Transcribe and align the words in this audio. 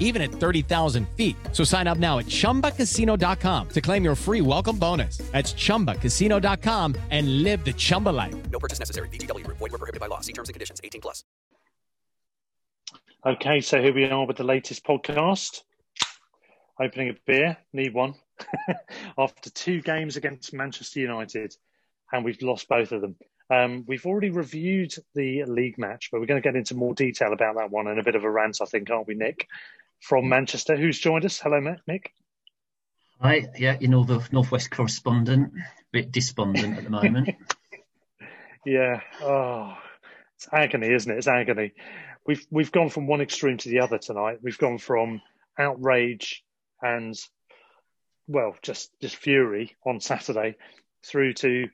even 0.00 0.22
at 0.22 0.30
30,000 0.30 1.06
feet. 1.10 1.36
So 1.52 1.62
sign 1.62 1.86
up 1.86 1.98
now 1.98 2.18
at 2.18 2.26
ChumbaCasino.com 2.26 3.68
to 3.68 3.80
claim 3.80 4.02
your 4.02 4.14
free 4.16 4.40
welcome 4.40 4.78
bonus. 4.78 5.18
That's 5.18 5.52
ChumbaCasino.com 5.52 6.96
and 7.10 7.42
live 7.42 7.64
the 7.64 7.74
Chumba 7.74 8.10
life. 8.10 8.34
No 8.50 8.58
purchase 8.58 8.78
necessary. 8.78 9.08
VGW 9.10 9.44
Group. 9.44 9.58
Void 9.58 9.72
were 9.72 9.78
prohibited 9.78 10.00
by 10.00 10.06
law. 10.06 10.20
See 10.20 10.32
terms 10.32 10.48
and 10.48 10.54
conditions. 10.54 10.80
18 10.82 11.02
plus. 11.02 11.24
Okay, 13.26 13.60
so 13.60 13.82
here 13.82 13.92
we 13.92 14.04
are 14.04 14.24
with 14.24 14.36
the 14.36 14.44
latest 14.44 14.84
podcast. 14.86 15.62
Opening 16.80 17.08
a 17.08 17.14
beer, 17.26 17.56
need 17.72 17.92
one. 17.92 18.14
After 19.18 19.50
two 19.50 19.80
games 19.80 20.16
against 20.16 20.54
Manchester 20.54 21.00
United, 21.00 21.56
and 22.12 22.24
we've 22.24 22.40
lost 22.40 22.68
both 22.68 22.92
of 22.92 23.00
them. 23.00 23.16
Um, 23.48 23.84
we've 23.88 24.06
already 24.06 24.30
reviewed 24.30 24.94
the 25.14 25.44
league 25.44 25.78
match, 25.78 26.10
but 26.12 26.20
we're 26.20 26.26
going 26.26 26.40
to 26.40 26.46
get 26.46 26.56
into 26.56 26.74
more 26.74 26.94
detail 26.94 27.32
about 27.32 27.56
that 27.56 27.70
one 27.70 27.86
and 27.86 27.98
a 27.98 28.04
bit 28.04 28.14
of 28.14 28.24
a 28.24 28.30
rant, 28.30 28.58
I 28.60 28.64
think, 28.66 28.90
aren't 28.90 29.08
we, 29.08 29.14
Nick? 29.14 29.48
From 30.00 30.28
Manchester, 30.28 30.76
who's 30.76 30.98
joined 30.98 31.24
us? 31.24 31.38
Hello, 31.38 31.60
Nick. 31.86 32.12
Hi, 33.20 33.48
yeah, 33.56 33.76
you 33.80 33.88
know 33.88 34.04
the 34.04 34.26
Northwest 34.30 34.70
correspondent, 34.70 35.52
a 35.54 35.84
bit 35.90 36.12
despondent 36.12 36.76
at 36.76 36.84
the 36.84 36.90
moment. 36.90 37.30
yeah, 38.66 39.00
oh, 39.22 39.74
it's 40.36 40.48
agony, 40.52 40.92
isn't 40.92 41.10
it? 41.10 41.16
It's 41.16 41.26
agony. 41.26 41.72
We've 42.26 42.46
we've 42.50 42.72
gone 42.72 42.90
from 42.90 43.06
one 43.06 43.22
extreme 43.22 43.56
to 43.58 43.68
the 43.70 43.80
other 43.80 43.98
tonight. 43.98 44.40
We've 44.42 44.58
gone 44.58 44.78
from 44.78 45.22
outrage 45.58 46.44
and 46.82 47.14
well, 48.28 48.54
just 48.62 48.90
just 49.00 49.16
fury 49.16 49.76
on 49.86 50.00
Saturday 50.00 50.56
through 51.04 51.34
to 51.34 51.68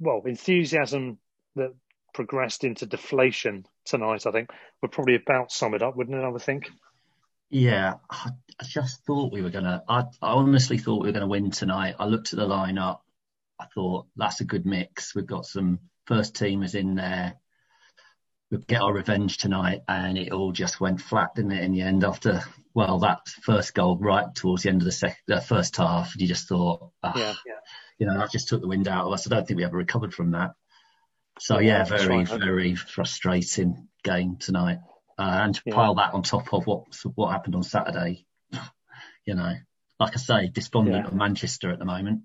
well 0.00 0.22
enthusiasm 0.26 1.18
that 1.56 1.74
progressed 2.14 2.64
into 2.64 2.86
deflation 2.86 3.64
tonight. 3.84 4.26
I 4.26 4.32
think 4.32 4.50
would 4.82 4.92
probably 4.92 5.16
about 5.16 5.52
sum 5.52 5.74
it 5.74 5.82
up, 5.82 5.96
wouldn't 5.96 6.16
it? 6.16 6.24
I 6.24 6.28
would 6.28 6.42
think. 6.42 6.70
Yeah, 7.50 7.94
I, 8.10 8.30
I 8.60 8.64
just 8.64 9.04
thought 9.04 9.32
we 9.32 9.42
were 9.42 9.50
gonna. 9.50 9.82
I, 9.88 10.04
I 10.22 10.32
honestly 10.32 10.78
thought 10.78 11.02
we 11.02 11.08
were 11.08 11.12
gonna 11.12 11.26
win 11.26 11.50
tonight. 11.50 11.96
I 11.98 12.06
looked 12.06 12.32
at 12.32 12.38
the 12.38 12.46
lineup. 12.46 13.00
I 13.60 13.66
thought 13.74 14.06
that's 14.16 14.40
a 14.40 14.44
good 14.44 14.66
mix. 14.66 15.14
We've 15.14 15.26
got 15.26 15.46
some 15.46 15.78
first 16.06 16.34
teamers 16.34 16.74
in 16.74 16.96
there. 16.96 17.34
We'll 18.50 18.60
get 18.60 18.82
our 18.82 18.92
revenge 18.92 19.38
tonight, 19.38 19.82
and 19.88 20.18
it 20.18 20.32
all 20.32 20.52
just 20.52 20.80
went 20.80 21.00
flat, 21.00 21.34
didn't 21.34 21.52
it? 21.52 21.62
In 21.62 21.72
the 21.72 21.82
end, 21.82 22.04
after 22.04 22.42
well, 22.74 22.98
that 23.00 23.28
first 23.28 23.74
goal 23.74 23.96
right 23.98 24.34
towards 24.34 24.64
the 24.64 24.70
end 24.70 24.82
of 24.82 24.86
the 24.86 24.92
second, 24.92 25.16
the 25.26 25.40
first 25.40 25.76
half, 25.76 26.14
you 26.16 26.26
just 26.26 26.48
thought, 26.48 26.90
ah, 27.02 27.12
yeah, 27.16 27.34
yeah 27.46 27.54
you 27.98 28.06
know, 28.06 28.18
that 28.18 28.30
just 28.30 28.48
took 28.48 28.60
the 28.60 28.68
wind 28.68 28.88
out 28.88 29.06
of 29.06 29.12
us. 29.12 29.26
I 29.26 29.30
don't 29.30 29.46
think 29.46 29.58
we 29.58 29.64
ever 29.64 29.76
recovered 29.76 30.14
from 30.14 30.32
that. 30.32 30.52
So 31.40 31.58
yeah, 31.58 31.84
very, 31.84 32.24
very 32.24 32.74
frustrating 32.74 33.88
game 34.02 34.36
tonight. 34.38 34.78
Uh, 35.16 35.40
and 35.44 35.54
to 35.54 35.62
yeah. 35.66 35.74
pile 35.74 35.94
that 35.94 36.12
on 36.14 36.22
top 36.22 36.52
of 36.52 36.66
what 36.66 36.84
what 37.14 37.30
happened 37.30 37.54
on 37.54 37.62
Saturday, 37.62 38.26
you 39.26 39.34
know, 39.34 39.54
like 40.00 40.12
I 40.14 40.18
say, 40.18 40.48
despondent 40.48 41.04
yeah. 41.04 41.06
of 41.06 41.14
Manchester 41.14 41.70
at 41.70 41.78
the 41.78 41.84
moment. 41.84 42.22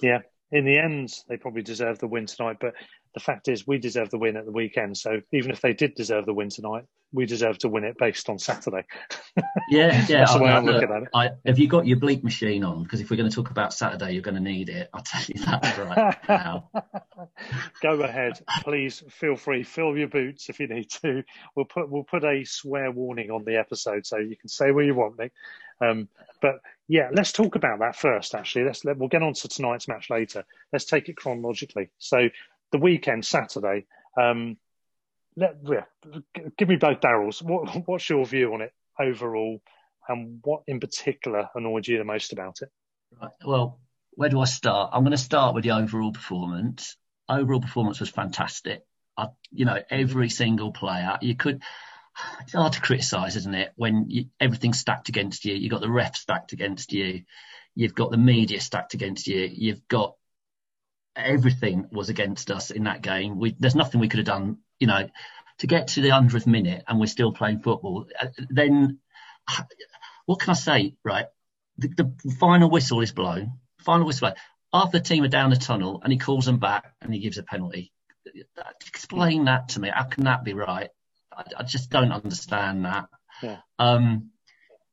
Yeah, 0.00 0.20
in 0.50 0.64
the 0.64 0.78
end, 0.78 1.12
they 1.28 1.36
probably 1.36 1.62
deserve 1.62 1.98
the 1.98 2.08
win 2.08 2.26
tonight. 2.26 2.56
But 2.60 2.74
the 3.14 3.20
fact 3.20 3.48
is, 3.48 3.66
we 3.66 3.78
deserve 3.78 4.10
the 4.10 4.18
win 4.18 4.36
at 4.36 4.44
the 4.44 4.52
weekend. 4.52 4.96
So 4.96 5.20
even 5.32 5.50
if 5.50 5.60
they 5.60 5.72
did 5.72 5.94
deserve 5.94 6.26
the 6.26 6.34
win 6.34 6.48
tonight, 6.48 6.84
we 7.12 7.26
deserve 7.26 7.58
to 7.58 7.68
win 7.68 7.82
it 7.82 7.98
based 7.98 8.28
on 8.28 8.38
Saturday. 8.38 8.84
Yeah, 9.68 10.04
yeah. 10.08 10.18
That's 10.18 10.34
the 10.34 10.42
way 10.42 10.50
I, 10.50 10.60
looking 10.60 10.90
at 10.90 11.02
it. 11.02 11.08
I, 11.12 11.30
have 11.44 11.58
you 11.58 11.66
got 11.66 11.86
your 11.86 11.96
bleep 11.96 12.22
machine 12.22 12.62
on? 12.62 12.84
Because 12.84 13.00
if 13.00 13.10
we're 13.10 13.16
going 13.16 13.28
to 13.28 13.34
talk 13.34 13.50
about 13.50 13.74
Saturday, 13.74 14.12
you're 14.12 14.22
going 14.22 14.36
to 14.36 14.40
need 14.40 14.68
it. 14.68 14.90
I'll 14.94 15.02
tell 15.02 15.22
you 15.26 15.42
that 15.44 15.78
right 15.96 16.28
now. 16.28 16.70
Go 17.82 18.02
ahead, 18.02 18.40
please. 18.62 19.02
Feel 19.08 19.36
free. 19.36 19.64
Fill 19.64 19.96
your 19.96 20.08
boots 20.08 20.48
if 20.48 20.60
you 20.60 20.68
need 20.68 20.90
to. 21.02 21.24
We'll 21.56 21.66
put 21.66 21.90
we'll 21.90 22.04
put 22.04 22.24
a 22.24 22.44
swear 22.44 22.92
warning 22.92 23.30
on 23.30 23.44
the 23.44 23.56
episode, 23.56 24.06
so 24.06 24.18
you 24.18 24.36
can 24.36 24.48
say 24.48 24.70
what 24.70 24.84
you 24.84 24.94
want, 24.94 25.18
Nick. 25.18 25.32
Um, 25.80 26.08
but 26.40 26.60
yeah, 26.88 27.10
let's 27.12 27.32
talk 27.32 27.56
about 27.56 27.80
that 27.80 27.96
first. 27.96 28.34
Actually, 28.34 28.66
let's 28.66 28.84
let, 28.84 28.98
we'll 28.98 29.08
get 29.08 29.22
on 29.22 29.34
to 29.34 29.48
tonight's 29.48 29.88
match 29.88 30.10
later. 30.10 30.44
Let's 30.72 30.84
take 30.84 31.08
it 31.08 31.16
chronologically. 31.16 31.90
So 31.98 32.28
the 32.72 32.78
weekend, 32.78 33.24
Saturday. 33.24 33.86
Um, 34.20 34.56
let, 35.36 35.56
yeah, 35.64 35.84
give 36.56 36.68
me 36.68 36.76
both 36.76 37.00
barrels. 37.00 37.42
What, 37.42 37.86
what's 37.86 38.08
your 38.08 38.24
view 38.26 38.52
on 38.54 38.62
it 38.62 38.72
overall, 38.98 39.60
and 40.08 40.40
what 40.42 40.62
in 40.66 40.80
particular 40.80 41.48
annoyed 41.54 41.86
you 41.86 41.98
the 41.98 42.04
most 42.04 42.32
about 42.32 42.62
it? 42.62 42.70
Right. 43.20 43.30
Well, 43.44 43.80
where 44.12 44.28
do 44.28 44.40
I 44.40 44.44
start? 44.44 44.90
I'm 44.92 45.02
going 45.02 45.12
to 45.12 45.18
start 45.18 45.54
with 45.54 45.64
the 45.64 45.72
overall 45.72 46.12
performance. 46.12 46.96
Overall 47.28 47.60
performance 47.60 48.00
was 48.00 48.10
fantastic. 48.10 48.84
I, 49.16 49.28
you 49.50 49.64
know, 49.64 49.78
every 49.88 50.28
single 50.28 50.72
player 50.72 51.18
you 51.20 51.36
could. 51.36 51.62
It's 52.42 52.52
hard 52.52 52.72
to 52.74 52.80
criticise, 52.80 53.36
isn't 53.36 53.54
it? 53.54 53.72
When 53.76 54.06
you, 54.08 54.24
everything's 54.38 54.80
stacked 54.80 55.08
against 55.08 55.44
you, 55.44 55.54
you've 55.54 55.70
got 55.70 55.80
the 55.80 55.90
ref 55.90 56.16
stacked 56.16 56.52
against 56.52 56.92
you, 56.92 57.22
you've 57.74 57.94
got 57.94 58.10
the 58.10 58.18
media 58.18 58.60
stacked 58.60 58.94
against 58.94 59.26
you, 59.26 59.48
you've 59.50 59.86
got 59.88 60.16
everything 61.16 61.86
was 61.90 62.08
against 62.08 62.50
us 62.50 62.70
in 62.70 62.84
that 62.84 63.02
game. 63.02 63.38
We, 63.38 63.56
there's 63.58 63.74
nothing 63.74 64.00
we 64.00 64.08
could 64.08 64.18
have 64.18 64.26
done, 64.26 64.58
you 64.78 64.86
know, 64.86 65.08
to 65.58 65.66
get 65.66 65.88
to 65.88 66.00
the 66.00 66.10
hundredth 66.10 66.46
minute 66.46 66.84
and 66.86 66.98
we're 66.98 67.06
still 67.06 67.32
playing 67.32 67.60
football. 67.60 68.06
Uh, 68.20 68.28
then 68.48 68.98
what 70.26 70.40
can 70.40 70.50
I 70.50 70.54
say? 70.54 70.94
Right, 71.04 71.26
the, 71.78 71.88
the 71.88 72.32
final 72.38 72.70
whistle 72.70 73.00
is 73.00 73.12
blown. 73.12 73.54
Final 73.78 74.06
whistle. 74.06 74.32
After 74.72 74.98
the 74.98 75.04
team 75.04 75.24
are 75.24 75.28
down 75.28 75.50
the 75.50 75.56
tunnel 75.56 76.00
and 76.02 76.12
he 76.12 76.18
calls 76.18 76.46
them 76.46 76.58
back 76.58 76.92
and 77.00 77.12
he 77.12 77.20
gives 77.20 77.38
a 77.38 77.42
penalty. 77.42 77.92
Explain 78.86 79.46
that 79.46 79.70
to 79.70 79.80
me. 79.80 79.90
How 79.92 80.04
can 80.04 80.24
that 80.24 80.44
be 80.44 80.54
right? 80.54 80.90
I, 81.36 81.44
I 81.58 81.62
just 81.64 81.90
don't 81.90 82.12
understand 82.12 82.84
that. 82.84 83.06
Yeah. 83.42 83.58
Um, 83.78 84.30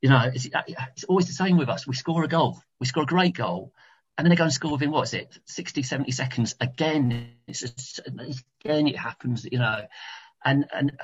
you 0.01 0.09
know, 0.09 0.31
it's, 0.33 0.47
it's 0.47 1.03
always 1.03 1.27
the 1.27 1.33
same 1.33 1.57
with 1.57 1.69
us. 1.69 1.85
We 1.85 1.95
score 1.95 2.23
a 2.23 2.27
goal. 2.27 2.59
We 2.79 2.87
score 2.87 3.03
a 3.03 3.07
great 3.07 3.35
goal 3.35 3.73
and 4.17 4.25
then 4.25 4.29
they 4.29 4.35
go 4.35 4.43
and 4.43 4.53
score 4.53 4.71
within 4.71 4.91
what 4.91 5.03
is 5.03 5.13
it 5.13 5.37
60 5.45 5.83
70 5.83 6.11
seconds 6.11 6.55
again. 6.59 7.29
It's 7.47 7.61
just, 7.61 7.99
again 8.05 8.87
it 8.87 8.97
happens 8.97 9.47
you 9.49 9.59
know. 9.59 9.85
And 10.43 10.65
and 10.73 10.97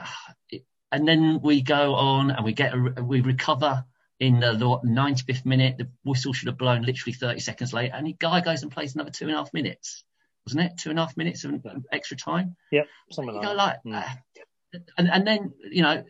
and 0.92 1.07
then 1.07 1.42
we 1.42 1.62
go 1.62 1.95
on 1.95 2.31
and 2.31 2.45
we 2.45 2.54
get 2.54 2.74
a, 2.74 3.04
we 3.04 3.21
recover 3.21 3.86
in 4.19 4.39
the, 4.39 4.54
the 4.54 4.65
95th 4.65 5.45
minute. 5.45 5.77
The 5.77 5.89
whistle 6.04 6.33
should 6.33 6.48
have 6.48 6.57
blown 6.57 6.83
literally 6.83 7.13
30 7.13 7.39
seconds 7.39 7.74
later 7.74 7.95
and 7.95 8.07
the 8.07 8.15
guy 8.18 8.42
goes 8.42 8.63
and 8.63 8.71
plays 8.71 8.95
another 8.95 9.12
two 9.12 9.25
and 9.25 9.33
a 9.33 9.38
half 9.38 9.54
minutes 9.54 10.04
wasn't 10.45 10.65
it? 10.65 10.77
Two 10.77 10.89
and 10.89 11.00
a 11.00 11.04
half 11.04 11.15
minutes 11.15 11.45
of 11.45 11.63
extra 11.92 12.18
time? 12.18 12.56
Yep 12.71 12.88
something 13.12 13.36
like, 13.36 13.56
like 13.56 13.77
mm. 13.86 13.95
uh, 13.95 14.80
and 14.98 15.10
and 15.10 15.27
then 15.27 15.54
you 15.71 15.83
know 15.83 16.04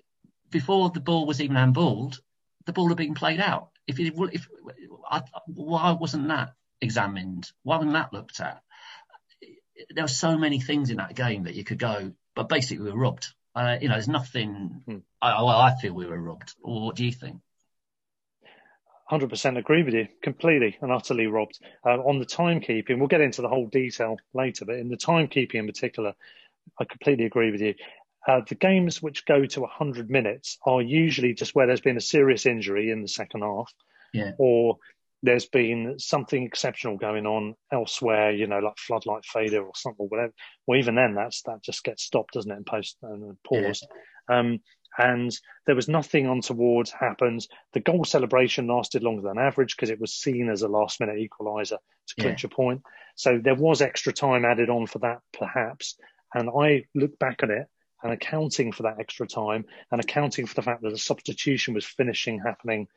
before 0.50 0.90
the 0.90 1.00
ball 1.00 1.26
was 1.26 1.42
even 1.42 1.58
handballed 1.58 2.20
the 2.66 2.74
ball 2.74 2.88
had 2.88 2.98
been 2.98 3.14
played 3.14 3.40
out. 3.40 3.70
If 3.88 4.00
it 4.00 4.14
if 4.32 4.48
I, 5.10 5.24
why 5.48 5.92
wasn't 5.92 6.30
that 6.30 6.54
examined? 6.84 7.52
Why 7.64 7.78
wasn't 7.78 7.94
that 7.94 8.14
looked 8.14 8.40
at? 8.40 8.62
there 9.90 10.04
were 10.04 10.08
so 10.08 10.38
many 10.38 10.60
things 10.60 10.90
in 10.92 10.98
that 10.98 11.16
game 11.16 11.44
that 11.44 11.56
you 11.56 11.64
could 11.64 11.80
go, 11.80 12.12
but 12.36 12.48
basically 12.48 12.86
we 12.86 12.92
were 12.92 12.98
robbed. 13.00 13.28
Uh, 13.56 13.78
you 13.82 13.88
know, 13.88 13.96
there's 13.96 14.08
nothing. 14.08 14.82
Hmm. 14.86 14.98
I, 15.22 15.42
well, 15.42 15.50
I 15.50 15.76
feel 15.82 15.94
we 15.94 16.06
were 16.06 16.20
robbed. 16.20 16.54
Or 16.62 16.86
what 16.86 16.96
do 16.96 17.06
you 17.06 17.12
think? 17.12 17.38
100% 19.12 19.58
agree 19.58 19.84
with 19.84 19.94
you, 19.94 20.08
completely 20.22 20.78
and 20.82 20.92
utterly 20.92 21.28
robbed. 21.28 21.60
Uh, 21.86 22.00
on 22.00 22.20
the 22.20 22.26
timekeeping, 22.26 22.98
we'll 22.98 23.08
get 23.08 23.22
into 23.22 23.42
the 23.42 23.50
whole 23.50 23.68
detail 23.68 24.18
later, 24.34 24.66
but 24.66 24.76
in 24.76 24.90
the 24.90 24.98
timekeeping 24.98 25.56
in 25.56 25.68
particular, 25.68 26.14
I 26.80 26.86
completely 26.86 27.26
agree 27.26 27.52
with 27.52 27.62
you. 27.62 27.76
Uh, 28.26 28.42
the 28.48 28.56
games 28.56 29.02
which 29.02 29.26
go 29.26 29.46
to 29.46 29.62
100 29.62 30.10
minutes 30.10 30.58
are 30.66 30.82
usually 30.82 31.34
just 31.34 31.54
where 31.54 31.68
there's 31.68 31.82
been 31.82 31.98
a 31.98 32.02
serious 32.02 32.46
injury 32.46 32.90
in 32.90 33.02
the 33.02 33.08
second 33.08 33.42
half, 33.42 33.74
Yeah. 34.14 34.32
or 34.38 34.78
there's 35.24 35.46
been 35.46 35.96
something 35.98 36.44
exceptional 36.44 36.98
going 36.98 37.26
on 37.26 37.56
elsewhere, 37.72 38.32
you 38.32 38.46
know, 38.46 38.60
like 38.60 38.78
floodlight 38.78 39.26
failure 39.26 39.64
or 39.64 39.72
something, 39.74 40.04
or 40.06 40.10
whatever. 40.10 40.34
Well, 40.68 40.78
even 40.78 40.96
then, 40.96 41.16
that's 41.16 41.42
that 41.44 41.64
just 41.64 41.84
gets 41.84 42.04
stopped, 42.04 42.34
doesn't 42.34 42.52
it, 42.52 42.58
and 42.58 42.66
post 42.66 42.98
and 43.02 43.38
paused. 43.44 43.88
Um, 44.30 44.60
and 44.98 45.36
there 45.66 45.76
was 45.76 45.88
nothing 45.88 46.28
untoward 46.28 46.90
happened. 46.90 47.48
The 47.72 47.80
goal 47.80 48.04
celebration 48.04 48.68
lasted 48.68 49.02
longer 49.02 49.24
than 49.24 49.40
average 49.40 49.76
because 49.76 49.90
it 49.90 50.00
was 50.00 50.14
seen 50.14 50.50
as 50.50 50.62
a 50.62 50.68
last 50.68 51.00
minute 51.00 51.18
equaliser 51.18 51.78
to 52.08 52.16
clinch 52.20 52.44
a 52.44 52.50
point. 52.50 52.82
So 53.16 53.40
there 53.42 53.56
was 53.56 53.82
extra 53.82 54.14
time 54.14 54.46
added 54.46 54.70
on 54.70 54.86
for 54.88 55.00
that, 55.00 55.22
perhaps. 55.32 55.98
And 56.36 56.50
I 56.50 56.86
look 56.94 57.18
back 57.18 57.42
at 57.44 57.50
it 57.50 57.68
and 58.04 58.12
accounting 58.12 58.72
for 58.72 58.84
that 58.84 59.00
extra 59.00 59.26
time 59.26 59.66
and 59.92 60.02
accounting 60.02 60.46
for 60.46 60.56
the 60.56 60.62
fact 60.62 60.82
that 60.82 60.92
the 60.92 60.98
substitution 60.98 61.74
was 61.74 61.86
finishing 61.86 62.40
happening 62.40 62.88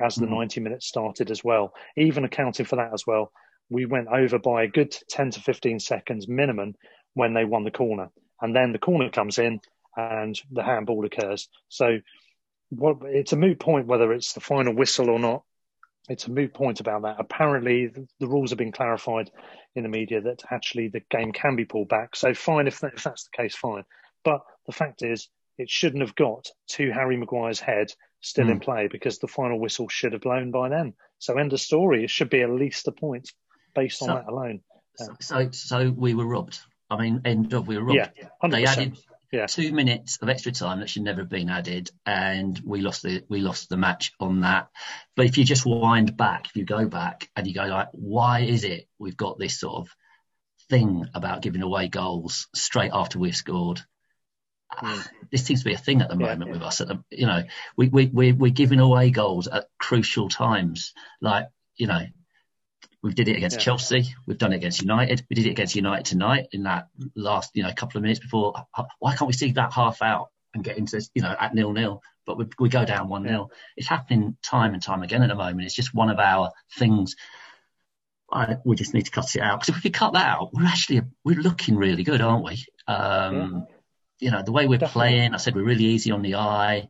as 0.00 0.16
the 0.16 0.26
mm-hmm. 0.26 0.34
90 0.34 0.60
minutes 0.60 0.86
started 0.86 1.30
as 1.30 1.44
well. 1.44 1.74
Even 1.96 2.24
accounting 2.24 2.66
for 2.66 2.76
that 2.76 2.92
as 2.92 3.06
well, 3.06 3.32
we 3.70 3.86
went 3.86 4.08
over 4.08 4.38
by 4.38 4.64
a 4.64 4.68
good 4.68 4.96
10 5.08 5.32
to 5.32 5.40
15 5.40 5.80
seconds 5.80 6.28
minimum 6.28 6.74
when 7.14 7.34
they 7.34 7.44
won 7.44 7.64
the 7.64 7.70
corner. 7.70 8.10
And 8.40 8.54
then 8.54 8.72
the 8.72 8.78
corner 8.78 9.10
comes 9.10 9.38
in 9.38 9.60
and 9.96 10.38
the 10.50 10.62
handball 10.62 11.04
occurs. 11.04 11.48
So 11.68 11.98
what, 12.70 12.98
it's 13.04 13.32
a 13.32 13.36
moot 13.36 13.58
point 13.58 13.86
whether 13.86 14.12
it's 14.12 14.32
the 14.32 14.40
final 14.40 14.74
whistle 14.74 15.10
or 15.10 15.18
not. 15.18 15.42
It's 16.08 16.26
a 16.26 16.32
moot 16.32 16.52
point 16.52 16.80
about 16.80 17.02
that. 17.02 17.16
Apparently, 17.20 17.86
the, 17.86 18.08
the 18.18 18.26
rules 18.26 18.50
have 18.50 18.58
been 18.58 18.72
clarified 18.72 19.30
in 19.76 19.84
the 19.84 19.88
media 19.88 20.20
that 20.22 20.42
actually 20.50 20.88
the 20.88 21.02
game 21.10 21.32
can 21.32 21.54
be 21.54 21.64
pulled 21.64 21.88
back. 21.88 22.16
So 22.16 22.34
fine 22.34 22.66
if, 22.66 22.80
that, 22.80 22.94
if 22.94 23.04
that's 23.04 23.24
the 23.24 23.42
case, 23.42 23.54
fine. 23.54 23.84
But 24.24 24.40
the 24.66 24.72
fact 24.72 25.02
is, 25.02 25.28
it 25.58 25.70
shouldn't 25.70 26.02
have 26.02 26.16
got 26.16 26.48
to 26.70 26.90
Harry 26.90 27.16
Maguire's 27.16 27.60
head 27.60 27.92
still 28.22 28.48
in 28.48 28.56
hmm. 28.56 28.62
play 28.62 28.88
because 28.90 29.18
the 29.18 29.28
final 29.28 29.60
whistle 29.60 29.88
should 29.88 30.12
have 30.12 30.22
blown 30.22 30.50
by 30.50 30.70
then. 30.70 30.94
So 31.18 31.36
end 31.36 31.52
of 31.52 31.60
story. 31.60 32.04
It 32.04 32.10
should 32.10 32.30
be 32.30 32.40
at 32.40 32.50
least 32.50 32.88
a 32.88 32.92
point 32.92 33.30
based 33.74 34.00
on 34.02 34.08
So- 34.08 34.14
that 34.14 34.28
alone. 34.28 34.60
So, 34.96 35.16
so, 35.20 35.50
so 35.52 35.90
we 35.90 36.14
were 36.14 36.26
robbed. 36.26 36.58
I 36.90 37.00
mean, 37.00 37.22
end 37.24 37.54
of 37.54 37.66
we 37.66 37.78
were 37.78 37.84
robbed. 37.84 38.12
Yeah, 38.14 38.28
100%. 38.42 38.50
They 38.50 38.66
added 38.66 38.98
Yeah. 39.32 39.46
two 39.46 39.72
minutes 39.72 40.18
of 40.20 40.28
extra 40.28 40.52
time 40.52 40.80
that 40.80 40.90
should 40.90 41.02
never 41.02 41.22
have 41.22 41.30
been 41.30 41.48
added, 41.48 41.90
and 42.04 42.60
we 42.62 42.82
lost 42.82 43.02
the 43.02 43.24
we 43.30 43.40
lost 43.40 43.70
the 43.70 43.78
match 43.78 44.12
on 44.20 44.42
that. 44.42 44.68
But 45.16 45.24
if 45.24 45.38
you 45.38 45.44
just 45.44 45.64
wind 45.64 46.14
back, 46.18 46.48
if 46.48 46.56
you 46.56 46.66
go 46.66 46.86
back 46.86 47.30
and 47.34 47.46
you 47.46 47.54
go 47.54 47.64
like, 47.64 47.88
why 47.92 48.40
is 48.40 48.64
it 48.64 48.86
we've 48.98 49.16
got 49.16 49.38
this 49.38 49.58
sort 49.58 49.76
of 49.76 49.96
thing 50.68 51.08
about 51.14 51.40
giving 51.40 51.62
away 51.62 51.88
goals 51.88 52.48
straight 52.54 52.90
after 52.92 53.18
we've 53.18 53.34
scored? 53.34 53.80
This 55.30 55.46
seems 55.46 55.60
to 55.60 55.64
be 55.70 55.72
a 55.72 55.78
thing 55.78 56.02
at 56.02 56.10
the 56.10 56.16
moment 56.16 56.48
yeah. 56.48 56.52
with 56.52 56.62
us. 56.62 56.82
At 56.82 56.88
the, 56.88 57.02
you 57.10 57.26
know, 57.26 57.42
we 57.74 57.88
we 57.88 58.06
we 58.12 58.32
we're 58.32 58.50
giving 58.50 58.80
away 58.80 59.10
goals 59.10 59.48
at 59.48 59.68
crucial 59.78 60.28
times, 60.28 60.92
like 61.20 61.46
you 61.76 61.86
know. 61.86 62.06
We 63.02 63.12
did 63.12 63.26
it 63.28 63.36
against 63.36 63.56
Yeah. 63.56 63.64
Chelsea. 63.64 64.14
We've 64.26 64.38
done 64.38 64.52
it 64.52 64.56
against 64.56 64.80
United. 64.80 65.26
We 65.28 65.34
did 65.34 65.46
it 65.46 65.50
against 65.50 65.74
United 65.74 66.04
tonight 66.04 66.48
in 66.52 66.64
that 66.64 66.86
last, 67.16 67.50
you 67.54 67.64
know, 67.64 67.72
couple 67.74 67.98
of 67.98 68.02
minutes 68.02 68.20
before. 68.20 68.54
Why 69.00 69.16
can't 69.16 69.26
we 69.26 69.32
see 69.32 69.50
that 69.52 69.72
half 69.72 70.02
out 70.02 70.28
and 70.54 70.62
get 70.62 70.78
into, 70.78 71.02
you 71.12 71.22
know, 71.22 71.34
at 71.36 71.52
nil 71.52 71.72
nil? 71.72 72.00
But 72.26 72.38
we, 72.38 72.46
we 72.60 72.68
go 72.68 72.84
down 72.84 73.08
one 73.08 73.24
nil. 73.24 73.50
It's 73.76 73.88
happening 73.88 74.36
time 74.40 74.72
and 74.74 74.82
time 74.82 75.02
again 75.02 75.22
at 75.22 75.28
the 75.28 75.34
moment. 75.34 75.64
It's 75.64 75.74
just 75.74 75.92
one 75.92 76.10
of 76.10 76.20
our 76.20 76.52
things. 76.78 77.16
I, 78.30 78.58
we 78.64 78.76
just 78.76 78.94
need 78.94 79.06
to 79.06 79.10
cut 79.10 79.34
it 79.34 79.42
out 79.42 79.60
because 79.60 79.70
if 79.70 79.76
we 79.76 79.90
could 79.90 79.98
cut 79.98 80.12
that 80.12 80.26
out, 80.26 80.50
we're 80.52 80.66
actually 80.66 81.02
we're 81.24 81.40
looking 81.40 81.76
really 81.76 82.04
good, 82.04 82.20
aren't 82.20 82.44
we? 82.44 82.64
Um, 82.86 83.66
You 84.22 84.30
know, 84.30 84.42
the 84.42 84.52
way 84.52 84.66
we're 84.68 84.78
Definitely. 84.78 85.10
playing. 85.10 85.34
I 85.34 85.38
said 85.38 85.56
we're 85.56 85.64
really 85.64 85.84
easy 85.84 86.12
on 86.12 86.22
the 86.22 86.36
eye. 86.36 86.88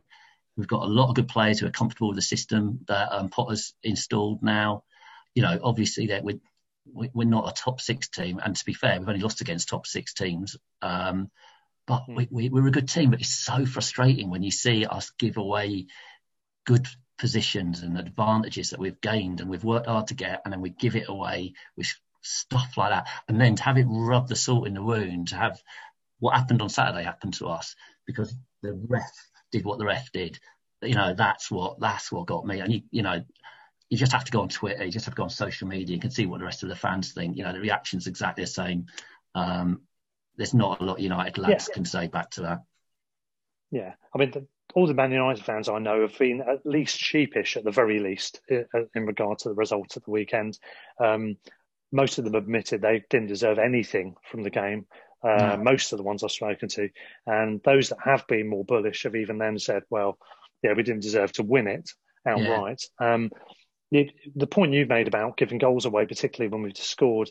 We've 0.55 0.67
got 0.67 0.83
a 0.83 0.85
lot 0.99 1.09
of 1.09 1.15
good 1.15 1.27
players 1.27 1.59
who 1.59 1.65
are 1.65 1.71
comfortable 1.71 2.09
with 2.09 2.17
the 2.17 2.21
system 2.21 2.81
that 2.87 3.11
um, 3.11 3.29
Potter's 3.29 3.73
installed 3.81 4.43
now. 4.43 4.83
You 5.33 5.41
know, 5.41 5.59
obviously 5.63 6.07
that 6.07 6.23
we're 6.23 6.39
we- 6.85 7.09
we're 7.11 7.25
not 7.25 7.49
a 7.49 7.53
top 7.53 7.81
six 7.81 8.07
team, 8.07 8.39
and 8.43 8.55
to 8.55 8.65
be 8.65 8.73
fair, 8.73 8.99
we've 8.99 9.09
only 9.09 9.21
lost 9.21 9.41
against 9.41 9.69
top 9.69 9.87
six 9.87 10.13
teams. 10.13 10.57
Um, 10.83 11.31
but 11.87 12.03
we, 12.07 12.27
we, 12.29 12.49
we're 12.49 12.67
a 12.67 12.71
good 12.71 12.87
team. 12.87 13.09
But 13.09 13.21
it's 13.21 13.33
so 13.33 13.65
frustrating 13.65 14.29
when 14.29 14.43
you 14.43 14.51
see 14.51 14.85
us 14.85 15.11
give 15.17 15.37
away 15.37 15.87
good 16.65 16.85
positions 17.17 17.81
and 17.81 17.97
advantages 17.97 18.69
that 18.69 18.79
we've 18.79 19.01
gained 19.01 19.41
and 19.41 19.49
we've 19.49 19.63
worked 19.63 19.87
hard 19.87 20.07
to 20.07 20.13
get, 20.13 20.41
and 20.45 20.53
then 20.53 20.61
we 20.61 20.69
give 20.69 20.95
it 20.95 21.09
away 21.09 21.53
with 21.75 21.87
stuff 22.21 22.77
like 22.77 22.91
that, 22.91 23.07
and 23.27 23.41
then 23.41 23.55
to 23.55 23.63
have 23.63 23.79
it 23.79 23.87
rub 23.89 24.27
the 24.27 24.35
salt 24.35 24.67
in 24.67 24.75
the 24.75 24.83
wound, 24.83 25.29
to 25.29 25.35
have 25.35 25.59
what 26.23 26.37
happened 26.37 26.61
on 26.61 26.69
Saturday 26.69 27.03
happened 27.03 27.33
to 27.33 27.47
us 27.47 27.75
because 28.05 28.33
the 28.61 28.73
ref 28.87 29.11
did 29.51 29.65
what 29.65 29.77
the 29.77 29.85
ref 29.85 30.09
did. 30.13 30.39
You 30.81 30.95
know, 30.95 31.13
that's 31.13 31.51
what 31.51 31.81
that's 31.81 32.13
what 32.13 32.27
got 32.27 32.45
me. 32.45 32.61
And 32.61 32.71
you, 32.71 32.81
you 32.91 33.01
know, 33.01 33.21
you 33.89 33.97
just 33.97 34.13
have 34.13 34.23
to 34.23 34.31
go 34.31 34.39
on 34.39 34.47
Twitter, 34.47 34.85
you 34.85 34.91
just 34.91 35.03
have 35.03 35.15
to 35.15 35.17
go 35.17 35.23
on 35.23 35.29
social 35.29 35.67
media, 35.67 35.93
you 35.93 36.01
can 36.01 36.11
see 36.11 36.25
what 36.25 36.39
the 36.39 36.45
rest 36.45 36.63
of 36.63 36.69
the 36.69 36.77
fans 36.77 37.11
think. 37.11 37.35
You 37.35 37.43
know, 37.43 37.51
the 37.51 37.59
reaction's 37.59 38.07
exactly 38.07 38.45
the 38.45 38.49
same. 38.49 38.85
Um, 39.35 39.81
there's 40.37 40.53
not 40.53 40.79
a 40.79 40.85
lot 40.85 41.01
United 41.01 41.37
lads 41.37 41.67
Yeah. 41.67 41.73
can 41.75 41.83
say 41.83 42.07
back 42.07 42.29
to 42.31 42.41
that. 42.43 42.59
Yeah, 43.71 43.93
I 44.15 44.17
mean, 44.17 44.31
the, 44.31 44.47
all 44.75 44.87
the 44.87 44.93
Man 44.93 45.11
United 45.11 45.43
fans 45.43 45.67
I 45.67 45.79
know 45.79 46.03
have 46.03 46.17
been 46.17 46.39
at 46.39 46.65
least 46.65 46.97
sheepish, 46.97 47.57
at 47.57 47.65
the 47.65 47.71
very 47.71 47.99
least, 47.99 48.39
in, 48.47 48.65
in 48.95 49.05
regard 49.05 49.39
to 49.39 49.49
the 49.49 49.55
result 49.55 49.97
at 49.97 50.05
the 50.05 50.11
weekend. 50.11 50.57
Um, 50.99 51.35
most 51.91 52.17
of 52.17 52.23
them 52.23 52.35
admitted 52.35 52.81
they 52.81 53.03
didn't 53.09 53.27
deserve 53.27 53.59
anything 53.59 54.15
from 54.31 54.41
the 54.43 54.49
game. 54.49 54.85
Uh. 55.23 55.57
Most 55.57 55.93
of 55.93 55.97
the 55.97 56.03
ones 56.03 56.23
I've 56.23 56.31
spoken 56.31 56.67
to, 56.69 56.89
and 57.25 57.61
those 57.63 57.89
that 57.89 57.99
have 58.03 58.27
been 58.27 58.49
more 58.49 58.65
bullish 58.65 59.03
have 59.03 59.15
even 59.15 59.37
then 59.37 59.57
said, 59.57 59.83
"Well, 59.89 60.17
yeah, 60.61 60.73
we 60.73 60.83
didn't 60.83 61.01
deserve 61.01 61.31
to 61.33 61.43
win 61.43 61.67
it 61.67 61.89
outright." 62.27 62.81
Um, 62.99 63.31
it, 63.91 64.11
the 64.35 64.47
point 64.47 64.73
you've 64.73 64.89
made 64.89 65.07
about 65.07 65.37
giving 65.37 65.59
goals 65.59 65.85
away, 65.85 66.05
particularly 66.05 66.51
when 66.51 66.63
we've 66.63 66.75
scored, 66.75 67.29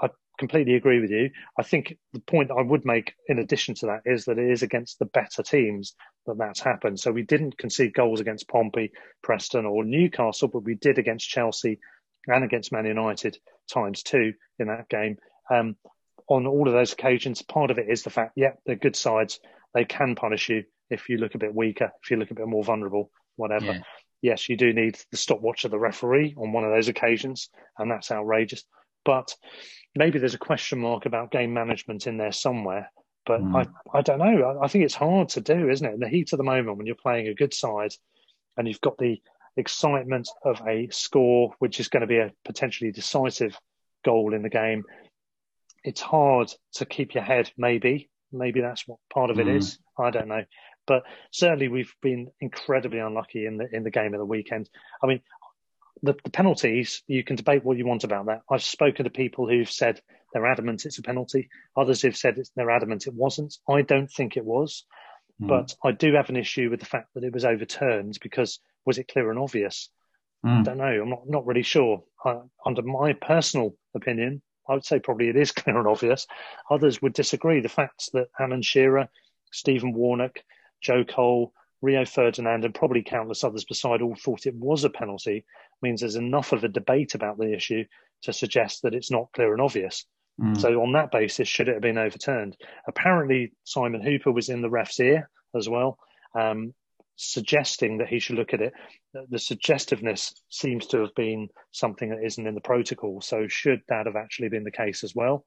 I 0.00 0.10
completely 0.38 0.74
agree 0.74 1.00
with 1.00 1.10
you. 1.10 1.30
I 1.58 1.62
think 1.64 1.96
the 2.12 2.20
point 2.20 2.50
I 2.50 2.62
would 2.62 2.84
make, 2.84 3.14
in 3.28 3.38
addition 3.38 3.74
to 3.76 3.86
that, 3.86 4.02
is 4.04 4.24
that 4.26 4.38
it 4.38 4.50
is 4.50 4.62
against 4.62 4.98
the 4.98 5.06
better 5.06 5.42
teams 5.42 5.94
that 6.26 6.38
that's 6.38 6.60
happened. 6.60 7.00
So 7.00 7.12
we 7.12 7.22
didn't 7.22 7.58
concede 7.58 7.94
goals 7.94 8.20
against 8.20 8.48
Pompey, 8.48 8.92
Preston, 9.22 9.66
or 9.66 9.84
Newcastle, 9.84 10.48
but 10.48 10.64
we 10.64 10.76
did 10.76 10.98
against 10.98 11.28
Chelsea 11.28 11.80
and 12.26 12.44
against 12.44 12.72
Man 12.72 12.86
United 12.86 13.36
times 13.72 14.02
two 14.02 14.34
in 14.58 14.68
that 14.68 14.88
game. 14.88 15.16
Um, 15.50 15.76
on 16.28 16.46
all 16.46 16.66
of 16.66 16.74
those 16.74 16.92
occasions, 16.92 17.42
part 17.42 17.70
of 17.70 17.78
it 17.78 17.88
is 17.88 18.02
the 18.02 18.10
fact, 18.10 18.32
yeah, 18.36 18.52
they're 18.64 18.76
good 18.76 18.96
sides. 18.96 19.40
They 19.74 19.84
can 19.84 20.14
punish 20.14 20.48
you 20.48 20.64
if 20.90 21.08
you 21.08 21.18
look 21.18 21.34
a 21.34 21.38
bit 21.38 21.54
weaker, 21.54 21.92
if 22.02 22.10
you 22.10 22.16
look 22.16 22.30
a 22.30 22.34
bit 22.34 22.46
more 22.46 22.64
vulnerable, 22.64 23.10
whatever. 23.36 23.66
Yeah. 23.66 23.80
Yes, 24.22 24.48
you 24.48 24.56
do 24.56 24.72
need 24.72 24.98
the 25.10 25.18
stopwatch 25.18 25.64
of 25.64 25.70
the 25.70 25.78
referee 25.78 26.34
on 26.38 26.52
one 26.52 26.64
of 26.64 26.70
those 26.70 26.88
occasions, 26.88 27.50
and 27.78 27.90
that's 27.90 28.10
outrageous. 28.10 28.64
But 29.04 29.34
maybe 29.94 30.18
there's 30.18 30.34
a 30.34 30.38
question 30.38 30.78
mark 30.78 31.04
about 31.04 31.30
game 31.30 31.52
management 31.52 32.06
in 32.06 32.16
there 32.16 32.32
somewhere. 32.32 32.90
But 33.26 33.42
Mm. 33.42 33.66
I, 33.92 33.98
I 33.98 34.02
don't 34.02 34.18
know. 34.18 34.42
I, 34.42 34.64
I 34.64 34.68
think 34.68 34.84
it's 34.84 34.94
hard 34.94 35.30
to 35.30 35.40
do, 35.40 35.68
isn't 35.68 35.86
it? 35.86 35.94
In 35.94 36.00
the 36.00 36.08
heat 36.08 36.32
of 36.32 36.38
the 36.38 36.44
moment, 36.44 36.76
when 36.78 36.86
you're 36.86 36.94
playing 36.94 37.28
a 37.28 37.34
good 37.34 37.52
side 37.52 37.94
and 38.56 38.66
you've 38.66 38.80
got 38.80 38.96
the 38.98 39.20
excitement 39.56 40.28
of 40.44 40.60
a 40.66 40.88
score, 40.90 41.54
which 41.58 41.80
is 41.80 41.88
going 41.88 42.02
to 42.02 42.06
be 42.06 42.18
a 42.18 42.32
potentially 42.44 42.92
decisive 42.92 43.58
goal 44.04 44.34
in 44.34 44.42
the 44.42 44.50
game, 44.50 44.84
it's 45.84 46.00
hard 46.00 46.52
to 46.74 46.86
keep 46.86 47.14
your 47.14 47.24
head. 47.24 47.50
Maybe, 47.56 48.10
maybe 48.32 48.60
that's 48.60 48.86
what 48.88 48.98
part 49.12 49.30
of 49.30 49.38
it 49.38 49.46
Mm. 49.46 49.56
is. 49.56 49.78
I 49.98 50.10
don't 50.10 50.28
know, 50.28 50.44
but 50.86 51.04
certainly 51.30 51.68
we've 51.68 51.94
been 52.02 52.30
incredibly 52.40 52.98
unlucky 52.98 53.46
in 53.46 53.58
the 53.58 53.68
in 53.74 53.84
the 53.84 53.90
game 53.90 54.14
of 54.14 54.18
the 54.18 54.26
weekend. 54.26 54.68
I 55.02 55.06
mean, 55.06 55.20
the, 56.02 56.14
the 56.24 56.30
penalties. 56.30 57.02
You 57.06 57.22
can 57.24 57.36
debate 57.36 57.64
what 57.64 57.78
you 57.78 57.86
want 57.86 58.04
about 58.04 58.26
that. 58.26 58.42
I've 58.50 58.62
spoken 58.62 59.04
to 59.04 59.10
people 59.10 59.48
who've 59.48 59.70
said 59.70 60.00
they're 60.32 60.46
adamant 60.46 60.84
it's 60.84 60.98
a 60.98 61.02
penalty. 61.02 61.48
Others 61.76 62.02
have 62.02 62.16
said 62.16 62.38
it's, 62.38 62.50
they're 62.56 62.70
adamant 62.70 63.06
it 63.06 63.14
wasn't. 63.14 63.56
I 63.68 63.82
don't 63.82 64.10
think 64.10 64.36
it 64.36 64.44
was, 64.44 64.84
Mm. 65.40 65.48
but 65.48 65.74
I 65.82 65.90
do 65.92 66.12
have 66.14 66.28
an 66.28 66.36
issue 66.36 66.70
with 66.70 66.80
the 66.80 66.86
fact 66.86 67.08
that 67.14 67.24
it 67.24 67.32
was 67.32 67.44
overturned 67.44 68.18
because 68.22 68.60
was 68.86 68.98
it 68.98 69.08
clear 69.08 69.30
and 69.30 69.38
obvious? 69.38 69.90
Mm. 70.44 70.60
I 70.60 70.62
don't 70.62 70.78
know. 70.78 71.02
I'm 71.02 71.10
not, 71.10 71.28
not 71.28 71.46
really 71.46 71.62
sure. 71.62 72.04
I, 72.24 72.38
under 72.66 72.82
my 72.82 73.14
personal 73.14 73.74
opinion, 73.94 74.42
I 74.68 74.74
would 74.74 74.84
say 74.84 74.98
probably 74.98 75.28
it 75.28 75.36
is 75.36 75.52
clear 75.52 75.78
and 75.78 75.88
obvious. 75.88 76.26
Others 76.70 77.02
would 77.02 77.12
disagree. 77.12 77.60
The 77.60 77.68
fact 77.68 78.10
that 78.12 78.28
Alan 78.38 78.62
Shearer, 78.62 79.08
Stephen 79.52 79.92
Warnock, 79.92 80.40
Joe 80.80 81.04
Cole, 81.04 81.52
Rio 81.82 82.04
Ferdinand, 82.04 82.64
and 82.64 82.74
probably 82.74 83.02
countless 83.02 83.44
others 83.44 83.64
beside 83.64 84.00
all 84.00 84.16
thought 84.16 84.46
it 84.46 84.54
was 84.54 84.84
a 84.84 84.90
penalty 84.90 85.44
means 85.82 86.00
there's 86.00 86.16
enough 86.16 86.52
of 86.52 86.64
a 86.64 86.68
debate 86.68 87.14
about 87.14 87.38
the 87.38 87.52
issue 87.52 87.84
to 88.22 88.32
suggest 88.32 88.82
that 88.82 88.94
it's 88.94 89.10
not 89.10 89.30
clear 89.32 89.52
and 89.52 89.60
obvious. 89.60 90.06
Mm. 90.40 90.58
So 90.58 90.82
on 90.82 90.92
that 90.92 91.10
basis, 91.10 91.46
should 91.46 91.68
it 91.68 91.74
have 91.74 91.82
been 91.82 91.98
overturned? 91.98 92.56
Apparently, 92.88 93.52
Simon 93.64 94.02
Hooper 94.02 94.32
was 94.32 94.48
in 94.48 94.62
the 94.62 94.70
ref's 94.70 94.98
ear 94.98 95.28
as 95.54 95.68
well, 95.68 95.98
um, 96.34 96.74
suggesting 97.16 97.98
that 97.98 98.08
he 98.08 98.18
should 98.18 98.36
look 98.36 98.54
at 98.54 98.60
it. 98.60 98.72
The 99.30 99.38
suggestiveness 99.38 100.34
seems 100.48 100.86
to 100.88 101.00
have 101.00 101.14
been 101.14 101.48
something 101.70 102.10
that 102.10 102.24
isn't 102.24 102.46
in 102.46 102.54
the 102.54 102.60
protocol. 102.60 103.20
So 103.20 103.46
should 103.48 103.80
that 103.88 104.06
have 104.06 104.16
actually 104.16 104.48
been 104.48 104.64
the 104.64 104.70
case 104.70 105.04
as 105.04 105.14
well, 105.14 105.44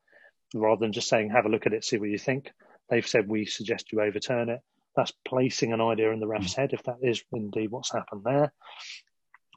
rather 0.53 0.79
than 0.79 0.93
just 0.93 1.09
saying, 1.09 1.29
have 1.29 1.45
a 1.45 1.50
look 1.50 1.65
at 1.65 1.74
it, 1.74 1.83
see 1.83 1.97
what 1.97 2.09
you 2.09 2.17
think? 2.17 2.51
They've 2.89 3.07
said, 3.07 3.27
we 3.27 3.45
suggest 3.45 3.91
you 3.91 4.01
overturn 4.01 4.50
it. 4.50 4.62
That's 4.95 5.13
placing 5.27 5.74
an 5.74 5.81
idea 5.81 6.12
in 6.12 6.19
the 6.19 6.25
hmm. 6.25 6.33
ref's 6.33 6.55
head, 6.55 6.74
if 6.74 6.83
that 6.83 6.97
is 7.01 7.24
indeed 7.33 7.71
what's 7.71 7.91
happened 7.91 8.21
there. 8.24 8.53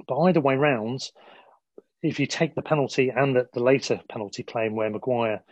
But 0.09 0.19
either 0.19 0.41
way 0.41 0.57
round, 0.57 1.01
if 2.03 2.19
you 2.19 2.27
take 2.27 2.55
the 2.55 2.63
penalty 2.63 3.13
and 3.15 3.37
the, 3.37 3.47
the 3.53 3.63
later 3.63 4.01
penalty 4.11 4.43
claim 4.43 4.75
where 4.75 4.91
Maguire 4.91 5.43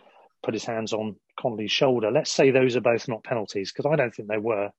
put 0.43 0.53
his 0.53 0.65
hands 0.65 0.93
on 0.93 1.15
Connolly's 1.39 1.71
shoulder, 1.71 2.11
let's 2.11 2.31
say 2.31 2.51
those 2.51 2.75
are 2.75 2.81
both 2.81 3.07
not 3.07 3.23
penalties, 3.23 3.71
because 3.71 3.89
I 3.91 3.95
don't 3.95 4.13
think 4.13 4.27
they 4.27 4.37
were. 4.37 4.69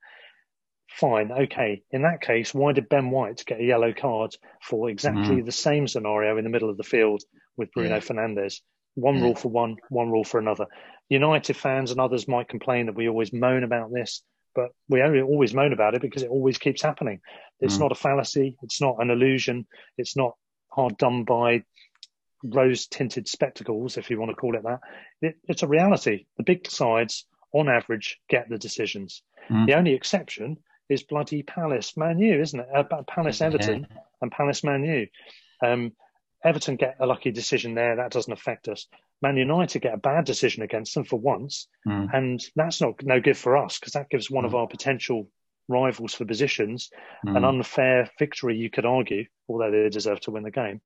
Fine, 0.98 1.30
okay. 1.32 1.82
In 1.92 2.02
that 2.02 2.20
case, 2.20 2.52
why 2.52 2.72
did 2.72 2.88
Ben 2.88 3.10
White 3.10 3.44
get 3.46 3.60
a 3.60 3.64
yellow 3.64 3.92
card 3.92 4.36
for 4.62 4.90
exactly 4.90 5.36
Mm. 5.40 5.44
the 5.46 5.52
same 5.52 5.86
scenario 5.86 6.36
in 6.36 6.44
the 6.44 6.50
middle 6.50 6.68
of 6.68 6.76
the 6.76 6.82
field 6.82 7.22
with 7.56 7.72
Bruno 7.72 7.94
Yeah. 7.94 8.00
Fernandes? 8.00 8.60
One 8.96 9.16
Yeah. 9.16 9.22
rule 9.22 9.34
for 9.36 9.48
one, 9.48 9.76
one 9.88 10.10
rule 10.10 10.24
for 10.24 10.38
another. 10.40 10.66
United 11.08 11.54
fans 11.56 11.90
and 11.92 12.00
others 12.00 12.26
might 12.28 12.48
complain 12.48 12.86
that 12.86 12.96
we 12.96 13.08
always 13.08 13.32
moan 13.32 13.62
about 13.62 13.92
this, 13.92 14.22
but 14.54 14.72
we 14.88 15.00
only 15.00 15.20
always 15.22 15.54
moan 15.54 15.72
about 15.72 15.94
it 15.94 16.02
because 16.02 16.22
it 16.24 16.30
always 16.30 16.58
keeps 16.58 16.82
happening. 16.82 17.20
It's 17.60 17.76
Mm. 17.76 17.80
not 17.80 17.92
a 17.92 17.96
fallacy. 17.96 18.56
It's 18.62 18.80
not 18.80 18.96
an 19.00 19.10
illusion. 19.10 19.66
It's 19.96 20.16
not 20.16 20.36
hard 20.72 20.98
done 20.98 21.22
by 21.24 21.62
rose 22.42 22.86
tinted 22.88 23.28
spectacles, 23.28 23.96
if 23.96 24.10
you 24.10 24.18
want 24.18 24.30
to 24.30 24.36
call 24.36 24.56
it 24.56 24.62
that. 24.64 24.80
It, 25.22 25.36
it's 25.46 25.62
a 25.62 25.68
reality. 25.68 26.26
The 26.36 26.42
big 26.42 26.66
sides, 26.68 27.26
on 27.52 27.68
average, 27.68 28.18
get 28.28 28.48
the 28.48 28.58
decisions. 28.58 29.22
Mm. 29.48 29.66
The 29.66 29.74
only 29.74 29.94
exception 29.94 30.56
is 30.90 31.02
bloody 31.04 31.42
Palace 31.42 31.96
Man 31.96 32.18
U, 32.18 32.40
isn't 32.40 32.60
it? 32.60 32.66
Uh, 32.74 32.82
Palace 33.08 33.40
Everton 33.40 33.86
and 34.20 34.30
Palace 34.32 34.62
Man 34.64 34.84
U. 34.84 35.06
Um, 35.62 35.92
Everton 36.44 36.76
get 36.76 36.96
a 37.00 37.06
lucky 37.06 37.30
decision 37.30 37.74
there. 37.74 37.96
That 37.96 38.12
doesn't 38.12 38.32
affect 38.32 38.68
us. 38.68 38.86
Man 39.22 39.36
United 39.36 39.80
get 39.82 39.94
a 39.94 39.98
bad 39.98 40.24
decision 40.24 40.62
against 40.62 40.94
them 40.94 41.04
for 41.04 41.18
once, 41.18 41.68
Mm. 41.86 42.08
and 42.14 42.44
that's 42.56 42.80
not 42.80 43.02
no 43.02 43.20
good 43.20 43.36
for 43.36 43.56
us 43.56 43.78
because 43.78 43.92
that 43.92 44.08
gives 44.10 44.30
one 44.30 44.44
of 44.44 44.52
Mm. 44.52 44.58
our 44.60 44.66
potential 44.66 45.28
rivals 45.68 46.14
for 46.14 46.24
positions 46.24 46.90
an 47.24 47.34
Mm. 47.34 47.48
unfair 47.48 48.10
victory, 48.18 48.56
you 48.56 48.70
could 48.70 48.86
argue, 48.86 49.26
although 49.48 49.70
they 49.70 49.88
deserve 49.88 50.20
to 50.20 50.30
win 50.32 50.42
the 50.42 50.50
game. 50.50 50.80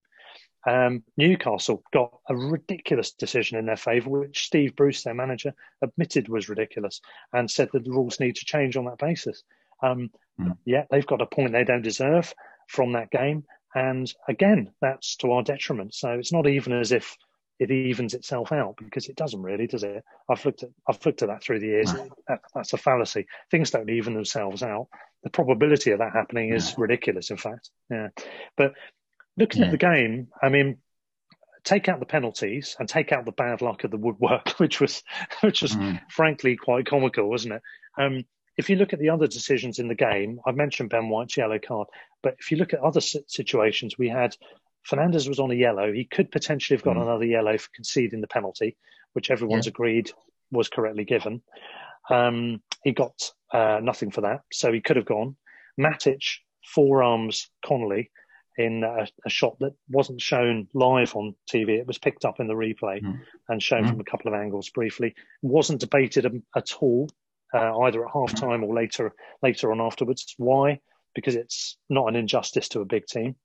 Um, 0.67 1.05
Newcastle 1.17 1.83
got 1.93 2.19
a 2.29 2.35
ridiculous 2.35 3.13
decision 3.13 3.59
in 3.59 3.67
their 3.67 3.77
favour, 3.77 4.11
which 4.11 4.47
Steve 4.47 4.75
Bruce, 4.77 5.03
their 5.05 5.15
manager, 5.15 5.55
admitted 5.83 6.29
was 6.29 6.49
ridiculous 6.49 7.01
and 7.33 7.51
said 7.51 7.69
that 7.73 7.85
the 7.85 7.91
rules 7.91 8.19
need 8.19 8.37
to 8.37 8.45
change 8.47 8.77
on 8.77 8.87
that 8.87 8.99
basis. 8.99 9.45
Um, 9.83 10.11
Mm. 10.37 10.59
Yeah, 10.65 10.83
they've 10.91 11.07
got 11.07 11.23
a 11.23 11.27
point 11.27 11.53
they 11.53 11.63
don't 11.63 11.83
deserve 11.83 12.35
from 12.67 12.95
that 12.95 13.09
game. 13.13 13.45
And 13.73 14.13
again, 14.27 14.73
that's 14.81 15.15
to 15.19 15.31
our 15.31 15.45
detriment. 15.45 15.95
So 15.95 16.11
it's 16.11 16.33
not 16.33 16.49
even 16.49 16.73
as 16.73 16.91
if 16.91 17.17
it 17.61 17.71
evens 17.71 18.15
itself 18.15 18.51
out 18.51 18.75
because 18.79 19.09
it 19.09 19.15
doesn't 19.15 19.41
really, 19.43 19.69
does 19.69 19.85
it? 19.85 20.03
I've 20.29 20.45
looked 20.45 20.65
at 20.65 20.71
I've 20.89 21.07
looked 21.07 21.23
at 21.23 21.29
that 21.29 21.41
through 21.45 21.61
the 21.61 21.69
years. 21.69 21.93
That, 22.27 22.41
that's 22.53 22.73
a 22.73 22.77
fallacy. 22.77 23.27
Things 23.53 23.71
don't 23.71 23.91
even 23.91 24.13
themselves 24.15 24.65
out. 24.65 24.89
The 25.23 25.31
probability 25.31 25.93
of 25.93 26.01
that 26.01 26.13
happening 26.15 26.53
is 26.53 26.75
ridiculous. 26.77 27.31
In 27.31 27.37
fact, 27.37 27.71
yeah. 27.89 28.09
But 28.57 28.73
looking 29.37 29.61
Yeah. 29.61 29.67
at 29.67 29.71
the 29.71 29.79
game, 29.79 30.29
I 30.43 30.49
mean, 30.49 30.79
take 31.63 31.89
out 31.89 32.01
the 32.01 32.07
penalties 32.07 32.75
and 32.81 32.89
take 32.89 33.13
out 33.13 33.25
the 33.25 33.31
bad 33.31 33.63
luck 33.63 33.85
of 33.85 33.93
the 33.93 33.99
woodwork, 33.99 34.49
which 34.59 34.81
was 34.81 35.05
which 35.43 35.63
was 35.63 35.77
Mm. 35.77 36.01
frankly 36.11 36.57
quite 36.57 36.87
comical, 36.87 37.31
wasn't 37.31 37.55
it? 37.55 37.63
Um, 37.97 38.25
if 38.57 38.71
you 38.71 38.77
look 38.77 38.93
at 38.93 38.99
the 38.99 39.11
other 39.11 39.27
decisions 39.27 39.79
in 39.79 39.89
the 39.89 39.95
game, 39.95 40.41
I've 40.47 40.57
mentioned 40.57 40.91
Ben 40.91 41.09
White's 41.09 41.37
yellow 41.37 41.59
card, 41.59 41.89
but 42.23 42.37
if 42.39 42.51
you 42.51 42.57
look 42.57 42.73
at 42.73 42.81
other 42.81 43.01
situations, 43.01 43.99
we 43.99 44.09
had 44.09 44.37
Fernandes 44.89 45.29
was 45.29 45.39
on 45.41 45.51
a 45.51 45.55
yellow. 45.55 45.93
He 45.93 46.05
could 46.05 46.31
potentially 46.31 46.77
have 46.77 46.85
got 46.85 46.97
Mm. 46.97 47.03
another 47.03 47.25
yellow 47.25 47.57
for 47.57 47.71
conceding 47.75 48.21
the 48.21 48.27
penalty, 48.27 48.77
which 49.15 49.31
everyone's 49.31 49.67
Yeah. 49.67 49.71
agreed 49.71 50.11
was 50.51 50.69
correctly 50.69 51.05
given. 51.05 51.43
Um, 52.11 52.63
he 52.83 52.93
got 52.93 53.33
uh, 53.53 53.81
nothing 53.83 54.11
for 54.11 54.21
that, 54.23 54.43
so 54.53 54.73
he 54.73 54.81
could 54.81 54.97
have 54.97 55.07
gone. 55.07 55.37
Matic 55.81 56.39
forearms 56.65 57.51
Connolly 57.65 58.11
in 58.59 58.85
a, 58.85 59.07
a 59.25 59.31
shot 59.31 59.59
that 59.61 59.75
wasn't 59.89 60.21
shown 60.21 60.69
live 60.75 61.15
on 61.17 61.35
TV. 61.51 61.79
It 61.79 61.87
was 61.87 61.99
picked 61.99 62.25
up 62.25 62.41
in 62.41 62.47
the 62.47 62.55
replay 62.55 63.01
Mm. 63.01 63.21
and 63.49 63.63
shown 63.63 63.85
Mm. 63.85 63.89
from 63.91 64.01
a 64.01 64.05
couple 64.05 64.33
of 64.33 64.39
angles 64.41 64.69
briefly. 64.71 65.15
wasn't 65.43 65.81
debated 65.81 66.27
um, 66.27 66.43
at 66.57 66.73
all, 66.81 67.09
uh, 67.55 67.79
either 67.81 68.05
at 68.05 68.13
half 68.13 68.35
time 68.35 68.65
or 68.65 68.75
later 68.75 69.15
later 69.43 69.71
on 69.71 69.81
afterwards. 69.81 70.35
Why? 70.37 70.81
Because 71.15 71.37
it's 71.37 71.77
not 71.89 72.09
an 72.09 72.17
injustice 72.17 72.69
to 72.71 72.81
a 72.81 72.85
big 72.85 73.07
team. 73.07 73.37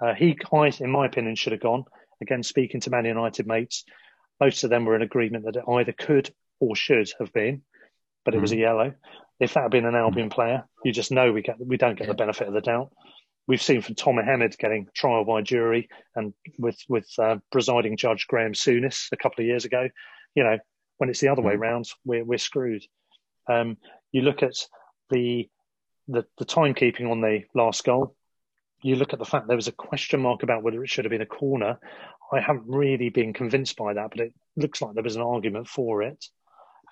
Uh, 0.00 0.14
he, 0.14 0.36
in 0.80 0.90
my 0.90 1.06
opinion, 1.06 1.34
should 1.34 1.52
have 1.52 1.60
gone. 1.60 1.84
Again, 2.22 2.42
speaking 2.42 2.80
to 2.82 2.90
Man 2.90 3.04
United 3.04 3.46
mates, 3.46 3.84
most 4.40 4.64
of 4.64 4.70
them 4.70 4.84
were 4.84 4.96
in 4.96 5.02
agreement 5.02 5.44
that 5.44 5.56
it 5.56 5.64
either 5.68 5.92
could 5.92 6.30
or 6.60 6.74
should 6.74 7.10
have 7.18 7.32
been, 7.32 7.62
but 8.24 8.34
it 8.34 8.40
was 8.40 8.52
a 8.52 8.56
yellow. 8.56 8.94
If 9.38 9.54
that 9.54 9.62
had 9.62 9.70
been 9.70 9.86
an 9.86 9.94
Albion 9.94 10.30
player, 10.30 10.64
you 10.84 10.92
just 10.92 11.10
know 11.10 11.32
we 11.32 11.42
get 11.42 11.56
we 11.58 11.76
don't 11.76 11.98
get 11.98 12.08
the 12.08 12.14
benefit 12.14 12.48
of 12.48 12.54
the 12.54 12.60
doubt. 12.60 12.90
We've 13.46 13.62
seen 13.62 13.80
from 13.82 13.94
Tom 13.94 14.16
Mohamed 14.16 14.56
getting 14.58 14.86
trial 14.94 15.24
by 15.24 15.42
jury, 15.42 15.88
and 16.14 16.34
with 16.58 16.78
with 16.88 17.08
uh, 17.18 17.36
presiding 17.50 17.96
judge 17.96 18.26
Graham 18.26 18.52
Souness 18.52 19.08
a 19.12 19.16
couple 19.16 19.42
of 19.42 19.46
years 19.46 19.64
ago. 19.64 19.88
You 20.34 20.44
know, 20.44 20.58
when 20.98 21.08
it's 21.08 21.20
the 21.20 21.28
other 21.28 21.42
way 21.42 21.56
round, 21.56 21.86
we're 22.04 22.24
we're 22.24 22.38
screwed. 22.38 22.84
Um, 23.50 23.76
you 24.12 24.22
look 24.22 24.42
at 24.42 24.54
the 25.10 25.48
the, 26.08 26.24
the 26.38 26.44
timekeeping 26.44 27.10
on 27.10 27.20
the 27.20 27.44
last 27.54 27.84
goal. 27.84 28.16
You 28.82 28.96
look 28.96 29.12
at 29.12 29.18
the 29.18 29.24
fact 29.24 29.46
there 29.46 29.56
was 29.56 29.68
a 29.68 29.72
question 29.72 30.20
mark 30.20 30.42
about 30.42 30.62
whether 30.62 30.82
it 30.82 30.90
should 30.90 31.04
have 31.04 31.10
been 31.10 31.20
a 31.20 31.26
corner. 31.26 31.78
I 32.32 32.40
haven't 32.40 32.66
really 32.66 33.10
been 33.10 33.32
convinced 33.32 33.76
by 33.76 33.94
that, 33.94 34.10
but 34.10 34.20
it 34.20 34.34
looks 34.56 34.80
like 34.80 34.94
there 34.94 35.04
was 35.04 35.16
an 35.16 35.22
argument 35.22 35.68
for 35.68 36.02
it. 36.02 36.24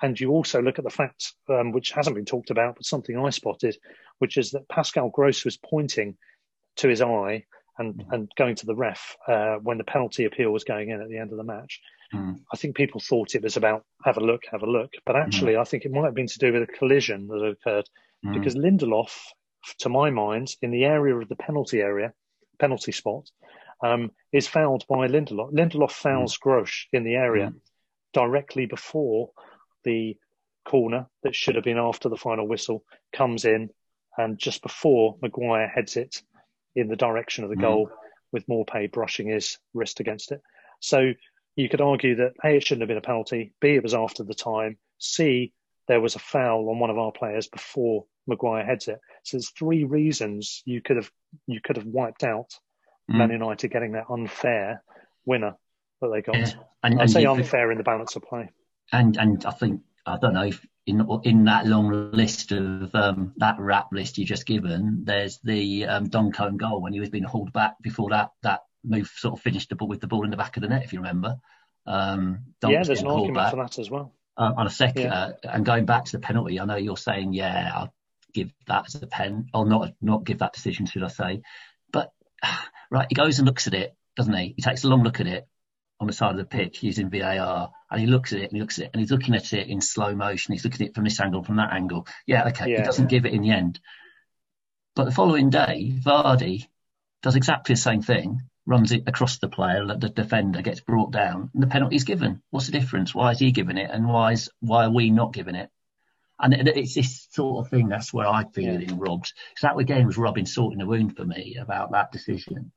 And 0.00 0.18
you 0.18 0.30
also 0.30 0.62
look 0.62 0.78
at 0.78 0.84
the 0.84 0.90
fact, 0.90 1.32
um, 1.48 1.72
which 1.72 1.90
hasn't 1.90 2.14
been 2.14 2.24
talked 2.24 2.50
about, 2.50 2.76
but 2.76 2.84
something 2.84 3.18
I 3.18 3.30
spotted, 3.30 3.76
which 4.18 4.36
is 4.36 4.52
that 4.52 4.68
Pascal 4.68 5.08
Gross 5.08 5.44
was 5.44 5.56
pointing 5.56 6.16
to 6.76 6.88
his 6.88 7.02
eye 7.02 7.44
and, 7.78 8.04
and 8.10 8.30
going 8.36 8.54
to 8.56 8.66
the 8.66 8.76
ref 8.76 9.16
uh, 9.26 9.56
when 9.56 9.78
the 9.78 9.84
penalty 9.84 10.24
appeal 10.24 10.50
was 10.50 10.64
going 10.64 10.90
in 10.90 11.00
at 11.00 11.08
the 11.08 11.18
end 11.18 11.32
of 11.32 11.38
the 11.38 11.44
match. 11.44 11.80
Mm. 12.12 12.40
I 12.52 12.56
think 12.56 12.76
people 12.76 13.00
thought 13.00 13.34
it 13.34 13.42
was 13.42 13.56
about 13.56 13.84
have 14.04 14.16
a 14.16 14.20
look, 14.24 14.44
have 14.50 14.62
a 14.62 14.70
look, 14.70 14.92
but 15.04 15.16
actually, 15.16 15.56
I 15.56 15.64
think 15.64 15.84
it 15.84 15.92
might 15.92 16.04
have 16.04 16.14
been 16.14 16.26
to 16.26 16.38
do 16.38 16.52
with 16.52 16.62
a 16.62 16.66
collision 16.78 17.26
that 17.28 17.44
occurred 17.44 17.88
Mm. 18.24 18.34
because 18.34 18.56
Lindelof, 18.56 19.12
to 19.78 19.88
my 19.88 20.10
mind, 20.10 20.56
in 20.62 20.70
the 20.72 20.84
area 20.84 21.14
of 21.14 21.28
the 21.28 21.36
penalty 21.36 21.80
area, 21.80 22.12
penalty 22.58 22.90
spot, 22.90 23.30
um, 23.84 24.10
is 24.32 24.48
fouled 24.48 24.84
by 24.88 25.06
Lindelof. 25.06 25.52
Lindelof 25.52 25.92
fouls 25.92 26.36
Gross 26.36 26.86
in 26.92 27.04
the 27.04 27.14
area 27.14 27.52
directly 28.12 28.66
before 28.66 29.30
the 29.84 30.16
corner 30.64 31.06
that 31.22 31.34
should 31.34 31.54
have 31.54 31.64
been 31.64 31.78
after 31.78 32.08
the 32.08 32.16
final 32.16 32.48
whistle 32.48 32.84
comes 33.12 33.44
in, 33.44 33.70
and 34.16 34.38
just 34.38 34.62
before 34.62 35.16
Maguire 35.22 35.68
heads 35.68 35.96
it 35.96 36.22
in 36.74 36.88
the 36.88 36.96
direction 36.96 37.44
of 37.44 37.50
the 37.50 37.56
Mm. 37.56 37.60
goal, 37.60 37.90
with 38.32 38.46
Maupay 38.48 38.90
brushing 38.90 39.28
his 39.28 39.58
wrist 39.74 40.00
against 40.00 40.32
it. 40.32 40.42
So 40.80 41.12
you 41.58 41.68
could 41.68 41.80
argue 41.80 42.14
that 42.16 42.34
A, 42.44 42.56
it 42.56 42.64
shouldn't 42.64 42.82
have 42.82 42.88
been 42.88 42.96
a 42.96 43.02
penalty, 43.02 43.52
B, 43.60 43.70
it 43.70 43.82
was 43.82 43.92
after 43.94 44.22
the 44.22 44.34
time, 44.34 44.78
C, 44.98 45.52
there 45.88 46.00
was 46.00 46.14
a 46.14 46.20
foul 46.20 46.70
on 46.70 46.78
one 46.78 46.90
of 46.90 46.98
our 46.98 47.10
players 47.10 47.48
before 47.48 48.04
Maguire 48.28 48.64
heads 48.64 48.86
it. 48.86 49.00
So 49.24 49.36
there's 49.36 49.50
three 49.50 49.84
reasons 49.84 50.62
you 50.64 50.80
could 50.80 50.96
have 50.96 51.10
you 51.46 51.60
could 51.62 51.76
have 51.76 51.86
wiped 51.86 52.22
out 52.22 52.54
Man 53.08 53.30
United 53.30 53.68
getting 53.68 53.92
that 53.92 54.04
unfair 54.10 54.82
winner 55.24 55.56
that 56.00 56.08
they 56.12 56.20
got. 56.20 56.36
Yeah. 56.36 56.52
And, 56.82 56.94
I'd 56.94 57.00
and 57.00 57.10
say 57.10 57.24
unfair 57.24 57.72
in 57.72 57.78
the 57.78 57.84
balance 57.84 58.14
of 58.16 58.22
play. 58.22 58.50
and 58.92 59.16
and 59.16 59.44
I 59.44 59.50
think 59.50 59.80
I 60.06 60.18
don't 60.18 60.34
know 60.34 60.44
if 60.44 60.64
in 60.86 61.06
in 61.24 61.44
that 61.44 61.66
long 61.66 62.12
list 62.12 62.52
of 62.52 62.94
um, 62.94 63.32
that 63.38 63.58
rap 63.58 63.88
list 63.92 64.18
you 64.18 64.24
just 64.24 64.46
given, 64.46 65.02
there's 65.04 65.38
the 65.42 65.86
um, 65.86 66.08
Don 66.08 66.32
Cohen 66.32 66.56
goal 66.56 66.82
when 66.82 66.92
he 66.92 67.00
was 67.00 67.10
being 67.10 67.24
hauled 67.24 67.52
back 67.52 67.76
before 67.82 68.10
that 68.10 68.30
that 68.42 68.60
move 68.84 69.08
sort 69.16 69.34
of 69.38 69.40
finished 69.42 69.68
the 69.68 69.76
ball 69.76 69.88
with 69.88 70.00
the 70.00 70.06
ball 70.06 70.24
in 70.24 70.30
the 70.30 70.36
back 70.36 70.56
of 70.56 70.62
the 70.62 70.68
net, 70.68 70.84
if 70.84 70.92
you 70.92 71.00
remember. 71.00 71.36
Um, 71.86 72.44
yeah, 72.66 72.82
there's 72.82 73.00
an 73.00 73.06
argument 73.08 73.34
back. 73.36 73.50
for 73.50 73.56
that 73.56 73.78
as 73.78 73.90
well. 73.90 74.12
Uh, 74.36 74.52
on 74.56 74.66
a 74.66 74.70
second, 74.70 75.02
Yeah. 75.02 75.14
uh, 75.14 75.32
and 75.44 75.64
going 75.66 75.84
back 75.86 76.04
to 76.06 76.12
the 76.12 76.20
penalty, 76.20 76.60
I 76.60 76.64
know 76.64 76.76
you're 76.76 76.96
saying, 76.96 77.32
yeah, 77.32 77.72
I'll 77.74 77.94
give 78.32 78.52
that 78.66 78.86
as 78.86 78.94
a 79.02 79.06
pen, 79.06 79.48
or 79.52 79.66
not, 79.66 79.94
not 80.00 80.24
give 80.24 80.38
that 80.38 80.52
decision, 80.52 80.86
should 80.86 81.02
I 81.02 81.08
say? 81.08 81.42
But 81.92 82.12
right, 82.90 83.06
he 83.08 83.14
goes 83.14 83.38
and 83.38 83.46
looks 83.46 83.66
at 83.66 83.74
it, 83.74 83.96
doesn't 84.16 84.34
he? 84.34 84.54
He 84.56 84.62
takes 84.62 84.84
a 84.84 84.88
long 84.88 85.02
look 85.02 85.20
at 85.20 85.26
it 85.26 85.48
on 86.00 86.06
the 86.06 86.12
side 86.12 86.30
of 86.30 86.36
the 86.36 86.44
pitch 86.44 86.82
using 86.84 87.10
VAR, 87.10 87.72
and 87.90 88.00
he 88.00 88.06
looks 88.06 88.32
at 88.32 88.38
it 88.38 88.44
and 88.44 88.52
he 88.52 88.60
looks 88.60 88.78
at 88.78 88.84
it, 88.84 88.90
and 88.92 89.00
he's 89.00 89.10
looking 89.10 89.34
at 89.34 89.52
it 89.52 89.66
in 89.66 89.80
slow 89.80 90.14
motion. 90.14 90.52
He's 90.52 90.64
looking 90.64 90.82
at 90.86 90.90
it 90.90 90.94
from 90.94 91.04
this 91.04 91.18
angle, 91.18 91.42
from 91.42 91.56
that 91.56 91.72
angle. 91.72 92.06
Yeah, 92.26 92.46
okay, 92.48 92.70
Yeah. 92.70 92.78
he 92.78 92.82
doesn't 92.84 93.08
give 93.08 93.26
it 93.26 93.32
in 93.32 93.42
the 93.42 93.50
end. 93.50 93.80
But 94.94 95.04
the 95.06 95.10
following 95.12 95.50
day, 95.50 95.92
Vardy 96.04 96.68
does 97.22 97.34
exactly 97.34 97.74
the 97.74 97.80
same 97.80 98.02
thing, 98.02 98.42
runs 98.68 98.92
it 98.92 99.04
across 99.06 99.38
the 99.38 99.48
player, 99.48 99.86
the 99.86 100.10
defender 100.10 100.60
gets 100.60 100.80
brought 100.80 101.10
down, 101.10 101.50
and 101.54 101.62
the 101.62 101.66
penalty's 101.66 102.04
given. 102.04 102.42
What's 102.50 102.66
the 102.66 102.78
difference? 102.78 103.14
Why 103.14 103.30
is 103.30 103.38
he 103.38 103.50
giving 103.50 103.78
it, 103.78 103.90
and 103.90 104.06
why 104.06 104.32
is 104.32 104.50
why 104.60 104.84
are 104.84 104.92
we 104.92 105.10
not 105.10 105.32
giving 105.32 105.54
it? 105.54 105.70
And 106.38 106.54
it's 106.54 106.94
this 106.94 107.26
sort 107.30 107.64
of 107.64 107.70
thing. 107.70 107.88
That's 107.88 108.12
where 108.12 108.28
I 108.28 108.44
feel 108.44 108.80
yeah. 108.80 108.80
it 108.80 108.92
robbed. 108.92 109.32
So 109.56 109.66
that 109.66 109.78
again 109.78 110.06
was 110.06 110.18
rubbing 110.18 110.46
salt 110.46 110.74
in 110.74 110.78
the 110.78 110.86
wound 110.86 111.16
for 111.16 111.24
me 111.24 111.56
about 111.58 111.92
that 111.92 112.12
decision. 112.12 112.70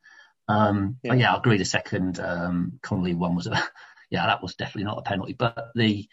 Um, 0.48 0.98
yeah. 1.03 1.13
yeah, 1.13 1.33
I 1.33 1.38
agree. 1.38 1.57
The 1.57 1.65
second 1.65 2.19
um, 2.19 2.79
Connolly 2.81 3.13
one 3.13 3.36
was 3.36 3.48
a, 3.48 3.62
yeah, 4.10 4.25
that 4.25 4.41
was 4.41 4.55
definitely 4.55 4.86
not 4.86 5.00
a 5.00 5.03
penalty. 5.03 5.33
But 5.33 5.71
the 5.75 6.07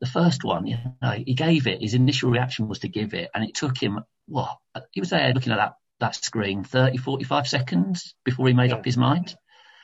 the 0.00 0.06
first 0.06 0.44
one, 0.44 0.66
you 0.66 0.76
know, 1.00 1.10
he 1.10 1.34
gave 1.34 1.66
it. 1.66 1.80
His 1.80 1.94
initial 1.94 2.30
reaction 2.30 2.68
was 2.68 2.80
to 2.80 2.88
give 2.88 3.14
it, 3.14 3.30
and 3.34 3.44
it 3.44 3.54
took 3.54 3.82
him 3.82 4.00
what 4.26 4.58
he 4.90 5.00
was 5.00 5.10
there 5.10 5.32
looking 5.32 5.52
at 5.52 5.56
that 5.56 5.74
that 6.02 6.16
screen 6.16 6.64
30, 6.64 6.98
45 6.98 7.48
seconds 7.48 8.14
before 8.24 8.48
he 8.48 8.54
made 8.54 8.70
yeah. 8.70 8.76
up 8.76 8.84
his 8.84 8.96
mind. 8.96 9.34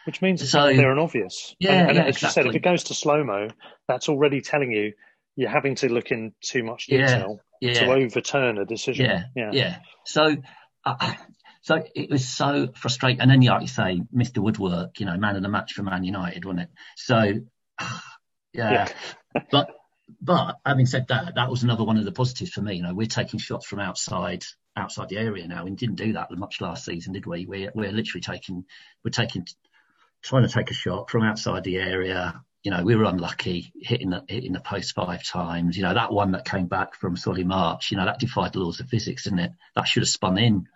Which 0.05 0.21
means 0.21 0.43
it's 0.43 0.51
so, 0.51 0.73
clear 0.73 0.91
and 0.91 1.01
obvious. 1.01 1.55
Yeah, 1.59 1.73
and, 1.73 1.89
and 1.91 1.97
yeah, 1.97 2.05
as 2.05 2.17
exactly. 2.17 2.27
you 2.27 2.33
said, 2.33 2.47
if 2.47 2.57
it 2.57 2.65
goes 2.65 2.85
to 2.85 2.95
slow 2.95 3.23
mo, 3.25 3.49
that's 3.87 4.09
already 4.09 4.41
telling 4.41 4.73
you 4.73 4.95
you're 5.37 5.51
having 5.51 5.77
to 5.77 5.89
look 5.93 6.11
in 6.11 6.33
too 6.41 6.65
much 6.65 6.87
detail 6.87 7.41
yeah, 7.61 7.73
yeah. 7.73 7.81
to 7.81 7.93
overturn 7.93 8.59
a 8.59 8.65
decision. 8.65 9.07
Yeah, 9.07 9.25
yeah. 9.37 9.51
yeah. 9.53 9.79
So, 10.05 10.37
uh, 10.85 11.15
so 11.63 11.85
it 11.95 12.11
was 12.11 12.27
so 12.27 12.69
frustrating. 12.75 13.21
And 13.21 13.31
then, 13.31 13.41
like 13.43 13.63
you 13.63 13.69
say, 13.69 14.01
Mr. 14.15 14.39
Woodwork, 14.39 14.99
you 14.99 15.07
know, 15.07 15.17
man 15.17 15.37
of 15.37 15.43
the 15.43 15.49
match 15.49 15.75
for 15.75 15.83
Man 15.83 16.03
United, 16.03 16.45
wasn't 16.45 16.63
it? 16.63 16.71
So, 16.97 17.35
yeah. 18.53 18.89
but 19.53 19.71
but 20.21 20.57
having 20.67 20.87
said 20.87 21.07
that, 21.09 21.35
that 21.37 21.51
was 21.51 21.63
another 21.63 21.85
one 21.85 21.99
of 21.99 22.05
the 22.05 22.13
positives 22.13 22.51
for 22.51 22.63
me. 22.63 22.77
You 22.77 22.83
know, 22.83 22.95
we're 22.95 23.07
taking 23.07 23.39
shots 23.39 23.67
from 23.67 23.79
outside 23.79 24.45
outside 24.77 25.09
the 25.09 25.19
area 25.19 25.47
now, 25.47 25.67
and 25.67 25.77
didn't 25.77 25.97
do 25.97 26.13
that 26.15 26.31
much 26.31 26.61
last 26.61 26.85
season, 26.85 27.13
did 27.13 27.27
we? 27.27 27.47
We're 27.47 27.73
we're 27.75 27.93
literally 27.93 28.23
taking 28.23 28.65
we're 29.05 29.11
taking 29.11 29.47
trying 30.23 30.47
to 30.47 30.53
take 30.53 30.71
a 30.71 30.75
shot 30.75 31.11
from 31.11 31.23
outside 31.23 31.65
the 31.65 31.77
area. 31.77 32.43
You 32.63 32.73
know, 32.73 32.83
we 32.83 32.97
were 32.97 33.05
unlucky 33.05 33.73
hitting 33.81 34.11
the 34.11 34.25
hitting 34.29 34.53
the 34.53 34.61
post 34.61 34.95
five 34.95 35.23
times. 35.25 35.77
You 35.77 35.85
know, 35.85 35.95
that 35.95 36.13
one 36.13 36.33
that 36.33 36.45
came 36.45 36.67
back 36.67 36.95
from 36.95 37.17
Solly 37.17 37.45
March, 37.45 37.91
you 37.91 37.97
know, 37.97 38.05
that 38.05 38.19
defied 38.19 38.53
the 38.53 38.61
laws 38.61 38.81
of 38.81 38.89
physics, 38.89 39.25
didn't 39.25 39.39
it? 39.41 39.53
That 39.75 39.87
should 39.87 40.03
have 40.03 40.09
spun 40.09 40.39
in. 40.39 40.67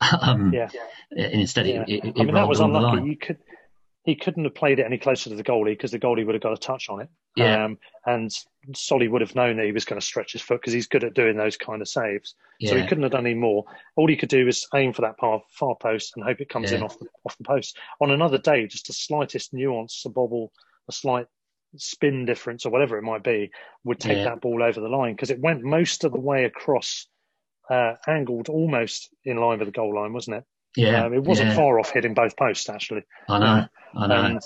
um, 0.20 0.52
yeah. 0.52 0.68
And 1.10 1.40
instead, 1.40 1.66
yeah. 1.66 1.84
it, 1.86 1.88
it, 1.88 2.04
it 2.04 2.14
I 2.20 2.24
mean, 2.24 2.34
that 2.34 2.48
was 2.48 2.60
unlucky. 2.60 3.08
You 3.08 3.16
could 3.16 3.38
he 4.06 4.14
couldn't 4.14 4.44
have 4.44 4.54
played 4.54 4.78
it 4.78 4.86
any 4.86 4.98
closer 4.98 5.30
to 5.30 5.36
the 5.36 5.42
goalie 5.42 5.72
because 5.72 5.90
the 5.90 5.98
goalie 5.98 6.24
would 6.24 6.36
have 6.36 6.42
got 6.42 6.52
a 6.52 6.56
touch 6.56 6.88
on 6.88 7.00
it. 7.00 7.08
Yeah. 7.34 7.64
Um, 7.64 7.78
and 8.06 8.30
Solly 8.72 9.08
would 9.08 9.20
have 9.20 9.34
known 9.34 9.56
that 9.56 9.66
he 9.66 9.72
was 9.72 9.84
going 9.84 10.00
to 10.00 10.06
stretch 10.06 10.32
his 10.32 10.42
foot 10.42 10.60
because 10.60 10.72
he's 10.72 10.86
good 10.86 11.02
at 11.02 11.12
doing 11.12 11.36
those 11.36 11.56
kind 11.56 11.82
of 11.82 11.88
saves. 11.88 12.36
Yeah. 12.60 12.70
So 12.70 12.76
he 12.76 12.86
couldn't 12.86 13.02
have 13.02 13.10
done 13.10 13.26
any 13.26 13.34
more. 13.34 13.64
All 13.96 14.06
he 14.06 14.16
could 14.16 14.28
do 14.28 14.46
was 14.46 14.68
aim 14.72 14.92
for 14.92 15.02
that 15.02 15.18
far, 15.18 15.42
far 15.50 15.74
post 15.74 16.12
and 16.14 16.24
hope 16.24 16.40
it 16.40 16.48
comes 16.48 16.70
yeah. 16.70 16.78
in 16.78 16.84
off 16.84 16.96
the, 17.00 17.06
off 17.24 17.36
the 17.36 17.42
post. 17.42 17.76
On 18.00 18.12
another 18.12 18.38
day, 18.38 18.68
just 18.68 18.86
the 18.86 18.92
slightest 18.92 19.52
nuance, 19.52 20.04
a 20.06 20.08
bobble, 20.08 20.52
a 20.88 20.92
slight 20.92 21.26
spin 21.76 22.26
difference 22.26 22.64
or 22.64 22.70
whatever 22.70 22.98
it 22.98 23.02
might 23.02 23.24
be, 23.24 23.50
would 23.82 23.98
take 23.98 24.18
yeah. 24.18 24.24
that 24.24 24.40
ball 24.40 24.62
over 24.62 24.80
the 24.80 24.88
line 24.88 25.14
because 25.14 25.32
it 25.32 25.40
went 25.40 25.64
most 25.64 26.04
of 26.04 26.12
the 26.12 26.20
way 26.20 26.44
across, 26.44 27.08
uh, 27.68 27.94
angled 28.06 28.48
almost 28.48 29.10
in 29.24 29.36
line 29.36 29.58
with 29.58 29.66
the 29.66 29.72
goal 29.72 29.96
line, 29.96 30.12
wasn't 30.12 30.36
it? 30.36 30.44
Yeah, 30.76 31.06
um, 31.06 31.14
it 31.14 31.22
wasn't 31.22 31.50
yeah. 31.50 31.56
far 31.56 31.80
off 31.80 31.90
hitting 31.90 32.14
both 32.14 32.36
posts 32.36 32.68
actually. 32.68 33.04
I 33.28 33.38
know, 33.38 33.46
uh, 33.46 33.66
I 33.96 34.06
know. 34.06 34.24
And, 34.24 34.40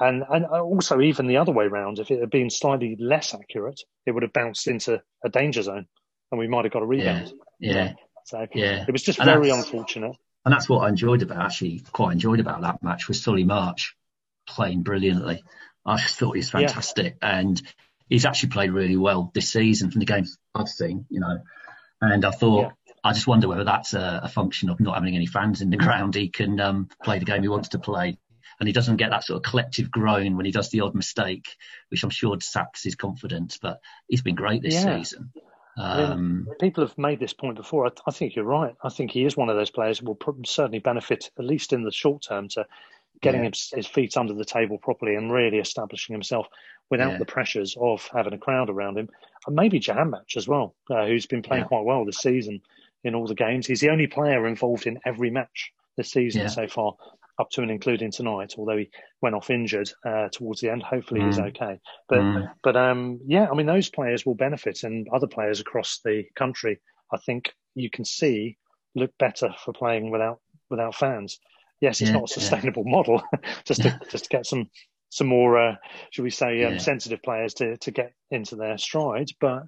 and 0.00 0.24
and 0.28 0.46
also 0.46 1.00
even 1.00 1.26
the 1.26 1.38
other 1.38 1.52
way 1.52 1.66
round, 1.66 1.98
if 1.98 2.10
it 2.10 2.20
had 2.20 2.30
been 2.30 2.50
slightly 2.50 2.96
less 2.98 3.34
accurate, 3.34 3.80
it 4.06 4.12
would 4.12 4.22
have 4.22 4.32
bounced 4.32 4.66
into 4.68 5.02
a 5.24 5.28
danger 5.28 5.62
zone, 5.62 5.86
and 6.30 6.38
we 6.38 6.48
might 6.48 6.64
have 6.64 6.72
got 6.72 6.82
a 6.82 6.86
rebound. 6.86 7.32
Yeah, 7.58 7.72
yeah. 7.72 7.92
So 8.24 8.46
yeah. 8.54 8.84
it 8.86 8.92
was 8.92 9.02
just 9.02 9.18
and 9.18 9.26
very 9.26 9.50
unfortunate. 9.50 10.16
And 10.44 10.52
that's 10.52 10.68
what 10.68 10.80
I 10.80 10.88
enjoyed 10.88 11.22
about 11.22 11.44
actually 11.44 11.82
quite 11.92 12.12
enjoyed 12.12 12.40
about 12.40 12.62
that 12.62 12.82
match 12.82 13.08
was 13.08 13.22
Solly 13.22 13.44
March 13.44 13.96
playing 14.46 14.82
brilliantly. 14.82 15.42
I 15.84 15.96
just 15.96 16.18
thought 16.18 16.32
he 16.32 16.40
was 16.40 16.50
fantastic, 16.50 17.16
yeah. 17.22 17.38
and 17.38 17.62
he's 18.08 18.26
actually 18.26 18.50
played 18.50 18.70
really 18.70 18.96
well 18.96 19.30
this 19.34 19.50
season 19.50 19.90
from 19.90 20.00
the 20.00 20.06
games 20.06 20.36
I've 20.54 20.68
seen. 20.68 21.06
You 21.08 21.20
know, 21.20 21.38
and 22.00 22.24
I 22.24 22.30
thought 22.30 22.72
I 23.04 23.12
just 23.12 23.26
wonder 23.26 23.48
whether 23.48 23.64
that's 23.64 23.94
a, 23.94 24.20
a, 24.24 24.28
function 24.28 24.70
of 24.70 24.80
not 24.80 24.94
having 24.94 25.14
any 25.14 25.26
fans 25.26 25.60
in 25.60 25.70
the 25.70 25.76
ground. 25.78 26.14
He 26.14 26.28
can 26.28 26.60
um, 26.60 26.88
play 27.02 27.18
the 27.18 27.24
game 27.24 27.42
he 27.42 27.48
wants 27.48 27.70
to 27.70 27.78
play, 27.78 28.18
and 28.58 28.66
he 28.66 28.72
doesn't 28.72 28.96
get 28.96 29.10
that 29.10 29.24
sort 29.24 29.36
of 29.38 29.50
collective 29.50 29.90
groan 29.90 30.36
when 30.36 30.46
he 30.46 30.52
does 30.52 30.70
the 30.70 30.80
odd 30.80 30.94
mistake, 30.94 31.46
which 31.90 32.02
I'm 32.02 32.10
sure 32.10 32.36
saps 32.40 32.82
his 32.82 32.94
confidence. 32.94 33.58
But 33.60 33.80
he's 34.08 34.22
been 34.22 34.34
great 34.34 34.62
this 34.62 34.74
yeah. 34.74 34.98
season. 34.98 35.32
Um, 35.78 36.48
people 36.60 36.84
have 36.84 36.98
made 36.98 37.20
this 37.20 37.32
point 37.32 37.56
before. 37.56 37.86
I, 37.86 37.90
I, 38.06 38.10
think 38.10 38.34
you're 38.34 38.44
right. 38.44 38.74
I 38.82 38.88
think 38.88 39.12
he 39.12 39.24
is 39.24 39.36
one 39.36 39.48
of 39.48 39.56
those 39.56 39.70
players 39.70 40.00
who 40.00 40.06
will 40.06 40.18
certainly 40.44 40.80
benefit, 40.80 41.30
at 41.38 41.44
least 41.44 41.72
in 41.72 41.84
the 41.84 41.92
short 41.92 42.22
term, 42.22 42.48
to 42.48 42.66
getting 43.20 43.44
yeah. 43.44 43.50
his, 43.50 43.72
his, 43.74 43.86
feet 43.86 44.16
under 44.16 44.34
the 44.34 44.44
table 44.44 44.78
properly 44.78 45.14
and 45.14 45.32
really 45.32 45.58
establishing 45.58 46.14
himself 46.14 46.48
without 46.90 47.12
yeah. 47.12 47.18
the 47.18 47.24
pressures 47.24 47.76
of 47.80 48.08
having 48.12 48.32
a 48.32 48.38
crowd 48.38 48.70
around 48.70 48.98
him. 48.98 49.08
And 49.46 49.54
maybe 49.54 49.78
Jahanbakhsh 49.78 50.36
as 50.36 50.48
well, 50.48 50.74
uh, 50.90 51.06
who's 51.06 51.26
been 51.26 51.42
playing 51.42 51.64
yeah. 51.64 51.68
quite 51.68 51.84
well 51.84 52.04
this 52.04 52.18
season 52.18 52.60
in 53.04 53.14
all 53.14 53.26
the 53.26 53.34
games. 53.34 53.66
He's 53.66 53.80
the 53.80 53.90
only 53.90 54.06
player 54.06 54.46
involved 54.46 54.86
in 54.86 54.98
every 55.04 55.30
match 55.30 55.72
this 55.96 56.12
season 56.12 56.42
yeah. 56.42 56.48
so 56.48 56.66
far, 56.68 56.94
up 57.38 57.50
to 57.50 57.62
and 57.62 57.70
including 57.70 58.10
tonight. 58.10 58.54
Although 58.58 58.78
he 58.78 58.90
went 59.20 59.34
off 59.34 59.50
injured 59.50 59.90
uh, 60.04 60.28
towards 60.32 60.60
the 60.60 60.70
end, 60.70 60.82
hopefully 60.82 61.20
mm. 61.20 61.26
he's 61.26 61.38
okay. 61.38 61.78
But 62.08 62.18
mm. 62.18 62.50
but 62.62 62.76
um, 62.76 63.20
yeah, 63.26 63.48
I 63.50 63.54
mean 63.54 63.66
those 63.66 63.90
players 63.90 64.24
will 64.24 64.34
benefit, 64.34 64.82
and 64.84 65.08
other 65.12 65.26
players 65.26 65.60
across 65.60 66.00
the 66.04 66.24
country, 66.36 66.80
I 67.12 67.18
think 67.18 67.52
you 67.74 67.90
can 67.90 68.04
see 68.04 68.56
look 68.94 69.10
better 69.18 69.54
for 69.64 69.72
playing 69.72 70.10
without 70.10 70.40
without 70.70 70.94
fans. 70.94 71.38
Yes, 71.80 72.00
it's 72.00 72.10
yeah, 72.10 72.16
not 72.16 72.30
a 72.30 72.32
sustainable 72.32 72.84
yeah. 72.86 72.92
model. 72.96 73.22
just 73.64 73.82
to 73.82 74.00
just 74.10 74.24
to 74.24 74.30
get 74.30 74.46
some 74.46 74.70
some 75.10 75.26
more, 75.26 75.58
uh, 75.58 75.76
should 76.10 76.24
we 76.24 76.30
say, 76.30 76.64
um, 76.64 76.78
sensitive 76.78 77.22
players 77.22 77.54
to 77.54 77.76
to 77.78 77.90
get 77.90 78.12
into 78.30 78.56
their 78.56 78.78
stride, 78.78 79.28
but 79.40 79.62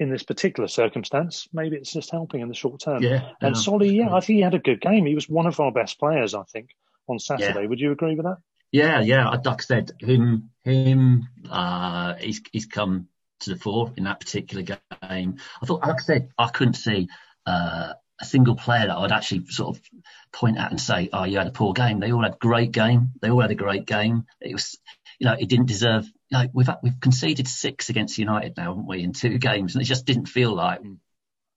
in 0.00 0.10
this 0.10 0.22
particular 0.22 0.66
circumstance, 0.66 1.46
maybe 1.52 1.76
it's 1.76 1.92
just 1.92 2.10
helping 2.10 2.40
in 2.40 2.48
the 2.48 2.54
short 2.54 2.80
term. 2.80 3.02
Yeah. 3.02 3.28
And 3.40 3.56
Solly, 3.56 3.94
yeah, 3.94 4.12
I 4.12 4.20
think 4.20 4.38
he 4.38 4.42
had 4.42 4.54
a 4.54 4.58
good 4.58 4.80
game. 4.80 5.04
He 5.04 5.14
was 5.14 5.28
one 5.28 5.46
of 5.46 5.60
our 5.60 5.70
best 5.70 6.00
players, 6.00 6.34
I 6.34 6.42
think, 6.44 6.70
on 7.06 7.18
Saturday. 7.18 7.62
Yeah. 7.62 7.66
Would 7.66 7.80
you 7.80 7.92
agree 7.92 8.14
with 8.16 8.24
that? 8.24 8.38
Yeah, 8.72 9.00
yeah. 9.02 9.28
Like 9.28 9.46
I 9.46 9.56
said, 9.62 9.92
him, 10.00 10.50
him, 10.64 11.28
uh, 11.50 12.14
he's, 12.14 12.40
he's 12.50 12.66
come 12.66 13.08
to 13.40 13.50
the 13.50 13.56
fore 13.56 13.92
in 13.96 14.04
that 14.04 14.20
particular 14.20 14.62
game. 14.62 15.36
I 15.62 15.66
thought, 15.66 15.86
like 15.86 15.96
I 15.96 16.02
said, 16.02 16.30
I 16.38 16.48
couldn't 16.48 16.74
see, 16.74 17.08
uh, 17.44 17.92
a 18.20 18.24
single 18.24 18.54
player 18.54 18.86
that 18.86 18.96
I'd 18.96 19.12
actually 19.12 19.46
sort 19.46 19.76
of 19.76 19.82
point 20.30 20.58
at 20.58 20.70
and 20.70 20.78
say, 20.78 21.08
"Oh, 21.10 21.24
you 21.24 21.38
had 21.38 21.46
a 21.46 21.52
poor 21.52 21.72
game." 21.72 22.00
They 22.00 22.12
all 22.12 22.22
had 22.22 22.34
a 22.34 22.36
great 22.36 22.70
game. 22.70 23.12
They 23.22 23.30
all 23.30 23.40
had 23.40 23.50
a 23.50 23.54
great 23.54 23.86
game. 23.86 24.26
It 24.42 24.52
was, 24.52 24.78
you 25.20 25.26
know, 25.26 25.36
it 25.38 25.48
didn't 25.48 25.66
deserve 25.66 26.10
Like 26.32 26.50
we've 26.52 26.68
we've 26.82 26.98
conceded 26.98 27.46
six 27.46 27.90
against 27.90 28.18
United 28.18 28.56
now, 28.56 28.70
haven't 28.70 28.88
we, 28.88 29.02
in 29.02 29.12
two 29.12 29.38
games, 29.38 29.74
and 29.74 29.82
it 29.82 29.84
just 29.84 30.06
didn't 30.06 30.26
feel 30.26 30.52
like 30.54 30.80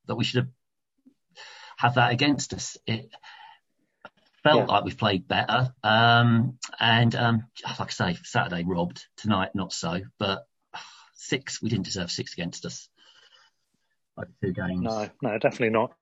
that 0.08 0.16
we 0.16 0.26
should 0.26 0.44
have 0.44 0.50
have 1.78 1.96
that 1.96 2.12
against 2.12 2.54
us. 2.54 2.78
It 2.86 3.10
felt 4.44 4.68
yeah. 4.68 4.76
like 4.76 4.84
we've 4.84 4.98
played 4.98 5.28
better, 5.30 5.74
um, 5.82 6.60
and 6.78 7.16
um, 7.16 7.46
like 7.80 7.80
I 7.80 8.14
say, 8.14 8.18
Saturday 8.24 8.66
robbed, 8.68 9.06
tonight 9.18 9.52
not 9.56 9.72
so, 9.72 10.02
but 10.20 10.46
six 11.16 11.62
we 11.62 11.70
didn't 11.70 11.86
deserve 11.86 12.12
six 12.12 12.34
against 12.34 12.66
us. 12.66 12.90
Like 14.18 14.28
two 14.42 14.52
games. 14.52 14.82
No, 14.82 15.10
no, 15.22 15.38
definitely 15.40 15.70
not. 15.70 15.94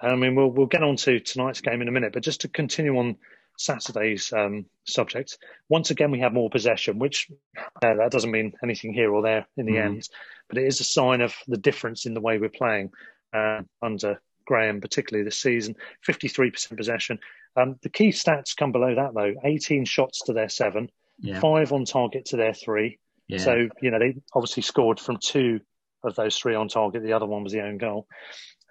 I 0.00 0.14
mean, 0.14 0.36
we'll 0.36 0.50
we'll 0.50 0.66
get 0.66 0.84
on 0.84 0.94
to 0.96 1.18
tonight's 1.18 1.60
game 1.60 1.82
in 1.82 1.88
a 1.88 1.92
minute, 1.92 2.12
but 2.12 2.22
just 2.22 2.42
to 2.42 2.48
continue 2.48 2.96
on 2.96 3.16
Saturday's 3.60 4.32
um, 4.32 4.64
subject. 4.86 5.36
Once 5.68 5.90
again, 5.90 6.10
we 6.10 6.20
have 6.20 6.32
more 6.32 6.48
possession, 6.48 6.98
which 6.98 7.30
uh, 7.58 7.94
that 7.94 8.10
doesn't 8.10 8.30
mean 8.30 8.54
anything 8.62 8.94
here 8.94 9.12
or 9.12 9.20
there 9.22 9.46
in 9.58 9.66
the 9.66 9.74
mm. 9.74 9.84
end, 9.84 10.08
but 10.48 10.56
it 10.56 10.66
is 10.66 10.80
a 10.80 10.84
sign 10.84 11.20
of 11.20 11.34
the 11.46 11.58
difference 11.58 12.06
in 12.06 12.14
the 12.14 12.22
way 12.22 12.38
we're 12.38 12.48
playing 12.48 12.90
uh, 13.34 13.60
under 13.82 14.22
Graham, 14.46 14.80
particularly 14.80 15.24
this 15.24 15.38
season. 15.38 15.76
53% 16.08 16.74
possession. 16.74 17.18
Um, 17.54 17.76
the 17.82 17.90
key 17.90 18.08
stats 18.08 18.56
come 18.56 18.72
below 18.72 18.94
that, 18.94 19.12
though 19.14 19.34
18 19.44 19.84
shots 19.84 20.22
to 20.22 20.32
their 20.32 20.48
seven, 20.48 20.90
yeah. 21.18 21.38
five 21.38 21.70
on 21.72 21.84
target 21.84 22.24
to 22.26 22.38
their 22.38 22.54
three. 22.54 22.98
Yeah. 23.28 23.38
So, 23.38 23.68
you 23.82 23.90
know, 23.90 23.98
they 23.98 24.16
obviously 24.34 24.62
scored 24.62 24.98
from 24.98 25.18
two 25.18 25.60
of 26.02 26.14
those 26.14 26.38
three 26.38 26.54
on 26.54 26.68
target. 26.68 27.02
The 27.02 27.12
other 27.12 27.26
one 27.26 27.44
was 27.44 27.52
the 27.52 27.60
own 27.60 27.76
goal. 27.76 28.06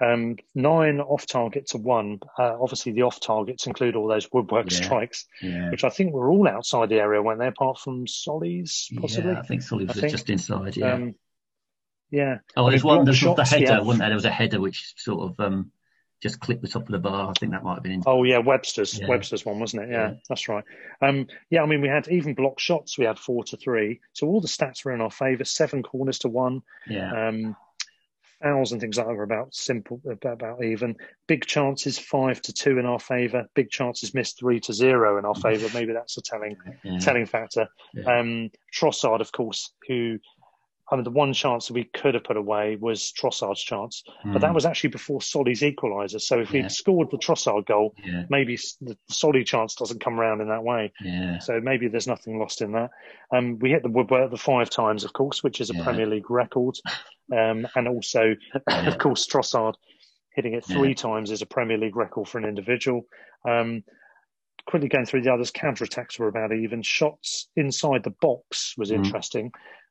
Um, 0.01 0.37
nine 0.55 0.99
off 1.01 1.25
target 1.25 1.67
to 1.67 1.77
one. 1.77 2.19
Uh, 2.37 2.57
obviously, 2.59 2.93
the 2.93 3.01
off 3.01 3.19
targets 3.19 3.67
include 3.67 3.95
all 3.95 4.07
those 4.07 4.31
woodwork 4.31 4.71
yeah. 4.71 4.77
strikes, 4.77 5.25
yeah. 5.41 5.69
which 5.71 5.83
I 5.83 5.89
think 5.89 6.13
were 6.13 6.29
all 6.29 6.47
outside 6.47 6.89
the 6.89 6.99
area, 6.99 7.21
weren't 7.21 7.39
they? 7.39 7.47
Apart 7.47 7.79
from 7.79 8.07
Solly's, 8.07 8.89
possibly. 8.99 9.33
Yeah, 9.33 9.39
I 9.39 9.43
think 9.43 9.61
Solly 9.61 9.85
was 9.85 9.97
just 9.97 10.29
inside. 10.29 10.77
Yeah. 10.77 10.93
Um, 10.93 11.15
yeah. 12.11 12.37
Oh, 12.55 12.69
there's 12.69 12.83
one. 12.83 13.05
There's 13.05 13.17
shots, 13.17 13.37
the 13.49 13.55
header, 13.55 13.65
yeah. 13.65 13.79
wasn't 13.81 13.99
there? 13.99 14.09
There 14.09 14.15
was 14.15 14.25
a 14.25 14.31
header 14.31 14.59
which 14.59 14.93
sort 14.97 15.29
of 15.29 15.39
um, 15.39 15.71
just 16.21 16.39
clipped 16.39 16.61
the 16.61 16.67
top 16.67 16.83
of 16.83 16.89
the 16.91 16.99
bar. 16.99 17.29
I 17.29 17.33
think 17.39 17.51
that 17.51 17.63
might 17.63 17.75
have 17.75 17.83
been. 17.83 17.93
In- 17.93 18.03
oh 18.05 18.23
yeah, 18.23 18.39
Webster's 18.39 18.99
yeah. 18.99 19.07
Webster's 19.07 19.45
one, 19.45 19.59
wasn't 19.59 19.83
it? 19.83 19.89
Yeah, 19.91 20.09
yeah, 20.09 20.15
that's 20.27 20.47
right. 20.47 20.63
Um, 21.01 21.27
yeah, 21.49 21.61
I 21.61 21.65
mean 21.65 21.81
we 21.81 21.87
had 21.87 22.07
even 22.07 22.33
block 22.33 22.59
shots. 22.59 22.97
We 22.97 23.05
had 23.05 23.19
four 23.19 23.43
to 23.45 23.57
three, 23.57 23.99
so 24.13 24.27
all 24.27 24.41
the 24.41 24.47
stats 24.47 24.83
were 24.83 24.93
in 24.93 25.01
our 25.01 25.11
favour. 25.11 25.45
Seven 25.45 25.83
corners 25.83 26.19
to 26.19 26.29
one. 26.29 26.61
Yeah. 26.87 27.27
Um, 28.41 28.53
fouls 28.53 28.71
and 28.71 28.81
things 28.81 28.97
like 28.97 29.07
that 29.07 29.15
were 29.15 29.23
about 29.23 29.53
simple, 29.53 30.01
about, 30.09 30.33
about 30.33 30.63
even. 30.63 30.95
Big 31.27 31.45
chances 31.45 31.99
five 31.99 32.41
to 32.43 32.53
two 32.53 32.77
in 32.79 32.85
our 32.85 32.99
favour. 32.99 33.45
Big 33.53 33.69
chances 33.69 34.13
missed 34.13 34.39
three 34.39 34.59
to 34.61 34.73
zero 34.73 35.17
in 35.17 35.25
our 35.25 35.35
favour. 35.35 35.67
Maybe 35.73 35.93
that's 35.93 36.17
a 36.17 36.21
telling 36.21 36.57
Yeah. 36.83 36.97
telling 36.99 37.25
factor. 37.25 37.67
Yeah. 37.93 38.19
Um, 38.19 38.49
Trossard, 38.73 39.21
of 39.21 39.31
course, 39.31 39.73
who 39.87 40.19
I 40.91 40.95
mean, 40.95 41.03
the 41.03 41.11
one 41.11 41.33
chance 41.33 41.67
that 41.67 41.73
we 41.73 41.83
could 41.83 42.15
have 42.15 42.23
put 42.23 42.35
away 42.37 42.75
was 42.79 43.13
Trossard's 43.13 43.61
chance, 43.63 44.03
but 44.25 44.41
that 44.41 44.53
was 44.55 44.65
actually 44.65 44.89
before 44.89 45.21
Solly's 45.21 45.61
equaliser. 45.61 46.19
So 46.19 46.39
if 46.39 46.49
Hmm. 46.49 46.55
Yeah. 46.55 46.61
we'd 46.63 46.71
scored 46.71 47.11
the 47.11 47.17
Trossard 47.17 47.65
goal, 47.67 47.93
Yeah. 48.03 48.23
maybe 48.29 48.55
the 48.81 48.97
Solly 49.09 49.43
chance 49.43 49.75
doesn't 49.75 50.03
come 50.03 50.19
around 50.19 50.41
in 50.41 50.47
that 50.47 50.63
way. 50.63 50.91
Yeah. 51.01 51.37
So 51.39 51.59
maybe 51.61 51.87
there's 51.89 52.07
nothing 52.07 52.39
lost 52.39 52.61
in 52.61 52.71
that. 52.71 52.89
Um, 53.31 53.59
we 53.59 53.69
hit 53.69 53.83
the 53.83 53.89
woodwork 53.89 54.31
the 54.31 54.37
five 54.37 54.69
times, 54.71 55.03
of 55.03 55.13
course, 55.13 55.43
which 55.43 55.61
is 55.61 55.69
a. 55.69 55.73
Premier 55.83 56.07
League 56.07 56.29
record, 56.31 56.75
um, 57.31 57.67
and 57.75 57.87
also, 57.87 58.35
of 58.67 58.97
course, 58.97 59.27
Trossard 59.27 59.75
hitting 60.35 60.53
it 60.53 60.65
three 60.65 60.93
times 60.95 61.29
is 61.31 61.41
a 61.41 61.45
Premier 61.45 61.77
League 61.77 61.95
record 61.95 62.27
for 62.27 62.37
an 62.39 62.45
individual. 62.45 63.03
Um, 63.47 63.83
quickly 64.65 64.87
going 64.89 65.05
through 65.05 65.21
the 65.21 65.33
others, 65.33 65.51
counter 65.51 65.83
attacks 65.83 66.19
were 66.19 66.27
about 66.27 66.51
even. 66.53 66.81
Shots 66.83 67.49
inside 67.55 68.03
the 68.03 68.13
box 68.21 68.73
was 68.77 68.91
Mm. 68.91 68.97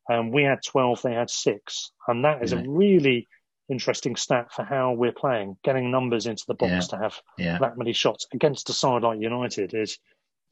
Um, 0.09 0.31
we 0.31 0.43
had 0.43 0.59
12, 0.63 1.01
they 1.03 1.13
had 1.13 1.29
six. 1.29 1.91
And 2.07 2.25
that 2.25 2.43
is 2.43 2.51
Yeah. 2.51 2.59
a 2.59 2.69
really 2.69 3.27
interesting 3.69 4.15
stat 4.15 4.51
for 4.51 4.63
how 4.63 4.93
we're 4.93 5.11
playing. 5.11 5.57
Getting 5.63 5.91
numbers 5.91 6.25
into 6.25 6.43
the 6.47 6.55
box 6.55 6.71
Yeah. 6.71 6.79
to 6.81 6.97
have 6.97 7.21
Yeah. 7.37 7.57
that 7.59 7.77
many 7.77 7.93
shots 7.93 8.25
against 8.33 8.69
a 8.69 8.73
side 8.73 9.03
like 9.03 9.19
United 9.19 9.73
is 9.75 9.99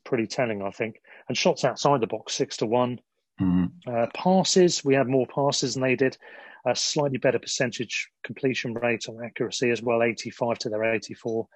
pretty 0.03 0.27
telling, 0.27 0.61
I 0.61 0.69
think. 0.71 1.01
And 1.27 1.35
shots 1.35 1.65
outside 1.65 1.99
the 2.01 2.07
box, 2.07 2.33
six 2.35 2.57
to 2.57 2.65
one. 2.67 2.99
Mm. 3.41 3.71
Uh, 3.87 4.07
passes, 4.13 4.85
we 4.85 4.93
had 4.95 5.07
more 5.07 5.25
passes 5.27 5.73
than 5.73 5.83
they 5.83 5.95
did. 5.95 6.17
A 6.65 6.75
slightly 6.75 7.17
better 7.17 7.39
percentage 7.39 8.09
completion 8.23 8.73
rate 8.75 9.07
on 9.09 9.23
accuracy 9.23 9.71
as 9.71 9.81
well, 9.81 10.03
85 10.03 10.59
to 10.59 10.69
their 10.69 10.83
84. 10.83 11.47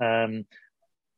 Um, 0.00 0.46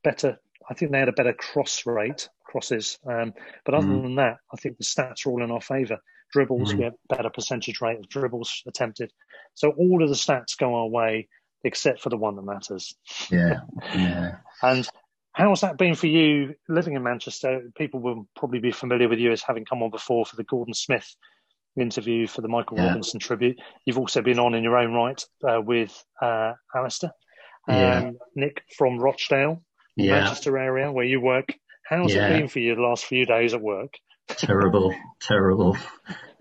better, 0.02 0.38
I 0.68 0.74
think 0.74 0.92
they 0.92 0.98
had 0.98 1.08
a 1.08 1.12
better 1.12 1.32
cross 1.32 1.84
rate, 1.84 2.28
crosses. 2.44 2.98
Um, 3.04 3.34
but 3.64 3.74
other 3.74 3.86
Mm. 3.86 4.02
than 4.02 4.14
that, 4.16 4.38
I 4.52 4.56
think 4.56 4.78
the 4.78 4.84
stats 4.84 5.26
are 5.26 5.30
all 5.30 5.42
in 5.42 5.50
our 5.50 5.60
favour. 5.60 6.00
Dribbles, 6.32 6.72
Mm. 6.72 6.78
we 6.78 6.84
had 6.84 6.94
better 7.08 7.30
percentage 7.30 7.80
rate 7.80 7.98
of 7.98 8.08
dribbles 8.08 8.62
attempted. 8.66 9.12
So 9.54 9.70
all 9.70 10.02
of 10.02 10.08
the 10.08 10.14
stats 10.14 10.56
go 10.56 10.74
our 10.74 10.86
way, 10.88 11.28
except 11.64 12.00
for 12.00 12.08
the 12.10 12.16
one 12.16 12.36
that 12.36 12.42
matters. 12.42 12.94
Yeah. 13.30 13.60
Yeah. 13.94 14.36
And 14.62 14.88
how's 15.32 15.60
that 15.62 15.76
been 15.78 15.94
for 15.94 16.06
you 16.06 16.54
living 16.68 16.94
in 16.94 17.02
Manchester? 17.02 17.70
People 17.76 18.00
will 18.00 18.26
probably 18.36 18.60
be 18.60 18.70
familiar 18.72 19.08
with 19.08 19.18
you 19.18 19.32
as 19.32 19.42
having 19.42 19.64
come 19.64 19.82
on 19.82 19.90
before 19.90 20.24
for 20.26 20.36
the 20.36 20.44
Gordon 20.44 20.74
Smith 20.74 21.14
interview 21.76 22.26
for 22.26 22.40
the 22.42 22.48
Michael 22.48 22.76
Yeah. 22.78 22.88
Robinson 22.88 23.20
tribute. 23.20 23.58
You've 23.84 23.98
also 23.98 24.22
been 24.22 24.38
on 24.38 24.54
in 24.54 24.62
your 24.64 24.76
own 24.76 24.92
right 24.92 25.22
uh, 25.48 25.60
with 25.62 26.04
uh, 26.20 26.52
Alistair, 26.74 27.12
um, 27.68 27.76
Yeah. 27.76 28.10
Nick 28.34 28.62
from 28.76 28.98
Rochdale, 28.98 29.62
Yeah. 29.96 30.12
Manchester 30.20 30.58
area 30.58 30.92
where 30.92 31.04
you 31.06 31.20
work. 31.20 31.54
How's 31.88 32.14
it 32.14 32.28
been 32.28 32.48
for 32.48 32.58
you 32.60 32.74
the 32.76 32.82
last 32.82 33.04
few 33.04 33.24
days 33.26 33.52
at 33.54 33.60
work? 33.60 33.94
Terrible, 34.38 34.94
terrible. 35.20 35.76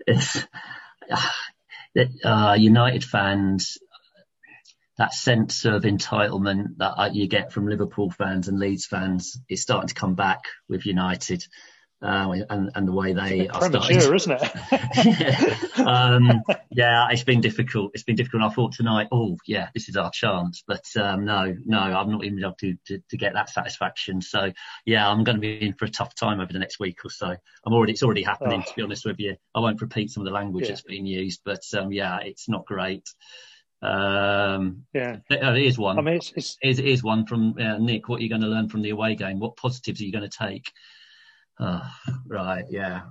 It's 0.06 0.44
uh, 2.24 2.56
United 2.58 3.04
fans. 3.04 3.78
That 4.98 5.14
sense 5.14 5.64
of 5.64 5.82
entitlement 5.82 6.76
that 6.78 6.92
uh, 6.96 7.10
you 7.12 7.26
get 7.26 7.52
from 7.52 7.66
Liverpool 7.66 8.10
fans 8.10 8.48
and 8.48 8.58
Leeds 8.58 8.86
fans 8.86 9.40
is 9.48 9.62
starting 9.62 9.88
to 9.88 9.94
come 9.94 10.14
back 10.14 10.40
with 10.68 10.84
United, 10.84 11.42
uh, 12.02 12.32
and 12.48 12.70
and 12.74 12.88
the 12.88 12.92
way 12.92 13.12
they 13.12 13.48
are 13.48 13.68
starting. 13.68 13.98
Premature, 13.98 14.14
isn't 14.14 14.32
it? 14.32 14.50
yeah. 15.76 15.84
Um, 15.84 16.42
yeah, 16.70 17.08
it's 17.10 17.24
been 17.24 17.40
difficult. 17.40 17.90
It's 17.94 18.04
been 18.04 18.16
difficult. 18.16 18.42
I 18.42 18.48
thought 18.48 18.72
tonight, 18.72 19.08
oh 19.12 19.36
yeah, 19.46 19.68
this 19.74 19.88
is 19.88 19.96
our 19.96 20.10
chance, 20.10 20.62
but 20.66 20.84
um, 20.96 21.26
no, 21.26 21.54
no, 21.64 21.78
I'm 21.78 22.10
not 22.10 22.24
even 22.24 22.38
able 22.38 22.54
to, 22.60 22.74
to 22.86 23.02
to 23.10 23.16
get 23.16 23.34
that 23.34 23.50
satisfaction. 23.50 24.22
So 24.22 24.52
yeah, 24.86 25.08
I'm 25.08 25.24
going 25.24 25.36
to 25.36 25.40
be 25.40 25.66
in 25.66 25.74
for 25.74 25.84
a 25.84 25.90
tough 25.90 26.14
time 26.14 26.40
over 26.40 26.52
the 26.52 26.58
next 26.58 26.80
week 26.80 27.04
or 27.04 27.10
so. 27.10 27.36
I'm 27.66 27.72
already, 27.72 27.92
it's 27.92 28.02
already 28.02 28.22
happening. 28.22 28.62
Oh. 28.66 28.70
To 28.70 28.76
be 28.76 28.82
honest 28.82 29.04
with 29.04 29.18
you, 29.18 29.36
I 29.54 29.60
won't 29.60 29.80
repeat 29.80 30.10
some 30.10 30.22
of 30.22 30.26
the 30.26 30.34
language 30.34 30.64
Yeah. 30.64 30.70
that's 30.70 30.82
being 30.82 31.06
used, 31.06 31.40
but 31.44 31.62
um, 31.76 31.92
yeah, 31.92 32.18
it's 32.22 32.48
not 32.48 32.64
great. 32.64 33.06
Um, 33.82 34.84
yeah. 34.92 35.18
there 35.28 35.56
is 35.56 35.78
one. 35.78 35.98
I 35.98 36.02
mean, 36.02 36.16
it's, 36.16 36.32
it's 36.36 36.56
Here's, 36.60 36.78
here's 36.78 37.02
one 37.02 37.26
from 37.26 37.56
uh, 37.58 37.78
Nick. 37.78 38.08
What 38.08 38.20
are 38.20 38.22
you 38.22 38.28
going 38.28 38.42
to 38.42 38.46
learn 38.46 38.68
from 38.68 38.82
the 38.82 38.90
away 38.90 39.14
game? 39.14 39.38
What 39.38 39.56
positives 39.56 40.00
are 40.00 40.04
you 40.04 40.12
going 40.12 40.28
to 40.28 40.36
take? 40.38 40.70
Oh, 41.60 41.82
right, 42.26 42.64
yeah. 42.70 43.02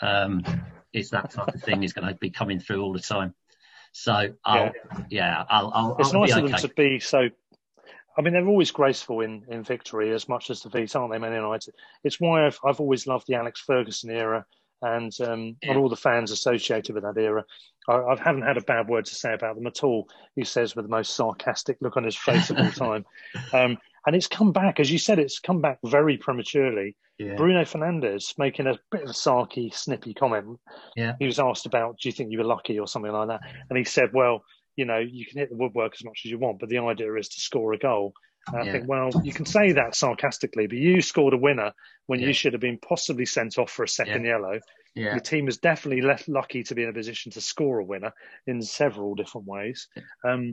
Um, 0.00 0.44
it's 0.92 1.10
that 1.10 1.30
type 1.30 1.54
of 1.54 1.62
thing 1.62 1.82
is 1.82 1.92
going 1.92 2.06
to 2.06 2.14
be 2.14 2.30
coming 2.30 2.60
through 2.60 2.82
all 2.82 2.92
the 2.92 3.00
time. 3.00 3.34
So, 3.92 4.34
I'll, 4.44 4.72
yeah, 5.10 5.42
I'll, 5.48 5.72
I'll, 5.74 5.96
it's 5.98 6.14
I'll 6.14 6.20
nice 6.20 6.36
of 6.36 6.44
them 6.44 6.60
to 6.60 6.68
be 6.68 7.00
so. 7.00 7.28
I 8.18 8.22
mean, 8.22 8.32
they're 8.32 8.46
always 8.46 8.70
graceful 8.70 9.20
in, 9.20 9.44
in 9.48 9.62
victory 9.62 10.12
as 10.12 10.28
much 10.28 10.50
as 10.50 10.62
the 10.62 10.70
defeat, 10.70 10.94
aren't 10.96 11.12
they, 11.12 11.18
Man 11.18 11.34
United? 11.34 11.74
It's 12.02 12.18
why 12.18 12.46
I've, 12.46 12.58
I've 12.64 12.80
always 12.80 13.06
loved 13.06 13.26
the 13.26 13.34
Alex 13.34 13.60
Ferguson 13.60 14.10
era 14.10 14.46
and 14.80 15.12
um, 15.20 15.56
Yeah. 15.62 15.76
all 15.76 15.88
the 15.88 15.96
fans 15.96 16.30
associated 16.30 16.94
with 16.94 17.04
that 17.04 17.20
era. 17.20 17.44
I, 17.88 17.94
I 17.94 18.16
haven't 18.18 18.42
had 18.42 18.56
a 18.56 18.62
bad 18.62 18.88
word 18.88 19.04
to 19.06 19.14
say 19.14 19.34
about 19.34 19.56
them 19.56 19.66
at 19.66 19.84
all. 19.84 20.08
He 20.34 20.44
says 20.44 20.74
with 20.74 20.86
the 20.86 20.90
most 20.90 21.14
sarcastic 21.14 21.78
look 21.80 21.96
on 21.96 22.04
his 22.04 22.16
face 22.16 22.50
of 22.50 22.58
all 22.58 22.70
time. 22.70 23.04
Um, 23.52 23.78
and 24.06 24.14
it's 24.16 24.26
come 24.28 24.52
back, 24.52 24.78
as 24.80 24.90
you 24.90 24.98
said, 24.98 25.18
it's 25.18 25.38
come 25.40 25.60
back 25.60 25.78
very 25.84 26.16
prematurely. 26.16 26.96
Yeah, 27.18 27.34
Bruno 27.34 27.62
Fernandes 27.62 28.36
making 28.38 28.66
a 28.66 28.78
bit 28.90 29.02
of 29.04 29.10
a 29.10 29.14
sarky, 29.14 29.72
snippy 29.74 30.12
comment. 30.14 30.58
Yeah. 30.96 31.14
He 31.18 31.24
was 31.26 31.38
asked 31.38 31.64
about, 31.66 31.98
do 31.98 32.08
you 32.08 32.12
think 32.12 32.30
you 32.30 32.38
were 32.38 32.44
lucky 32.44 32.78
or 32.78 32.86
something 32.86 33.10
like 33.12 33.28
that? 33.28 33.40
And 33.70 33.78
he 33.78 33.84
said, 33.84 34.10
well, 34.12 34.44
you 34.76 34.84
know, 34.84 34.98
you 34.98 35.24
can 35.24 35.38
hit 35.38 35.48
the 35.48 35.56
woodwork 35.56 35.94
as 35.94 36.04
much 36.04 36.20
as 36.24 36.30
you 36.30 36.38
want, 36.38 36.58
but 36.58 36.68
the 36.68 36.78
idea 36.78 37.14
is 37.14 37.28
to 37.30 37.40
score 37.40 37.72
a 37.72 37.78
goal. 37.78 38.12
And 38.48 38.68
I 38.68 38.70
think, 38.70 38.86
well, 38.86 39.10
you 39.24 39.32
can 39.32 39.46
say 39.46 39.72
that 39.72 39.96
sarcastically, 39.96 40.66
but 40.66 40.76
you 40.76 41.00
scored 41.00 41.32
a 41.34 41.38
winner 41.38 41.72
when 42.06 42.20
Yeah. 42.20 42.28
you 42.28 42.32
should 42.34 42.52
have 42.52 42.60
been 42.60 42.78
possibly 42.78 43.24
sent 43.26 43.58
off 43.58 43.70
for 43.70 43.82
a 43.82 43.88
second 43.88 44.24
yellow. 44.24 44.60
yeah, 44.94 45.12
Your 45.12 45.20
team 45.20 45.46
was 45.46 45.56
definitely 45.56 46.02
less 46.02 46.28
lucky 46.28 46.62
to 46.64 46.74
be 46.74 46.82
in 46.82 46.90
a 46.90 46.92
position 46.92 47.32
to 47.32 47.40
score 47.40 47.80
a 47.80 47.84
winner 47.84 48.12
in 48.46 48.60
several 48.62 49.14
different 49.14 49.46
ways. 49.48 49.88
Um, 50.24 50.52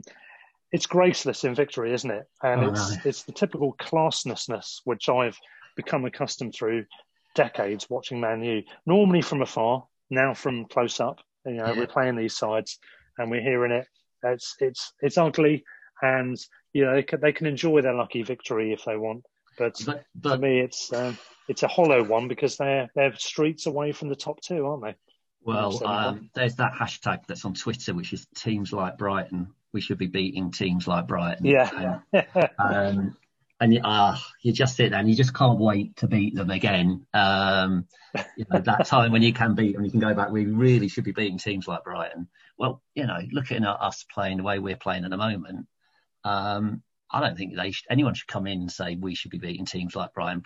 it's 0.72 0.86
graceless 0.86 1.44
in 1.44 1.54
victory, 1.54 1.92
isn't 1.92 2.10
it? 2.10 2.26
And 2.42 2.64
Oh, 2.64 2.68
it's 2.70 2.90
no. 2.96 3.00
it's 3.04 3.22
the 3.22 3.32
typical 3.32 3.74
classlessness 3.74 4.80
which 4.84 5.08
I've 5.08 5.38
become 5.76 6.04
accustomed 6.04 6.54
through 6.54 6.86
decades 7.34 7.88
watching 7.90 8.20
Man 8.20 8.42
U. 8.42 8.62
Normally 8.86 9.22
from 9.22 9.42
afar, 9.42 9.86
now 10.10 10.34
from 10.34 10.66
close 10.66 11.00
up. 11.00 11.20
You 11.46 11.52
know, 11.54 11.66
Yeah. 11.66 11.78
we're 11.78 11.86
playing 11.86 12.16
these 12.16 12.36
sides 12.36 12.78
and 13.18 13.30
we're 13.30 13.42
hearing 13.42 13.72
it. 13.72 13.86
It's 14.22 14.56
it's 14.60 14.92
it's 15.02 15.18
ugly, 15.18 15.64
and 16.02 16.36
you 16.72 16.84
know 16.84 16.94
they 16.94 17.02
can, 17.02 17.20
they 17.20 17.32
can 17.32 17.46
enjoy 17.46 17.82
their 17.82 17.94
lucky 17.94 18.22
victory 18.22 18.72
if 18.72 18.84
they 18.84 18.96
want. 18.96 19.24
But 19.58 19.74
but, 19.84 19.98
for 19.98 20.04
but 20.16 20.40
me, 20.40 20.60
it's 20.60 20.92
um, 20.92 21.18
it's 21.46 21.62
a 21.62 21.68
hollow 21.68 22.02
one 22.02 22.26
because 22.28 22.56
they're 22.56 22.88
they're 22.94 23.14
streets 23.16 23.66
away 23.66 23.92
from 23.92 24.08
the 24.08 24.16
top 24.16 24.40
two, 24.40 24.66
aren't 24.66 24.82
they? 24.82 24.94
well, 25.42 25.86
um, 25.86 26.30
there's 26.34 26.54
that 26.56 26.72
hashtag 26.72 27.26
that's 27.26 27.44
on 27.44 27.52
Twitter, 27.52 27.92
which 27.92 28.14
is 28.14 28.26
teams 28.34 28.72
like 28.72 28.96
Brighton. 28.96 29.48
We 29.74 29.82
should 29.82 29.98
be 29.98 30.06
beating 30.06 30.52
teams 30.52 30.88
like 30.88 31.06
Brighton. 31.06 31.44
Yeah. 31.44 32.00
um, 32.58 33.16
and 33.60 33.74
you, 33.74 33.80
uh, 33.82 34.16
you 34.42 34.52
just 34.52 34.76
sit 34.76 34.90
there 34.90 35.00
and 35.00 35.08
you 35.08 35.16
just 35.16 35.34
can't 35.34 35.58
wait 35.58 35.96
to 35.96 36.06
beat 36.06 36.34
them 36.34 36.50
again. 36.50 37.06
Um, 37.12 37.86
you 38.36 38.46
know, 38.50 38.60
that 38.60 38.86
time 38.86 39.12
when 39.12 39.22
you 39.22 39.32
can 39.32 39.54
beat 39.54 39.74
them, 39.74 39.84
you 39.84 39.90
can 39.90 40.00
go 40.00 40.14
back. 40.14 40.30
We 40.30 40.46
really 40.46 40.88
should 40.88 41.04
be 41.04 41.12
beating 41.12 41.38
teams 41.38 41.68
like 41.68 41.84
Brighton. 41.84 42.28
Well, 42.56 42.82
you 42.94 43.06
know, 43.06 43.18
looking 43.32 43.64
at 43.64 43.80
us 43.80 44.04
playing 44.14 44.38
the 44.38 44.42
way 44.44 44.58
we're 44.58 44.76
playing 44.76 45.04
at 45.04 45.10
the 45.10 45.16
moment, 45.16 45.66
um, 46.24 46.82
I 47.10 47.20
don't 47.20 47.36
think 47.36 47.56
they 47.56 47.70
should, 47.70 47.86
anyone 47.90 48.14
should 48.14 48.28
come 48.28 48.46
in 48.46 48.60
and 48.60 48.72
say 48.72 48.96
we 48.96 49.14
should 49.14 49.30
be 49.30 49.38
beating 49.38 49.66
teams 49.66 49.94
like 49.94 50.14
Brighton. 50.14 50.42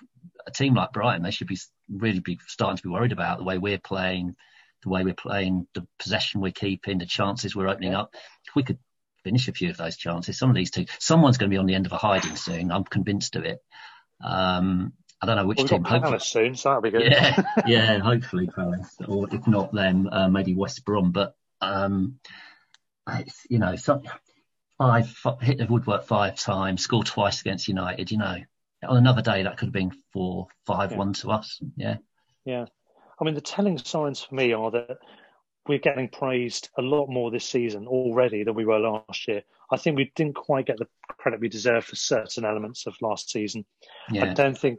A 0.46 0.50
team 0.50 0.74
like 0.74 0.92
Brighton, 0.92 1.22
they 1.22 1.30
should 1.30 1.48
be 1.48 1.58
really 1.90 2.20
be 2.20 2.38
starting 2.46 2.76
to 2.76 2.82
be 2.82 2.88
worried 2.88 3.12
about 3.12 3.38
the 3.38 3.44
way 3.44 3.58
we're 3.58 3.78
playing, 3.78 4.36
the 4.82 4.88
way 4.88 5.04
we're 5.04 5.14
playing, 5.14 5.66
the 5.74 5.86
possession 5.98 6.40
we're 6.40 6.52
keeping, 6.52 6.98
the 6.98 7.06
chances 7.06 7.54
we're 7.54 7.68
opening 7.68 7.94
up. 7.94 8.14
If 8.46 8.54
we 8.54 8.62
could 8.62 8.78
finish 9.28 9.46
a 9.48 9.52
few 9.52 9.68
of 9.68 9.76
those 9.76 9.96
chances. 9.98 10.38
Some 10.38 10.48
of 10.48 10.56
these 10.56 10.70
two, 10.70 10.86
someone's 10.98 11.36
going 11.36 11.50
to 11.50 11.54
be 11.54 11.58
on 11.58 11.66
the 11.66 11.74
end 11.74 11.84
of 11.84 11.92
a 11.92 11.98
hiding 11.98 12.34
soon. 12.36 12.72
I'm 12.72 12.84
convinced 12.84 13.36
of 13.36 13.44
it. 13.44 13.58
Um, 14.24 14.94
I 15.20 15.26
don't 15.26 15.36
know 15.36 15.46
which 15.46 15.58
Well, 15.58 15.66
team. 15.68 15.84
Hopefully, 15.84 16.00
Palace 16.12 16.26
soon, 16.26 16.54
so 16.54 16.70
that'll 16.70 16.82
be 16.82 16.90
good. 16.90 17.02
yeah, 17.12 17.42
yeah, 17.66 17.98
hopefully 17.98 18.46
Palace, 18.46 18.96
or 19.06 19.28
if 19.30 19.46
not 19.46 19.72
them, 19.74 20.08
uh, 20.10 20.28
maybe 20.28 20.54
West 20.54 20.82
Brom. 20.86 21.12
But 21.12 21.34
um, 21.60 22.18
it's, 23.06 23.42
you 23.50 23.58
know, 23.58 23.76
so, 23.76 24.00
five 24.78 25.14
f- 25.24 25.42
hit 25.42 25.58
the 25.58 25.66
woodwork 25.66 26.06
five 26.06 26.36
times, 26.36 26.82
score 26.82 27.04
twice 27.04 27.40
against 27.42 27.68
United. 27.68 28.10
You 28.10 28.18
know, 28.18 28.36
on 28.88 28.96
another 28.96 29.22
day 29.22 29.42
that 29.42 29.58
could 29.58 29.66
have 29.66 29.72
been 29.74 29.92
four, 30.12 30.46
five, 30.66 30.92
Yeah. 30.92 30.98
one 30.98 31.12
to 31.14 31.32
us. 31.32 31.60
Yeah, 31.76 31.96
Yeah. 32.46 32.64
I 33.20 33.24
mean, 33.24 33.34
the 33.34 33.40
telling 33.40 33.76
signs 33.78 34.22
for 34.22 34.34
me 34.36 34.52
are 34.52 34.70
that 34.70 34.98
we're 35.68 35.78
getting 35.78 36.08
praised 36.08 36.70
a 36.78 36.82
lot 36.82 37.08
more 37.08 37.30
this 37.30 37.44
season 37.44 37.86
already 37.86 38.42
than 38.44 38.54
we 38.54 38.64
were 38.64 38.78
last 38.78 39.28
year. 39.28 39.42
I 39.70 39.76
think 39.76 39.96
we 39.96 40.10
didn't 40.16 40.34
quite 40.36 40.66
get 40.66 40.78
the 40.78 40.88
credit 41.18 41.40
we 41.40 41.48
deserve 41.48 41.84
for 41.84 41.96
certain 41.96 42.44
elements 42.44 42.86
of 42.86 42.94
last 43.02 43.30
season. 43.30 43.64
I 44.10 44.32
don't 44.34 44.58
think 44.58 44.78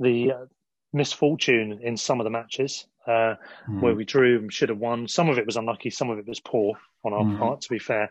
the 0.00 0.32
uh, 0.32 0.44
misfortune 0.92 1.80
in 1.82 1.96
some 1.96 2.20
of 2.20 2.24
the 2.24 2.30
matches 2.30 2.86
uh, 3.06 3.34
Mm. 3.68 3.80
where 3.82 3.94
we 3.94 4.04
drew 4.04 4.38
and 4.38 4.52
should 4.52 4.70
have 4.70 4.78
won, 4.78 5.06
some 5.08 5.28
of 5.28 5.36
it 5.38 5.44
was 5.46 5.56
unlucky, 5.56 5.90
some 5.90 6.08
of 6.10 6.18
it 6.18 6.26
was 6.26 6.40
poor 6.40 6.74
on 7.04 7.12
our 7.12 7.24
Mm. 7.24 7.38
part, 7.38 7.60
to 7.60 7.68
be 7.68 7.78
fair. 7.78 8.10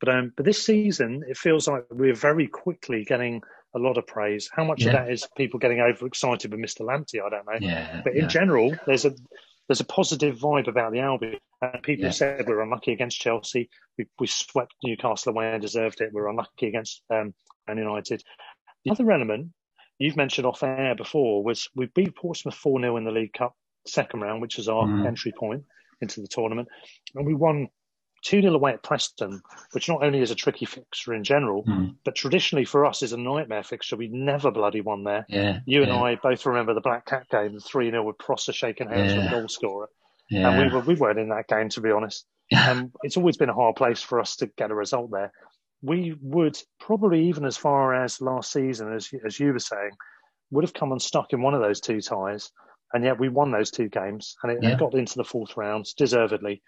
But 0.00 0.08
um, 0.08 0.32
but 0.36 0.44
this 0.44 0.64
season, 0.64 1.22
it 1.28 1.36
feels 1.36 1.68
like 1.68 1.84
we're 1.90 2.14
very 2.14 2.48
quickly 2.48 3.04
getting 3.04 3.40
a 3.74 3.78
lot 3.78 3.96
of 3.98 4.06
praise. 4.06 4.50
How 4.52 4.64
much 4.64 4.84
of 4.84 4.92
that 4.92 5.10
is 5.12 5.26
people 5.36 5.60
getting 5.60 5.80
overexcited 5.80 6.50
with 6.50 6.60
Mr. 6.60 6.80
Lamptey? 6.84 7.24
I 7.24 7.30
don't 7.30 7.46
know. 7.46 7.58
Yeah, 7.60 8.00
But 8.02 8.14
in 8.14 8.22
yeah. 8.22 8.28
general, 8.28 8.74
there's 8.86 9.04
a 9.04 9.14
there's 9.72 9.80
a 9.80 9.84
positive 9.84 10.36
vibe 10.36 10.68
about 10.68 10.92
the 10.92 11.00
Albion. 11.00 11.38
And 11.62 11.82
people 11.82 12.04
Yeah. 12.04 12.10
said 12.10 12.46
we're 12.46 12.60
unlucky 12.60 12.92
against 12.92 13.18
Chelsea. 13.22 13.70
We, 13.96 14.04
we 14.18 14.26
swept 14.26 14.74
Newcastle 14.84 15.32
away 15.32 15.50
and 15.50 15.62
deserved 15.62 16.02
it. 16.02 16.10
We're 16.12 16.28
unlucky 16.28 16.66
against 16.66 17.02
um, 17.08 17.32
Man 17.66 17.78
United. 17.78 18.22
The 18.84 18.90
other 18.90 19.10
element 19.10 19.48
you've 19.98 20.16
mentioned 20.18 20.46
off 20.46 20.62
air 20.62 20.94
before 20.94 21.42
was 21.42 21.70
we 21.74 21.86
beat 21.86 22.14
Portsmouth 22.16 22.54
4 22.54 22.80
0 22.82 22.96
in 22.98 23.04
the 23.04 23.12
League 23.12 23.32
Cup 23.32 23.54
second 23.86 24.20
round, 24.20 24.42
which 24.42 24.58
is 24.58 24.68
our 24.68 24.84
Mm. 24.86 25.06
entry 25.06 25.32
point 25.38 25.64
into 26.02 26.20
the 26.20 26.28
tournament. 26.28 26.68
And 27.14 27.24
we 27.24 27.32
won 27.32 27.68
2 28.22 28.40
0 28.42 28.54
away 28.54 28.72
at 28.72 28.82
Preston, 28.82 29.42
which 29.72 29.88
not 29.88 30.02
only 30.02 30.20
is 30.20 30.30
a 30.30 30.34
tricky 30.34 30.64
fixture 30.64 31.12
in 31.14 31.24
general, 31.24 31.64
Mm. 31.64 31.96
but 32.04 32.14
traditionally 32.14 32.64
for 32.64 32.86
us 32.86 33.02
is 33.02 33.12
a 33.12 33.16
nightmare 33.16 33.62
fixture. 33.62 33.96
We 33.96 34.08
never 34.08 34.50
bloody 34.50 34.80
won 34.80 35.04
there. 35.04 35.26
Yeah, 35.28 35.58
You 35.66 35.82
and 35.82 35.90
yeah, 35.92 36.00
I 36.02 36.14
both 36.16 36.46
remember 36.46 36.72
the 36.74 36.80
Black 36.80 37.06
Cat 37.06 37.28
game, 37.30 37.54
the 37.54 37.60
3 37.60 37.90
0 37.90 38.02
with 38.04 38.18
Prosser 38.18 38.52
shaking 38.52 38.88
hands 38.88 39.12
with 39.14 39.24
Yeah. 39.24 39.30
the 39.30 39.36
goal 39.38 39.48
scorer. 39.48 39.88
yeah. 40.30 40.48
And 40.50 40.58
we, 40.70 40.74
were, 40.74 40.80
we 40.84 40.94
weren't 40.94 41.18
in 41.18 41.28
that 41.30 41.48
game, 41.48 41.68
to 41.70 41.80
be 41.80 41.90
honest. 41.90 42.24
Um, 42.68 42.92
it's 43.02 43.16
always 43.16 43.36
been 43.36 43.48
a 43.48 43.54
hard 43.54 43.76
place 43.76 44.02
for 44.02 44.20
us 44.20 44.36
to 44.36 44.46
get 44.46 44.70
a 44.70 44.74
result 44.74 45.10
there. 45.10 45.32
We 45.82 46.14
would 46.20 46.56
probably, 46.78 47.26
even 47.28 47.44
as 47.44 47.56
far 47.56 47.94
as 47.94 48.20
last 48.20 48.52
season, 48.52 48.92
as, 48.92 49.10
as 49.26 49.40
you 49.40 49.52
were 49.52 49.58
saying, 49.58 49.90
would 50.50 50.62
have 50.64 50.74
come 50.74 50.92
unstuck 50.92 51.32
in 51.32 51.42
one 51.42 51.54
of 51.54 51.60
those 51.60 51.80
two 51.80 52.00
ties. 52.00 52.50
And 52.94 53.02
yet 53.04 53.18
we 53.18 53.30
won 53.30 53.50
those 53.50 53.70
two 53.70 53.88
games 53.88 54.36
and 54.42 54.52
it 54.62 54.78
got 54.78 54.94
into 54.94 55.16
the 55.16 55.24
fourth 55.24 55.56
round 55.56 55.86
deservedly. 55.96 56.62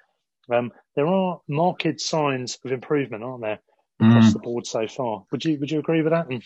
Um, 0.51 0.73
there 0.97 1.07
are 1.07 1.41
marked 1.49 2.01
signs 2.01 2.59
of 2.65 2.73
improvement, 2.73 3.25
aren't 3.25 3.43
there, 3.43 3.59
across 4.01 4.31
Mm. 4.31 4.33
the 4.35 4.39
board 4.41 4.67
so 4.67 4.87
far? 4.87 5.25
Would 5.31 5.45
you 5.45 5.59
would 5.61 5.71
you 5.71 5.79
agree 5.79 6.03
with 6.03 6.13
that? 6.13 6.29
And 6.29 6.43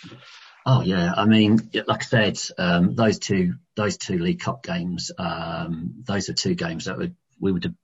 Oh 0.67 0.83
yeah, 0.83 1.13
I 1.17 1.25
mean, 1.25 1.71
like 1.87 2.03
I 2.03 2.05
said, 2.05 2.39
um, 2.59 2.95
those 2.95 3.19
two 3.19 3.55
those 3.75 3.97
two 3.97 4.19
League 4.19 4.41
Cup 4.41 4.63
games, 4.63 5.11
um, 5.19 6.03
those 6.07 6.29
are 6.29 6.35
two 6.35 6.55
games 6.55 6.85
that 6.85 6.99
would 6.99 7.17
we 7.41 7.53
would 7.53 7.65
have 7.65 7.75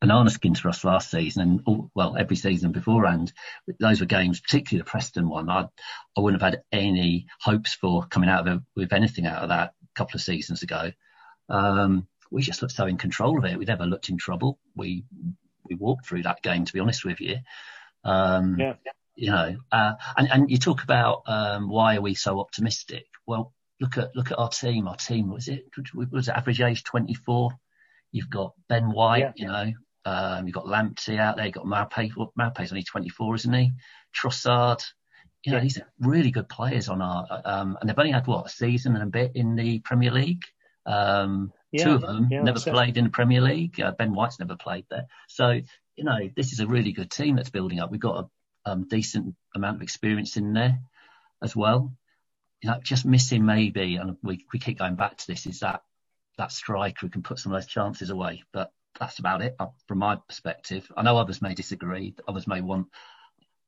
banana 0.00 0.30
skins 0.30 0.60
for 0.60 0.68
us 0.68 0.84
last 0.84 1.10
season, 1.10 1.42
and 1.42 1.60
all, 1.66 1.90
well, 1.94 2.16
every 2.16 2.36
season 2.36 2.72
beforehand. 2.72 3.32
Those 3.78 4.00
were 4.00 4.06
games, 4.06 4.40
particularly 4.40 4.82
the 4.82 4.90
Preston 4.90 5.28
one. 5.28 5.48
I 5.48 5.68
I 6.16 6.20
wouldn't 6.20 6.42
have 6.42 6.52
had 6.52 6.62
any 6.72 7.26
hopes 7.40 7.74
for 7.74 8.06
coming 8.06 8.28
out 8.28 8.46
of 8.48 8.56
it 8.56 8.62
with 8.74 8.92
anything 8.92 9.26
out 9.26 9.42
of 9.42 9.48
that 9.50 9.74
a 9.84 9.94
couple 9.94 10.16
of 10.16 10.22
seasons 10.22 10.62
ago. 10.62 10.90
Um, 11.48 12.06
we 12.30 12.42
just 12.42 12.62
looked 12.62 12.74
so 12.74 12.86
in 12.86 12.96
control 12.96 13.38
of 13.38 13.44
it. 13.44 13.58
We 13.58 13.66
never 13.66 13.86
looked 13.86 14.08
in 14.08 14.16
trouble. 14.16 14.58
We 14.74 15.04
we 15.68 15.74
walked 15.76 16.06
through 16.06 16.22
that 16.22 16.42
game, 16.42 16.64
to 16.64 16.72
be 16.72 16.80
honest 16.80 17.04
with 17.04 17.20
you. 17.20 17.36
Um, 18.04 18.56
yeah, 18.58 18.74
you 19.14 19.30
know, 19.30 19.56
uh, 19.70 19.92
and, 20.16 20.28
and 20.30 20.50
you 20.50 20.58
talk 20.58 20.82
about 20.82 21.22
um, 21.26 21.68
why 21.68 21.96
are 21.96 22.00
we 22.00 22.14
so 22.14 22.40
optimistic? 22.40 23.06
Well, 23.26 23.52
look 23.80 23.98
at 23.98 24.14
look 24.16 24.30
at 24.32 24.38
our 24.38 24.48
team. 24.48 24.88
Our 24.88 24.96
team 24.96 25.30
was 25.30 25.48
it 25.48 25.64
was 25.94 26.28
it 26.28 26.34
average 26.34 26.60
age 26.60 26.82
24. 26.84 27.50
You've 28.10 28.30
got 28.30 28.54
Ben 28.68 28.90
White, 28.90 29.20
Yeah. 29.20 29.32
you 29.36 29.46
know, 29.46 29.72
um, 30.04 30.46
you've 30.46 30.54
got 30.54 30.66
Lamptey 30.66 31.18
out 31.18 31.36
there. 31.36 31.46
You've 31.46 31.54
got 31.54 31.64
Maupay. 31.64 32.10
Well, 32.16 32.32
Maupay's 32.38 32.72
only 32.72 32.82
24, 32.84 33.34
isn't 33.36 33.52
he? 33.52 33.72
Trossard. 34.14 34.84
You 35.44 35.52
know, 35.52 35.58
Yeah. 35.58 35.62
these 35.62 35.78
are 35.78 35.88
really 35.98 36.30
good 36.30 36.48
players 36.48 36.88
on 36.88 37.00
our, 37.02 37.26
um, 37.44 37.78
and 37.80 37.88
they've 37.88 37.98
only 37.98 38.12
had 38.12 38.26
what 38.26 38.46
a 38.46 38.50
season 38.50 38.94
and 38.94 39.02
a 39.02 39.06
bit 39.06 39.32
in 39.34 39.56
the 39.56 39.80
Premier 39.80 40.10
League. 40.10 40.42
Um, 40.86 41.52
Yeah, 41.72 41.84
two 41.84 41.94
of 41.94 42.02
them 42.02 42.28
yeah, 42.30 42.42
never 42.42 42.60
played 42.60 42.96
in 42.98 43.04
the 43.04 43.10
Premier 43.10 43.40
League. 43.40 43.80
Uh, 43.80 43.92
ben 43.92 44.14
White's 44.14 44.38
never 44.38 44.56
played 44.56 44.84
there. 44.90 45.06
So, 45.28 45.60
you 45.96 46.04
know, 46.04 46.30
this 46.36 46.52
is 46.52 46.60
a 46.60 46.66
really 46.66 46.92
good 46.92 47.10
team 47.10 47.36
that's 47.36 47.50
building 47.50 47.80
up. 47.80 47.90
We've 47.90 47.98
got 47.98 48.28
a 48.66 48.70
um, 48.70 48.86
decent 48.88 49.34
amount 49.54 49.76
of 49.76 49.82
experience 49.82 50.36
in 50.36 50.52
there 50.52 50.78
as 51.42 51.56
well. 51.56 51.94
You 52.62 52.70
know, 52.70 52.78
just 52.82 53.06
missing 53.06 53.44
maybe, 53.44 53.96
and 53.96 54.16
we, 54.22 54.46
we 54.52 54.58
keep 54.58 54.78
going 54.78 54.96
back 54.96 55.16
to 55.16 55.26
this, 55.26 55.46
is 55.46 55.60
that 55.60 55.82
that 56.38 56.52
striker 56.52 57.06
who 57.06 57.10
can 57.10 57.22
put 57.22 57.38
some 57.38 57.52
of 57.52 57.60
those 57.60 57.66
chances 57.66 58.10
away. 58.10 58.44
But 58.52 58.70
that's 59.00 59.18
about 59.18 59.42
it 59.42 59.56
uh, 59.58 59.68
from 59.88 59.98
my 59.98 60.16
perspective. 60.28 60.90
I 60.96 61.02
know 61.02 61.16
others 61.16 61.42
may 61.42 61.54
disagree. 61.54 62.14
Others 62.28 62.46
may 62.46 62.60
want 62.60 62.88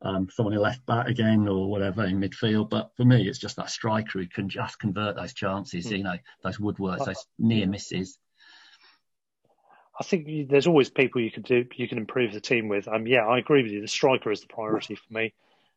um, 0.05 0.29
someone 0.31 0.55
who 0.55 0.61
left 0.61 0.85
back 0.87 1.09
again 1.09 1.49
or 1.49 1.69
whatever 1.71 2.05
in 2.05 2.21
midfield. 2.21 2.71
But 2.71 2.90
for 2.97 3.05
me, 3.05 3.27
it's 3.27 3.38
just 3.38 3.57
that 3.57 3.71
striker 3.71 4.21
who 4.21 4.27
can 4.27 4.49
just 4.49 4.79
convert 4.79 5.17
those 5.17 5.33
chances. 5.33 5.87
Mm. 5.87 5.99
You 5.99 6.05
know, 6.05 6.19
those 6.43 6.59
woodworks, 6.59 7.07
those 7.07 7.27
near 7.38 7.67
misses. 7.67 8.19
I 9.99 10.05
think 10.05 10.49
there's 10.49 10.67
always 10.67 10.90
people 10.90 11.21
you 11.21 11.31
can 11.31 11.43
do, 11.43 11.64
you 11.77 11.88
can 11.88 11.99
improve 11.99 12.33
the 12.33 12.40
team 12.40 12.69
with. 12.69 12.88
Um, 12.88 13.07
yeah, 13.07 13.27
I 13.27 13.38
agree 13.38 13.62
with 13.62 13.73
you. 13.73 13.81
The 13.81 13.88
striker 13.88 14.31
is 14.33 14.40
the 14.40 14.49
priority 14.49 14.97
for 14.97 15.12
me. 15.12 15.33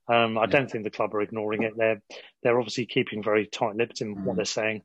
Um, 0.10 0.38
I 0.38 0.46
don't 0.46 0.72
think 0.72 0.84
the 0.84 0.90
club 0.90 1.14
are 1.14 1.22
ignoring 1.22 1.64
it. 1.64 1.74
They're 1.78 2.02
they're 2.42 2.58
obviously 2.58 2.86
keeping 2.86 3.22
very 3.22 3.46
tight-lipped 3.46 4.02
in 4.02 4.26
what 4.26 4.34
Mm. 4.34 4.36
they're 4.38 4.46
saying. 4.46 4.84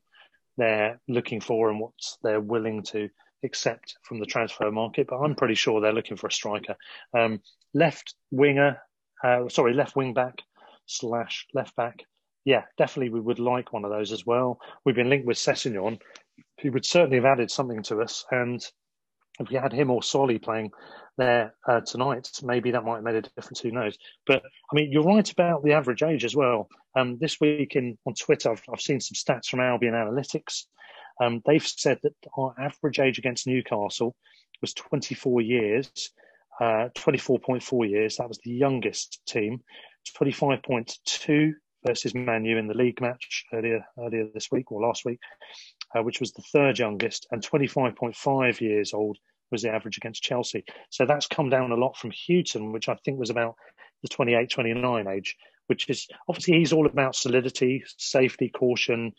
They're 0.57 0.99
looking 1.07 1.41
for 1.41 1.69
and 1.69 1.79
what 1.79 1.93
they're 2.21 2.41
willing 2.41 2.83
to 2.83 3.09
accept 3.43 3.97
from 4.03 4.19
the 4.19 4.25
transfer 4.25 4.69
market. 4.69 5.07
But 5.07 5.19
I'm 5.19 5.35
pretty 5.35 5.55
sure 5.55 5.81
they're 5.81 5.93
looking 5.93 6.17
for 6.17 6.27
a 6.27 6.31
striker. 6.31 6.75
Um, 7.17 7.41
left 7.73 8.13
winger, 8.31 8.81
uh, 9.23 9.47
sorry, 9.49 9.73
left 9.73 9.95
wing 9.95 10.13
back 10.13 10.41
slash 10.85 11.47
left 11.53 11.75
back. 11.75 12.03
Yeah, 12.45 12.63
definitely 12.77 13.09
we 13.09 13.21
would 13.21 13.39
like 13.39 13.71
one 13.71 13.85
of 13.85 13.91
those 13.91 14.11
as 14.11 14.25
well. 14.25 14.59
We've 14.83 14.95
been 14.95 15.09
linked 15.09 15.25
with 15.25 15.37
Sessegnon, 15.37 15.99
He 16.57 16.69
would 16.69 16.85
certainly 16.85 17.17
have 17.17 17.25
added 17.25 17.49
something 17.49 17.81
to 17.83 18.01
us. 18.01 18.25
And 18.31 18.61
if 19.39 19.49
we 19.49 19.55
had 19.55 19.71
him 19.71 19.89
or 19.89 20.03
Solly 20.03 20.39
playing 20.39 20.71
there 21.17 21.55
uh, 21.67 21.81
tonight, 21.81 22.29
maybe 22.43 22.71
that 22.71 22.83
might 22.83 22.95
have 22.95 23.03
made 23.03 23.15
a 23.15 23.21
difference. 23.21 23.61
Who 23.61 23.71
knows? 23.71 23.97
But 24.27 24.43
I 24.43 24.75
mean, 24.75 24.91
you're 24.91 25.03
right 25.03 25.29
about 25.31 25.63
the 25.63 25.73
average 25.73 26.03
age 26.03 26.25
as 26.25 26.35
well. 26.35 26.67
Um, 26.95 27.17
this 27.19 27.39
week 27.39 27.75
in 27.75 27.97
on 28.05 28.13
Twitter, 28.13 28.51
I've, 28.51 28.63
I've 28.71 28.81
seen 28.81 28.99
some 28.99 29.15
stats 29.15 29.47
from 29.47 29.61
Albion 29.61 29.93
Analytics. 29.93 30.65
Um, 31.21 31.41
they've 31.45 31.65
said 31.65 31.99
that 32.03 32.13
our 32.37 32.53
average 32.59 32.99
age 32.99 33.19
against 33.19 33.47
Newcastle 33.47 34.15
was 34.61 34.73
24 34.73 35.41
years, 35.41 36.11
uh, 36.59 36.89
24.4 36.95 37.89
years. 37.89 38.17
That 38.17 38.27
was 38.27 38.39
the 38.43 38.51
youngest 38.51 39.21
team. 39.25 39.61
25.2 40.17 41.53
versus 41.85 42.15
Manu 42.15 42.57
in 42.57 42.67
the 42.67 42.73
league 42.73 43.01
match 43.01 43.45
earlier 43.53 43.85
earlier 43.97 44.27
this 44.33 44.51
week 44.51 44.71
or 44.71 44.81
last 44.81 45.05
week, 45.05 45.19
uh, 45.95 46.01
which 46.01 46.19
was 46.19 46.31
the 46.33 46.41
third 46.41 46.79
youngest, 46.79 47.27
and 47.31 47.41
25.5 47.41 48.61
years 48.61 48.93
old 48.93 49.17
was 49.51 49.61
the 49.61 49.69
average 49.69 49.97
against 49.97 50.23
Chelsea. 50.23 50.63
So 50.89 51.05
that's 51.05 51.27
come 51.27 51.49
down 51.49 51.71
a 51.71 51.75
lot 51.75 51.97
from 51.97 52.11
Hughton, 52.11 52.71
which 52.71 52.89
I 52.89 52.95
think 52.95 53.19
was 53.19 53.29
about 53.29 53.55
the 54.01 54.07
28, 54.07 54.49
29 54.49 55.07
age, 55.07 55.37
which 55.67 55.89
is 55.89 56.07
obviously 56.27 56.57
he's 56.57 56.73
all 56.73 56.85
about 56.85 57.15
solidity, 57.15 57.83
safety, 57.97 58.49
caution, 58.49 59.13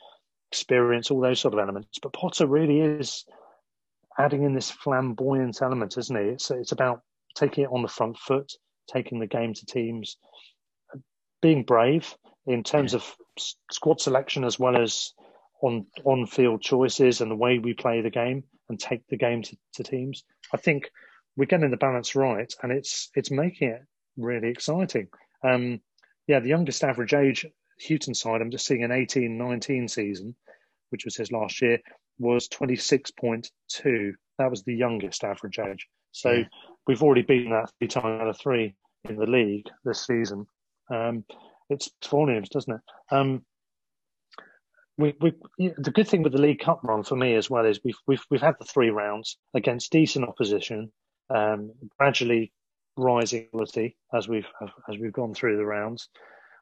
experience, 0.51 1.11
all 1.11 1.20
those 1.20 1.40
sort 1.40 1.55
of 1.55 1.61
elements. 1.61 1.99
But 2.03 2.12
Potter 2.12 2.47
really 2.47 2.81
is 2.81 3.25
adding 4.18 4.42
in 4.42 4.55
this 4.55 4.70
flamboyant 4.70 5.62
element, 5.62 5.97
isn't 5.99 6.16
he? 6.16 6.31
It's, 6.31 6.51
it's 6.51 6.73
about 6.73 7.03
taking 7.35 7.64
it 7.64 7.70
on 7.73 7.83
the 7.83 7.88
front 7.88 8.18
foot, 8.18 8.53
taking 8.92 9.18
the 9.18 9.27
game 9.27 9.55
to 9.55 9.66
teams, 9.66 10.16
being 11.42 11.62
brave 11.62 12.14
in 12.47 12.62
terms 12.62 12.94
of 12.94 13.16
squad 13.70 14.01
selection 14.01 14.44
as 14.44 14.59
well 14.59 14.77
as 14.77 15.12
on 15.62 15.87
on 16.05 16.27
field 16.27 16.61
choices 16.61 17.20
and 17.20 17.31
the 17.31 17.37
way 17.37 17.59
we 17.59 17.75
play 17.75 18.01
the 18.01 18.11
game 18.11 18.44
and 18.68 18.79
take 18.79 19.07
the 19.09 19.16
game 19.16 19.42
to, 19.42 19.57
to 19.75 19.83
teams. 19.83 20.25
I 20.53 20.57
think 20.57 20.90
we're 21.37 21.47
getting 21.47 21.70
the 21.70 21.77
balance 21.77 22.14
right, 22.14 22.53
and 22.62 22.73
it's 22.73 23.11
it's 23.14 23.31
making 23.31 23.70
it 23.70 23.83
really 24.16 24.49
exciting. 24.49 25.09
Um, 25.42 25.81
yeah, 26.27 26.40
the 26.40 26.49
youngest 26.49 26.85
average 26.85 27.14
age 27.14 27.47
Hughton 27.81 28.14
side, 28.14 28.40
I'm 28.40 28.51
just 28.51 28.66
seeing 28.66 28.85
an 28.85 28.90
18-19 28.90 29.90
season, 29.90 30.35
which 30.90 31.05
was 31.05 31.16
his 31.16 31.33
last 31.33 31.61
year, 31.61 31.81
was 32.18 32.49
26.2. 32.49 34.12
That 34.38 34.51
was 34.51 34.62
the 34.62 34.75
youngest 34.75 35.25
average 35.25 35.59
age. 35.59 35.87
So 36.12 36.33
Yeah. 36.33 36.44
We've 36.87 37.03
already 37.03 37.23
beaten 37.23 37.53
that 37.53 37.70
three 37.79 37.88
times 37.88 38.20
out 38.20 38.29
of 38.29 38.38
three 38.38 38.75
in 39.09 39.16
the 39.16 39.27
league 39.27 39.66
this 39.85 40.07
season. 40.07 40.47
Um, 40.90 41.25
it's 41.70 41.90
volumes, 42.09 42.49
doesn't 42.49 42.75
it? 42.75 42.81
Um, 43.11 43.44
we, 44.97 45.14
we, 45.20 45.33
the 45.77 45.90
good 45.90 46.07
thing 46.07 46.23
with 46.23 46.33
the 46.33 46.40
League 46.40 46.61
Cup 46.61 46.81
run 46.85 47.03
for 47.03 47.16
me 47.16 47.35
as 47.35 47.51
well 47.51 47.64
is 47.66 47.81
we've 47.85 47.99
we've 48.07 48.25
we've 48.31 48.40
had 48.40 48.55
the 48.61 48.64
three 48.64 48.90
rounds 48.90 49.38
against 49.55 49.90
decent 49.90 50.27
opposition, 50.29 50.92
um, 51.31 51.73
gradually 51.99 52.53
rising 52.97 53.49
quality 53.51 53.97
as 54.14 54.29
we've 54.29 54.47
as 54.88 54.97
we've 54.99 55.12
gone 55.12 55.35
through 55.35 55.57
the 55.57 55.64
rounds, 55.64 56.09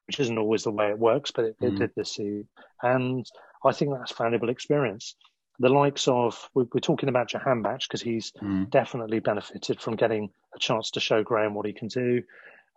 which 0.06 0.18
isn't 0.18 0.38
always 0.38 0.62
the 0.62 0.70
way 0.70 0.88
it 0.88 0.98
works, 0.98 1.30
but 1.30 1.44
it, 1.44 1.56
it 1.60 1.74
Mm. 1.74 1.78
did 1.78 1.90
this 1.94 2.14
season, 2.14 2.48
and 2.82 3.26
I 3.64 3.72
think 3.72 3.92
that's 3.92 4.16
valuable 4.16 4.48
experience. 4.48 5.14
The 5.58 5.68
likes 5.68 6.08
of 6.08 6.48
we- 6.54 6.64
we're 6.72 6.80
talking 6.80 7.08
about 7.08 7.28
Jahanbakhsh 7.30 7.88
because 7.88 8.02
he's 8.02 8.32
Mm. 8.32 8.70
definitely 8.70 9.20
benefited 9.20 9.80
from 9.80 9.96
getting 9.96 10.30
a 10.54 10.58
chance 10.58 10.90
to 10.92 11.00
show 11.00 11.22
Graham 11.22 11.54
what 11.54 11.66
he 11.66 11.72
can 11.72 11.88
do. 11.88 12.22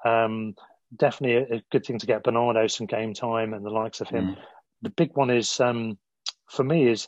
Um, 0.03 0.55
definitely 0.95 1.37
a, 1.37 1.57
a 1.57 1.63
good 1.71 1.85
thing 1.85 1.99
to 1.99 2.05
get 2.05 2.23
Bernardo 2.23 2.67
some 2.67 2.85
game 2.87 3.13
time 3.13 3.53
and 3.53 3.65
the 3.65 3.69
likes 3.71 4.01
of 4.01 4.09
him. 4.09 4.29
Mm. 4.35 4.37
The 4.81 4.89
big 4.91 5.15
one 5.15 5.29
is 5.29 5.59
um, 5.59 5.97
for 6.49 6.63
me 6.63 6.87
is 6.87 7.07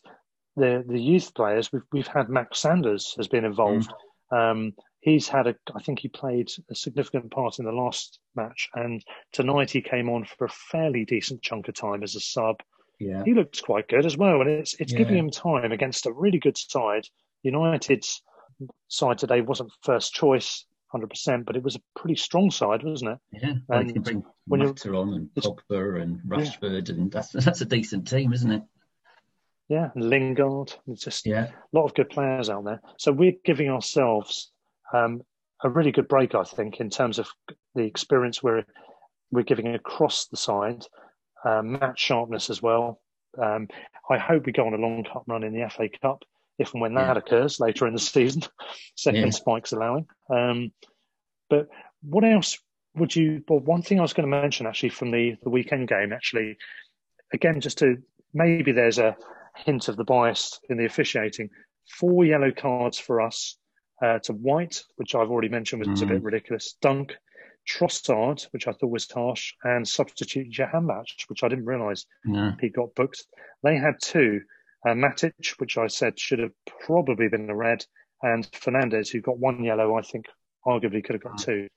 the 0.55 0.83
the 0.87 0.99
youth 1.01 1.33
players. 1.35 1.71
We've 1.71 1.83
we've 1.91 2.07
had 2.07 2.29
Max 2.29 2.59
Sanders 2.59 3.13
has 3.17 3.27
been 3.27 3.45
involved. 3.45 3.91
Um, 4.31 4.73
he's 5.01 5.27
had 5.27 5.47
a, 5.47 5.55
I 5.75 5.81
think 5.83 5.99
he 5.99 6.07
played 6.09 6.49
a 6.71 6.75
significant 6.75 7.29
part 7.31 7.59
in 7.59 7.65
the 7.65 7.71
last 7.71 8.19
match, 8.35 8.69
and 8.73 9.03
tonight 9.31 9.69
he 9.69 9.81
came 9.81 10.09
on 10.09 10.25
for 10.25 10.45
a 10.45 10.49
fairly 10.49 11.05
decent 11.05 11.41
chunk 11.43 11.67
of 11.67 11.75
time 11.75 12.03
as 12.03 12.15
a 12.15 12.19
sub. 12.19 12.61
Yeah. 12.99 13.23
He 13.25 13.33
looks 13.33 13.61
quite 13.61 13.87
good 13.87 14.05
as 14.05 14.17
well, 14.17 14.41
and 14.41 14.49
it's 14.49 14.73
it's 14.75 14.91
Yeah. 14.91 14.99
giving 14.99 15.17
him 15.17 15.29
time 15.29 15.71
against 15.71 16.05
a 16.05 16.11
really 16.11 16.39
good 16.39 16.57
side. 16.57 17.07
United's 17.43 18.21
side 18.87 19.17
today 19.19 19.41
wasn't 19.41 19.71
first 19.83 20.13
choice, 20.13 20.65
hundred 20.91 21.09
percent, 21.09 21.45
but 21.45 21.55
it 21.55 21.63
was 21.63 21.75
a 21.75 21.81
pretty 21.95 22.15
strong 22.15 22.49
side, 22.49 22.83
wasn't 22.83 23.11
it? 23.11 23.19
Yeah, 23.43 23.53
And 23.69 23.93
can 23.93 24.01
bring 24.01 24.23
when 24.45 24.61
Mata 24.61 24.89
on 24.95 25.13
and 25.13 25.29
Pogba 25.35 26.01
and 26.01 26.19
Rashford, 26.21 26.89
and 26.89 27.11
that's 27.11 27.29
that's 27.31 27.61
a 27.61 27.65
decent 27.65 28.07
team, 28.07 28.33
isn't 28.33 28.51
it? 28.51 28.63
Yeah, 29.69 29.89
and 29.95 30.09
Lingard. 30.09 30.73
It's 30.87 31.03
just 31.03 31.25
Yeah, 31.25 31.51
a 31.51 31.77
lot 31.77 31.85
of 31.85 31.93
good 31.93 32.09
players 32.09 32.49
out 32.49 32.63
there. 32.63 32.81
So 32.97 33.11
we're 33.11 33.35
giving 33.43 33.69
ourselves 33.69 34.51
um, 34.93 35.21
a 35.63 35.69
really 35.69 35.91
good 35.91 36.07
break, 36.07 36.33
I 36.35 36.43
think, 36.43 36.79
in 36.79 36.89
terms 36.89 37.19
of 37.19 37.27
the 37.75 37.83
experience 37.83 38.41
we're 38.41 38.63
we're 39.29 39.43
giving 39.43 39.75
across 39.75 40.27
the 40.27 40.37
side, 40.37 40.85
um, 41.47 41.71
match 41.73 41.99
sharpness 41.99 42.49
as 42.49 42.61
well. 42.61 43.01
Um, 43.41 43.67
I 44.09 44.17
hope 44.17 44.45
we 44.45 44.51
go 44.51 44.65
on 44.65 44.73
a 44.73 44.77
long 44.77 45.03
cup 45.03 45.23
run 45.27 45.43
in 45.43 45.53
the 45.53 45.69
FA 45.69 45.87
Cup 46.01 46.23
if 46.57 46.73
and 46.73 46.81
when 46.81 46.95
that 46.95 47.15
Yeah. 47.15 47.19
occurs 47.21 47.59
later 47.59 47.85
in 47.87 47.93
the 47.93 47.99
season, 47.99 48.41
second 48.95 49.21
Yeah. 49.25 49.29
spikes 49.29 49.73
allowing. 49.73 50.07
Um, 50.29 50.71
but 51.49 51.67
what 52.01 52.23
else 52.23 52.57
would 52.95 53.15
you? 53.15 53.43
Well, 53.47 53.59
one 53.59 53.81
thing 53.83 53.99
I 53.99 54.01
was 54.01 54.13
going 54.13 54.29
to 54.29 54.41
mention 54.41 54.65
actually 54.65 54.89
from 54.89 55.11
the 55.11 55.35
the 55.43 55.49
weekend 55.51 55.87
game, 55.87 56.11
actually, 56.13 56.57
again, 57.33 57.61
just 57.61 57.77
to 57.79 57.97
maybe 58.33 58.71
there's 58.71 58.97
a 58.99 59.15
hint 59.55 59.87
of 59.87 59.97
the 59.97 60.03
bias 60.03 60.59
in 60.69 60.77
the 60.77 60.85
officiating. 60.85 61.49
Four 61.99 62.25
yellow 62.25 62.51
cards 62.51 62.97
for 62.97 63.21
us 63.21 63.57
uh, 64.03 64.19
to 64.19 64.33
White, 64.33 64.83
which 64.97 65.15
I've 65.15 65.29
already 65.31 65.49
mentioned 65.49 65.85
was 65.87 66.01
a 66.01 66.05
Mm. 66.05 66.09
bit 66.09 66.23
ridiculous. 66.23 66.75
Dunk, 66.81 67.15
Trossard, 67.67 68.43
which 68.51 68.67
I 68.67 68.71
thought 68.71 68.89
was 68.91 69.09
harsh, 69.11 69.53
and 69.63 69.87
substitute 69.87 70.51
Jahanbakhsh, 70.51 71.27
which 71.27 71.43
I 71.43 71.49
didn't 71.49 71.65
realise 71.65 72.05
no, 72.25 72.53
he 72.59 72.69
got 72.69 72.95
booked. 72.95 73.25
They 73.63 73.77
had 73.77 73.95
two. 74.01 74.41
Uh, 74.85 74.91
Matic, 74.91 75.33
which 75.57 75.77
I 75.77 75.87
said 75.87 76.19
should 76.19 76.39
have 76.39 76.51
probably 76.85 77.27
been 77.27 77.49
a 77.49 77.55
red, 77.55 77.85
and 78.21 78.49
Fernandes, 78.51 79.09
who 79.09 79.21
got 79.21 79.39
one 79.39 79.63
yellow, 79.63 79.97
I 79.97 80.01
think 80.01 80.27
arguably 80.65 81.03
could 81.03 81.15
have 81.15 81.23
got 81.23 81.39
two. 81.39 81.67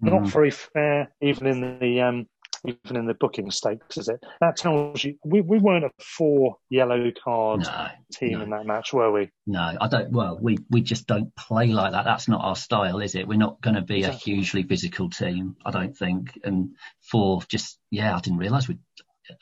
Not 0.00 0.22
Mm. 0.22 0.32
very 0.32 0.50
fair, 0.50 1.12
even 1.20 1.46
in 1.46 1.78
the 1.78 2.00
um, 2.00 2.28
even 2.64 2.96
in 2.96 3.06
the 3.06 3.14
booking 3.14 3.50
stakes, 3.50 3.96
is 3.96 4.08
it? 4.08 4.20
That 4.40 4.56
tells 4.56 5.02
you 5.02 5.16
we, 5.24 5.40
we 5.40 5.58
weren't 5.58 5.84
a 5.84 5.90
four 6.02 6.56
yellow 6.68 7.10
card 7.24 7.60
no, 7.62 7.88
team 8.12 8.38
no. 8.38 8.42
in 8.42 8.50
that 8.50 8.66
match, 8.66 8.92
were 8.92 9.12
we? 9.12 9.30
no. 9.46 9.76
I 9.80 9.88
don't. 9.88 10.10
Well, 10.12 10.38
we 10.40 10.58
we 10.70 10.80
just 10.80 11.06
don't 11.06 11.34
play 11.36 11.68
like 11.68 11.92
that. 11.92 12.04
That's 12.04 12.28
not 12.28 12.42
our 12.42 12.56
style, 12.56 13.00
is 13.00 13.14
it? 13.14 13.28
We're 13.28 13.38
not 13.38 13.60
going 13.60 13.76
to 13.76 13.82
be 13.82 14.02
a 14.02 14.10
hugely 14.10 14.62
physical 14.62 15.10
team. 15.10 15.56
I 15.64 15.70
don't 15.70 15.96
think. 15.96 16.38
And 16.44 16.76
for 17.00 17.42
just 17.48 17.78
yeah, 17.90 18.16
I 18.16 18.20
didn't 18.20 18.38
realise 18.38 18.68
we 18.68 18.78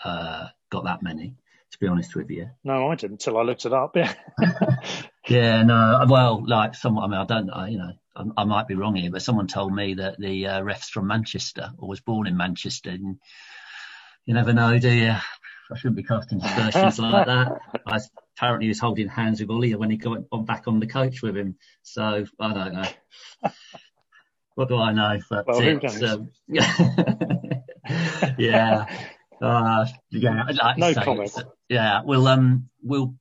uh, 0.04 0.48
got 0.70 0.84
that 0.84 1.02
many. 1.02 1.36
To 1.72 1.78
be 1.80 1.88
honest 1.88 2.14
with 2.14 2.30
you. 2.30 2.50
No, 2.62 2.88
I 2.92 2.94
didn't 2.94 3.14
until 3.14 3.36
I 3.36 3.42
looked 3.42 3.66
it 3.66 3.72
up. 3.72 3.96
Yeah. 3.96 4.14
Yeah, 5.28 5.62
no. 5.62 6.04
Well, 6.08 6.44
like 6.46 6.74
someone, 6.74 7.04
I 7.04 7.06
mean, 7.08 7.20
I 7.20 7.24
don't, 7.24 7.50
I, 7.50 7.68
you 7.68 7.78
know, 7.78 7.92
I, 8.16 8.24
I 8.36 8.44
might 8.44 8.68
be 8.68 8.74
wrong 8.74 8.94
here, 8.94 9.10
but 9.10 9.22
someone 9.22 9.46
told 9.46 9.74
me 9.74 9.94
that 9.94 10.18
the 10.18 10.46
uh, 10.46 10.62
ref's 10.62 10.88
from 10.90 11.06
Manchester 11.06 11.70
or 11.78 11.88
was 11.88 12.00
born 12.00 12.26
in 12.26 12.36
Manchester. 12.36 12.90
And 12.90 13.18
you 14.26 14.34
never 14.34 14.52
know, 14.52 14.78
do 14.78 14.90
you? 14.90 15.14
I 15.70 15.76
shouldn't 15.76 15.96
be 15.96 16.02
casting 16.02 16.42
aspersions 16.42 16.98
like 16.98 17.26
that. 17.26 17.60
I, 17.86 17.98
apparently, 18.36 18.66
he 18.66 18.68
was 18.68 18.78
holding 18.78 19.08
hands 19.08 19.40
with 19.40 19.50
Ole 19.50 19.76
when 19.76 19.90
he 19.90 19.96
got 19.96 20.18
on 20.30 20.44
back 20.44 20.68
on 20.68 20.80
the 20.80 20.86
coach 20.86 21.22
with 21.22 21.36
him. 21.36 21.56
So 21.82 22.26
I 22.38 22.52
don't 22.52 22.74
know. 22.74 23.50
What 24.54 24.68
do 24.68 24.76
I 24.76 24.92
know? 24.92 25.18
But 25.28 25.46
Well, 25.46 25.60
knows? 25.60 26.02
um, 26.02 26.30
yeah, 28.38 28.86
uh, 29.42 29.86
yeah. 30.10 30.44
Like 30.62 30.78
No 30.78 30.94
comment. 30.94 31.34
Yeah, 31.68 32.02
we'll 32.04 32.28
um, 32.28 32.68
we'll 32.82 33.16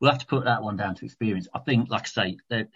we'll 0.00 0.10
have 0.10 0.20
to 0.20 0.26
put 0.26 0.44
that 0.44 0.62
one 0.62 0.76
down 0.76 0.94
to 0.96 1.04
experience. 1.04 1.48
I 1.54 1.60
think, 1.60 1.88
like 1.90 2.02
I 2.02 2.06
say, 2.06 2.36
that 2.50 2.68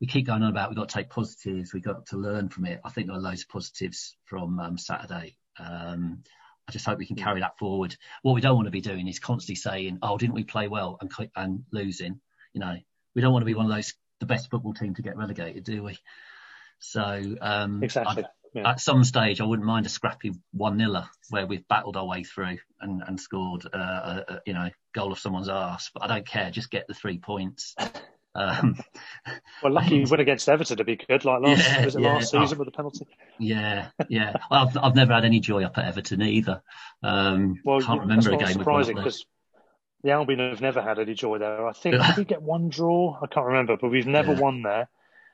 we 0.00 0.06
keep 0.06 0.26
going 0.26 0.42
on 0.42 0.50
about 0.50 0.68
we've 0.70 0.76
got 0.76 0.88
to 0.88 0.94
take 0.94 1.08
positives, 1.10 1.72
we've 1.72 1.82
got 1.82 2.06
to 2.06 2.16
learn 2.16 2.48
from 2.48 2.66
it. 2.66 2.80
I 2.84 2.90
think 2.90 3.06
there 3.06 3.16
are 3.16 3.20
loads 3.20 3.42
of 3.42 3.48
positives 3.48 4.16
from 4.24 4.58
um, 4.60 4.78
Saturday. 4.78 5.36
Um, 5.58 6.22
I 6.68 6.72
just 6.72 6.84
hope 6.84 6.98
we 6.98 7.06
can 7.06 7.16
carry 7.16 7.40
that 7.40 7.58
forward. 7.58 7.96
What 8.22 8.34
we 8.34 8.40
don't 8.40 8.56
want 8.56 8.66
to 8.66 8.72
be 8.72 8.80
doing 8.80 9.06
is 9.08 9.18
constantly 9.20 9.54
saying, 9.54 9.98
"Oh, 10.02 10.18
didn't 10.18 10.34
we 10.34 10.44
play 10.44 10.68
well?" 10.68 10.98
and 11.00 11.10
and 11.36 11.64
losing. 11.72 12.20
You 12.52 12.60
know, 12.60 12.76
we 13.14 13.22
don't 13.22 13.32
want 13.32 13.42
to 13.42 13.46
be 13.46 13.54
one 13.54 13.66
of 13.66 13.72
those 13.72 13.94
the 14.18 14.26
best 14.26 14.50
football 14.50 14.74
team 14.74 14.94
to 14.94 15.02
get 15.02 15.16
relegated, 15.16 15.64
do 15.64 15.82
we? 15.82 15.98
So 16.78 17.36
um, 17.40 17.82
Exactly. 17.82 18.24
I- 18.24 18.28
Yeah. 18.54 18.70
at 18.70 18.80
some 18.80 19.04
stage, 19.04 19.42
I 19.42 19.44
wouldn't 19.44 19.66
mind 19.66 19.84
a 19.84 19.90
scrappy 19.90 20.32
one 20.52 20.78
niller 20.78 21.06
where 21.28 21.46
we've 21.46 21.66
battled 21.68 21.98
our 21.98 22.06
way 22.06 22.22
through 22.24 22.56
and, 22.80 23.02
and 23.06 23.20
scored, 23.20 23.66
uh, 23.66 24.22
a, 24.28 24.32
a, 24.34 24.40
you 24.46 24.54
know, 24.54 24.70
goal 24.94 25.12
of 25.12 25.18
someone's 25.18 25.50
arse. 25.50 25.90
But 25.92 26.04
I 26.04 26.06
don't 26.06 26.26
care. 26.26 26.50
Just 26.50 26.70
get 26.70 26.86
the 26.86 26.94
three 26.94 27.18
points. 27.18 27.74
Um, 28.36 28.76
Well, 29.62 29.72
lucky 29.72 29.96
you 29.96 30.06
win 30.10 30.20
against 30.20 30.48
Everton 30.48 30.76
to 30.76 30.84
be 30.84 30.96
good, 30.96 31.24
like 31.24 31.40
last 31.42 31.66
Yeah, 31.66 31.84
was 31.84 31.96
it 31.96 32.02
yeah. 32.02 32.12
last 32.14 32.30
season 32.30 32.56
Oh. 32.56 32.58
with 32.58 32.66
the 32.66 32.72
penalty? 32.72 33.06
yeah, 33.38 33.88
yeah. 34.08 34.34
I've 34.50 34.76
I've 34.76 34.94
never 34.94 35.14
had 35.14 35.24
any 35.24 35.40
joy 35.40 35.64
up 35.64 35.78
at 35.78 35.86
Everton 35.86 36.22
either. 36.22 36.62
Um, 37.02 37.60
Well, 37.64 37.80
can't 37.80 38.00
remember 38.02 38.32
a 38.32 38.36
game 38.36 38.48
surprising 38.48 38.96
because 38.96 39.24
the 40.02 40.10
Albion 40.12 40.38
have 40.38 40.60
never 40.60 40.82
had 40.82 40.98
any 40.98 41.14
joy 41.14 41.38
there. 41.38 41.66
I 41.66 41.72
think 41.72 41.96
we 42.16 42.24
get 42.24 42.42
one 42.42 42.68
draw. 42.68 43.18
I 43.22 43.26
can't 43.26 43.46
remember, 43.46 43.76
but 43.76 43.90
we've 43.90 44.06
never 44.06 44.32
Yeah. 44.34 44.40
won 44.40 44.62
there. 44.62 44.88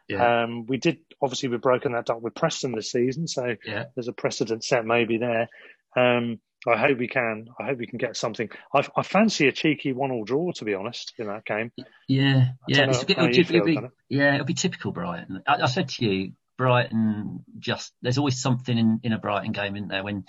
Yeah, 0.08 0.42
Um, 0.44 0.66
we 0.66 0.78
did 0.78 0.98
obviously 1.20 1.48
we've 1.48 1.60
broken 1.60 1.92
that 1.92 2.10
up 2.10 2.20
with 2.22 2.34
Preston 2.34 2.72
this 2.72 2.90
season, 2.90 3.26
so 3.28 3.56
yeah. 3.64 3.84
there's 3.94 4.08
a 4.08 4.12
precedent 4.12 4.64
set 4.64 4.84
maybe 4.84 5.18
there. 5.18 5.48
Um, 5.96 6.40
I 6.66 6.76
hope 6.76 6.98
we 6.98 7.08
can. 7.08 7.48
I 7.58 7.64
hope 7.64 7.78
we 7.78 7.86
can 7.86 7.98
get 7.98 8.16
something. 8.16 8.48
I, 8.72 8.86
I 8.96 9.02
fancy 9.02 9.48
a 9.48 9.52
cheeky 9.52 9.92
one-all 9.92 10.24
draw, 10.24 10.52
to 10.52 10.64
be 10.64 10.74
honest, 10.74 11.12
in 11.18 11.26
that 11.26 11.44
game. 11.44 11.72
Yeah, 12.08 12.50
yeah. 12.68 12.88
It's 12.88 12.98
know 12.98 13.02
a 13.02 13.06
bit, 13.06 13.18
it'll, 13.18 13.56
it'll 13.56 13.64
be, 13.64 13.76
it. 13.76 13.90
yeah, 14.08 14.34
it'll 14.34 14.46
be 14.46 14.54
typical 14.54 14.92
Brighton. 14.92 15.42
I, 15.46 15.62
I 15.62 15.66
said 15.66 15.88
to 15.88 16.04
you, 16.04 16.32
Brighton 16.58 17.44
just 17.58 17.92
there's 18.02 18.18
always 18.18 18.40
something 18.40 18.76
in, 18.76 19.00
in 19.02 19.12
a 19.12 19.18
Brighton 19.18 19.52
game, 19.52 19.74
isn't 19.76 19.88
there? 19.88 20.04
When 20.04 20.24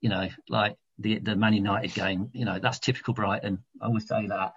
you 0.00 0.08
know, 0.08 0.28
like 0.48 0.76
the 0.98 1.18
the 1.18 1.36
Man 1.36 1.52
United 1.52 1.92
game, 1.92 2.30
you 2.32 2.44
know, 2.44 2.58
that's 2.58 2.78
typical 2.78 3.14
Brighton. 3.14 3.62
I 3.80 3.86
always 3.86 4.08
say 4.08 4.26
that. 4.28 4.54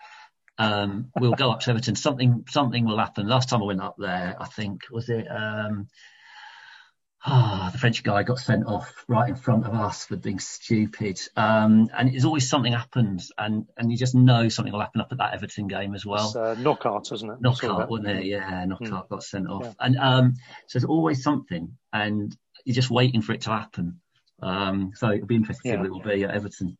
Um, 0.57 1.11
we'll 1.17 1.33
go 1.33 1.51
up 1.51 1.61
to 1.61 1.71
Everton. 1.71 1.95
Something 1.95 2.45
something 2.49 2.85
will 2.85 2.97
happen. 2.97 3.27
Last 3.27 3.49
time 3.49 3.61
I 3.61 3.65
went 3.65 3.81
up 3.81 3.95
there, 3.97 4.35
I 4.39 4.45
think 4.45 4.83
was 4.91 5.09
it. 5.09 5.25
Um, 5.29 5.87
Ah, 7.25 7.69
the 7.73 7.77
French 7.77 8.01
guy 8.01 8.23
got 8.23 8.39
sent 8.39 8.65
off 8.65 9.03
right 9.09 9.27
in 9.29 9.35
front 9.35 9.65
of 9.65 9.73
us 9.73 10.05
for 10.05 10.15
being 10.15 10.39
stupid. 10.39 11.19
Um, 11.35 11.89
and 11.97 12.13
it's 12.15 12.23
always 12.23 12.47
something 12.49 12.71
happens, 12.71 13.31
and, 13.37 13.65
and 13.77 13.91
you 13.91 13.97
just 13.97 14.15
know 14.15 14.47
something 14.47 14.71
will 14.71 14.79
happen 14.79 15.01
up 15.01 15.11
at 15.11 15.17
that 15.17 15.33
Everton 15.33 15.67
game 15.67 15.95
as 15.95 16.05
well. 16.05 16.27
It's 16.27 16.35
uh, 16.37 16.55
Knockaert, 16.59 17.11
isn't 17.11 17.29
it? 17.29 17.41
Knockaert, 17.41 17.89
wasn't 17.89 18.07
it? 18.19 18.25
Yeah, 18.25 18.63
Knockaert 18.65 18.89
Hmm. 19.07 19.13
got 19.13 19.23
sent 19.23 19.49
off. 19.49 19.63
Yeah. 19.63 19.73
And 19.81 19.97
um, 19.97 20.33
so 20.67 20.79
there's 20.79 20.85
always 20.89 21.21
something, 21.21 21.75
and 21.91 22.35
you're 22.63 22.73
just 22.75 22.89
waiting 22.89 23.21
for 23.21 23.33
it 23.33 23.41
to 23.41 23.49
happen. 23.51 23.99
Um, 24.41 24.93
so 24.95 25.11
it'll 25.11 25.27
be 25.27 25.35
interesting 25.35 25.71
to 25.73 25.73
see 25.73 25.73
Yeah. 25.73 25.77
what 25.79 25.85
it 25.87 25.91
will 25.91 26.15
be 26.17 26.23
at 26.23 26.31
Everton. 26.31 26.77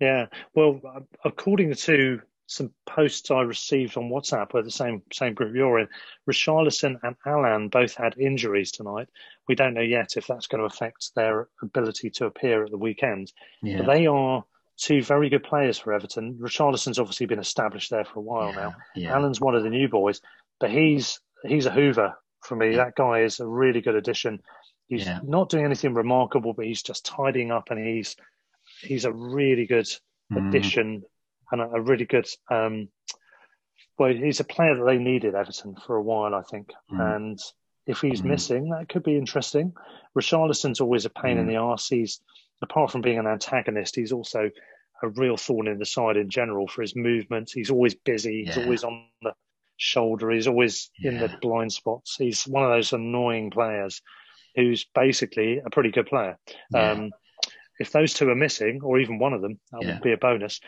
Yeah. 0.00 0.26
Well, 0.54 0.80
according 1.24 1.72
to 1.74 2.20
some 2.50 2.72
posts 2.84 3.30
I 3.30 3.42
received 3.42 3.96
on 3.96 4.10
WhatsApp, 4.10 4.52
were 4.52 4.62
the 4.62 4.72
same 4.72 5.02
same 5.12 5.34
group 5.34 5.54
you're 5.54 5.78
in, 5.78 5.88
Richarlison 6.28 6.98
and 7.04 7.14
Allan 7.24 7.68
both 7.68 7.94
had 7.94 8.18
injuries 8.18 8.72
tonight. 8.72 9.08
We 9.46 9.54
don't 9.54 9.74
know 9.74 9.82
yet 9.82 10.16
if 10.16 10.26
that's 10.26 10.48
going 10.48 10.58
to 10.58 10.66
affect 10.66 11.14
their 11.14 11.48
ability 11.62 12.10
to 12.10 12.26
appear 12.26 12.64
at 12.64 12.72
the 12.72 12.76
weekend. 12.76 13.32
Yeah. 13.62 13.78
But 13.78 13.86
they 13.86 14.06
are 14.08 14.44
two 14.76 15.00
very 15.00 15.28
good 15.28 15.44
players 15.44 15.78
for 15.78 15.92
Everton. 15.92 16.38
Richarlison's 16.40 16.98
obviously 16.98 17.26
been 17.26 17.38
established 17.38 17.90
there 17.90 18.04
for 18.04 18.18
a 18.18 18.22
while 18.22 18.48
yeah. 18.48 18.56
now. 18.56 18.74
Yeah. 18.96 19.14
Allan's 19.14 19.40
one 19.40 19.54
of 19.54 19.62
the 19.62 19.70
new 19.70 19.88
boys, 19.88 20.20
but 20.58 20.72
he's 20.72 21.20
he's 21.44 21.66
a 21.66 21.70
Hoover 21.70 22.18
for 22.42 22.56
me. 22.56 22.74
That 22.74 22.96
guy 22.96 23.20
is 23.20 23.38
a 23.38 23.46
really 23.46 23.80
good 23.80 23.94
addition. 23.94 24.40
He's 24.88 25.08
not 25.22 25.50
doing 25.50 25.64
anything 25.64 25.94
remarkable, 25.94 26.52
but 26.52 26.66
he's 26.66 26.82
just 26.82 27.06
tidying 27.06 27.52
up, 27.52 27.70
and 27.70 27.78
he's 27.78 28.16
he's 28.80 29.04
a 29.04 29.12
really 29.12 29.66
good 29.66 29.86
Mm. 30.32 30.48
addition 30.48 31.02
and 31.50 31.60
a, 31.60 31.64
a 31.64 31.80
really 31.80 32.06
good. 32.06 32.28
Um, 32.50 32.88
well, 33.98 34.12
he's 34.12 34.40
a 34.40 34.44
player 34.44 34.76
that 34.76 34.84
they 34.84 34.98
needed 34.98 35.34
Everton 35.34 35.76
for 35.86 35.96
a 35.96 36.02
while, 36.02 36.34
I 36.34 36.42
think, 36.42 36.70
Mm. 36.90 37.16
and 37.16 37.38
if 37.86 38.00
he's 38.00 38.22
Mm. 38.22 38.26
missing, 38.26 38.70
that 38.70 38.88
could 38.88 39.02
be 39.02 39.16
interesting. 39.16 39.74
Richarlison's 40.16 40.80
always 40.80 41.04
a 41.04 41.10
pain 41.10 41.38
in 41.38 41.44
Mm. 41.46 41.48
the 41.48 41.56
arse. 41.56 41.88
He's 41.88 42.20
apart 42.62 42.90
from 42.90 43.00
being 43.00 43.18
an 43.18 43.26
antagonist, 43.26 43.96
he's 43.96 44.12
also 44.12 44.50
a 45.02 45.08
real 45.08 45.36
thorn 45.38 45.66
in 45.66 45.78
the 45.78 45.86
side 45.86 46.18
in 46.18 46.28
general 46.28 46.68
for 46.68 46.82
his 46.82 46.94
movement. 46.94 47.50
He's 47.54 47.70
always 47.70 47.94
busy. 47.94 48.44
He's 48.44 48.56
Yeah. 48.58 48.64
always 48.64 48.84
on 48.84 49.06
the 49.22 49.32
shoulder. 49.78 50.30
He's 50.30 50.46
always 50.46 50.90
in 51.02 51.18
the 51.18 51.28
blind 51.40 51.72
spots. 51.72 52.16
He's 52.16 52.46
one 52.46 52.64
of 52.64 52.70
those 52.70 52.92
annoying 52.92 53.48
players 53.50 54.02
who's 54.54 54.84
basically 54.94 55.56
a 55.58 55.70
pretty 55.70 55.90
good 55.90 56.06
player. 56.06 56.38
Yeah. 56.70 56.90
Um, 56.90 57.12
if 57.78 57.92
those 57.92 58.12
two 58.12 58.28
are 58.28 58.34
missing, 58.34 58.82
or 58.82 58.98
even 58.98 59.18
one 59.18 59.32
of 59.32 59.40
them, 59.40 59.58
that 59.72 59.80
Yeah. 59.82 59.92
would 59.94 60.02
be 60.02 60.12
a 60.12 60.18
bonus. 60.18 60.60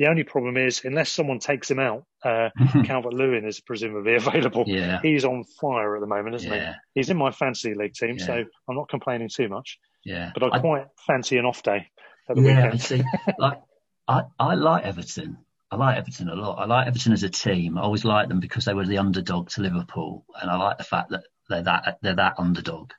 The 0.00 0.06
only 0.08 0.24
problem 0.24 0.56
is, 0.56 0.80
unless 0.84 1.12
someone 1.12 1.38
takes 1.38 1.70
him 1.70 1.78
out, 1.78 2.04
uh, 2.24 2.48
Calvert 2.84 3.12
Lewin 3.14 3.46
is 3.46 3.60
presumably 3.60 4.14
available. 4.22 4.64
Yeah. 4.66 4.98
He's 5.02 5.24
on 5.24 5.44
fire 5.60 5.94
at 5.94 6.00
the 6.00 6.06
moment, 6.08 6.34
isn't 6.36 6.50
Yeah. 6.52 6.72
he? 6.94 7.00
He's 7.00 7.10
in 7.10 7.16
my 7.18 7.30
fantasy 7.30 7.74
league 7.74 7.92
team, 7.94 8.16
Yeah. 8.18 8.24
so 8.26 8.32
I'm 8.68 8.76
not 8.76 8.88
complaining 8.88 9.28
too 9.32 9.48
much. 9.48 9.78
Yeah. 10.04 10.32
But 10.34 10.42
I 10.44 10.56
I- 10.56 10.58
quite 10.58 10.86
fancy 11.06 11.36
an 11.36 11.44
off 11.44 11.62
day 11.62 11.86
at 12.28 12.34
the 12.34 12.42
yeah, 12.42 12.64
weekend. 12.64 12.80
see, 12.82 13.02
like 13.38 13.60
I, 14.08 14.22
I 14.38 14.54
like 14.54 14.84
Everton. 14.84 15.36
I 15.70 15.76
like 15.76 15.98
Everton 15.98 16.28
a 16.30 16.34
lot. 16.34 16.58
I 16.58 16.64
like 16.64 16.86
Everton 16.88 17.12
as 17.12 17.22
a 17.22 17.28
team. 17.28 17.78
I 17.78 17.82
always 17.82 18.04
liked 18.04 18.28
them 18.30 18.40
because 18.40 18.64
they 18.64 18.74
were 18.74 18.86
the 18.86 18.98
underdog 18.98 19.50
to 19.50 19.60
Liverpool, 19.60 20.24
and 20.40 20.50
I 20.50 20.56
like 20.56 20.78
the 20.78 20.84
fact 20.84 21.10
that 21.10 21.24
they're 21.48 21.62
that 21.62 21.98
they're 22.02 22.16
that 22.16 22.34
underdog. 22.38 22.92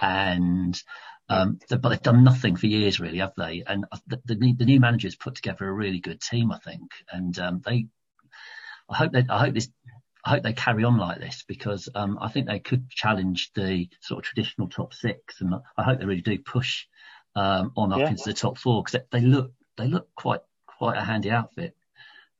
And 0.00 0.80
um, 1.28 1.58
but 1.68 1.88
they've 1.88 2.02
done 2.02 2.24
nothing 2.24 2.56
for 2.56 2.66
years, 2.66 3.00
really, 3.00 3.18
have 3.18 3.34
they? 3.36 3.62
And 3.66 3.84
the, 4.06 4.20
the, 4.24 4.34
new- 4.34 4.56
the 4.56 4.64
new 4.64 4.80
managers 4.80 5.14
put 5.14 5.34
together 5.34 5.68
a 5.68 5.72
really 5.72 6.00
good 6.00 6.20
team, 6.20 6.50
I 6.52 6.58
think. 6.58 6.90
And 7.12 7.38
um, 7.38 7.62
they, 7.64 7.86
I 8.88 8.96
hope 8.96 9.12
they, 9.12 9.24
I 9.28 9.38
hope 9.44 9.54
this, 9.54 9.68
I 10.24 10.30
hope 10.30 10.42
they 10.42 10.52
carry 10.52 10.84
on 10.84 10.96
like 10.96 11.18
this 11.20 11.44
because 11.46 11.88
um, 11.94 12.18
I 12.20 12.28
think 12.28 12.46
they 12.46 12.58
could 12.60 12.90
challenge 12.90 13.50
the 13.54 13.88
sort 14.00 14.18
of 14.18 14.24
traditional 14.24 14.68
top 14.68 14.94
six, 14.94 15.40
and 15.40 15.54
I 15.76 15.82
hope 15.82 15.98
they 15.98 16.06
really 16.06 16.22
do 16.22 16.38
push 16.38 16.86
um, 17.36 17.72
on 17.76 17.92
up 17.92 18.00
Yeah. 18.00 18.10
into 18.10 18.24
the 18.24 18.32
top 18.34 18.58
four 18.58 18.82
because 18.82 19.00
they, 19.10 19.20
they 19.20 19.26
look 19.26 19.52
they 19.76 19.86
look 19.86 20.08
quite 20.14 20.40
quite 20.66 20.96
a 20.96 21.04
handy 21.04 21.30
outfit. 21.30 21.76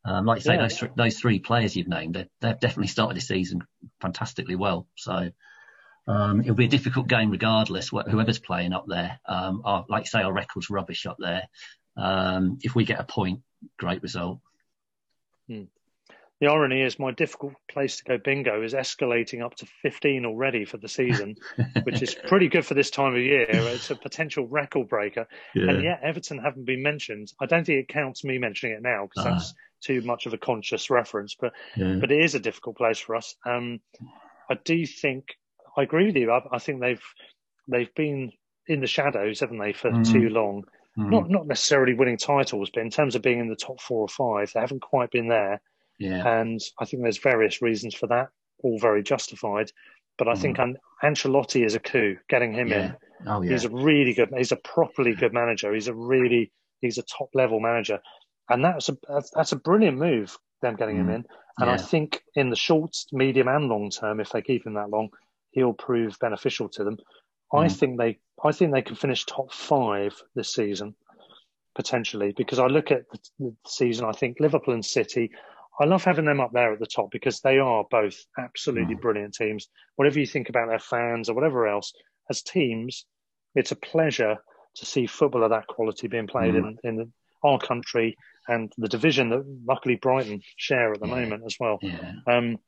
Um, 0.05 0.25
like 0.25 0.39
you 0.39 0.43
say, 0.43 0.55
Yeah. 0.55 0.63
those 0.63 0.79
th- 0.79 0.93
those 0.97 1.19
three 1.19 1.39
players 1.39 1.77
you've 1.77 1.89
named, 1.89 2.15
they, 2.15 2.27
they've 2.41 2.59
definitely 2.61 2.89
started 2.89 3.17
the 3.17 3.21
season 3.21 3.63
fantastically 4.01 4.57
well. 4.57 4.89
So 4.97 5.31
um, 6.09 6.41
it'll 6.41 6.55
be 6.55 6.65
a 6.65 6.69
difficult 6.69 7.07
game 7.07 7.31
regardless. 7.31 7.91
wh- 7.91 8.09
Whoever's 8.11 8.39
playing 8.41 8.73
up 8.73 8.87
there, 8.89 9.21
um, 9.27 9.63
our, 9.65 9.85
like 9.89 10.07
say, 10.07 10.23
our 10.23 10.33
record's 10.33 10.71
rubbish 10.71 11.07
up 11.07 11.17
there. 11.21 11.49
Um, 11.97 12.59
if 12.63 12.75
we 12.75 12.85
get 12.85 12.99
a 13.01 13.05
point, 13.05 13.41
great 13.79 14.03
result. 14.03 14.41
The 16.41 16.47
irony 16.47 16.83
is, 16.83 17.01
my 17.01 17.11
difficult 17.11 17.55
place 17.69 17.97
to 17.97 18.05
go 18.05 18.17
bingo 18.17 18.63
is 18.63 18.73
escalating 18.73 19.45
up 19.45 19.57
to 19.57 19.67
15 19.83 20.25
already 20.25 20.65
for 20.65 20.77
the 20.77 20.87
season, 20.89 21.35
which 21.83 22.01
is 22.01 22.15
pretty 22.15 22.47
good 22.49 22.65
for 22.65 22.75
this 22.75 22.91
time 22.91 23.17
of 23.17 23.21
year. 23.21 23.47
It's 23.51 23.91
a 23.91 23.97
potential 23.97 24.47
record 24.47 24.89
breaker. 24.89 25.27
And 25.55 25.83
yet, 25.83 25.99
Everton 26.05 26.39
haven't 26.39 26.65
been 26.65 26.81
mentioned. 26.83 27.33
I 27.41 27.47
don't 27.47 27.65
think 27.67 27.81
it 27.81 27.89
counts 27.93 28.23
me 28.23 28.39
mentioning 28.39 28.77
it 28.77 28.83
now 28.83 29.09
because 29.09 29.27
Ah. 29.27 29.31
that's 29.33 29.55
too 29.81 30.01
much 30.03 30.27
of 30.27 30.33
a 30.35 30.39
conscious 30.39 30.91
reference. 30.91 31.35
But 31.35 31.55
yeah. 31.77 31.97
but 32.01 32.13
it 32.13 32.23
is 32.23 32.37
a 32.37 32.41
difficult 32.41 32.77
place 32.77 33.01
for 33.01 33.17
us. 33.17 33.35
Um, 33.45 33.81
I 34.49 34.55
do 34.65 34.87
think 34.87 35.37
I 35.79 35.83
agree 35.85 36.07
with 36.07 36.17
you. 36.17 36.31
I, 36.33 36.41
I 36.53 36.59
think 36.59 36.81
they've 36.81 37.03
they've 37.69 37.95
been 37.95 38.33
in 38.67 38.81
the 38.81 38.87
shadows, 38.87 39.41
haven't 39.41 39.59
they, 39.59 39.73
for 39.73 39.91
Mhm. 39.93 40.13
too 40.13 40.29
long? 40.29 40.65
Mm, 40.99 41.11
Not 41.11 41.31
not 41.31 41.47
necessarily 41.47 41.95
winning 41.95 42.17
titles, 42.19 42.71
but 42.75 42.83
in 42.83 42.91
terms 42.91 43.15
of 43.15 43.23
being 43.23 43.39
in 43.39 43.49
the 43.49 43.57
top 43.57 43.81
four 43.81 44.01
or 44.01 44.09
five, 44.09 44.53
they 44.53 44.61
haven't 44.61 44.83
quite 44.83 45.11
been 45.11 45.29
there. 45.29 45.61
yeah. 46.01 46.41
And 46.41 46.61
I 46.81 46.85
think 46.85 47.03
there's 47.03 47.19
various 47.19 47.61
reasons 47.61 47.93
for 47.95 48.07
that, 48.09 48.29
all 48.63 48.79
very 48.79 49.03
justified. 49.03 49.73
But 50.17 50.29
I 50.29 50.35
Mm. 50.35 50.41
think 50.43 50.59
An- 50.61 50.79
Ancelotti 51.03 51.65
is 51.65 51.75
a 51.75 51.81
coup, 51.81 52.17
getting 52.29 52.53
him 52.53 52.71
in. 52.73 52.97
Oh 53.27 53.43
yeah. 53.43 53.51
He's 53.51 53.65
a 53.65 53.71
really 53.71 54.15
good. 54.15 54.31
He's 54.37 54.53
a 54.53 54.57
properly 54.75 55.15
good 55.15 55.33
manager. 55.33 55.73
He's 55.75 55.89
a 55.89 55.95
really 55.95 56.53
he's 56.81 56.99
a 56.99 57.03
top 57.03 57.31
level 57.35 57.59
manager, 57.61 58.01
and 58.49 58.65
that's 58.65 58.89
a 58.89 58.97
that's, 59.09 59.31
that's 59.31 59.53
a 59.53 59.57
brilliant 59.57 59.99
move. 59.99 60.37
Them 60.63 60.77
getting 60.77 60.97
him 60.99 61.07
Mm. 61.09 61.15
in, 61.17 61.25
and 61.59 61.71
I 61.71 61.77
think 61.77 62.23
in 62.35 62.51
the 62.51 62.57
short, 62.57 62.95
medium, 63.13 63.47
and 63.49 63.69
long 63.69 63.91
term, 63.91 64.19
if 64.21 64.31
they 64.31 64.43
keep 64.43 64.67
him 64.67 64.75
that 64.75 64.91
long, 64.91 65.11
he'll 65.59 65.73
prove 65.75 66.19
beneficial 66.21 66.69
to 66.71 66.85
them. 66.85 66.97
I 67.53 67.67
Mm. 67.67 67.79
think 67.79 67.99
they 67.99 68.19
I 68.45 68.53
think 68.53 68.73
they 68.73 68.83
can 68.83 68.95
finish 68.95 69.25
top 69.27 69.53
five 69.53 70.15
this 70.37 70.55
season 70.55 70.95
potentially 71.75 72.33
because 72.37 72.59
I 72.59 72.67
look 72.67 72.91
at 72.91 73.03
the, 73.11 73.19
the 73.41 73.55
season. 73.67 74.05
I 74.07 74.13
think 74.13 74.39
Liverpool 74.41 74.75
and 74.75 74.85
City. 74.85 75.31
I 75.81 75.85
love 75.85 76.03
having 76.05 76.25
them 76.25 76.41
up 76.41 76.53
there 76.53 76.73
at 76.73 76.81
the 76.81 76.87
top 76.87 77.11
because 77.13 77.41
they 77.41 77.59
are 77.59 77.85
both 77.91 78.17
absolutely 78.39 78.95
Mm. 78.97 79.01
brilliant 79.01 79.35
teams. 79.35 79.69
Whatever 79.97 80.19
you 80.19 80.27
think 80.27 80.49
about 80.49 80.69
their 80.69 80.81
fans 80.81 81.29
or 81.29 81.35
whatever 81.35 81.67
else, 81.69 81.93
as 82.31 82.43
teams, 82.43 83.07
it's 83.55 83.71
a 83.73 83.77
pleasure 83.77 84.37
to 84.77 84.87
see 84.87 85.07
football 85.07 85.45
of 85.45 85.51
that 85.51 85.67
quality 85.69 86.07
being 86.09 86.27
played 86.27 86.55
Mm. 86.55 86.79
in, 86.85 86.99
in 87.01 87.13
our 87.45 87.59
country 87.59 88.17
and 88.49 88.73
the 88.77 88.89
division 88.89 89.29
that 89.31 89.45
luckily 89.67 89.95
Brighton 89.97 90.41
share 90.57 90.93
at 90.93 91.01
the 91.01 91.07
Yeah. 91.09 91.15
moment 91.21 91.43
as 91.47 91.57
well. 91.61 91.79
yeah. 91.83 92.13
Um, 92.27 92.59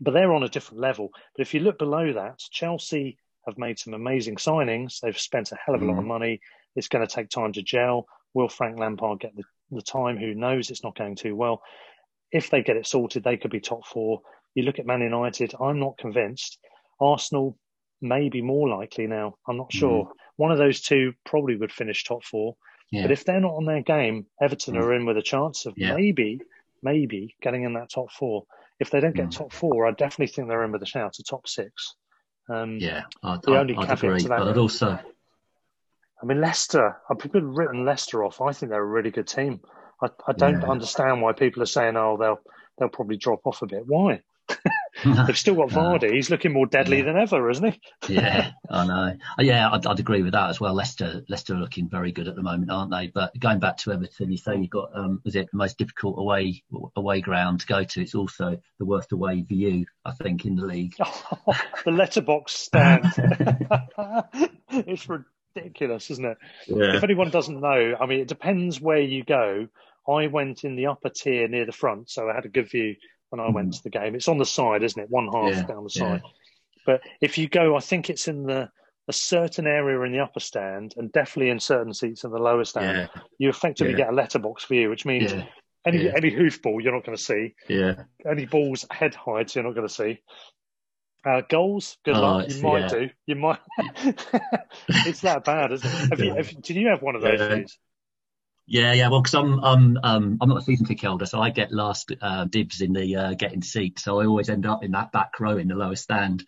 but 0.00 0.12
they're 0.12 0.32
on 0.34 0.42
a 0.42 0.48
different 0.48 0.80
level. 0.80 1.10
But 1.36 1.42
if 1.42 1.54
you 1.54 1.60
look 1.60 1.78
below 1.78 2.12
that, 2.12 2.38
Chelsea 2.50 3.18
have 3.46 3.58
made 3.58 3.78
some 3.78 3.94
amazing 3.94 4.36
signings. 4.36 5.00
They've 5.00 5.18
spent 5.18 5.52
a 5.52 5.56
hell 5.64 5.74
of 5.74 5.82
a 5.82 5.84
lot 5.84 5.98
of 5.98 6.04
Mm. 6.04 6.08
money. 6.08 6.40
It's 6.74 6.88
going 6.88 7.06
to 7.06 7.12
take 7.14 7.28
time 7.30 7.52
to 7.54 7.62
gel. 7.62 8.06
Will 8.34 8.48
Frank 8.48 8.78
Lampard 8.78 9.20
get 9.20 9.34
the, 9.36 9.44
the 9.70 9.82
time? 9.82 10.18
Who 10.18 10.34
knows? 10.34 10.70
It's 10.70 10.84
not 10.84 10.96
going 10.96 11.16
too 11.16 11.34
well. 11.34 11.62
If 12.32 12.50
they 12.50 12.62
get 12.62 12.76
it 12.76 12.86
sorted, 12.86 13.24
they 13.24 13.36
could 13.36 13.50
be 13.50 13.60
top 13.60 13.86
four. 13.86 14.20
You 14.54 14.64
look 14.64 14.78
at 14.78 14.86
Man 14.86 15.00
United, 15.00 15.54
I'm 15.60 15.78
not 15.78 15.96
convinced. 15.96 16.58
Arsenal 17.00 17.56
may 18.00 18.28
be 18.28 18.42
more 18.42 18.68
likely 18.68 19.06
now. 19.06 19.36
I'm 19.48 19.56
not 19.56 19.72
sure. 19.72 20.10
One 20.36 20.50
of 20.52 20.58
those 20.58 20.80
two 20.82 21.14
probably 21.24 21.56
would 21.56 21.72
finish 21.72 22.04
top 22.04 22.24
four. 22.24 22.56
Yeah. 22.90 23.02
But 23.02 23.10
if 23.12 23.24
they're 23.24 23.40
not 23.40 23.54
on 23.54 23.64
their 23.64 23.82
game, 23.82 24.26
Everton 24.40 24.74
Mm. 24.74 24.82
are 24.82 24.94
in 24.94 25.06
with 25.06 25.16
a 25.16 25.22
chance 25.22 25.64
of 25.66 25.74
Yeah. 25.76 25.94
maybe, 25.94 26.40
maybe 26.82 27.36
getting 27.40 27.62
in 27.62 27.72
that 27.74 27.90
top 27.90 28.10
four. 28.10 28.44
If 28.78 28.90
they 28.90 29.00
don't 29.00 29.14
get 29.16 29.28
Mm. 29.28 29.36
top 29.36 29.52
four, 29.52 29.86
I 29.86 29.92
definitely 29.92 30.26
think 30.28 30.48
they're 30.48 30.64
in 30.64 30.72
with 30.72 30.82
a 30.82 30.86
shout 30.86 31.14
to 31.14 31.22
top 31.22 31.48
six. 31.48 31.94
Um, 32.48 32.78
Yeah, 32.78 33.04
I'd, 33.22 33.42
The 33.42 33.52
I'd, 33.52 33.56
only 33.58 33.76
I'd 33.76 33.86
caveat 33.88 34.04
agree, 34.04 34.20
to 34.22 34.28
that- 34.28 34.38
but 34.38 34.48
I'd 34.48 34.58
also, 34.58 34.98
I 36.22 36.26
mean, 36.26 36.40
Leicester, 36.40 36.96
people 37.18 37.40
have 37.40 37.50
written 37.56 37.84
Leicester 37.84 38.24
off. 38.24 38.40
I 38.40 38.52
think 38.52 38.70
they're 38.70 38.82
a 38.82 38.86
really 38.86 39.10
good 39.10 39.26
team. 39.28 39.60
I, 40.02 40.08
I 40.28 40.32
don't 40.32 40.60
Yeah. 40.62 40.68
understand 40.68 41.22
why 41.22 41.32
people 41.32 41.62
are 41.62 41.66
saying, 41.66 41.96
oh, 41.96 42.16
they'll 42.18 42.40
they'll 42.78 42.88
probably 42.90 43.16
drop 43.16 43.46
off 43.46 43.62
a 43.62 43.66
bit. 43.66 43.86
Why? 43.86 44.22
They've 45.04 45.36
still 45.36 45.54
got 45.56 45.68
Vardy. 45.70 46.12
He's 46.12 46.30
looking 46.30 46.52
more 46.52 46.66
deadly 46.66 46.98
Yeah. 46.98 47.04
than 47.04 47.16
ever, 47.16 47.50
isn't 47.50 47.72
he? 47.72 47.80
yeah, 48.14 48.52
I 48.70 48.86
know. 48.86 49.16
Uh, 49.38 49.42
Yeah, 49.42 49.70
I'd, 49.70 49.86
I'd 49.86 50.00
agree 50.00 50.22
with 50.22 50.32
that 50.32 50.50
as 50.50 50.60
well. 50.60 50.74
Leicester, 50.74 51.22
Leicester 51.28 51.54
are 51.54 51.58
looking 51.58 51.88
very 51.88 52.12
good 52.12 52.28
at 52.28 52.36
the 52.36 52.42
moment, 52.42 52.70
aren't 52.70 52.90
they? 52.90 53.08
But 53.08 53.38
going 53.38 53.58
back 53.58 53.76
to 53.78 53.92
Everton, 53.92 54.30
you 54.30 54.38
say 54.38 54.56
you've 54.56 54.70
got, 54.70 54.90
um, 54.94 55.20
was 55.24 55.36
it 55.36 55.48
the 55.50 55.58
most 55.58 55.78
difficult 55.78 56.18
away 56.18 56.62
away 56.96 57.20
ground 57.20 57.60
to 57.60 57.66
go 57.66 57.84
to? 57.84 58.00
It's 58.00 58.14
also 58.14 58.58
the 58.78 58.84
worst 58.86 59.12
away 59.12 59.42
view, 59.42 59.86
I 60.04 60.12
think, 60.12 60.44
in 60.46 60.56
the 60.56 60.64
league. 60.66 60.94
the 61.84 61.90
letterbox 61.90 62.52
stand. 62.54 63.04
it's 64.70 65.08
ridiculous, 65.54 66.10
isn't 66.10 66.24
it? 66.24 66.38
If 66.68 67.02
anyone 67.04 67.30
doesn't 67.30 67.60
know, 67.60 67.96
I 68.00 68.06
mean, 68.06 68.20
it 68.20 68.28
depends 68.28 68.80
where 68.80 69.00
you 69.00 69.24
go. 69.24 69.68
I 70.08 70.28
went 70.28 70.64
in 70.64 70.76
the 70.76 70.86
upper 70.86 71.08
tier 71.08 71.48
near 71.48 71.66
the 71.66 71.72
front, 71.72 72.10
so 72.10 72.28
I 72.30 72.34
had 72.34 72.44
a 72.44 72.48
good 72.48 72.70
view 72.70 72.94
when 73.30 73.40
I 73.40 73.50
went 73.50 73.74
to 73.74 73.82
the 73.82 73.90
game. 73.90 74.14
It's 74.14 74.28
on 74.28 74.38
the 74.38 74.46
side, 74.46 74.82
isn't 74.82 75.00
it? 75.02 75.10
One 75.10 75.28
half 75.32 75.52
Yeah, 75.54 75.62
down 75.64 75.84
the 75.84 75.90
yeah. 75.94 76.18
side. 76.18 76.22
But 76.84 77.00
if 77.20 77.36
you 77.38 77.48
go, 77.48 77.76
I 77.76 77.80
think 77.80 78.10
it's 78.10 78.28
in 78.28 78.44
the 78.44 78.70
a 79.08 79.12
certain 79.12 79.66
area 79.68 80.00
in 80.02 80.10
the 80.12 80.18
upper 80.20 80.40
stand, 80.40 80.94
and 80.96 81.12
definitely 81.12 81.50
in 81.50 81.60
certain 81.60 81.94
seats 81.94 82.24
in 82.24 82.30
the 82.32 82.38
lower 82.38 82.64
stand. 82.64 83.08
Yeah, 83.14 83.22
You 83.38 83.48
effectively 83.50 83.92
Yeah. 83.92 83.98
get 83.98 84.08
a 84.08 84.12
letterbox 84.12 84.64
view, 84.64 84.90
which 84.90 85.04
means 85.06 85.32
yeah, 85.32 85.44
any 85.86 86.04
yeah. 86.04 86.12
any 86.16 86.30
hoofball 86.32 86.82
you're 86.82 86.92
not 86.92 87.04
going 87.04 87.16
to 87.16 87.22
see, 87.22 87.54
yeah. 87.68 88.02
any 88.28 88.46
balls 88.46 88.84
head 88.90 89.14
heights 89.14 89.54
you're 89.54 89.64
not 89.64 89.74
going 89.74 89.86
to 89.86 89.94
see. 89.94 90.20
Uh, 91.24 91.42
goals, 91.48 91.98
good 92.04 92.16
Oh, 92.16 92.20
luck. 92.20 92.48
You 92.50 92.62
might 92.62 92.80
yeah. 92.82 92.88
do. 92.88 93.10
You 93.26 93.34
might. 93.36 93.58
it's 94.88 95.20
that 95.22 95.44
bad, 95.44 95.72
isn't 95.72 95.88
it? 95.88 96.10
Have 96.10 96.20
you, 96.20 96.34
have, 96.34 96.62
did 96.62 96.76
you 96.76 96.88
have 96.88 97.02
one 97.02 97.16
of 97.16 97.22
those 97.22 97.40
Yeah. 98.66 98.92
Yeah. 98.92 99.08
Well, 99.08 99.20
because 99.22 99.34
I'm 99.34 99.60
um 99.60 99.98
um 100.02 100.38
I'm 100.40 100.48
not 100.48 100.58
a 100.58 100.62
season 100.62 100.86
ticket 100.86 101.08
holder, 101.08 101.26
so 101.26 101.40
I 101.40 101.50
get 101.50 101.72
last 101.72 102.12
uh, 102.20 102.44
dibs 102.44 102.80
in 102.80 102.92
the 102.92 103.16
uh, 103.16 103.34
getting 103.34 103.62
seat. 103.62 103.98
So 103.98 104.20
I 104.20 104.26
always 104.26 104.48
end 104.48 104.66
up 104.66 104.82
in 104.82 104.92
that 104.92 105.12
back 105.12 105.38
row 105.40 105.56
in 105.56 105.68
the 105.68 105.74
lowest 105.76 106.02
stand. 106.04 106.44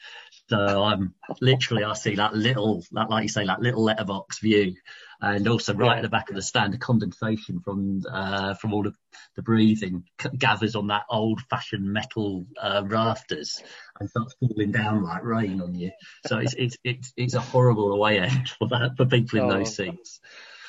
So 0.49 0.83
I'm 0.83 1.15
literally 1.41 1.85
I 1.85 1.93
see 1.93 2.15
that 2.17 2.35
little 2.35 2.83
that 2.93 3.11
like 3.11 3.23
you 3.25 3.29
say 3.29 3.45
that 3.47 3.61
little 3.61 3.85
letterbox 3.85 4.39
view, 4.41 4.75
and 5.21 5.47
also 5.47 5.75
right 5.75 5.99
at 5.99 6.03
the 6.03 6.09
back 6.09 6.31
of 6.31 6.37
the 6.37 6.43
stand, 6.43 6.73
the 6.73 6.79
condensation 6.79 7.61
from 7.61 8.03
uh 8.11 8.55
from 8.55 8.73
all 8.73 8.83
the 8.83 8.95
the 9.37 9.43
breathing 9.43 10.05
c- 10.21 10.31
gathers 10.37 10.75
on 10.75 10.87
that 10.89 11.05
old 11.11 11.41
fashioned 11.51 11.85
metal 11.85 12.47
uh, 12.61 12.83
rafters 12.85 13.63
and 14.01 14.09
starts 14.09 14.35
falling 14.41 14.73
down 14.73 15.05
like 15.05 15.23
rain 15.23 15.61
on 15.61 15.75
you. 15.75 15.91
So 16.27 16.39
it's 16.39 16.55
it's 16.55 16.77
it's 16.83 17.13
it's 17.17 17.35
a 17.35 17.41
horrible 17.41 17.93
away 17.93 18.19
end 18.19 18.49
for 18.59 18.69
that 18.69 18.97
for 18.97 19.05
people 19.07 19.39
in 19.39 19.45
Oh. 19.45 19.59
those 19.59 19.77
seats. 19.77 20.19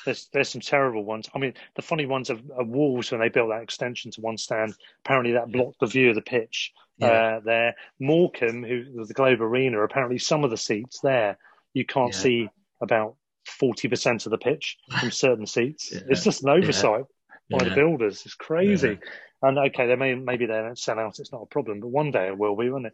There's 0.04 0.28
there's 0.32 0.48
some 0.48 0.60
terrible 0.60 1.04
ones. 1.04 1.28
I 1.34 1.38
mean, 1.38 1.54
the 1.76 1.82
funny 1.82 2.06
ones 2.06 2.30
are, 2.30 2.38
are 2.56 2.64
Wolves 2.64 3.10
when 3.10 3.20
they 3.20 3.28
built 3.28 3.50
that 3.50 3.62
extension 3.62 4.10
to 4.12 4.20
one 4.20 4.38
stand. 4.38 4.74
Apparently, 5.04 5.32
that 5.32 5.52
blocked 5.52 5.80
the 5.80 5.86
view 5.86 6.10
of 6.10 6.14
the 6.14 6.22
pitch. 6.22 6.72
Yeah. 6.98 7.08
Uh, 7.08 7.40
there, 7.40 7.74
Morecambe, 7.98 8.62
who 8.62 8.84
was 8.98 9.08
the 9.08 9.14
Globe 9.14 9.40
Arena, 9.40 9.80
apparently 9.82 10.18
some 10.18 10.44
of 10.44 10.50
the 10.50 10.56
seats 10.56 11.00
there 11.00 11.38
you 11.72 11.84
can't 11.84 12.12
Yeah. 12.14 12.20
see 12.20 12.48
about 12.82 13.16
forty 13.46 13.88
percent 13.88 14.26
of 14.26 14.30
the 14.30 14.38
pitch 14.38 14.76
from 14.98 15.10
certain 15.26 15.46
seats. 15.46 15.92
Yeah. 15.92 16.00
It's 16.08 16.24
just 16.24 16.42
an 16.42 16.50
oversight 16.50 17.04
by 17.50 17.64
the 17.64 17.74
builders. 17.74 18.22
It's 18.24 18.34
crazy. 18.34 18.98
And 19.42 19.58
okay, 19.58 19.86
they 19.86 19.96
may 19.96 20.14
maybe 20.14 20.46
they 20.46 20.54
don't 20.54 20.78
sell 20.78 20.98
out. 20.98 21.18
It's 21.18 21.32
not 21.32 21.42
a 21.42 21.46
problem, 21.46 21.80
but 21.80 21.88
one 21.88 22.10
day 22.10 22.26
it 22.28 22.38
will 22.38 22.56
be, 22.56 22.68
won't 22.70 22.86
it? 22.86 22.92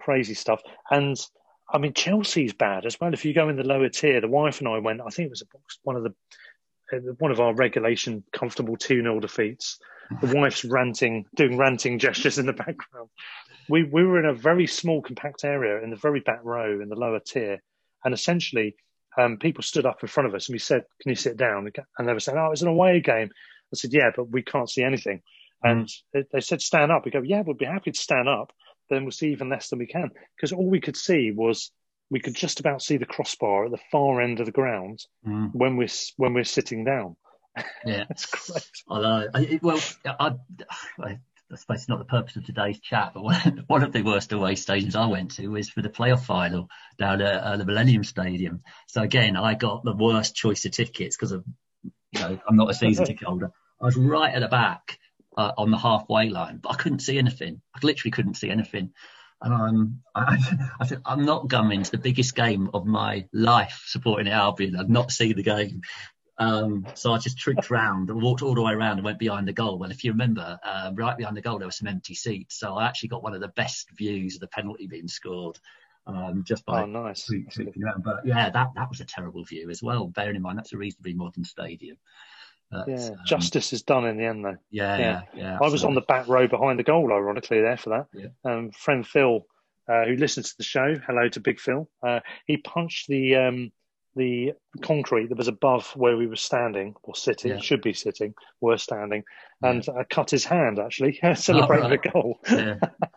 Crazy 0.00 0.34
stuff. 0.34 0.62
And 0.90 1.16
I 1.74 1.78
mean, 1.78 1.92
Chelsea's 1.92 2.52
bad 2.52 2.86
as 2.86 3.00
well. 3.00 3.12
If 3.12 3.24
you 3.24 3.34
go 3.34 3.48
in 3.48 3.56
the 3.56 3.64
lower 3.64 3.88
tier, 3.88 4.20
the 4.20 4.28
wife 4.28 4.60
and 4.60 4.68
I 4.68 4.78
went. 4.78 5.00
I 5.00 5.10
think 5.10 5.26
it 5.26 5.30
was 5.30 5.42
a 5.42 5.46
box, 5.46 5.78
one 5.82 5.96
of 5.96 6.04
the 6.04 6.14
uh, 6.92 6.98
one 7.18 7.32
of 7.32 7.40
our 7.40 7.52
regulation 7.52 8.22
comfortable 8.32 8.76
2 8.76 9.02
0 9.02 9.18
defeats. 9.20 9.80
The 10.20 10.36
wife's 10.36 10.64
ranting, 10.64 11.26
doing 11.34 11.56
ranting 11.56 11.98
gestures 11.98 12.38
in 12.38 12.46
the 12.46 12.52
background. 12.52 13.08
We, 13.68 13.82
we 13.82 14.04
were 14.04 14.20
in 14.20 14.26
a 14.26 14.34
very 14.34 14.66
small, 14.66 15.00
compact 15.00 15.44
area 15.44 15.82
in 15.82 15.90
the 15.90 15.96
very 15.96 16.20
back 16.20 16.40
row 16.44 16.80
in 16.80 16.90
the 16.90 16.94
lower 16.94 17.20
tier. 17.20 17.62
And 18.04 18.12
essentially, 18.12 18.76
um, 19.16 19.38
people 19.38 19.62
stood 19.62 19.86
up 19.86 20.02
in 20.02 20.08
front 20.08 20.28
of 20.28 20.34
us 20.34 20.48
and 20.48 20.54
we 20.54 20.58
said, 20.58 20.84
Can 21.00 21.10
you 21.10 21.16
sit 21.16 21.36
down? 21.36 21.70
And 21.98 22.08
they 22.08 22.12
were 22.12 22.20
saying, 22.20 22.38
Oh, 22.38 22.52
it's 22.52 22.62
an 22.62 22.68
away 22.68 23.00
game. 23.00 23.30
I 23.72 23.76
said, 23.76 23.92
Yeah, 23.92 24.10
but 24.14 24.30
we 24.30 24.42
can't 24.42 24.70
see 24.70 24.84
anything. 24.84 25.22
And 25.62 25.90
they, 26.12 26.24
they 26.30 26.40
said, 26.40 26.60
Stand 26.60 26.92
up. 26.92 27.04
We 27.04 27.10
go, 27.10 27.22
Yeah, 27.22 27.40
we'd 27.40 27.58
be 27.58 27.64
happy 27.64 27.90
to 27.90 28.00
stand 28.00 28.28
up. 28.28 28.52
Then 28.90 29.04
we'll 29.04 29.12
see 29.12 29.32
even 29.32 29.48
less 29.48 29.68
than 29.70 29.78
we 29.78 29.86
can. 29.86 30.10
Because 30.36 30.52
all 30.52 30.68
we 30.68 30.80
could 30.80 30.96
see 30.96 31.30
was 31.32 31.70
we 32.10 32.20
could 32.20 32.34
just 32.34 32.60
about 32.60 32.82
see 32.82 32.96
the 32.98 33.06
crossbar 33.06 33.64
at 33.66 33.70
the 33.70 33.78
far 33.90 34.20
end 34.20 34.40
of 34.40 34.46
the 34.46 34.52
ground 34.52 35.00
Mm. 35.26 35.50
when 35.54 35.76
we're 35.76 35.88
when 36.16 36.34
we're 36.34 36.44
sitting 36.44 36.84
down. 36.84 37.16
Yeah. 37.86 38.04
That's 38.08 38.26
great. 38.26 38.68
I 38.90 39.00
know. 39.00 39.28
I, 39.34 39.60
well, 39.62 39.80
I, 40.04 40.32
I, 41.00 41.18
I 41.52 41.56
suppose 41.56 41.78
it's 41.80 41.88
not 41.88 41.98
the 42.00 42.04
purpose 42.04 42.34
of 42.36 42.44
today's 42.44 42.80
chat, 42.80 43.12
but 43.14 43.22
one, 43.22 43.64
one 43.68 43.82
of 43.84 43.92
the 43.92 44.02
worst 44.02 44.32
away 44.32 44.54
stadiums 44.54 44.96
I 44.96 45.06
went 45.06 45.32
to 45.36 45.46
was 45.48 45.70
for 45.70 45.80
the 45.80 45.88
playoff 45.88 46.24
final 46.24 46.68
down 46.98 47.22
at 47.22 47.42
uh, 47.42 47.56
the 47.56 47.64
Millennium 47.64 48.02
Stadium. 48.02 48.62
So 48.88 49.02
again, 49.02 49.36
I 49.36 49.54
got 49.54 49.84
the 49.84 49.94
worst 49.94 50.34
choice 50.34 50.64
of 50.64 50.72
tickets 50.72 51.16
because 51.16 51.30
of, 51.32 51.44
you 51.84 52.20
know, 52.20 52.38
I'm 52.48 52.56
not 52.56 52.70
a 52.70 52.74
season 52.74 53.04
ticket 53.06 53.28
holder. 53.28 53.52
I 53.80 53.84
was 53.84 53.96
right 53.96 54.34
at 54.34 54.40
the 54.40 54.48
back 54.48 54.98
uh, 55.36 55.52
on 55.56 55.70
the 55.70 55.78
halfway 55.78 56.28
line, 56.28 56.58
but 56.62 56.70
I 56.70 56.76
couldn't 56.76 57.00
see 57.00 57.18
anything. 57.18 57.60
I 57.74 57.80
literally 57.82 58.10
couldn't 58.10 58.34
see 58.34 58.50
anything. 58.50 58.92
And 59.42 59.54
I'm, 59.54 60.02
I, 60.14 60.38
I 60.80 60.86
said, 60.86 61.02
I'm 61.04 61.24
not 61.24 61.48
going 61.48 61.82
to 61.82 61.90
the 61.90 61.98
biggest 61.98 62.34
game 62.34 62.70
of 62.74 62.86
my 62.86 63.26
life 63.32 63.84
supporting 63.86 64.28
Albion 64.28 64.76
and 64.76 64.88
not 64.88 65.10
see 65.10 65.32
the 65.32 65.42
game. 65.42 65.82
Um, 66.36 66.86
so 66.94 67.12
I 67.12 67.18
just 67.18 67.38
tricked 67.38 67.70
round 67.70 68.10
and 68.10 68.20
walked 68.20 68.42
all 68.42 68.54
the 68.54 68.62
way 68.62 68.72
around 68.72 68.98
and 68.98 69.04
went 69.04 69.20
behind 69.20 69.46
the 69.46 69.52
goal. 69.52 69.78
Well, 69.78 69.92
if 69.92 70.02
you 70.02 70.10
remember, 70.12 70.58
uh, 70.64 70.90
right 70.94 71.16
behind 71.16 71.36
the 71.36 71.42
goal, 71.42 71.58
there 71.58 71.68
were 71.68 71.72
some 71.72 71.86
empty 71.86 72.14
seats. 72.14 72.58
So 72.58 72.74
I 72.74 72.86
actually 72.86 73.10
got 73.10 73.22
one 73.22 73.34
of 73.34 73.40
the 73.40 73.48
best 73.48 73.88
views 73.96 74.34
of 74.34 74.40
the 74.40 74.48
penalty 74.48 74.86
being 74.86 75.08
scored. 75.08 75.58
Um, 76.06 76.44
just 76.44 76.66
by 76.66 76.82
Oh, 76.82 76.86
nice. 76.86 77.30
But 78.04 78.26
yeah, 78.26 78.50
that, 78.50 78.72
that 78.74 78.90
was 78.90 79.00
a 79.00 79.06
terrible 79.06 79.44
view 79.44 79.70
as 79.70 79.82
well. 79.82 80.08
Bearing 80.08 80.36
in 80.36 80.42
mind, 80.42 80.58
that's 80.58 80.74
a 80.74 80.76
reasonably 80.76 81.14
modern 81.14 81.44
stadium. 81.44 81.96
Yeah, 82.72 83.08
um, 83.08 83.16
justice 83.26 83.72
is 83.72 83.82
done 83.82 84.06
in 84.06 84.16
the 84.16 84.24
end, 84.24 84.44
though. 84.44 84.56
yeah, 84.70 84.98
yeah. 84.98 85.22
yeah, 85.34 85.42
yeah. 85.42 85.58
I 85.60 85.68
was 85.68 85.84
on 85.84 85.94
the 85.94 86.00
back 86.00 86.26
row 86.28 86.48
behind 86.48 86.78
the 86.78 86.82
goal, 86.84 87.12
ironically, 87.12 87.60
there 87.60 87.76
for 87.76 87.90
that. 87.90 88.06
Yeah. 88.12 88.28
Um, 88.50 88.70
friend 88.72 89.06
Phil, 89.06 89.46
uh, 89.88 90.04
who 90.04 90.16
listens 90.16 90.50
to 90.50 90.56
the 90.58 90.64
show, 90.64 90.94
hello 91.06 91.28
to 91.28 91.40
Big 91.40 91.60
Phil. 91.60 91.88
Uh, 92.02 92.20
he 92.46 92.56
punched 92.56 93.08
the 93.08 93.36
um, 93.36 93.72
the 94.16 94.52
concrete 94.80 95.28
that 95.28 95.38
was 95.38 95.48
above 95.48 95.90
where 95.96 96.16
we 96.16 96.26
were 96.26 96.36
standing 96.36 96.94
or 97.02 97.14
sitting, 97.16 97.50
Yeah. 97.52 97.58
should 97.58 97.82
be 97.82 97.92
sitting, 97.92 98.34
were 98.60 98.78
standing, 98.78 99.24
Yeah. 99.62 99.70
and 99.70 99.88
uh, 99.88 100.04
cut 100.08 100.30
his 100.30 100.44
hand 100.44 100.78
actually, 100.78 101.18
celebrating 101.34 101.90
right. 101.90 102.02
the 102.02 102.10
goal. 102.10 102.38
yeah. 102.50 102.74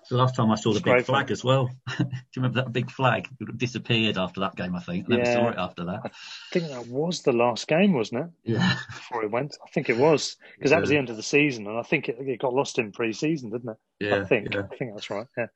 The 0.10 0.18
last 0.18 0.36
time 0.36 0.50
I 0.52 0.56
saw 0.56 0.74
the 0.74 0.80
big 0.82 1.04
flag 1.06 1.30
as 1.32 1.44
well. 1.44 1.70
Do 1.98 2.04
you 2.04 2.10
remember 2.38 2.62
that 2.64 2.74
big 2.74 2.90
flag? 2.90 3.28
It 3.40 3.58
disappeared 3.58 4.18
after 4.18 4.40
that 4.40 4.56
game, 4.56 4.76
I 4.76 4.80
think. 4.80 5.06
I 5.06 5.16
never 5.18 5.30
Yeah. 5.30 5.34
saw 5.36 5.50
it 5.50 5.58
after 5.58 5.86
that. 5.86 6.02
I 6.06 6.10
think 6.52 6.70
that 6.70 6.88
was 6.88 7.22
the 7.22 7.34
last 7.34 7.68
game, 7.68 7.94
wasn't 7.94 8.26
it? 8.26 8.54
Yeah. 8.54 8.76
Before 8.88 9.24
it 9.24 9.32
went, 9.32 9.56
I 9.66 9.70
think 9.70 9.90
it 9.90 9.98
was 9.98 10.36
because 10.56 10.72
that 10.72 10.82
was 10.82 10.90
the 10.90 10.98
end 10.98 11.10
of 11.10 11.16
the 11.18 11.24
season, 11.24 11.68
and 11.68 11.78
I 11.78 11.84
think 11.84 12.10
it, 12.10 12.18
it 12.20 12.40
got 12.42 12.54
lost 12.54 12.80
in 12.80 12.92
pre-season, 12.92 13.52
didn't 13.52 13.70
it? 13.70 13.78
Yeah. 14.00 14.22
I 14.22 14.26
think. 14.26 14.54
yeah. 14.54 14.64
I 14.72 14.76
think 14.76 14.94
that's 14.94 15.10
right. 15.10 15.28
Yeah. 15.38 15.48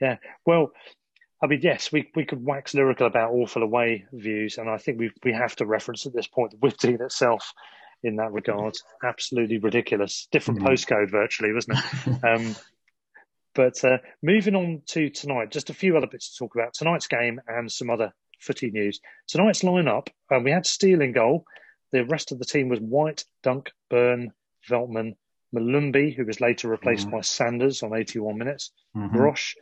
Yeah. 0.00 0.16
Well, 0.44 0.72
I 1.42 1.46
mean, 1.46 1.60
yes, 1.62 1.92
we, 1.92 2.10
we 2.14 2.24
could 2.24 2.44
wax 2.44 2.72
lyrical 2.74 3.06
about 3.06 3.32
awful 3.32 3.62
away 3.62 4.06
views, 4.12 4.56
and 4.58 4.70
I 4.70 4.78
think 4.78 4.98
we 4.98 5.10
we 5.22 5.32
have 5.32 5.54
to 5.56 5.66
reference 5.66 6.06
at 6.06 6.14
this 6.14 6.26
point 6.26 6.52
the 6.52 6.56
Withdean 6.58 7.00
itself 7.00 7.52
in 8.02 8.16
that 8.16 8.32
regard. 8.32 8.74
Absolutely 9.04 9.58
ridiculous. 9.58 10.28
Different 10.32 10.60
Mhm. 10.60 10.66
postcode 10.66 11.10
virtually, 11.10 11.52
wasn't 11.52 11.78
it? 11.78 12.24
um, 12.24 12.56
but 13.54 13.82
uh, 13.84 13.98
moving 14.22 14.54
on 14.54 14.82
to 14.86 15.08
tonight, 15.10 15.50
just 15.50 15.70
a 15.70 15.74
few 15.74 15.96
other 15.96 16.06
bits 16.06 16.30
to 16.32 16.38
talk 16.44 16.54
about. 16.54 16.74
Tonight's 16.74 17.06
game 17.06 17.40
and 17.48 17.70
some 17.70 17.90
other 17.90 18.12
footy 18.40 18.70
news. 18.70 19.00
Tonight's 19.28 19.62
lineup, 19.62 20.08
um, 20.30 20.44
we 20.44 20.50
had 20.50 20.66
Steele 20.66 21.00
in 21.00 21.12
goal. 21.12 21.44
The 21.92 22.04
rest 22.04 22.32
of 22.32 22.38
the 22.38 22.44
team 22.44 22.68
was 22.68 22.80
White, 22.80 23.24
Dunk, 23.42 23.72
Burn, 23.88 24.32
Veltman, 24.68 25.16
Molumby, 25.54 26.14
who 26.14 26.26
was 26.26 26.40
later 26.40 26.68
replaced 26.68 27.08
Mhm. 27.08 27.12
by 27.12 27.20
Sanders 27.22 27.82
on 27.82 27.94
81 27.96 28.36
minutes, 28.36 28.72
Mhm. 28.94 29.12
Gross, 29.12 29.54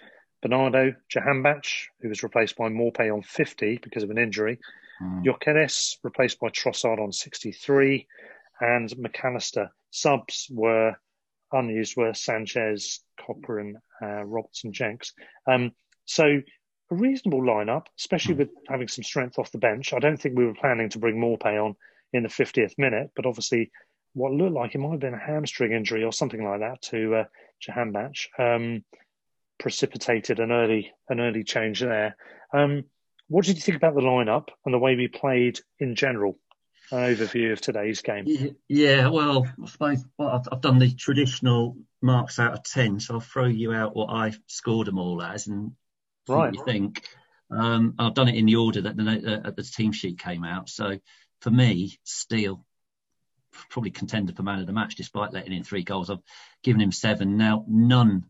Bernardo, 0.45 0.95
Jahanbakhsh, 1.11 1.87
who 2.01 2.09
was 2.09 2.23
replaced 2.23 2.57
by 2.57 2.69
Maupay 2.69 3.13
on 3.13 3.23
50 3.23 3.81
because 3.83 4.03
of 4.03 4.11
an 4.11 4.19
injury, 4.19 4.59
Mm. 5.03 5.25
Gyökeres 5.25 5.97
replaced 6.03 6.41
by 6.41 6.49
Trossard 6.49 7.01
on 7.01 7.13
63, 7.13 8.07
and 8.61 8.89
McAllister. 8.91 9.71
Subs 9.91 10.49
were 10.51 10.97
unused 11.53 11.97
were 11.97 12.15
Sanchez, 12.15 13.01
Cochrane, 13.21 13.77
uh, 14.03 14.25
Robertson, 14.25 14.73
Jenks. 14.73 15.13
Um, 15.47 15.73
so 16.05 16.25
a 16.91 16.95
reasonable 16.95 17.43
lineup, 17.43 17.87
especially 17.99 18.35
with 18.35 18.51
having 18.69 18.89
some 18.89 19.05
strength 19.05 19.39
off 19.39 19.53
the 19.53 19.59
bench. 19.59 19.93
I 19.93 19.99
don't 19.99 20.17
think 20.17 20.37
we 20.37 20.47
were 20.47 20.55
planning 20.55 20.89
to 20.91 20.99
bring 20.99 21.17
Maupay 21.17 21.63
on 21.63 21.77
in 22.13 22.23
the 22.23 22.29
50th 22.29 22.75
minute, 22.79 23.11
but 23.17 23.27
obviously 23.27 23.71
what 24.15 24.33
looked 24.33 24.53
like 24.53 24.75
it 24.75 24.79
might 24.79 24.93
have 24.93 25.01
been 25.01 25.15
a 25.15 25.19
hamstring 25.19 25.73
injury 25.73 26.05
or 26.05 26.13
something 26.13 26.45
like 26.45 26.61
that 26.61 26.81
to 26.83 27.17
uh, 27.17 27.25
um, 28.39 28.85
precipitated 29.59 30.41
an 30.41 30.53
early 30.53 30.93
an 31.09 31.21
early 31.21 31.45
change 31.45 31.81
there. 31.81 32.17
Um, 32.53 32.85
what 33.29 33.45
did 33.45 33.57
you 33.57 33.63
think 33.63 33.77
about 33.77 33.95
the 33.95 34.01
lineup 34.01 34.49
and 34.65 34.75
the 34.75 34.79
way 34.79 34.97
we 34.97 35.09
played 35.09 35.61
in 35.79 35.95
general? 35.95 36.39
An 36.93 36.99
overview 36.99 37.53
of 37.53 37.61
today's 37.61 38.03
game. 38.03 38.27
Yeah, 38.69 39.09
well, 39.09 39.49
I 39.63 39.67
suppose 39.67 40.05
well, 40.19 40.29
I've, 40.29 40.49
I've 40.53 40.61
done 40.61 40.79
the 40.79 40.93
traditional 40.93 41.79
marks 42.03 42.39
out 42.39 42.53
of 42.53 42.63
10, 42.63 43.01
so 43.01 43.15
I'll 43.15 43.21
throw 43.21 43.47
you 43.47 43.73
out 43.73 43.97
what 43.97 44.11
I 44.11 44.35
scored 44.47 44.87
them 44.87 44.99
all 44.99 45.23
as 45.23 45.47
and 45.47 45.73
Right. 46.29 46.53
what 46.53 46.55
you 46.55 46.65
think. 46.65 47.07
Um, 47.51 47.95
I've 47.99 48.15
done 48.15 48.29
it 48.29 48.37
in 48.37 48.47
the 48.47 48.57
order 48.57 48.83
that 48.83 48.97
the, 48.97 49.43
uh, 49.45 49.51
the 49.51 49.63
team 49.63 49.93
sheet 49.93 50.19
came 50.19 50.45
out. 50.45 50.69
So 50.69 50.99
for 51.41 51.51
me, 51.51 51.99
Steele, 52.05 52.65
probably 53.71 53.91
contender 53.91 54.33
for 54.33 54.43
man 54.43 54.61
of 54.61 54.67
the 54.67 54.73
match 54.73 54.97
despite 54.97 55.33
letting 55.33 55.53
in 55.53 55.65
three 55.65 55.85
goals. 55.85 56.11
I've 56.11 56.23
given 56.63 56.81
him 56.81 56.93
seven. 56.93 57.37
Now, 57.37 57.65
none, 57.69 58.25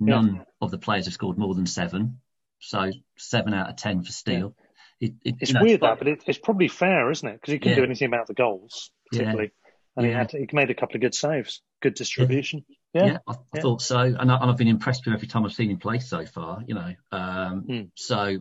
none 0.00 0.44
of 0.60 0.70
the 0.70 0.78
players 0.78 1.04
have 1.06 1.14
scored 1.14 1.38
more 1.38 1.54
than 1.54 1.66
seven. 1.66 2.20
So 2.58 2.90
seven 3.16 3.54
out 3.54 3.70
of 3.70 3.76
10 3.76 4.02
for 4.02 4.12
Steele. 4.12 4.54
It, 5.00 5.14
it, 5.24 5.36
It's 5.40 5.50
you 5.50 5.54
know, 5.54 5.62
weird 5.62 5.80
despite- 5.80 5.98
that, 5.98 6.04
but 6.04 6.08
it, 6.08 6.22
it's 6.26 6.38
probably 6.38 6.68
fair, 6.68 7.10
isn't 7.10 7.26
it? 7.28 7.34
Because 7.40 7.52
he 7.52 7.58
couldn't 7.58 7.70
Yeah. 7.72 7.76
do 7.76 7.84
anything 7.84 8.08
about 8.08 8.26
the 8.26 8.34
goals, 8.34 8.90
Yeah. 9.12 9.18
particularly, 9.20 9.52
and 9.96 10.06
he 10.06 10.12
Yeah. 10.12 10.18
had 10.18 10.30
he 10.32 10.46
made 10.52 10.70
a 10.70 10.74
couple 10.74 10.96
of 10.96 11.00
good 11.00 11.14
saves, 11.14 11.62
good 11.80 11.94
distribution. 11.94 12.64
Yeah, 12.92 13.06
Yeah, 13.06 13.18
I, 13.26 13.32
I 13.32 13.36
Yeah. 13.54 13.60
thought 13.62 13.80
so, 13.82 13.98
and, 14.00 14.30
I, 14.30 14.36
and 14.36 14.50
I've 14.50 14.56
been 14.58 14.68
impressed 14.68 15.06
with 15.06 15.14
every 15.14 15.28
time 15.28 15.44
I've 15.46 15.52
seen 15.52 15.70
him 15.70 15.78
play 15.78 16.00
so 16.00 16.26
far. 16.26 16.62
You 16.66 16.74
know, 16.74 16.94
um, 17.12 17.60
Hmm. 17.62 17.82
so 17.94 18.38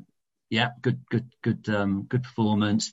yeah, 0.49 0.71
good, 0.81 1.01
good, 1.09 1.31
good, 1.43 1.69
um, 1.69 2.03
good 2.03 2.23
performance. 2.23 2.91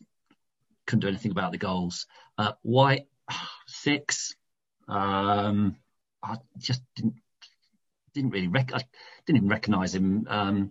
Couldn't 0.86 1.00
do 1.00 1.08
anything 1.08 1.32
about 1.32 1.50
the 1.50 1.58
goals. 1.58 2.06
Uh, 2.38 2.52
White 2.62 3.08
six. 3.66 4.36
Um, 4.88 5.76
I 6.22 6.36
just 6.58 6.82
didn't 6.94 7.14
didn't 8.20 8.32
really 8.32 8.48
rec- 8.48 8.74
I 8.74 8.80
didn't 9.26 9.36
even 9.38 9.48
recognise 9.48 9.94
him. 9.94 10.26
Um, 10.28 10.70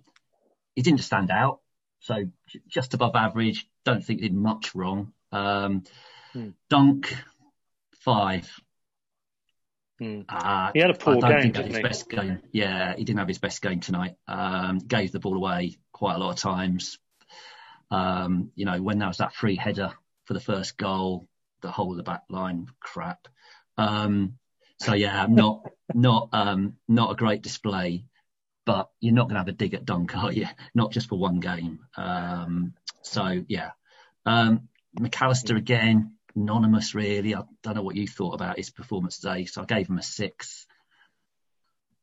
he 0.76 0.82
didn't 0.82 1.00
stand 1.02 1.32
out, 1.32 1.62
so 2.00 2.26
j- 2.48 2.62
just 2.68 2.94
above 2.94 3.16
average. 3.16 3.68
Don't 3.84 4.04
think 4.04 4.20
he 4.22 4.28
did 4.28 4.36
much 4.36 4.76
wrong. 4.76 5.14
Um, 5.32 5.84
Hmm. 6.34 6.50
Dunk 6.70 7.16
five. 8.00 8.52
Hmm. 10.00 10.22
Uh, 10.28 10.72
He 10.74 10.80
had 10.82 10.90
a 10.90 10.94
poor 10.94 11.22
game, 11.22 11.52
didn't 11.54 11.74
he? 11.76 11.82
best 11.82 12.10
game. 12.10 12.42
Yeah, 12.52 12.94
he 12.98 13.06
didn't 13.06 13.20
have 13.20 13.28
his 13.30 13.38
best 13.40 13.62
game 13.62 13.80
tonight. 13.80 14.16
Um, 14.28 14.80
gave 14.80 15.14
the 15.14 15.20
ball 15.22 15.38
away 15.38 15.78
quite 15.94 16.16
a 16.16 16.18
lot 16.18 16.32
of 16.32 16.38
times. 16.38 17.00
Um, 17.90 18.52
you 18.56 18.66
know, 18.66 18.82
when 18.82 18.98
there 18.98 19.08
was 19.08 19.18
that 19.20 19.34
free 19.34 19.56
header 19.56 19.94
for 20.26 20.34
the 20.34 20.42
first 20.42 20.78
goal, 20.78 21.28
the 21.62 21.72
whole 21.72 21.92
of 21.92 21.98
the 21.98 22.04
back 22.04 22.24
line 22.30 22.68
crap. 22.82 23.28
Um, 23.78 24.38
so 24.80 24.94
yeah, 24.94 25.26
not 25.30 25.70
not 25.94 26.30
um, 26.34 26.78
not 26.88 27.12
a 27.12 27.16
great 27.16 27.42
display, 27.42 28.06
but 28.66 28.90
you're 29.00 29.14
not 29.14 29.24
going 29.24 29.36
to 29.36 29.40
have 29.40 29.48
a 29.48 29.54
dig 29.54 29.74
at 29.74 29.86
Dunk, 29.86 30.16
are 30.16 30.32
you? 30.32 30.48
Not 30.74 30.92
just 30.92 31.10
for 31.10 31.18
one 31.18 31.40
game. 31.40 31.80
Um, 31.96 32.74
so 33.02 33.44
yeah, 33.48 33.72
um, 34.26 34.68
McAllister 35.00 35.58
again, 35.58 36.16
anonymous 36.36 36.96
really. 36.96 37.36
I 37.36 37.44
don't 37.64 37.76
know 37.76 37.84
what 37.84 37.96
you 37.96 38.08
thought 38.08 38.34
about 38.34 38.58
his 38.58 38.70
performance 38.70 39.20
today, 39.20 39.46
so 39.46 39.62
I 39.62 39.66
gave 39.66 39.88
him 39.88 39.98
a 39.98 40.04
six. 40.04 40.66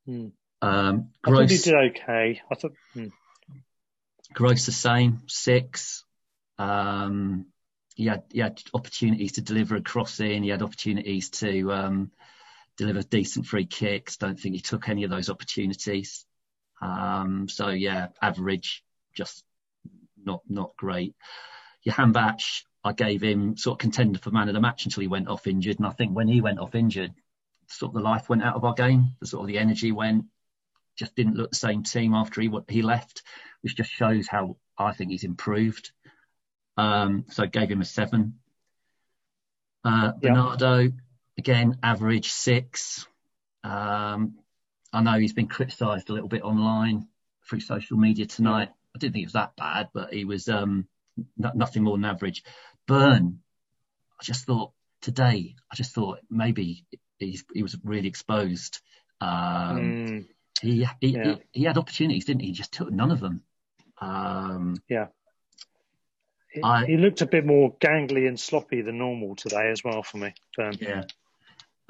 Hmm. 0.06 0.28
Um, 0.60 1.10
I 1.24 1.30
thought 1.30 1.40
he 1.40 1.46
Gross, 1.48 1.62
did 1.62 1.74
okay. 1.74 2.40
I 2.50 2.54
thought 2.54 2.74
hmm. 2.94 3.08
Gross 4.32 4.66
the 4.66 4.72
same, 4.72 5.22
six. 5.26 6.04
Um, 6.58 7.46
he 7.94 8.06
had, 8.06 8.22
he 8.32 8.40
had 8.40 8.62
opportunities 8.72 9.32
to 9.32 9.42
deliver 9.42 9.76
a 9.76 9.82
crossing. 9.82 10.42
He 10.42 10.48
had 10.48 10.62
opportunities 10.62 11.30
to 11.30 11.72
um, 11.72 12.10
deliver 12.76 13.02
decent 13.02 13.46
free 13.46 13.66
kicks. 13.66 14.16
Don't 14.16 14.38
think 14.38 14.54
he 14.54 14.60
took 14.60 14.88
any 14.88 15.04
of 15.04 15.10
those 15.10 15.30
opportunities. 15.30 16.24
Um, 16.80 17.48
so 17.48 17.68
yeah, 17.68 18.08
average, 18.20 18.84
just 19.14 19.44
not 20.24 20.42
not 20.48 20.76
great. 20.76 21.14
Jahanbakhsh, 21.86 22.62
I 22.84 22.92
gave 22.92 23.22
him 23.22 23.56
sort 23.56 23.76
of 23.76 23.78
contender 23.78 24.18
for 24.18 24.30
man 24.30 24.48
of 24.48 24.54
the 24.54 24.60
match 24.60 24.84
until 24.84 25.02
he 25.02 25.08
went 25.08 25.28
off 25.28 25.46
injured. 25.46 25.78
And 25.78 25.86
I 25.86 25.90
think 25.90 26.12
when 26.12 26.28
he 26.28 26.40
went 26.40 26.58
off 26.58 26.74
injured, 26.74 27.12
sort 27.68 27.90
of 27.90 27.94
the 27.94 28.08
life 28.08 28.28
went 28.28 28.42
out 28.42 28.56
of 28.56 28.64
our 28.64 28.74
game. 28.74 29.14
The 29.20 29.26
sort 29.26 29.42
of 29.42 29.48
the 29.48 29.58
energy 29.58 29.92
went, 29.92 30.26
just 30.96 31.14
didn't 31.14 31.36
look 31.36 31.50
the 31.50 31.56
same 31.56 31.82
team 31.82 32.14
after 32.14 32.40
he 32.40 32.50
he 32.68 32.82
left, 32.82 33.22
which 33.62 33.76
just 33.76 33.90
shows 33.90 34.26
how 34.28 34.56
I 34.76 34.92
think 34.92 35.10
he's 35.10 35.24
improved. 35.24 35.92
Um, 36.76 37.26
so 37.28 37.44
I 37.44 37.46
gave 37.46 37.70
him 37.70 37.80
a 37.80 37.84
seven. 37.84 38.38
Uh, 39.84 40.12
Bernardo, 40.20 40.92
again, 41.42 41.76
average 41.82 42.30
six. 42.30 43.04
Um, 43.64 44.34
I 44.92 45.02
know 45.02 45.18
he's 45.18 45.32
been 45.32 45.48
criticised 45.48 46.08
a 46.08 46.12
little 46.12 46.28
bit 46.28 46.42
online 46.42 47.08
through 47.48 47.60
social 47.60 47.96
media 47.96 48.26
tonight. 48.26 48.68
I 48.94 48.98
didn't 48.98 49.14
think 49.14 49.24
it 49.24 49.26
was 49.26 49.32
that 49.32 49.56
bad, 49.56 49.88
but 49.92 50.12
he 50.14 50.24
was 50.24 50.48
um, 50.48 50.86
nothing 51.36 51.82
more 51.82 51.96
than 51.96 52.04
average. 52.04 52.44
Burn, 52.86 53.40
I 54.20 54.22
just 54.22 54.44
thought 54.44 54.70
today, 55.00 55.56
I 55.70 55.74
just 55.74 55.92
thought 55.92 56.20
maybe 56.30 56.86
he 57.18 57.62
was 57.62 57.76
really 57.82 58.06
exposed. 58.06 58.80
Um, 59.20 59.28
mm. 59.28 60.26
he, 60.60 60.86
he, 61.00 61.08
yeah. 61.08 61.24
he, 61.24 61.36
he, 61.50 61.64
had 61.64 61.76
opportunities, 61.76 62.26
didn't 62.26 62.42
he? 62.42 62.48
He 62.48 62.52
just 62.52 62.72
took 62.72 62.90
none 62.92 63.10
of 63.10 63.18
them. 63.18 63.42
Um, 64.00 64.76
yeah. 64.88 65.06
He, 66.52 66.62
I, 66.62 66.86
he, 66.86 66.96
looked 66.98 67.20
a 67.20 67.26
bit 67.26 67.44
more 67.44 67.74
gangly 67.78 68.28
and 68.28 68.38
sloppy 68.38 68.82
than 68.82 68.98
normal 68.98 69.34
today 69.34 69.70
as 69.72 69.82
well 69.82 70.04
for 70.04 70.18
me. 70.18 70.34
Burn. 70.56 70.74
Yeah. 70.80 71.04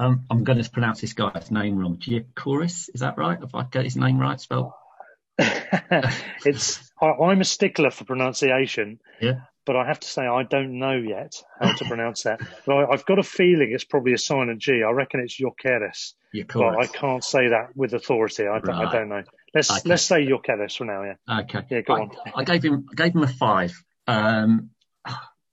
Um, 0.02 0.24
I'm 0.30 0.42
going 0.42 0.60
to 0.60 0.68
pronounce 0.68 1.00
this 1.00 1.12
guy's 1.12 1.50
name 1.50 1.78
wrong. 1.78 1.98
Giacoris, 1.98 2.88
is 2.92 3.00
that 3.00 3.18
right? 3.18 3.38
If 3.40 3.54
I 3.54 3.62
get 3.62 3.84
his 3.84 3.96
name 3.96 4.18
right 4.18 4.40
spelled? 4.40 4.72
it's 5.38 6.90
I, 7.00 7.30
am 7.30 7.40
a 7.40 7.44
stickler 7.44 7.90
for 7.90 8.04
pronunciation. 8.04 8.98
Yeah. 9.20 9.42
But 9.64 9.76
I 9.76 9.86
have 9.86 10.00
to 10.00 10.08
say 10.08 10.22
I 10.22 10.42
don't 10.42 10.80
know 10.80 10.96
yet 10.96 11.40
how 11.60 11.72
to 11.72 11.84
pronounce 11.84 12.24
that. 12.24 12.40
But 12.66 12.76
I, 12.76 12.90
have 12.90 13.06
got 13.06 13.20
a 13.20 13.22
feeling 13.22 13.70
it's 13.72 13.84
probably 13.84 14.12
a 14.12 14.18
silent 14.18 14.60
G. 14.60 14.82
I 14.86 14.90
reckon 14.90 15.20
it's 15.20 15.40
Yokeres. 15.40 16.14
But 16.52 16.78
I 16.78 16.86
can't 16.86 17.22
say 17.22 17.50
that 17.50 17.76
with 17.76 17.94
authority. 17.94 18.44
I, 18.46 18.58
right. 18.58 18.88
I 18.88 18.92
don't 18.92 19.08
know. 19.08 19.22
Let's 19.54 19.70
okay. 19.70 19.82
let's 19.84 20.02
say 20.02 20.26
Yokeres 20.26 20.76
for 20.76 20.84
now. 20.84 21.04
Yeah. 21.04 21.40
Okay. 21.42 21.60
Yeah. 21.70 21.80
Go 21.82 21.94
I, 21.94 22.00
on. 22.00 22.10
I 22.34 22.44
gave 22.44 22.64
him 22.64 22.86
I 22.90 22.94
gave 22.94 23.14
him 23.14 23.22
a 23.22 23.28
five. 23.28 23.80
Um, 24.08 24.70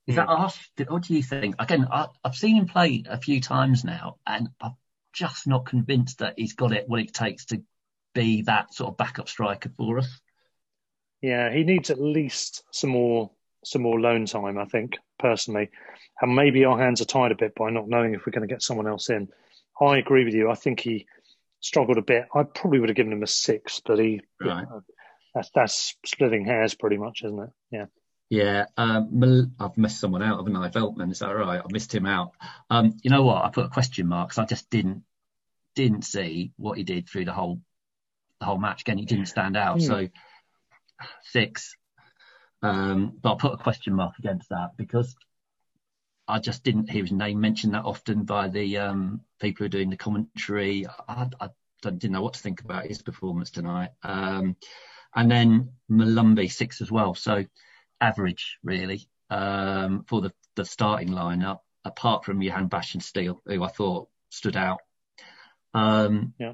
is 0.10 0.16
that 0.16 0.28
harsh? 0.28 0.57
Hmm. 0.78 0.93
What 0.93 1.03
do 1.03 1.14
you 1.14 1.24
think? 1.24 1.55
Again, 1.60 1.88
I, 1.91 2.07
I've 2.24 2.36
seen 2.36 2.55
him 2.55 2.68
play 2.68 3.03
a 3.07 3.20
few 3.20 3.39
times 3.39 3.84
now, 3.84 4.18
and 4.26 4.49
I'm 4.60 4.76
just 5.14 5.47
not 5.47 5.66
convinced 5.66 6.20
that 6.20 6.34
he's 6.38 6.53
got 6.53 6.74
it 6.74 6.89
what 6.89 6.99
it 6.99 7.14
takes 7.14 7.45
to 7.45 7.62
be 8.16 8.41
that 8.43 8.74
sort 8.74 8.89
of 8.89 8.97
backup 8.97 9.30
striker 9.30 9.70
for 9.78 9.99
us. 9.99 10.20
Yeah, 11.22 11.51
he 11.51 11.64
needs 11.64 11.89
at 11.89 12.01
least 12.01 12.64
some 12.72 12.89
more 12.89 13.30
some 13.64 13.82
more 13.82 13.99
loan 13.99 14.26
time, 14.26 14.57
I 14.57 14.66
think, 14.66 14.97
personally. 15.20 15.70
And 16.22 16.36
maybe 16.36 16.66
our 16.66 16.80
hands 16.80 17.01
are 17.01 17.05
tied 17.05 17.32
a 17.32 17.36
bit 17.36 17.53
by 17.55 17.70
not 17.70 17.88
knowing 17.88 18.14
if 18.14 18.26
we're 18.26 18.32
going 18.32 18.47
to 18.47 18.53
get 18.53 18.64
someone 18.64 18.88
else 18.88 19.10
in. 19.10 19.28
I 19.80 19.97
agree 19.97 20.26
with 20.26 20.34
you. 20.34 20.49
I 20.49 20.55
think 20.55 20.80
he 20.80 21.05
struggled 21.60 21.97
a 21.97 22.01
bit. 22.01 22.26
I 22.34 22.43
probably 22.43 22.80
would 22.80 22.89
have 22.89 22.95
given 22.95 23.14
him 23.14 23.24
a 23.24 23.28
six, 23.28 23.82
but 23.86 23.99
he 23.99 24.22
right. 24.41 24.66
yeah, 24.70 24.80
that's 25.36 25.49
that's 25.53 25.95
splitting 26.05 26.45
hairs 26.45 26.74
pretty 26.74 26.97
much, 26.97 27.22
isn't 27.24 27.39
it? 27.39 27.49
Yeah. 27.72 27.86
Yeah, 28.30 28.65
um, 28.77 29.51
I've 29.59 29.77
missed 29.77 29.99
someone 29.99 30.21
out, 30.21 30.38
haven't 30.38 30.55
I? 30.55 30.69
Veltman, 30.69 31.11
is 31.11 31.19
that 31.19 31.32
right? 31.32 31.61
I 31.61 31.71
missed 31.71 31.93
him 31.93 32.05
out. 32.05 32.34
Um, 32.69 32.97
you 33.01 33.09
know 33.09 33.23
what? 33.23 33.43
I 33.43 33.49
put 33.49 33.65
a 33.65 33.69
question 33.69 34.07
mark 34.07 34.30
because 34.30 34.43
I 34.43 34.45
just 34.45 34.69
didn't 34.69 35.03
didn't 35.75 36.03
see 36.03 36.51
what 36.57 36.77
he 36.77 36.84
did 36.84 37.09
through 37.09 37.25
the 37.25 37.34
whole 37.34 37.59
the 38.39 38.45
whole 38.45 38.59
match. 38.59 38.82
Again, 38.82 38.99
he 38.99 39.05
didn't 39.05 39.27
stand 39.27 39.57
out. 39.57 39.77
Mm. 39.80 39.88
So 39.88 40.07
six. 41.23 41.75
Um, 42.61 43.17
but 43.19 43.30
I'll 43.30 43.38
put 43.38 43.53
a 43.53 43.57
question 43.57 43.95
mark 43.95 44.19
against 44.19 44.49
that 44.49 44.71
because 44.77 45.15
I 46.27 46.39
just 46.39 46.63
didn't 46.63 46.89
hear 46.89 47.03
his 47.03 47.11
name 47.11 47.41
mentioned 47.41 47.73
that 47.73 47.86
often 47.86 48.25
by 48.25 48.49
the 48.49 48.77
um, 48.77 49.21
people 49.39 49.59
who 49.59 49.65
are 49.65 49.69
doing 49.69 49.89
the 49.89 49.97
commentary. 49.97 50.86
I, 51.07 51.30
I 51.39 51.49
didn't 51.82 52.11
know 52.11 52.21
what 52.21 52.34
to 52.34 52.41
think 52.41 52.61
about 52.61 52.86
his 52.86 53.01
performance 53.01 53.49
tonight. 53.49 53.91
Um, 54.03 54.55
and 55.15 55.32
then 55.32 55.71
Molumby 55.89 56.51
six 56.51 56.82
as 56.82 56.91
well. 56.91 57.15
So 57.15 57.45
average 58.01 58.57
really 58.63 59.07
um, 59.29 60.03
for 60.07 60.21
the, 60.21 60.33
the 60.55 60.65
starting 60.65 61.09
lineup, 61.09 61.59
apart 61.85 62.25
from 62.25 62.39
Jahanbakhsh 62.39 62.95
and 62.95 63.03
Steele, 63.03 63.41
who 63.45 63.63
I 63.63 63.67
thought 63.67 64.09
stood 64.29 64.55
out. 64.55 64.79
Um, 65.73 66.33
yeah. 66.39 66.53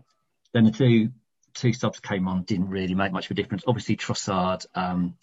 Then 0.54 0.66
the 0.66 0.72
two 0.72 1.12
two 1.54 1.74
subs 1.74 2.00
came 2.00 2.28
on 2.28 2.44
didn't 2.44 2.70
really 2.70 2.96
make 2.96 3.14
much 3.14 3.26
of 3.26 3.32
a 3.32 3.36
difference. 3.36 3.64
Obviously, 3.66 3.96
Trossard, 3.96 4.66
um, 4.76 5.16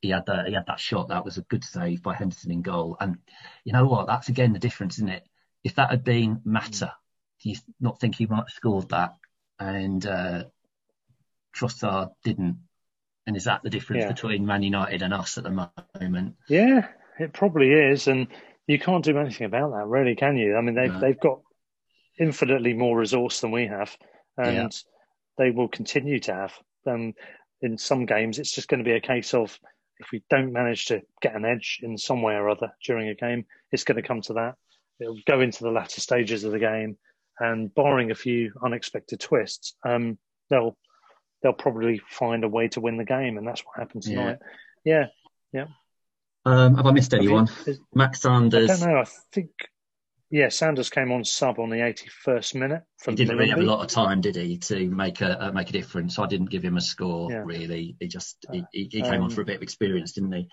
he 0.00 0.10
had 0.10 0.26
that 0.26 0.46
he 0.46 0.54
had 0.54 0.66
that 0.66 0.80
shot 0.80 1.08
that 1.08 1.24
was 1.24 1.38
a 1.38 1.42
good 1.42 1.64
save 1.64 2.02
by 2.02 2.14
Henderson 2.14 2.50
in 2.50 2.62
goal. 2.62 2.96
And 3.00 3.18
you 3.64 3.72
know 3.72 3.86
what? 3.86 4.06
That's 4.06 4.28
again 4.28 4.52
the 4.52 4.58
difference, 4.58 4.96
isn't 4.96 5.08
it? 5.08 5.26
If 5.62 5.76
that 5.76 5.90
had 5.90 6.04
been 6.04 6.40
Mata, 6.44 6.94
do 7.42 7.50
you 7.50 7.56
not 7.80 8.00
think 8.00 8.14
he 8.14 8.26
might 8.26 8.36
have 8.36 8.48
scored 8.48 8.88
that? 8.90 9.16
And 9.58 10.04
uh, 10.04 10.44
Trossard 11.54 12.10
didn't. 12.24 12.58
And 13.26 13.36
is 13.36 13.44
that 13.44 13.62
the 13.62 13.70
difference 13.70 14.02
yeah. 14.02 14.12
between 14.12 14.46
Man 14.46 14.62
United 14.62 15.02
and 15.02 15.12
us 15.14 15.38
at 15.38 15.44
the 15.44 15.50
moment? 16.00 16.36
Yeah, 16.48 16.88
it 17.18 17.32
probably 17.32 17.72
is. 17.72 18.08
And 18.08 18.28
you 18.66 18.78
can't 18.78 19.04
do 19.04 19.18
anything 19.18 19.46
about 19.46 19.72
that, 19.72 19.86
really, 19.86 20.16
can 20.16 20.36
you? 20.36 20.56
I 20.56 20.60
mean, 20.62 20.74
they've 20.74 20.92
no. 20.92 21.00
they've 21.00 21.20
got 21.20 21.40
infinitely 22.18 22.74
more 22.74 22.98
resource 22.98 23.40
than 23.40 23.50
we 23.50 23.66
have, 23.66 23.96
and 24.36 24.54
yeah 24.54 24.68
they 25.40 25.50
will 25.50 25.68
continue 25.68 26.20
to 26.20 26.34
have. 26.34 26.52
Um, 26.86 27.14
in 27.62 27.78
some 27.78 28.04
games, 28.04 28.38
it's 28.38 28.52
just 28.52 28.68
going 28.68 28.84
to 28.84 28.88
be 28.88 28.96
a 28.96 29.00
case 29.00 29.32
of 29.34 29.58
if 29.98 30.06
we 30.12 30.22
don't 30.30 30.52
manage 30.52 30.86
to 30.86 31.00
get 31.20 31.34
an 31.34 31.46
edge 31.46 31.80
in 31.82 31.96
some 31.96 32.22
way 32.22 32.34
or 32.34 32.48
other 32.50 32.72
during 32.84 33.08
a 33.08 33.14
game, 33.14 33.46
it's 33.72 33.84
going 33.84 33.96
to 33.96 34.06
come 34.06 34.20
to 34.22 34.34
that. 34.34 34.54
It'll 35.00 35.18
go 35.26 35.40
into 35.40 35.64
the 35.64 35.70
latter 35.70 36.00
stages 36.00 36.44
of 36.44 36.52
the 36.52 36.58
game, 36.58 36.98
and 37.38 37.74
barring 37.74 38.10
a 38.10 38.14
few 38.14 38.52
unexpected 38.62 39.20
twists, 39.20 39.74
um, 39.82 40.18
they'll 40.50 40.76
they'll 41.42 41.52
probably 41.52 42.00
find 42.08 42.44
a 42.44 42.48
way 42.48 42.68
to 42.68 42.80
win 42.80 42.96
the 42.96 43.04
game, 43.04 43.38
and 43.38 43.46
that's 43.46 43.62
what 43.64 43.78
happened 43.78 44.02
tonight. 44.02 44.38
Yeah, 44.84 45.06
yeah. 45.52 45.64
yeah. 45.64 45.66
Um, 46.44 46.76
have 46.76 46.86
I 46.86 46.92
missed 46.92 47.12
anyone? 47.12 47.48
You, 47.66 47.76
Max 47.94 48.22
Sanders. 48.22 48.70
I 48.70 48.76
don't 48.76 48.88
know. 48.88 49.00
I 49.00 49.06
think 49.32 49.50
yeah, 50.30 50.48
Sanders 50.48 50.90
came 50.90 51.10
on 51.10 51.24
sub 51.24 51.58
on 51.58 51.70
the 51.70 51.76
81st 51.76 52.54
minute. 52.54 52.82
he 53.04 53.14
didn't 53.16 53.36
really 53.36 53.50
have 53.50 53.58
a 53.58 53.62
lot 53.62 53.82
of 53.82 53.88
time, 53.88 54.20
did 54.20 54.36
he, 54.36 54.58
to 54.58 54.88
make 54.88 55.20
a 55.20 55.46
uh, 55.46 55.52
make 55.52 55.70
a 55.70 55.72
difference? 55.72 56.18
I 56.18 56.26
didn't 56.26 56.50
give 56.50 56.62
him 56.62 56.76
a 56.76 56.80
score 56.80 57.30
yeah. 57.30 57.42
really. 57.44 57.96
He 57.98 58.06
just 58.06 58.46
he, 58.52 58.64
he 58.72 59.02
came 59.02 59.14
um, 59.14 59.22
on 59.24 59.30
for 59.30 59.40
a 59.40 59.44
bit 59.44 59.56
of 59.56 59.62
experience, 59.62 60.12
didn't 60.12 60.32
he? 60.32 60.48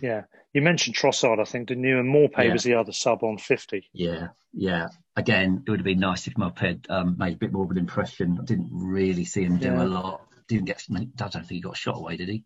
Yeah, 0.00 0.22
you 0.52 0.62
mentioned 0.62 0.96
Trossard, 0.96 1.40
I 1.40 1.44
think, 1.44 1.68
didn't 1.68 1.84
you? 1.84 1.98
And 1.98 2.14
Maupay 2.14 2.46
yeah. 2.46 2.52
was 2.52 2.62
the 2.62 2.74
other 2.74 2.92
sub 2.92 3.22
on 3.24 3.38
50. 3.38 3.88
Yeah, 3.92 4.28
yeah. 4.52 4.88
Again, 5.16 5.64
it 5.66 5.70
would 5.70 5.80
have 5.80 5.84
been 5.84 6.00
nice 6.00 6.26
if 6.26 6.34
Maupay 6.34 6.84
um, 6.90 7.16
made 7.18 7.34
a 7.34 7.38
bit 7.38 7.52
more 7.52 7.64
of 7.64 7.70
an 7.70 7.78
impression. 7.78 8.38
I 8.40 8.44
didn't 8.44 8.70
really 8.72 9.24
see 9.24 9.42
him 9.42 9.58
do 9.58 9.68
yeah. 9.68 9.82
a 9.82 9.84
lot. 9.84 10.26
Didn't 10.48 10.66
get. 10.66 10.84
I 10.90 11.04
don't 11.16 11.32
think 11.32 11.48
he 11.48 11.60
got 11.60 11.76
shot 11.76 11.96
away, 11.96 12.16
did 12.16 12.28
he? 12.28 12.44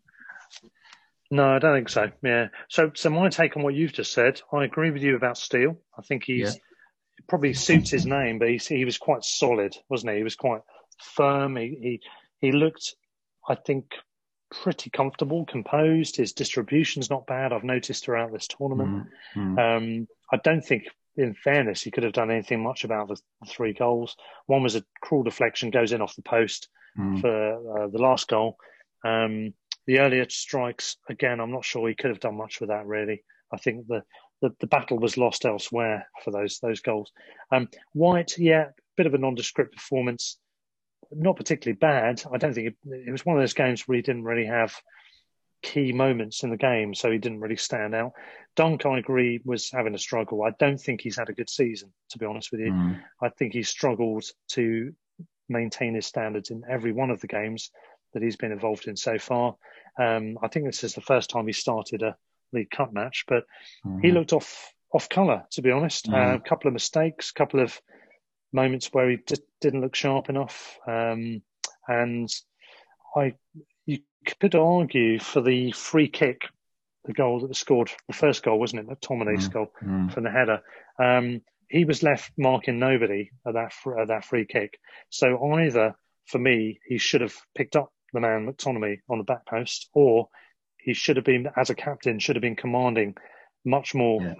No, 1.29 1.55
I 1.55 1.59
don't 1.59 1.75
think 1.75 1.89
so. 1.89 2.11
Yeah. 2.23 2.47
So, 2.69 2.91
so 2.95 3.09
my 3.09 3.29
take 3.29 3.57
on 3.57 3.63
what 3.63 3.73
you've 3.73 3.93
just 3.93 4.13
said, 4.13 4.41
I 4.53 4.63
agree 4.63 4.91
with 4.91 5.03
you 5.03 5.15
about 5.15 5.37
Steele. 5.37 5.77
I 5.97 6.01
think 6.01 6.23
he's 6.25 6.55
yeah. 6.55 6.61
probably 7.27 7.53
suits 7.53 7.89
his 7.89 8.05
name, 8.05 8.39
but 8.39 8.49
he 8.49 8.57
he 8.57 8.85
was 8.85 8.97
quite 8.97 9.25
solid, 9.25 9.75
wasn't 9.89 10.11
he? 10.11 10.17
He 10.17 10.23
was 10.23 10.35
quite 10.35 10.61
firm. 11.01 11.57
He 11.57 11.77
he 11.81 12.01
he 12.39 12.51
looked, 12.53 12.95
I 13.47 13.55
think, 13.55 13.91
pretty 14.51 14.89
comfortable, 14.89 15.45
composed. 15.45 16.17
His 16.17 16.33
distribution's 16.33 17.09
not 17.09 17.27
bad. 17.27 17.53
I've 17.53 17.63
noticed 17.63 18.03
throughout 18.03 18.31
this 18.31 18.47
tournament. 18.47 19.07
Mm-hmm. 19.35 19.59
Um, 19.59 20.07
I 20.31 20.37
don't 20.43 20.65
think, 20.65 20.83
in 21.15 21.33
fairness, 21.33 21.81
he 21.81 21.91
could 21.91 22.03
have 22.03 22.13
done 22.13 22.31
anything 22.31 22.61
much 22.63 22.83
about 22.83 23.07
the 23.07 23.17
three 23.47 23.73
goals. 23.73 24.15
One 24.45 24.63
was 24.63 24.75
a 24.75 24.83
cruel 25.01 25.23
deflection, 25.23 25.69
goes 25.69 25.91
in 25.91 26.01
off 26.01 26.15
the 26.15 26.21
post 26.21 26.69
mm. 26.97 27.19
for 27.21 27.83
uh, 27.83 27.87
the 27.87 27.97
last 27.97 28.27
goal. 28.27 28.57
Um, 29.05 29.53
the 29.85 29.99
earlier 29.99 30.25
strikes, 30.29 30.97
again, 31.09 31.39
I'm 31.39 31.51
not 31.51 31.65
sure 31.65 31.87
he 31.87 31.95
could 31.95 32.09
have 32.09 32.19
done 32.19 32.37
much 32.37 32.59
with 32.59 32.69
that. 32.69 32.85
Really, 32.85 33.23
I 33.53 33.57
think 33.57 33.87
the 33.87 34.03
the, 34.41 34.53
the 34.59 34.67
battle 34.67 34.99
was 34.99 35.17
lost 35.17 35.45
elsewhere 35.45 36.07
for 36.23 36.31
those 36.31 36.59
those 36.59 36.81
goals. 36.81 37.11
Um, 37.51 37.69
White, 37.93 38.37
yeah, 38.37 38.65
a 38.65 38.73
bit 38.95 39.07
of 39.07 39.13
a 39.13 39.17
nondescript 39.17 39.73
performance, 39.73 40.37
not 41.11 41.37
particularly 41.37 41.77
bad. 41.77 42.23
I 42.31 42.37
don't 42.37 42.53
think 42.53 42.67
it, 42.67 42.75
it 43.07 43.11
was 43.11 43.25
one 43.25 43.37
of 43.37 43.41
those 43.41 43.53
games 43.53 43.87
where 43.87 43.95
he 43.95 44.01
didn't 44.01 44.23
really 44.23 44.45
have 44.45 44.75
key 45.61 45.91
moments 45.91 46.43
in 46.43 46.49
the 46.49 46.57
game, 46.57 46.93
so 46.93 47.11
he 47.11 47.17
didn't 47.17 47.41
really 47.41 47.55
stand 47.55 47.95
out. 47.95 48.13
Dunk, 48.55 48.85
I 48.85 48.99
agree, 48.99 49.41
was 49.43 49.71
having 49.71 49.95
a 49.95 49.99
struggle. 49.99 50.43
I 50.43 50.51
don't 50.59 50.79
think 50.79 51.01
he's 51.01 51.17
had 51.17 51.29
a 51.29 51.33
good 51.33 51.49
season, 51.49 51.91
to 52.11 52.17
be 52.17 52.25
honest 52.25 52.51
with 52.51 52.61
you. 52.61 52.71
Mm. 52.71 53.01
I 53.21 53.29
think 53.29 53.53
he 53.53 53.63
struggled 53.63 54.25
to 54.49 54.93
maintain 55.49 55.95
his 55.95 56.05
standards 56.05 56.49
in 56.49 56.63
every 56.69 56.91
one 56.91 57.09
of 57.09 57.21
the 57.21 57.27
games 57.27 57.71
that 58.13 58.23
he's 58.23 58.35
been 58.35 58.51
involved 58.51 58.87
in 58.87 58.95
so 58.95 59.17
far. 59.17 59.55
Um, 59.99 60.37
I 60.41 60.47
think 60.47 60.65
this 60.65 60.83
is 60.83 60.93
the 60.93 61.01
first 61.01 61.29
time 61.29 61.47
he 61.47 61.53
started 61.53 62.01
a 62.03 62.15
League 62.53 62.69
Cup 62.71 62.93
match, 62.93 63.25
but 63.27 63.43
mm-hmm. 63.85 63.99
he 64.01 64.11
looked 64.11 64.33
off 64.33 64.73
off 64.93 65.09
colour, 65.09 65.43
to 65.51 65.61
be 65.61 65.71
honest. 65.71 66.07
Mm-hmm. 66.07 66.15
Uh, 66.15 66.35
a 66.35 66.39
couple 66.39 66.67
of 66.67 66.73
mistakes, 66.73 67.31
a 67.31 67.33
couple 67.37 67.59
of 67.59 67.79
moments 68.51 68.89
where 68.93 69.09
he 69.09 69.17
just 69.27 69.43
didn't 69.61 69.81
look 69.81 69.95
sharp 69.95 70.29
enough, 70.29 70.77
um, 70.87 71.41
and 71.87 72.29
I 73.15 73.35
you 73.85 73.99
could 74.39 74.55
argue 74.55 75.19
for 75.19 75.41
the 75.41 75.71
free 75.71 76.07
kick 76.07 76.49
the 77.05 77.13
goal 77.13 77.39
that 77.39 77.47
was 77.47 77.57
scored, 77.57 77.89
the 78.07 78.13
first 78.13 78.43
goal, 78.43 78.59
wasn't 78.59 78.81
it? 78.81 78.87
McTominay's 78.87 79.47
Mm, 79.47 79.53
goal 79.53 79.73
mm. 79.81 80.11
from 80.11 80.23
the 80.23 80.29
header. 80.31 80.61
Um, 80.99 81.41
he 81.69 81.85
was 81.85 82.03
left 82.03 82.31
marking 82.37 82.79
nobody 82.79 83.31
at 83.45 83.53
that 83.53 83.73
at 83.99 84.07
that 84.09 84.25
free 84.25 84.45
kick. 84.45 84.79
So 85.09 85.53
either 85.53 85.95
for 86.25 86.39
me, 86.39 86.79
he 86.85 86.97
should 86.97 87.21
have 87.21 87.35
picked 87.55 87.75
up 87.75 87.91
the 88.13 88.19
man 88.19 88.45
McTominay 88.45 88.99
on 89.09 89.17
the 89.17 89.23
back 89.23 89.45
post, 89.45 89.89
or 89.93 90.29
he 90.77 90.93
should 90.93 91.15
have 91.15 91.25
been, 91.25 91.49
as 91.55 91.69
a 91.69 91.75
captain, 91.75 92.19
should 92.19 92.35
have 92.35 92.41
been 92.41 92.55
commanding 92.55 93.15
much 93.65 93.95
more 93.95 94.21
Yeah. 94.21 94.35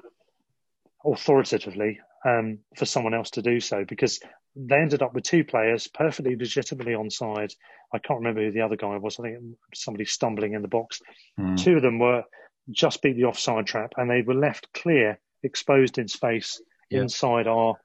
authoritatively 1.05 1.99
um, 2.25 2.59
for 2.75 2.85
someone 2.85 3.13
else 3.13 3.31
to 3.31 3.41
do 3.41 3.59
so 3.59 3.85
because 3.87 4.19
they 4.55 4.75
ended 4.77 5.01
up 5.03 5.13
with 5.13 5.23
two 5.23 5.43
players 5.43 5.87
perfectly 5.87 6.35
legitimately 6.35 6.93
onside. 6.93 7.53
I 7.93 7.99
can't 7.99 8.19
remember 8.19 8.43
who 8.43 8.51
the 8.51 8.61
other 8.61 8.75
guy 8.75 8.97
was. 8.97 9.19
I 9.19 9.23
think 9.23 9.39
somebody 9.73 10.05
stumbling 10.05 10.53
in 10.53 10.61
the 10.61 10.67
box. 10.67 10.99
Mm. 11.39 11.63
Two 11.63 11.75
of 11.77 11.81
them 11.83 11.99
were 11.99 12.23
just 12.71 13.01
beat 13.01 13.15
the 13.15 13.25
offside 13.25 13.65
trap 13.67 13.93
and 13.97 14.09
they 14.09 14.23
were 14.23 14.33
left 14.33 14.73
clear, 14.73 15.19
exposed 15.43 15.97
in 15.99 16.07
space 16.07 16.59
Yeah. 16.89 17.01
inside 17.01 17.47
our 17.47 17.75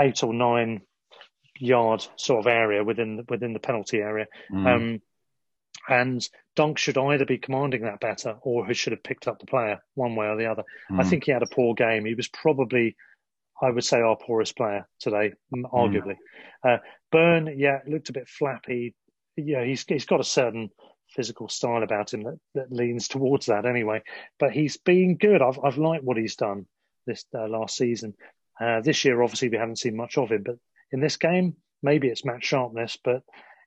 eight 0.00 0.22
or 0.22 0.32
nine 0.32 0.82
yard 1.58 2.06
sort 2.16 2.40
of 2.40 2.46
area 2.46 2.82
within 2.84 3.16
the, 3.16 3.24
within 3.28 3.52
the 3.52 3.58
penalty 3.60 3.98
area. 3.98 4.26
Mm. 4.50 4.66
Um, 4.66 5.02
and 5.88 6.26
Dunk 6.54 6.78
should 6.78 6.96
either 6.96 7.24
be 7.24 7.38
commanding 7.38 7.82
that 7.82 8.00
better 8.00 8.36
or 8.42 8.64
who 8.64 8.72
should 8.74 8.92
have 8.92 9.02
picked 9.02 9.26
up 9.26 9.40
the 9.40 9.46
player 9.46 9.80
one 9.94 10.14
way 10.14 10.26
or 10.26 10.36
the 10.36 10.46
other. 10.46 10.62
I 10.90 11.02
Mm. 11.02 11.10
think 11.10 11.24
he 11.24 11.32
had 11.32 11.42
a 11.42 11.46
poor 11.46 11.74
game. 11.74 12.04
He 12.04 12.14
was 12.14 12.28
probably, 12.28 12.96
I 13.62 13.70
would 13.70 13.84
say, 13.84 14.00
our 14.00 14.16
poorest 14.16 14.56
player 14.56 14.86
today, 14.98 15.32
m- 15.54 15.66
arguably. 15.72 16.16
Uh, 16.64 16.78
Byrne, 17.10 17.54
yeah, 17.56 17.78
looked 17.86 18.08
a 18.08 18.12
bit 18.12 18.28
flappy. 18.28 18.94
Yeah, 19.36 19.64
he's 19.64 19.84
he's 19.88 20.04
got 20.04 20.20
a 20.20 20.24
certain 20.24 20.70
physical 21.08 21.48
style 21.48 21.82
about 21.82 22.12
him 22.12 22.24
that, 22.24 22.38
that 22.54 22.72
leans 22.72 23.08
towards 23.08 23.46
that 23.46 23.66
anyway. 23.66 24.02
But 24.38 24.52
he's 24.52 24.76
been 24.76 25.16
good. 25.16 25.40
I've 25.40 25.58
I've 25.62 25.78
liked 25.78 26.04
what 26.04 26.16
he's 26.16 26.36
done 26.36 26.66
this 27.06 27.24
uh, 27.34 27.48
last 27.48 27.76
season. 27.76 28.14
Uh, 28.60 28.80
this 28.80 29.04
year, 29.04 29.22
obviously, 29.22 29.48
we 29.48 29.56
haven't 29.56 29.78
seen 29.78 29.96
much 29.96 30.18
of 30.18 30.30
him, 30.30 30.42
but 30.44 30.56
in 30.90 31.00
this 31.00 31.16
game, 31.16 31.56
maybe 31.82 32.08
it's 32.08 32.24
match 32.24 32.44
sharpness, 32.44 32.98
but 33.02 33.22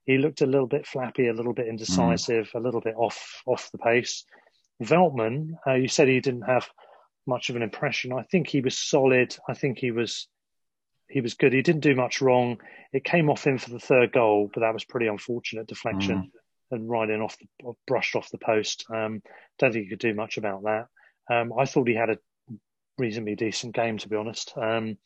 he 0.05 0.17
looked 0.17 0.41
a 0.41 0.45
little 0.45 0.67
bit 0.67 0.85
flappy, 0.85 1.27
a 1.27 1.33
little 1.33 1.53
bit 1.53 1.67
indecisive, 1.67 2.49
a 2.53 2.59
little 2.59 2.81
bit 2.81 2.95
off 2.95 3.41
off 3.45 3.71
the 3.71 3.77
pace. 3.77 4.23
Veltman, 4.83 5.53
uh, 5.65 5.73
you 5.73 5.87
said 5.87 6.07
he 6.07 6.19
didn't 6.19 6.43
have 6.43 6.69
much 7.27 7.49
of 7.49 7.55
an 7.55 7.61
impression. 7.61 8.13
I 8.13 8.23
think 8.23 8.47
he 8.47 8.61
was 8.61 8.77
solid. 8.77 9.35
I 9.47 9.53
think 9.53 9.77
he 9.79 9.91
was 9.91 10.27
he 11.09 11.21
was 11.21 11.35
good. 11.35 11.53
He 11.53 11.61
didn't 11.61 11.81
do 11.81 11.95
much 11.95 12.21
wrong. 12.21 12.57
It 12.91 13.03
came 13.03 13.29
off 13.29 13.45
him 13.45 13.57
for 13.57 13.69
the 13.69 13.79
third 13.79 14.11
goal, 14.11 14.49
but 14.53 14.61
that 14.61 14.73
was 14.73 14.83
pretty 14.83 15.07
unfortunate 15.07 15.67
deflection 15.67 16.31
and 16.71 16.89
right 16.89 17.09
in 17.09 17.21
off 17.21 17.37
the 17.37 17.73
brushed 17.87 18.15
off 18.15 18.31
the 18.31 18.37
post. 18.37 18.85
Um, 18.89 19.21
don't 19.59 19.71
think 19.71 19.83
he 19.83 19.89
could 19.89 19.99
do 19.99 20.13
much 20.13 20.37
about 20.37 20.63
that. 20.63 20.87
Um, 21.29 21.53
I 21.57 21.65
thought 21.65 21.87
he 21.87 21.95
had 21.95 22.09
a 22.09 22.17
reasonably 22.97 23.35
decent 23.35 23.75
game, 23.75 23.97
to 23.99 24.09
be 24.09 24.15
honest. 24.15 24.53
Um, 24.57 24.97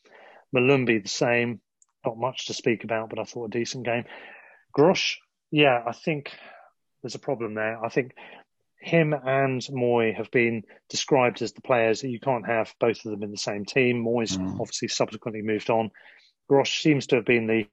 Molumby 0.54 1.02
the 1.02 1.08
same, 1.08 1.60
not 2.04 2.18
much 2.18 2.46
to 2.46 2.54
speak 2.54 2.84
about, 2.84 3.10
but 3.10 3.18
I 3.18 3.24
thought 3.24 3.46
a 3.46 3.58
decent 3.58 3.84
game. 3.84 4.04
Grosh, 4.76 5.16
yeah, 5.50 5.82
I 5.86 5.92
think 5.92 6.32
there's 7.02 7.14
a 7.14 7.20
problem 7.20 7.54
there. 7.54 7.82
I 7.84 7.88
think 7.88 8.12
him 8.80 9.12
and 9.12 9.60
Mooy 9.70 10.14
have 10.14 10.30
been 10.30 10.62
described 10.88 11.42
as 11.42 11.52
the 11.52 11.60
players 11.60 12.00
that 12.00 12.08
you 12.08 12.18
can't 12.18 12.46
have 12.46 12.74
both 12.80 13.04
of 13.04 13.10
them 13.10 13.22
in 13.22 13.30
the 13.30 13.36
same 13.36 13.64
team. 13.64 14.02
Mooy's 14.04 14.38
Mm. 14.38 14.58
obviously 14.60 14.88
subsequently 14.88 15.42
moved 15.42 15.68
on. 15.70 15.90
Grosh 16.50 16.80
seems 16.80 17.06
to 17.08 17.16
have 17.16 17.24
been 17.26 17.46
the 17.46 17.66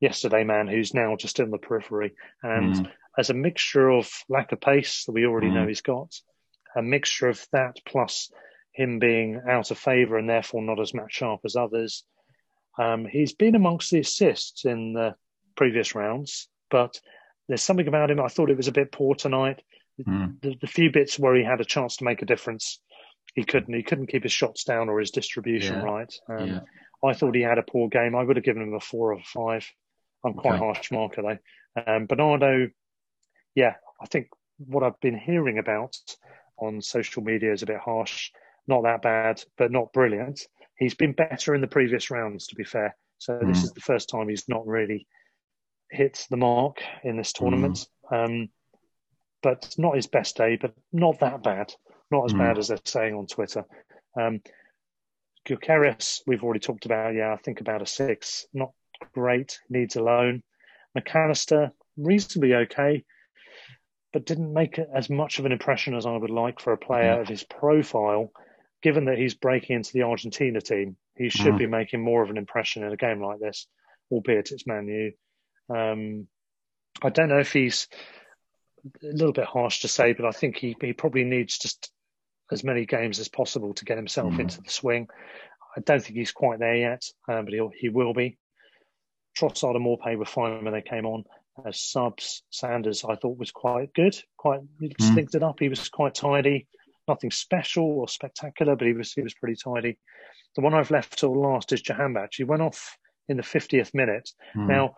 yesterday 0.00 0.44
man 0.44 0.68
who's 0.68 0.94
now 0.94 1.16
just 1.16 1.40
in 1.40 1.50
the 1.50 1.58
periphery. 1.58 2.12
And 2.42 2.74
Mm. 2.74 2.92
as 3.18 3.30
a 3.30 3.34
mixture 3.34 3.88
of 3.88 4.10
lack 4.28 4.52
of 4.52 4.60
pace 4.60 5.04
that 5.06 5.12
we 5.12 5.26
already 5.26 5.48
Mm. 5.48 5.54
know 5.54 5.66
he's 5.66 5.80
got, 5.80 6.14
a 6.76 6.82
mixture 6.82 7.28
of 7.28 7.46
that 7.52 7.78
plus 7.86 8.30
him 8.72 8.98
being 8.98 9.40
out 9.48 9.70
of 9.70 9.78
favour 9.78 10.18
and 10.18 10.28
therefore 10.28 10.62
not 10.62 10.80
as 10.80 10.94
match 10.94 11.14
sharp 11.14 11.40
as 11.44 11.56
others. 11.56 12.04
Um, 12.78 13.06
he's 13.06 13.34
been 13.34 13.54
amongst 13.54 13.90
the 13.90 14.00
assists 14.00 14.64
in 14.64 14.92
the 14.94 15.14
previous 15.56 15.94
rounds, 15.94 16.48
but 16.70 17.00
there's 17.48 17.62
something 17.62 17.88
about 17.88 18.10
him. 18.10 18.20
I 18.20 18.28
thought 18.28 18.50
it 18.50 18.56
was 18.56 18.68
a 18.68 18.72
bit 18.72 18.92
poor 18.92 19.14
tonight. 19.14 19.62
Mm. 20.00 20.40
The, 20.40 20.56
the 20.60 20.66
few 20.66 20.90
bits 20.90 21.18
where 21.18 21.34
he 21.34 21.44
had 21.44 21.60
a 21.60 21.64
chance 21.64 21.96
to 21.96 22.04
make 22.04 22.22
a 22.22 22.26
difference, 22.26 22.80
he 23.34 23.44
couldn't. 23.44 23.74
He 23.74 23.82
couldn't 23.82 24.06
keep 24.08 24.22
his 24.22 24.32
shots 24.32 24.64
down 24.64 24.88
or 24.88 24.98
his 25.00 25.10
distribution 25.10 25.76
Yeah. 25.76 25.82
right. 25.82 26.14
Um, 26.28 26.48
Yeah. 26.48 26.60
I 27.04 27.14
thought 27.14 27.34
he 27.34 27.42
had 27.42 27.58
a 27.58 27.62
poor 27.62 27.88
game. 27.88 28.14
I 28.14 28.22
would 28.22 28.36
have 28.36 28.44
given 28.44 28.62
him 28.62 28.74
a 28.74 28.80
four 28.80 29.12
or 29.12 29.18
a 29.18 29.22
five. 29.24 29.68
I'm 30.24 30.34
quite 30.34 30.54
Okay. 30.54 30.64
harsh 30.64 30.90
marker 30.92 31.22
though. 31.22 31.82
Um, 31.86 32.06
Bernardo, 32.06 32.68
yeah, 33.54 33.74
I 34.00 34.06
think 34.06 34.28
what 34.58 34.82
I've 34.84 35.00
been 35.00 35.18
hearing 35.18 35.58
about 35.58 35.96
on 36.58 36.80
social 36.80 37.22
media 37.22 37.52
is 37.52 37.62
a 37.62 37.66
bit 37.66 37.78
harsh. 37.78 38.30
Not 38.68 38.82
that 38.84 39.02
bad, 39.02 39.42
but 39.58 39.72
not 39.72 39.92
brilliant. 39.92 40.40
He's 40.76 40.94
been 40.94 41.12
better 41.12 41.54
in 41.54 41.60
the 41.60 41.66
previous 41.66 42.10
rounds, 42.10 42.46
to 42.48 42.54
be 42.54 42.64
fair. 42.64 42.96
So 43.18 43.38
this 43.40 43.60
Mm. 43.60 43.64
is 43.64 43.72
the 43.72 43.80
first 43.80 44.08
time 44.08 44.28
he's 44.28 44.48
not 44.48 44.66
really 44.66 45.06
hit 45.90 46.26
the 46.30 46.36
mark 46.36 46.82
in 47.02 47.16
this 47.16 47.32
tournament. 47.32 47.88
Um, 48.10 48.48
but 49.42 49.74
not 49.78 49.96
his 49.96 50.06
best 50.06 50.36
day, 50.36 50.56
but 50.56 50.74
not 50.92 51.18
that 51.20 51.42
bad. 51.42 51.74
Not 52.10 52.26
as 52.26 52.34
Mm. 52.34 52.38
bad 52.38 52.58
as 52.58 52.68
they're 52.68 52.78
saying 52.84 53.14
on 53.14 53.26
Twitter. 53.26 53.64
Um, 54.18 54.42
we've 56.26 56.44
already 56.44 56.60
talked 56.60 56.86
about. 56.86 57.14
Yeah, 57.14 57.32
I 57.32 57.36
think 57.36 57.60
about 57.60 57.82
a 57.82 57.86
six. 57.86 58.46
Not 58.52 58.72
great. 59.12 59.58
Needs 59.68 59.96
a 59.96 60.02
loan. 60.02 60.42
McAllister, 60.96 61.72
reasonably 61.96 62.54
okay, 62.54 63.04
but 64.12 64.26
didn't 64.26 64.52
make 64.52 64.78
as 64.78 65.08
much 65.08 65.38
of 65.38 65.46
an 65.46 65.52
impression 65.52 65.94
as 65.94 66.06
I 66.06 66.16
would 66.16 66.30
like 66.30 66.60
for 66.60 66.72
a 66.72 66.78
player 66.78 67.14
Yeah. 67.14 67.20
of 67.20 67.28
his 67.28 67.44
profile. 67.44 68.30
Given 68.82 69.06
that 69.06 69.18
he's 69.18 69.34
breaking 69.34 69.76
into 69.76 69.92
the 69.92 70.02
Argentina 70.02 70.60
team, 70.60 70.96
he 71.16 71.28
should 71.28 71.54
Mhm. 71.54 71.58
be 71.58 71.66
making 71.66 72.00
more 72.00 72.22
of 72.22 72.30
an 72.30 72.36
impression 72.36 72.82
in 72.84 72.92
a 72.92 72.96
game 72.96 73.22
like 73.22 73.40
this, 73.40 73.66
albeit 74.10 74.52
it's 74.52 74.66
Man 74.66 74.86
U. 74.88 75.12
Um, 75.74 76.28
I 77.00 77.08
don't 77.08 77.28
know 77.28 77.38
if 77.38 77.52
he's 77.52 77.88
a 79.02 79.06
little 79.06 79.32
bit 79.32 79.44
harsh 79.44 79.80
to 79.80 79.88
say, 79.88 80.12
but 80.12 80.26
I 80.26 80.30
think 80.32 80.56
he, 80.56 80.76
he 80.80 80.92
probably 80.92 81.24
needs 81.24 81.58
just 81.58 81.90
as 82.50 82.64
many 82.64 82.84
games 82.86 83.18
as 83.18 83.28
possible 83.28 83.72
to 83.74 83.84
get 83.84 83.96
himself 83.96 84.34
Mhm. 84.34 84.40
into 84.40 84.60
the 84.62 84.70
swing. 84.70 85.08
I 85.76 85.80
don't 85.80 86.02
think 86.02 86.16
he's 86.16 86.32
quite 86.32 86.58
there 86.58 86.76
yet, 86.76 87.02
um, 87.28 87.44
but 87.44 87.54
he'll, 87.54 87.70
he 87.74 87.88
will 87.88 88.12
be. 88.12 88.36
Trossard 89.38 89.76
and 89.76 89.84
Maupay 89.86 90.16
were 90.16 90.26
fine 90.26 90.62
when 90.64 90.74
they 90.74 90.82
came 90.82 91.06
on 91.06 91.24
as 91.64 91.80
subs. 91.80 92.42
Sanders, 92.50 93.04
I 93.04 93.14
thought, 93.16 93.38
was 93.38 93.50
quite 93.50 93.94
good. 93.94 94.14
Quite 94.36 94.60
Mm. 94.80 95.16
linked 95.16 95.34
it 95.34 95.42
up. 95.42 95.60
He 95.60 95.68
was 95.68 95.88
quite 95.88 96.14
tidy. 96.14 96.66
Nothing 97.08 97.30
special 97.30 97.84
or 97.84 98.08
spectacular, 98.08 98.76
but 98.76 98.86
he 98.86 98.92
was 98.92 99.12
he 99.12 99.22
was 99.22 99.34
pretty 99.34 99.56
tidy. 99.56 99.98
The 100.54 100.60
one 100.60 100.74
I've 100.74 100.90
left 100.90 101.18
till 101.18 101.34
last 101.34 101.72
is 101.72 101.82
Jahanbakhsh. 101.82 102.34
He 102.36 102.44
went 102.44 102.62
off 102.62 102.98
in 103.28 103.38
the 103.38 103.42
50th 103.42 103.94
minute. 103.94 104.30
Mm. 104.54 104.66
Now, 104.66 104.94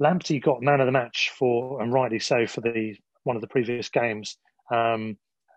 Lamptey 0.00 0.42
got 0.42 0.60
man 0.62 0.80
of 0.80 0.86
the 0.86 0.92
match 0.92 1.30
for, 1.36 1.80
and 1.80 1.92
rightly 1.92 2.18
so, 2.18 2.46
for 2.46 2.60
the 2.60 2.96
one 3.24 3.36
of 3.36 3.42
the 3.42 3.48
previous 3.48 3.88
games, 3.88 4.38
um, 4.70 5.16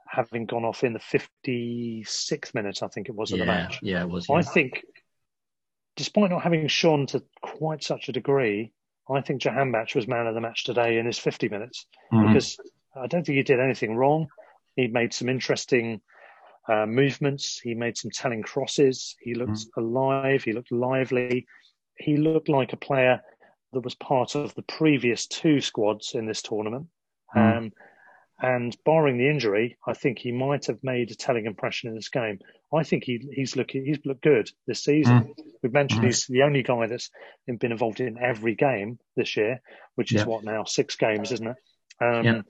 having 0.09 0.45
gone 0.45 0.65
off 0.65 0.83
in 0.83 0.93
the 0.93 0.99
56th 0.99 2.53
minute, 2.55 2.79
I 2.81 2.87
think 2.87 3.09
it 3.09 3.15
was, 3.15 3.31
of 3.31 3.39
the 3.39 3.45
match. 3.45 3.79
yeah, 3.81 4.01
it 4.01 4.09
was. 4.09 4.27
I 4.29 4.41
think, 4.41 4.83
despite 5.95 6.29
not 6.31 6.43
having 6.43 6.67
shone 6.67 7.05
to 7.07 7.23
quite 7.41 7.83
such 7.83 8.09
a 8.09 8.11
degree, 8.11 8.73
I 9.09 9.21
think 9.21 9.41
Jahanbakhsh 9.41 9.95
was 9.95 10.07
man 10.07 10.27
of 10.27 10.35
the 10.35 10.41
match 10.41 10.63
today 10.63 10.97
in 10.97 11.05
his 11.05 11.17
50 11.17 11.49
minutes 11.49 11.85
Mm. 12.11 12.27
because 12.27 12.57
I 12.95 13.07
don't 13.07 13.25
think 13.25 13.37
he 13.37 13.43
did 13.43 13.59
anything 13.59 13.95
wrong. 13.95 14.27
He 14.75 14.87
made 14.87 15.13
some 15.13 15.29
interesting 15.29 16.01
uh, 16.67 16.85
movements. 16.85 17.59
He 17.59 17.73
made 17.75 17.97
some 17.97 18.11
telling 18.11 18.43
crosses. 18.43 19.15
He 19.21 19.33
looked 19.33 19.65
alive. 19.77 20.43
He 20.43 20.51
looked 20.53 20.71
lively. 20.71 21.45
He 21.97 22.17
looked 22.17 22.49
like 22.49 22.73
a 22.73 22.77
player 22.77 23.21
that 23.73 23.79
was 23.81 23.95
part 23.95 24.35
of 24.35 24.53
the 24.55 24.61
previous 24.63 25.27
two 25.27 25.61
squads 25.61 26.13
in 26.15 26.25
this 26.25 26.41
tournament. 26.41 26.87
Mm. 27.35 27.57
Um, 27.57 27.71
and 28.39 28.77
barring 28.85 29.17
the 29.17 29.29
injury, 29.29 29.77
I 29.87 29.93
think 29.93 30.19
he 30.19 30.31
might 30.31 30.67
have 30.67 30.83
made 30.83 31.09
a 31.09 31.15
telling 31.15 31.47
impression 31.47 31.89
in 31.89 31.95
this 31.95 32.09
game. 32.09 32.39
I 32.71 32.83
think 32.83 33.03
he, 33.03 33.27
he's 33.31 33.55
looking 33.55 33.83
he's 33.85 34.05
looked 34.05 34.21
good 34.21 34.51
this 34.67 34.83
season. 34.83 35.33
We've 35.63 35.73
mentioned 35.73 36.03
Mm. 36.03 36.05
he's 36.05 36.27
the 36.27 36.43
only 36.43 36.61
guy 36.61 36.85
that's 36.85 37.09
been 37.47 37.71
involved 37.71 37.99
in 37.99 38.19
every 38.19 38.53
game 38.53 38.99
this 39.15 39.37
year, 39.37 39.61
which 39.95 40.11
is 40.13 40.21
Yeah. 40.21 40.27
what 40.27 40.43
now 40.43 40.65
six 40.65 40.95
games, 40.95 41.31
isn't 41.31 41.47
it? 41.47 41.57
Um, 41.99 42.25
Yeah. 42.25 42.41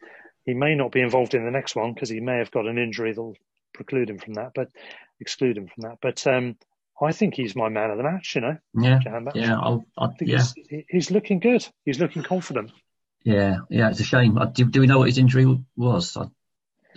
He 0.46 0.54
may 0.54 0.76
not 0.76 0.92
be 0.92 1.02
involved 1.02 1.34
in 1.36 1.46
the 1.46 1.52
next 1.52 1.76
one 1.76 1.94
because 1.94 2.10
he 2.10 2.20
may 2.22 2.38
have 2.38 2.52
got 2.52 2.68
an 2.68 2.78
injury 2.78 3.12
that'll 3.12 3.36
preclude 3.74 4.10
him 4.10 4.18
from 4.18 4.34
that, 4.36 4.52
but 4.56 4.70
exclude 5.20 5.58
him 5.58 5.68
from 5.68 5.84
that. 5.84 5.98
But 6.02 6.26
um, 6.28 6.58
I 7.02 7.12
think 7.12 7.36
he's 7.36 7.56
my 7.56 7.70
man 7.70 7.92
of 7.92 7.98
the 7.98 8.04
match. 8.04 8.34
You 8.36 8.42
know, 8.42 8.58
yeah, 8.74 9.00
yeah, 9.36 9.60
I 9.98 10.08
think 10.18 10.32
yeah, 10.32 10.44
he's, 10.70 10.84
he's 10.90 11.12
looking 11.12 11.40
good. 11.40 11.66
He's 11.86 12.00
looking 12.00 12.24
confident. 12.24 12.72
Yeah, 13.36 13.58
yeah. 13.70 13.90
It's 13.90 14.00
a 14.00 14.04
shame. 14.04 14.38
Uh, 14.38 14.46
Do, 14.46 14.66
do 14.66 14.80
we 14.82 14.88
know 14.88 15.00
what 15.00 15.08
his 15.08 15.18
injury 15.18 15.46
was? 15.76 16.16
I, 16.16 16.26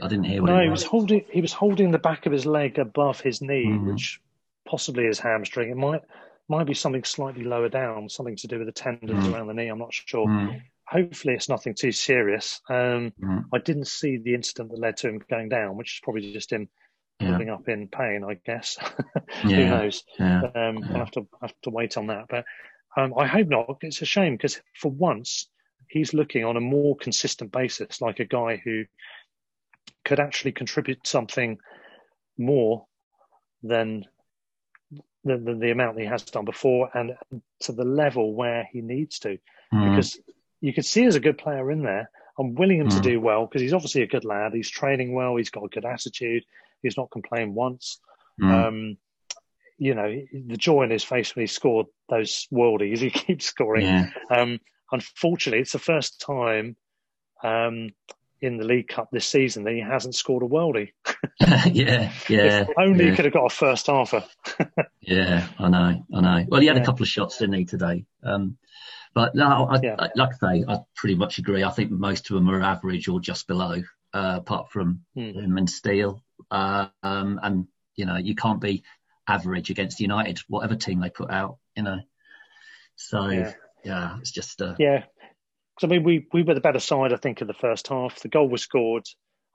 I 0.03 0.09
didn't 0.09 0.24
hear 0.24 0.41
what 0.43 0.51
No, 0.51 0.61
he 0.62 0.68
was. 0.68 0.81
was 0.83 0.89
holding 0.89 1.24
he 1.31 1.41
was 1.41 1.53
holding 1.53 1.91
the 1.91 1.99
back 1.99 2.26
of 2.26 2.33
his 2.33 2.47
leg 2.47 2.78
above 2.78 3.20
his 3.20 3.41
knee, 3.43 3.66
Mhm. 3.66 3.93
which 3.93 4.20
possibly 4.64 5.05
is 5.07 5.18
hamstring. 5.18 5.70
It 5.70 5.76
might 5.76 6.03
might 6.49 6.64
be 6.66 6.74
something 6.74 7.05
slightly 7.05 7.45
lower 7.45 7.68
down, 7.68 8.09
something 8.09 8.37
to 8.37 8.47
do 8.49 8.59
with 8.59 8.66
the 8.66 8.72
tendons 8.72 9.24
Mm. 9.26 9.33
around 9.35 9.47
the 9.49 9.55
knee. 9.55 9.68
I'm 9.68 9.78
not 9.78 9.93
sure. 9.95 10.26
Mm. 10.26 10.62
hopefully 10.99 11.35
it's 11.35 11.49
nothing 11.49 11.72
too 11.72 11.93
serious. 11.93 12.61
Um, 12.68 13.12
Mhm. 13.22 13.45
I 13.53 13.59
didn't 13.59 13.87
see 13.87 14.16
the 14.16 14.35
incident 14.35 14.70
that 14.70 14.81
led 14.81 14.97
to 14.97 15.09
him 15.09 15.18
going 15.31 15.49
down, 15.49 15.76
which 15.76 15.95
is 15.95 16.01
probably 16.03 16.33
just 16.33 16.51
him 16.53 16.68
Yeah. 17.20 17.55
up 17.55 17.68
in 17.68 17.87
pain, 17.87 18.24
I 18.24 18.35
guess. 18.35 18.76
Who 19.43 19.51
knows? 19.51 20.03
Yeah. 20.18 20.41
Um, 20.53 20.78
Yeah. 20.78 20.89
I'll 20.91 20.99
have 21.07 21.12
to 21.12 21.28
have 21.43 21.55
to 21.62 21.70
wait 21.70 21.97
on 21.97 22.09
that. 22.09 22.26
But 22.28 22.45
um, 22.97 23.14
I 23.16 23.26
hope 23.28 23.47
not. 23.47 23.78
It's 23.83 24.03
a 24.03 24.05
shame 24.05 24.33
because 24.35 24.61
for 24.74 24.91
once 24.91 25.47
he's 25.91 26.14
looking 26.14 26.45
on 26.45 26.57
a 26.57 26.61
more 26.61 26.97
consistent 26.97 27.51
basis, 27.53 28.01
like 28.01 28.20
a 28.20 28.24
guy 28.24 28.57
who 28.64 28.84
could 30.05 30.20
actually 30.20 30.53
contribute 30.53 31.07
something 31.07 31.59
more 32.38 32.86
than 33.62 34.05
than, 35.24 35.45
than 35.45 35.59
the 35.61 35.70
amount 35.70 35.99
he 36.01 36.07
has 36.07 36.22
done 36.22 36.47
before, 36.47 36.88
and 36.95 37.12
to 37.61 37.72
the 37.72 37.84
level 37.84 38.34
where 38.34 38.66
he 38.72 38.80
needs 38.80 39.18
to. 39.18 39.36
Mm. 39.72 39.91
Because 39.91 40.18
you 40.62 40.72
can 40.72 40.82
see 40.82 41.03
there's 41.03 41.14
a 41.16 41.20
good 41.20 41.36
player 41.36 41.70
in 41.70 41.82
there. 41.82 42.09
I'm 42.38 42.55
willing 42.55 42.80
him 42.80 42.88
to 42.88 42.97
Mm. 42.97 43.03
do 43.03 43.20
well 43.20 43.45
because 43.47 43.61
he's 43.61 43.74
obviously 43.74 44.01
a 44.03 44.07
good 44.07 44.24
lad. 44.24 44.55
He's 44.55 44.70
training 44.70 45.12
well. 45.12 45.36
He's 45.36 45.51
got 45.51 45.64
a 45.64 45.68
good 45.68 45.84
attitude. 45.84 46.45
He's 46.82 46.97
not 46.97 47.11
complained 47.11 47.55
once. 47.55 48.01
Mm. 48.41 48.51
Um, 48.66 48.97
you 49.76 49.95
know, 49.95 50.09
the 50.32 50.57
joy 50.57 50.84
in 50.84 50.91
his 50.91 51.05
face 51.05 51.34
when 51.36 51.43
he 51.43 51.47
scored 51.47 51.86
those 52.09 52.47
worldies, 52.51 52.99
he 53.07 53.11
keeps 53.11 53.45
scoring. 53.45 53.84
yeah. 53.86 54.09
Um, 54.30 54.59
unfortunately, 54.93 55.61
it's 55.61 55.72
the 55.72 55.78
first 55.78 56.20
time 56.20 56.76
um, 57.43 57.91
in 58.41 58.57
the 58.57 58.64
League 58.64 58.88
Cup 58.88 59.11
this 59.11 59.26
season 59.26 59.64
that 59.64 59.72
he 59.74 59.80
hasn't 59.80 60.14
scored 60.14 60.43
a 60.43 60.47
worldie. 60.47 60.93
yeah. 61.41 62.12
Yeah. 62.28 62.62
if 62.62 62.68
only 62.78 63.05
yeah. 63.05 63.11
he 63.11 63.16
could 63.16 63.24
have 63.26 63.34
got 63.34 63.47
a 63.47 63.55
first 63.55 63.86
halfer. 63.86 64.24
Yeah, 65.03 65.49
I 65.59 65.68
know, 65.68 66.05
I 66.14 66.20
know. 66.20 66.47
Well, 66.49 66.61
he 66.61 66.66
had 66.66 66.76
Yeah. 66.76 66.82
a 66.82 66.86
couple 66.86 67.03
of 67.03 67.09
shots, 67.09 67.38
didn't 67.38 67.55
he, 67.55 67.64
today? 67.64 68.05
Um, 68.22 68.59
but 69.14 69.34
no, 69.34 69.66
I, 69.66 69.80
Yeah. 69.82 69.97
I, 69.99 70.11
like 70.14 70.30
I 70.43 70.59
say, 70.59 70.64
I 70.68 70.78
pretty 70.95 71.14
much 71.16 71.38
agree. 71.38 71.64
I 71.64 71.70
think 71.70 71.91
most 71.91 72.30
of 72.30 72.34
them 72.34 72.51
are 72.51 72.62
average 72.62 73.09
or 73.09 73.18
just 73.18 73.47
below, 73.49 73.82
uh, 74.12 74.34
apart 74.36 74.70
from 74.70 75.05
Hmm. 75.14 75.30
him 75.30 75.57
and 75.57 75.68
Steele. 75.68 76.22
Uh, 76.51 76.88
um, 77.03 77.41
and 77.43 77.66
you 77.97 78.05
know, 78.07 78.16
you 78.18 78.34
can't 78.34 78.61
be 78.61 78.84
average 79.26 79.70
against 79.70 80.01
United, 80.01 80.38
whatever 80.49 80.76
team 80.76 81.01
they 81.01 81.11
put 81.11 81.30
out. 81.30 81.57
You 81.74 81.82
know, 81.82 82.01
so 82.97 83.53
Yeah. 83.85 84.16
it's 84.18 84.31
just 84.31 84.61
uh, 84.62 84.74
Yeah. 84.78 85.05
'Cause, 85.78 85.85
I 85.85 85.87
mean, 85.87 86.03
we, 86.05 86.26
we 86.33 86.43
were 86.43 86.55
the 86.55 86.61
better 86.61 86.78
side, 86.81 87.12
I 87.12 87.16
think, 87.16 87.41
in 87.41 87.47
the 87.47 87.55
first 87.55 87.89
half. 87.89 88.20
The 88.20 88.28
goal 88.28 88.49
was 88.49 88.62
scored. 88.62 89.05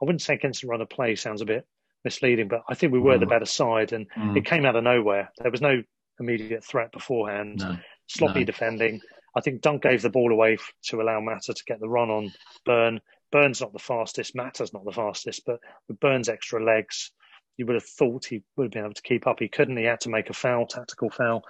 I 0.02 0.06
wouldn't 0.06 0.22
say 0.22 0.34
against 0.34 0.62
the 0.62 0.68
run 0.68 0.82
of 0.82 0.90
play 0.90 1.16
sounds 1.16 1.42
a 1.42 1.46
bit 1.46 1.66
misleading, 2.04 2.48
but 2.48 2.62
I 2.70 2.74
think 2.76 2.92
we 2.94 3.00
were 3.00 3.18
the 3.18 3.26
Mm. 3.26 3.30
better 3.30 3.46
side 3.46 3.94
and 3.94 4.10
mm, 4.12 4.38
it 4.38 4.46
came 4.46 4.66
out 4.66 4.76
of 4.76 4.84
nowhere. 4.84 5.32
There 5.40 5.52
was 5.52 5.62
no 5.62 5.82
immediate 6.20 6.64
threat 6.64 6.92
beforehand. 6.92 7.60
no, 7.60 7.78
sloppy 8.08 8.40
No. 8.42 8.46
defending. 8.46 9.02
I 9.36 9.42
think 9.42 9.62
Dunk 9.62 9.82
gave 9.84 10.02
the 10.02 10.10
ball 10.10 10.32
away 10.32 10.58
to 10.86 11.02
allow 11.02 11.20
Mata 11.20 11.54
to 11.54 11.64
get 11.66 11.80
the 11.80 11.90
run 11.90 12.10
on 12.10 12.32
Burn. 12.66 13.02
Burn's 13.32 13.60
not 13.62 13.74
the 13.74 13.80
fastest, 13.80 14.36
Mata's 14.36 14.72
not 14.74 14.86
the 14.86 14.92
fastest, 14.94 15.44
but 15.46 15.60
with 15.88 16.00
Burn's 16.00 16.30
extra 16.30 16.64
legs, 16.64 17.12
you 17.58 17.66
would 17.66 17.76
have 17.76 17.84
thought 17.86 18.26
he 18.26 18.44
would 18.56 18.66
have 18.66 18.72
been 18.72 18.84
able 18.86 18.94
to 18.94 19.02
keep 19.02 19.28
up. 19.28 19.40
He 19.40 19.48
couldn't. 19.50 19.78
He 19.78 19.84
had 19.84 20.02
to 20.02 20.10
make 20.10 20.30
a 20.30 20.34
foul, 20.34 20.66
tactical 20.68 21.10
foul, 21.10 21.44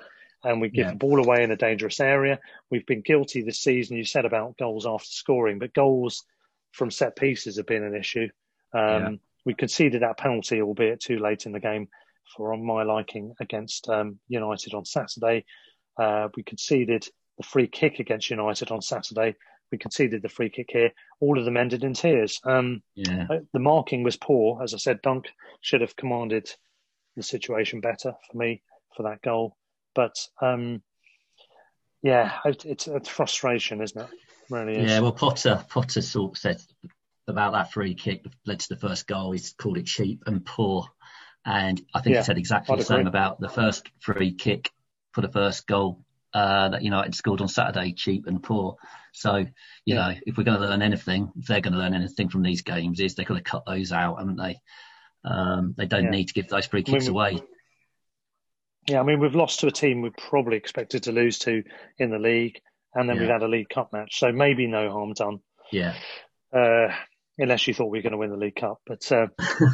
and 0.45 0.61
we 0.61 0.69
give 0.69 0.85
Yeah. 0.85 0.91
the 0.91 0.97
ball 0.97 1.19
away 1.19 1.43
in 1.43 1.51
a 1.51 1.57
dangerous 1.57 1.99
area. 1.99 2.39
We've 2.69 2.85
been 2.85 3.01
guilty 3.01 3.41
this 3.41 3.59
season. 3.59 3.97
You 3.97 4.05
said 4.05 4.25
about 4.25 4.57
goals 4.57 4.85
after 4.85 5.09
scoring, 5.09 5.59
but 5.59 5.73
goals 5.73 6.23
from 6.71 6.91
set 6.91 7.15
pieces 7.15 7.57
have 7.57 7.65
been 7.65 7.83
an 7.83 7.95
issue. 7.95 8.29
Um, 8.73 9.01
Yeah. 9.01 9.09
We 9.45 9.53
conceded 9.53 10.01
that 10.01 10.17
penalty, 10.17 10.61
albeit 10.61 10.99
too 11.01 11.19
late 11.19 11.45
in 11.45 11.51
the 11.51 11.59
game, 11.59 11.87
for 12.35 12.51
on 12.53 12.65
my 12.65 12.81
liking 12.81 13.35
against 13.39 13.87
um, 13.89 14.19
United 14.27 14.73
on 14.73 14.85
Saturday. 14.85 15.45
Uh, 15.97 16.29
we 16.35 16.41
conceded 16.43 17.07
the 17.37 17.43
free 17.43 17.67
kick 17.67 17.99
against 17.99 18.31
United 18.31 18.71
on 18.71 18.81
Saturday. 18.81 19.35
We 19.71 19.77
conceded 19.77 20.21
the 20.23 20.29
free 20.29 20.49
kick 20.49 20.69
here. 20.71 20.91
All 21.19 21.37
of 21.37 21.45
them 21.45 21.57
ended 21.57 21.83
in 21.83 21.93
tears. 21.93 22.39
Um, 22.43 22.81
yeah, 22.95 23.27
uh, 23.29 23.39
the 23.53 23.59
marking 23.59 24.01
was 24.03 24.17
poor. 24.17 24.63
As 24.63 24.73
I 24.73 24.77
said, 24.77 25.01
Dunk 25.03 25.27
should 25.61 25.81
have 25.81 25.95
commanded 25.95 26.49
the 27.15 27.23
situation 27.23 27.81
better 27.81 28.13
for 28.29 28.37
me 28.37 28.63
for 28.95 29.03
that 29.03 29.21
goal. 29.21 29.55
But 29.95 30.15
um, 30.41 30.83
yeah, 32.03 32.33
it's 32.45 32.87
a 32.87 32.99
frustration, 32.99 33.81
isn't 33.81 33.99
it? 33.99 34.09
Really 34.49 34.75
is. 34.75 34.91
yeah. 34.91 34.99
Well, 34.99 35.13
Potter, 35.13 35.65
Potter 35.69 36.01
sort 36.01 36.33
of 36.33 36.37
said 36.37 36.61
about 37.27 37.53
that 37.53 37.71
free 37.71 37.95
kick 37.95 38.23
that 38.23 38.33
led 38.45 38.59
to 38.59 38.69
the 38.69 38.79
first 38.79 39.07
goal. 39.07 39.31
He's 39.31 39.53
called 39.53 39.77
it 39.77 39.85
cheap 39.87 40.23
and 40.27 40.45
poor, 40.45 40.85
and 41.45 41.81
I 41.93 42.01
think 42.01 42.13
Yeah, 42.15 42.21
he 42.21 42.25
said 42.25 42.37
exactly 42.37 42.73
I'd 42.73 42.79
the 42.79 42.85
same 42.85 43.07
about 43.07 43.39
the 43.39 43.49
first 43.49 43.89
free 44.01 44.33
kick 44.33 44.69
for 45.13 45.21
the 45.21 45.31
first 45.31 45.65
goal 45.65 46.03
uh, 46.33 46.69
that 46.69 46.83
United 46.83 47.15
scored 47.15 47.39
on 47.41 47.47
Saturday, 47.47 47.93
cheap 47.93 48.27
and 48.27 48.43
poor. 48.43 48.75
So, 49.13 49.37
you 49.37 49.47
Yeah. 49.85 49.95
know, 49.95 50.15
if 50.27 50.37
we're 50.37 50.43
going 50.43 50.59
to 50.59 50.67
learn 50.67 50.81
anything, 50.81 51.31
if 51.37 51.47
they're 51.47 51.61
going 51.61 51.73
to 51.73 51.79
learn 51.79 51.93
anything 51.93 52.27
from 52.27 52.43
these 52.43 52.61
games, 52.61 52.99
is 52.99 53.15
they're 53.15 53.23
going 53.23 53.41
to 53.41 53.49
cut 53.49 53.63
those 53.65 53.93
out, 53.93 54.19
haven't 54.19 54.35
they? 54.35 54.59
Um, 55.23 55.73
they 55.77 55.85
don't 55.85 56.03
Yeah. 56.03 56.09
need 56.09 56.27
to 56.27 56.33
give 56.33 56.49
those 56.49 56.65
free 56.65 56.83
I 56.85 56.91
mean, 56.91 56.99
kicks 56.99 57.07
away. 57.07 57.41
Yeah, 58.87 58.99
I 58.99 59.03
mean, 59.03 59.19
we've 59.19 59.35
lost 59.35 59.61
to 59.61 59.67
a 59.67 59.71
team 59.71 60.01
we 60.01 60.11
probably 60.11 60.57
expected 60.57 61.03
to 61.03 61.11
lose 61.11 61.39
to 61.39 61.63
in 61.97 62.11
the 62.11 62.19
league, 62.19 62.59
and 62.93 63.09
then 63.09 63.15
Yeah. 63.17 63.21
we've 63.23 63.31
had 63.31 63.43
a 63.43 63.47
League 63.47 63.69
Cup 63.69 63.91
match. 63.91 64.19
So 64.19 64.31
maybe 64.31 64.67
no 64.67 64.91
harm 64.91 65.13
done, 65.13 65.39
Yeah. 65.71 65.95
uh, 66.53 66.93
unless 67.37 67.67
you 67.67 67.73
thought 67.73 67.87
we 67.89 67.97
were 67.97 68.03
going 68.03 68.11
to 68.11 68.17
win 68.17 68.29
the 68.29 68.37
League 68.37 68.55
Cup. 68.55 68.79
But 68.85 69.11
uh, 69.11 69.27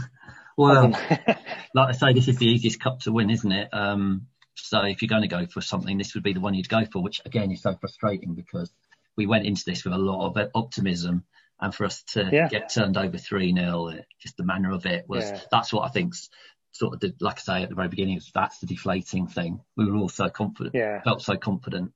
Well, 0.57 0.89
like 1.75 1.89
I 1.89 1.91
say, 1.93 2.13
this 2.13 2.27
is 2.27 2.37
the 2.37 2.45
easiest 2.47 2.79
cup 2.79 2.99
to 3.01 3.11
win, 3.11 3.29
isn't 3.29 3.51
it? 3.51 3.69
Um, 3.73 4.27
so 4.55 4.81
if 4.83 5.01
you're 5.01 5.09
going 5.09 5.21
to 5.23 5.27
go 5.27 5.45
for 5.47 5.61
something, 5.61 5.97
this 5.97 6.13
would 6.13 6.23
be 6.23 6.33
the 6.33 6.39
one 6.41 6.53
you'd 6.53 6.69
go 6.69 6.85
for, 6.85 7.01
which 7.01 7.21
again 7.25 7.51
is 7.51 7.61
so 7.61 7.75
frustrating 7.79 8.35
because 8.35 8.71
we 9.17 9.25
went 9.27 9.45
into 9.45 9.63
this 9.65 9.83
with 9.83 9.93
a 9.93 9.97
lot 9.97 10.27
of 10.27 10.49
optimism, 10.53 11.23
and 11.59 11.73
for 11.73 11.85
us 11.85 12.03
to 12.13 12.29
Yeah. 12.31 12.47
get 12.47 12.73
turned 12.73 12.97
over 12.97 13.17
three 13.17 13.53
0 13.53 13.91
just 14.19 14.37
the 14.37 14.43
manner 14.43 14.71
of 14.71 14.85
it 14.85 15.05
was 15.07 15.29
Yeah. 15.29 15.39
that's 15.51 15.71
what 15.73 15.83
I 15.83 15.89
think's 15.89 16.29
sort 16.71 16.93
of 16.93 16.99
the, 16.99 17.13
like 17.19 17.37
I 17.37 17.41
say 17.41 17.63
at 17.63 17.69
the 17.69 17.75
very 17.75 17.87
beginning, 17.89 18.17
is 18.17 18.31
that's 18.33 18.59
the 18.59 18.67
deflating 18.67 19.27
thing. 19.27 19.61
We 19.77 19.85
were 19.89 19.97
all 19.97 20.09
so 20.09 20.29
confident, 20.29 20.75
yeah, 20.75 21.01
felt 21.01 21.21
so 21.21 21.35
confident. 21.37 21.91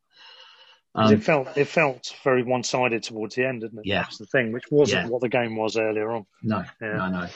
Um, 0.93 1.13
it 1.13 1.23
felt 1.23 1.57
it 1.57 1.67
felt 1.67 2.15
very 2.23 2.43
one 2.43 2.63
sided 2.63 3.03
towards 3.03 3.36
the 3.36 3.45
end, 3.45 3.61
didn't 3.61 3.80
it? 3.80 3.86
Yeah. 3.86 4.03
That's 4.03 4.17
the 4.17 4.26
thing, 4.26 4.53
which 4.53 4.63
wasn't 4.71 5.03
Yeah. 5.05 5.09
what 5.09 5.21
the 5.21 5.30
game 5.30 5.55
was 5.57 5.76
earlier 5.78 6.09
on. 6.11 6.26
no, 6.41 6.63
Yeah. 6.82 6.97
no, 6.97 7.09
no. 7.09 7.28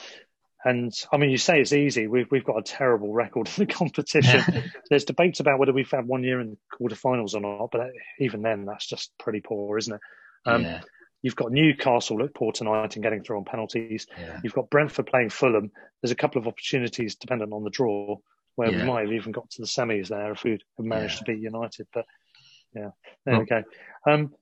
And 0.64 0.92
I 1.10 1.16
mean, 1.16 1.30
you 1.30 1.38
say 1.38 1.60
it's 1.60 1.72
easy. 1.72 2.06
We've 2.06 2.30
we've 2.30 2.44
got 2.44 2.58
a 2.58 2.62
terrible 2.62 3.12
record 3.12 3.48
in 3.48 3.66
the 3.66 3.72
competition. 3.72 4.42
There's 4.90 5.04
debates 5.04 5.40
about 5.40 5.58
whether 5.58 5.72
we've 5.72 5.90
had 5.90 6.06
one 6.06 6.22
year 6.22 6.40
in 6.40 6.50
the 6.50 6.56
quarterfinals 6.78 7.34
or 7.34 7.40
not, 7.40 7.70
but 7.72 7.88
even 8.18 8.42
then, 8.42 8.66
that's 8.66 8.86
just 8.86 9.10
pretty 9.18 9.40
poor, 9.40 9.78
isn't 9.78 9.94
it? 9.94 10.00
Um, 10.46 10.62
yeah, 10.62 10.80
You've 11.22 11.36
got 11.36 11.52
Newcastle 11.52 12.18
look 12.18 12.34
poor 12.34 12.52
tonight 12.52 12.94
and 12.96 13.02
getting 13.02 13.22
through 13.22 13.38
on 13.38 13.44
penalties. 13.44 14.06
yeah, 14.18 14.40
You've 14.42 14.54
got 14.54 14.70
Brentford 14.70 15.06
playing 15.06 15.30
Fulham. 15.30 15.70
There's 16.00 16.12
a 16.12 16.16
couple 16.16 16.40
of 16.40 16.48
opportunities 16.48 17.16
dependent 17.16 17.52
on 17.52 17.62
the 17.64 17.70
draw 17.70 18.16
where 18.56 18.70
Yeah. 18.70 18.78
we 18.82 18.84
might 18.84 19.00
have 19.02 19.12
even 19.12 19.32
got 19.32 19.50
to 19.50 19.62
the 19.62 19.66
semis 19.66 20.08
there 20.08 20.32
if 20.32 20.44
we'd 20.44 20.62
have 20.78 20.86
managed 20.86 21.14
Yeah. 21.14 21.18
to 21.18 21.24
beat 21.32 21.42
United. 21.42 21.86
But 21.92 22.06
yeah, 22.74 22.90
there 23.24 23.34
Well- 23.34 23.40
we 23.40 23.46
go. 23.46 23.62
Um, 24.06 24.34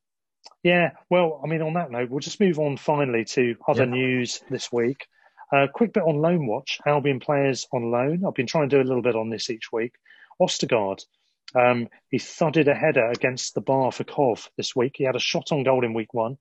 yeah, 0.63 0.93
well, 1.11 1.41
I 1.45 1.49
mean, 1.49 1.63
on 1.63 1.75
that 1.75 1.91
note, 1.91 2.11
we'll 2.11 2.21
just 2.21 2.41
move 2.41 2.59
on 2.59 2.77
finally 2.77 3.25
to 3.27 3.57
other 3.67 3.87
news 3.87 4.43
this 4.51 4.71
week. 4.73 5.07
Uh, 5.53 5.67
quick 5.73 5.93
bit 5.93 6.03
on 6.03 6.17
loan 6.21 6.47
watch. 6.47 6.79
Albion 6.87 7.21
players 7.21 7.67
on 7.73 7.91
loan. 7.91 8.25
I've 8.25 8.35
been 8.35 8.47
trying 8.47 8.69
to 8.69 8.77
do 8.77 8.83
a 8.83 8.87
little 8.87 9.03
bit 9.03 9.17
on 9.17 9.31
this 9.31 9.51
each 9.51 9.73
week. 9.73 9.95
Østigård, 10.41 11.05
um, 11.55 11.89
he 12.11 12.19
thudded 12.19 12.69
a 12.69 12.75
header 12.75 13.09
against 13.11 13.55
the 13.55 13.61
bar 13.61 13.91
for 13.91 14.05
Cov 14.05 14.51
this 14.57 14.77
week. 14.77 14.97
He 14.97 15.05
had 15.05 15.17
a 15.17 15.21
shot 15.21 15.51
on 15.51 15.63
goal 15.65 15.85
in 15.85 15.95
week 15.95 16.13
one. 16.15 16.39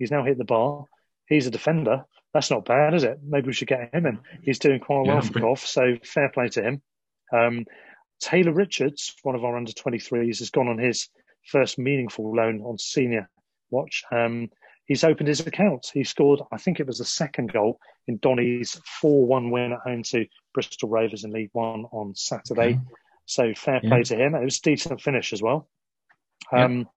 He's 0.00 0.10
now 0.10 0.24
hit 0.24 0.38
the 0.38 0.44
bar. 0.44 0.84
He's 1.28 1.46
a 1.46 1.50
defender. 1.52 2.04
That's 2.34 2.50
not 2.50 2.64
bad, 2.64 2.94
is 2.94 3.04
it? 3.04 3.18
Maybe 3.24 3.46
we 3.48 3.52
should 3.52 3.68
get 3.68 3.94
him 3.94 4.06
in. 4.06 4.18
He's 4.42 4.58
doing 4.58 4.80
quite 4.80 5.06
well 5.06 5.16
Yeah, 5.16 5.20
for 5.20 5.40
Cov, 5.40 5.60
so 5.60 5.94
fair 6.02 6.30
play 6.30 6.48
to 6.48 6.62
him. 6.62 6.82
Um, 7.32 7.66
Taylor 8.20 8.52
Richards, 8.52 9.14
one 9.22 9.34
of 9.34 9.44
our 9.44 9.56
under 9.56 9.72
23s, 9.72 10.38
has 10.38 10.50
gone 10.50 10.68
on 10.68 10.78
his 10.78 11.08
first 11.46 11.78
meaningful 11.78 12.34
loan 12.34 12.60
on 12.62 12.78
senior 12.78 13.28
watch. 13.70 14.02
Um, 14.12 14.48
he's 14.86 15.04
opened 15.04 15.28
his 15.28 15.40
account. 15.46 15.86
He 15.92 16.02
scored, 16.04 16.40
I 16.50 16.56
think 16.56 16.80
it 16.80 16.86
was 16.86 16.98
the 16.98 17.04
second 17.04 17.52
goal 17.52 17.78
in 18.06 18.16
Donny's 18.18 18.80
4 19.00 19.26
1 19.26 19.50
win 19.50 19.72
at 19.72 19.80
home 19.80 20.02
to 20.04 20.26
Bristol 20.54 20.88
Rovers 20.88 21.24
in 21.24 21.32
League 21.32 21.50
One 21.52 21.84
on 21.92 22.14
Saturday. 22.14 22.70
Okay. 22.74 22.80
So 23.26 23.54
fair 23.54 23.80
Yeah. 23.82 23.88
play 23.90 24.02
to 24.04 24.16
him. 24.16 24.34
It 24.34 24.44
was 24.44 24.58
a 24.58 24.62
decent 24.62 25.00
finish 25.00 25.32
as 25.32 25.42
well. 25.42 25.68
Yeah. 26.52 26.64
Um, 26.64 26.88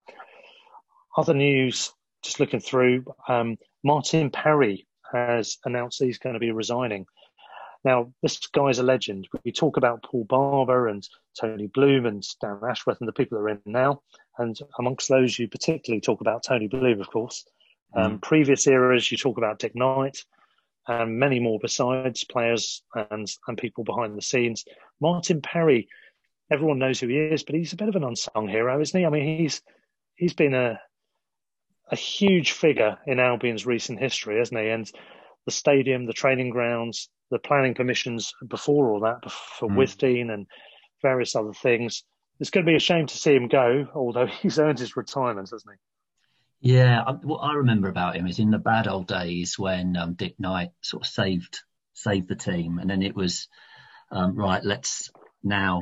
Other 1.16 1.34
news, 1.36 1.93
just 2.24 2.40
looking 2.40 2.60
through, 2.60 3.06
um, 3.28 3.58
Martin 3.84 4.32
Perry 4.32 4.88
has 5.12 5.58
announced 5.66 6.02
he's 6.02 6.18
going 6.18 6.34
to 6.34 6.40
be 6.40 6.52
resigning. 6.52 7.06
Now, 7.84 8.14
this 8.22 8.40
guy's 8.48 8.80
a 8.80 8.84
legend. 8.84 9.28
We 9.44 9.52
talk 9.52 9.76
about 9.76 10.04
Paul 10.04 10.24
Barber 10.24 10.88
and 10.88 11.08
Tony 11.40 11.68
Bloom 11.68 12.06
and 12.06 12.26
Dan 12.42 12.60
Ashworth 12.68 13.00
and 13.02 13.08
the 13.08 13.14
people 13.14 13.38
that 13.38 13.44
are 13.44 13.50
in 13.50 13.62
now. 13.66 14.02
And 14.38 14.58
amongst 14.80 15.10
those, 15.10 15.38
you 15.38 15.50
particularly 15.50 16.00
talk 16.00 16.22
about 16.22 16.44
Tony 16.44 16.68
Bloom, 16.68 17.02
of 17.02 17.10
course. 17.10 17.46
Um, 17.96 18.20
previous 18.20 18.66
eras, 18.66 19.12
you 19.12 19.18
talk 19.18 19.38
about 19.38 19.60
Dick 19.60 19.76
Knight 19.76 20.24
and 20.88 21.20
many 21.20 21.40
more 21.40 21.60
besides 21.62 22.24
players 22.24 22.82
and, 23.12 23.28
and 23.48 23.58
people 23.58 23.84
behind 23.84 24.18
the 24.18 24.22
scenes. 24.22 24.66
Martin 25.00 25.42
Perry, 25.42 25.88
everyone 26.52 26.80
knows 26.80 27.00
who 27.00 27.08
he 27.08 27.18
is, 27.18 27.44
but 27.44 27.56
he's 27.56 27.74
a 27.74 27.78
bit 27.78 27.90
of 27.90 27.96
an 27.96 28.04
unsung 28.04 28.48
hero, 28.48 28.82
isn't 28.82 29.00
he? 29.00 29.06
I 29.06 29.10
mean, 29.10 29.38
he's 29.38 29.62
he's 30.16 30.34
been 30.34 30.54
a 30.54 30.80
a 31.92 31.96
huge 31.96 32.52
figure 32.52 32.98
in 33.06 33.20
Albion's 33.20 33.66
recent 33.66 34.00
history, 34.00 34.40
hasn't 34.40 34.60
he? 34.60 34.70
And 34.70 34.90
the 35.46 35.52
stadium, 35.52 36.06
the 36.06 36.14
training 36.14 36.50
grounds, 36.50 37.10
the 37.30 37.40
planning 37.40 37.74
permissions 37.74 38.34
before 38.48 38.92
all 38.92 39.02
that 39.02 39.30
for 39.32 39.70
mm. 39.70 39.76
Withdean 39.76 40.34
and 40.34 40.48
various 41.02 41.36
other 41.36 41.54
things. 41.54 42.04
It's 42.40 42.50
going 42.50 42.66
to 42.66 42.72
be 42.72 42.76
a 42.76 42.80
shame 42.80 43.08
to 43.08 43.18
see 43.18 43.34
him 43.34 43.48
go, 43.48 43.88
although 43.94 44.28
he's 44.42 44.60
earned 44.60 44.80
his 44.80 44.96
retirement, 44.96 45.50
hasn't 45.52 45.74
he? 45.74 45.80
Yeah, 46.64 47.04
what 47.24 47.40
I 47.40 47.56
remember 47.56 47.90
about 47.90 48.16
him 48.16 48.26
is 48.26 48.40
in 48.40 48.50
the 48.50 48.58
bad 48.58 48.88
old 48.88 49.08
days 49.08 49.60
when 49.60 49.98
um, 49.98 50.14
Dick 50.14 50.36
Knight 50.40 50.70
sort 50.82 51.04
of 51.04 51.10
saved 51.10 51.60
saved 51.94 52.30
the 52.30 52.36
team, 52.36 52.80
and 52.80 52.90
then 52.90 53.02
it 53.02 53.16
was 53.16 53.50
um, 54.12 54.36
right. 54.36 54.64
Let's 54.64 55.12
now 55.44 55.82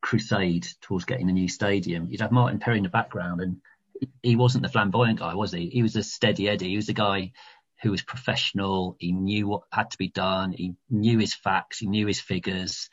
crusade 0.00 0.66
towards 0.80 1.06
getting 1.06 1.28
a 1.28 1.32
new 1.32 1.48
stadium. 1.48 2.08
You'd 2.08 2.20
have 2.20 2.30
Martin 2.30 2.60
Perry 2.60 2.76
in 2.76 2.84
the 2.84 2.88
background, 2.88 3.40
and 3.40 3.56
he 4.22 4.36
wasn't 4.36 4.62
the 4.62 4.68
flamboyant 4.68 5.18
guy, 5.18 5.34
was 5.34 5.52
he? 5.52 5.68
He 5.68 5.82
was 5.82 5.96
a 5.96 6.02
steady 6.02 6.48
Eddie. 6.48 6.70
He 6.70 6.76
was 6.76 6.88
a 6.88 6.94
guy 6.94 7.32
who 7.82 7.90
was 7.90 8.02
professional. 8.02 8.96
He 8.98 9.12
knew 9.12 9.48
what 9.48 9.62
had 9.72 9.90
to 9.90 9.98
be 9.98 10.08
done. 10.08 10.52
He 10.52 10.74
knew 10.90 11.18
his 11.18 11.34
facts. 11.34 11.78
He 11.78 11.86
knew 11.86 12.06
his 12.06 12.20
figures. 12.20 12.88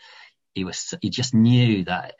He 0.53 0.64
was. 0.64 0.93
He 1.01 1.10
just 1.10 1.34
knew 1.34 1.86
that, 1.86 2.16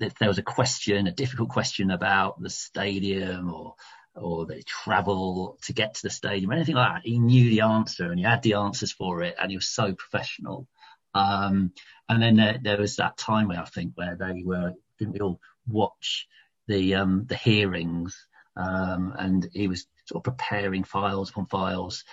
that 0.00 0.18
there 0.18 0.28
was 0.28 0.38
a 0.38 0.42
question, 0.42 1.06
a 1.06 1.12
difficult 1.12 1.50
question 1.50 1.90
about 1.90 2.40
the 2.40 2.50
stadium 2.50 3.52
or 3.52 3.74
or 4.16 4.46
the 4.46 4.62
travel 4.62 5.58
to 5.62 5.72
get 5.72 5.94
to 5.94 6.02
the 6.04 6.10
stadium, 6.10 6.50
or 6.50 6.54
anything 6.54 6.76
like 6.76 7.02
that. 7.02 7.08
He 7.08 7.18
knew 7.18 7.50
the 7.50 7.62
answer 7.62 8.10
and 8.10 8.18
he 8.18 8.24
had 8.24 8.42
the 8.42 8.54
answers 8.54 8.92
for 8.92 9.22
it, 9.22 9.34
and 9.40 9.50
he 9.50 9.56
was 9.56 9.68
so 9.68 9.92
professional. 9.92 10.68
Um, 11.14 11.72
and 12.08 12.22
then 12.22 12.36
there, 12.36 12.58
there, 12.62 12.78
was 12.78 12.96
that 12.96 13.16
time 13.16 13.48
where 13.48 13.60
I 13.60 13.64
think 13.64 13.92
where 13.94 14.16
they 14.16 14.42
were, 14.44 14.72
didn't 14.98 15.14
we 15.14 15.20
all 15.20 15.40
watch 15.66 16.26
the 16.66 16.96
um, 16.96 17.26
the 17.26 17.36
hearings, 17.36 18.26
um, 18.56 19.14
and 19.18 19.48
he 19.52 19.68
was 19.68 19.86
sort 20.06 20.26
of 20.26 20.36
preparing 20.36 20.84
files 20.84 21.30
upon 21.30 21.46
files 21.46 22.04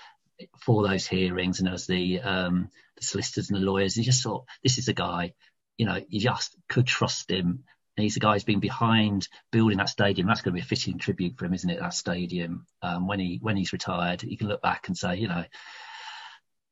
for 0.59 0.87
those 0.87 1.07
hearings, 1.07 1.59
and 1.59 1.69
as 1.69 1.87
the 1.87 2.19
um, 2.21 2.69
the 3.01 3.05
solicitors 3.05 3.49
and 3.49 3.59
the 3.59 3.65
lawyers. 3.65 3.97
You 3.97 4.03
just 4.03 4.23
thought, 4.23 4.45
this 4.63 4.77
is 4.77 4.87
a 4.87 4.93
guy, 4.93 5.33
you 5.77 5.85
know, 5.85 5.99
you 6.07 6.19
just 6.19 6.55
could 6.69 6.87
trust 6.87 7.29
him. 7.29 7.63
And 7.97 8.03
he's 8.03 8.13
the 8.13 8.21
guy 8.21 8.33
who's 8.33 8.45
been 8.45 8.61
behind 8.61 9.27
building 9.51 9.77
that 9.79 9.89
stadium. 9.89 10.27
That's 10.27 10.41
going 10.41 10.53
to 10.53 10.61
be 10.61 10.63
a 10.63 10.67
fitting 10.67 10.97
tribute 10.97 11.37
for 11.37 11.45
him, 11.45 11.53
isn't 11.53 11.69
it? 11.69 11.79
That 11.79 11.93
stadium. 11.93 12.65
Um, 12.81 13.05
when 13.05 13.19
he 13.19 13.39
when 13.41 13.57
he's 13.57 13.73
retired, 13.73 14.23
you 14.23 14.37
can 14.37 14.47
look 14.47 14.61
back 14.61 14.87
and 14.87 14.97
say, 14.97 15.17
you 15.17 15.27
know, 15.27 15.43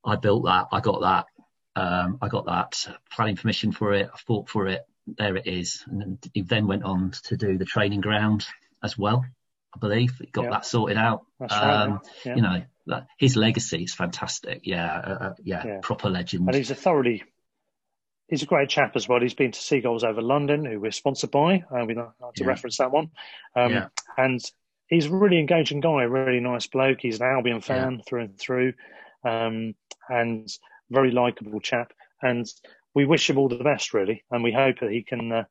I 0.04 0.16
built 0.16 0.44
that, 0.46 0.68
I 0.72 0.80
got 0.80 1.02
that, 1.02 1.26
um, 1.76 2.18
I 2.22 2.28
got 2.28 2.46
that 2.46 2.86
planning 3.12 3.36
permission 3.36 3.70
for 3.70 3.92
it, 3.92 4.08
I 4.12 4.16
fought 4.16 4.48
for 4.48 4.66
it, 4.66 4.82
there 5.18 5.36
it 5.36 5.46
is. 5.46 5.84
And 5.86 6.18
he 6.34 6.42
then 6.42 6.66
went 6.66 6.84
on 6.84 7.12
to 7.24 7.36
do 7.36 7.58
the 7.58 7.64
training 7.64 8.00
ground 8.00 8.46
as 8.82 8.96
well. 8.98 9.24
I 9.74 9.78
believe 9.78 10.18
he 10.18 10.26
got 10.26 10.44
yeah. 10.44 10.50
that 10.50 10.66
sorted 10.66 10.96
out. 10.96 11.26
That's 11.38 11.52
right. 11.52 11.82
Um, 11.82 12.00
yeah. 12.24 12.34
You 12.36 12.42
know, 12.42 12.62
that, 12.86 13.06
his 13.18 13.36
legacy 13.36 13.84
is 13.84 13.94
fantastic. 13.94 14.62
Yeah, 14.64 14.92
uh, 14.92 15.24
uh, 15.24 15.34
yeah, 15.42 15.66
yeah, 15.66 15.78
proper 15.82 16.10
legend. 16.10 16.48
And 16.48 16.56
he's 16.56 16.72
a 16.72 16.74
thoroughly, 16.74 17.22
he's 18.28 18.42
a 18.42 18.46
great 18.46 18.68
chap 18.68 18.96
as 18.96 19.08
well. 19.08 19.20
He's 19.20 19.34
been 19.34 19.52
to 19.52 19.60
Seagulls 19.60 20.02
over 20.02 20.22
London, 20.22 20.64
who 20.64 20.80
we're 20.80 20.90
sponsored 20.90 21.30
by. 21.30 21.62
Uh, 21.70 21.84
we 21.86 21.94
like 21.94 22.34
to 22.36 22.44
reference 22.44 22.78
that 22.78 22.90
one. 22.90 23.10
Um. 23.54 23.90
And 24.16 24.40
he's 24.88 25.06
a 25.06 25.10
really 25.10 25.38
engaging 25.38 25.80
guy, 25.80 26.02
really 26.02 26.40
nice 26.40 26.66
bloke. 26.66 26.98
He's 27.00 27.20
an 27.20 27.28
Albion 27.28 27.60
fan 27.60 28.02
through 28.04 28.22
and 28.22 28.38
through, 28.38 28.72
um, 29.24 29.74
and 30.08 30.48
very 30.90 31.12
likable 31.12 31.60
chap. 31.60 31.92
And 32.20 32.44
we 32.94 33.04
wish 33.04 33.28
him 33.28 33.38
all 33.38 33.48
the 33.48 33.56
best, 33.56 33.94
really, 33.94 34.24
and 34.30 34.42
we 34.42 34.52
hope 34.52 34.80
that 34.80 34.90
he 34.90 35.02
can, 35.02 35.32
uh, 35.32 35.44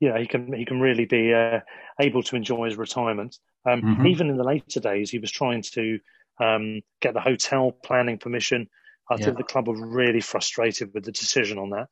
you 0.00 0.08
know, 0.08 0.18
he 0.18 0.26
can 0.26 0.52
he 0.52 0.64
can 0.64 0.80
really 0.80 1.04
be 1.04 1.32
uh, 1.32 1.60
able 2.00 2.22
to 2.22 2.36
enjoy 2.36 2.66
his 2.66 2.76
retirement. 2.76 3.38
Um, 3.68 3.82
mm-hmm. 3.82 4.06
Even 4.06 4.30
in 4.30 4.36
the 4.36 4.44
later 4.44 4.80
days, 4.80 5.10
he 5.10 5.18
was 5.18 5.30
trying 5.30 5.62
to 5.62 5.98
um, 6.40 6.80
get 7.00 7.14
the 7.14 7.20
hotel 7.20 7.72
planning 7.84 8.18
permission. 8.18 8.68
I 9.10 9.16
yeah. 9.18 9.26
think 9.26 9.38
the 9.38 9.44
club 9.44 9.68
were 9.68 9.86
really 9.86 10.20
frustrated 10.20 10.92
with 10.94 11.04
the 11.04 11.12
decision 11.12 11.58
on 11.58 11.70
that. 11.70 11.88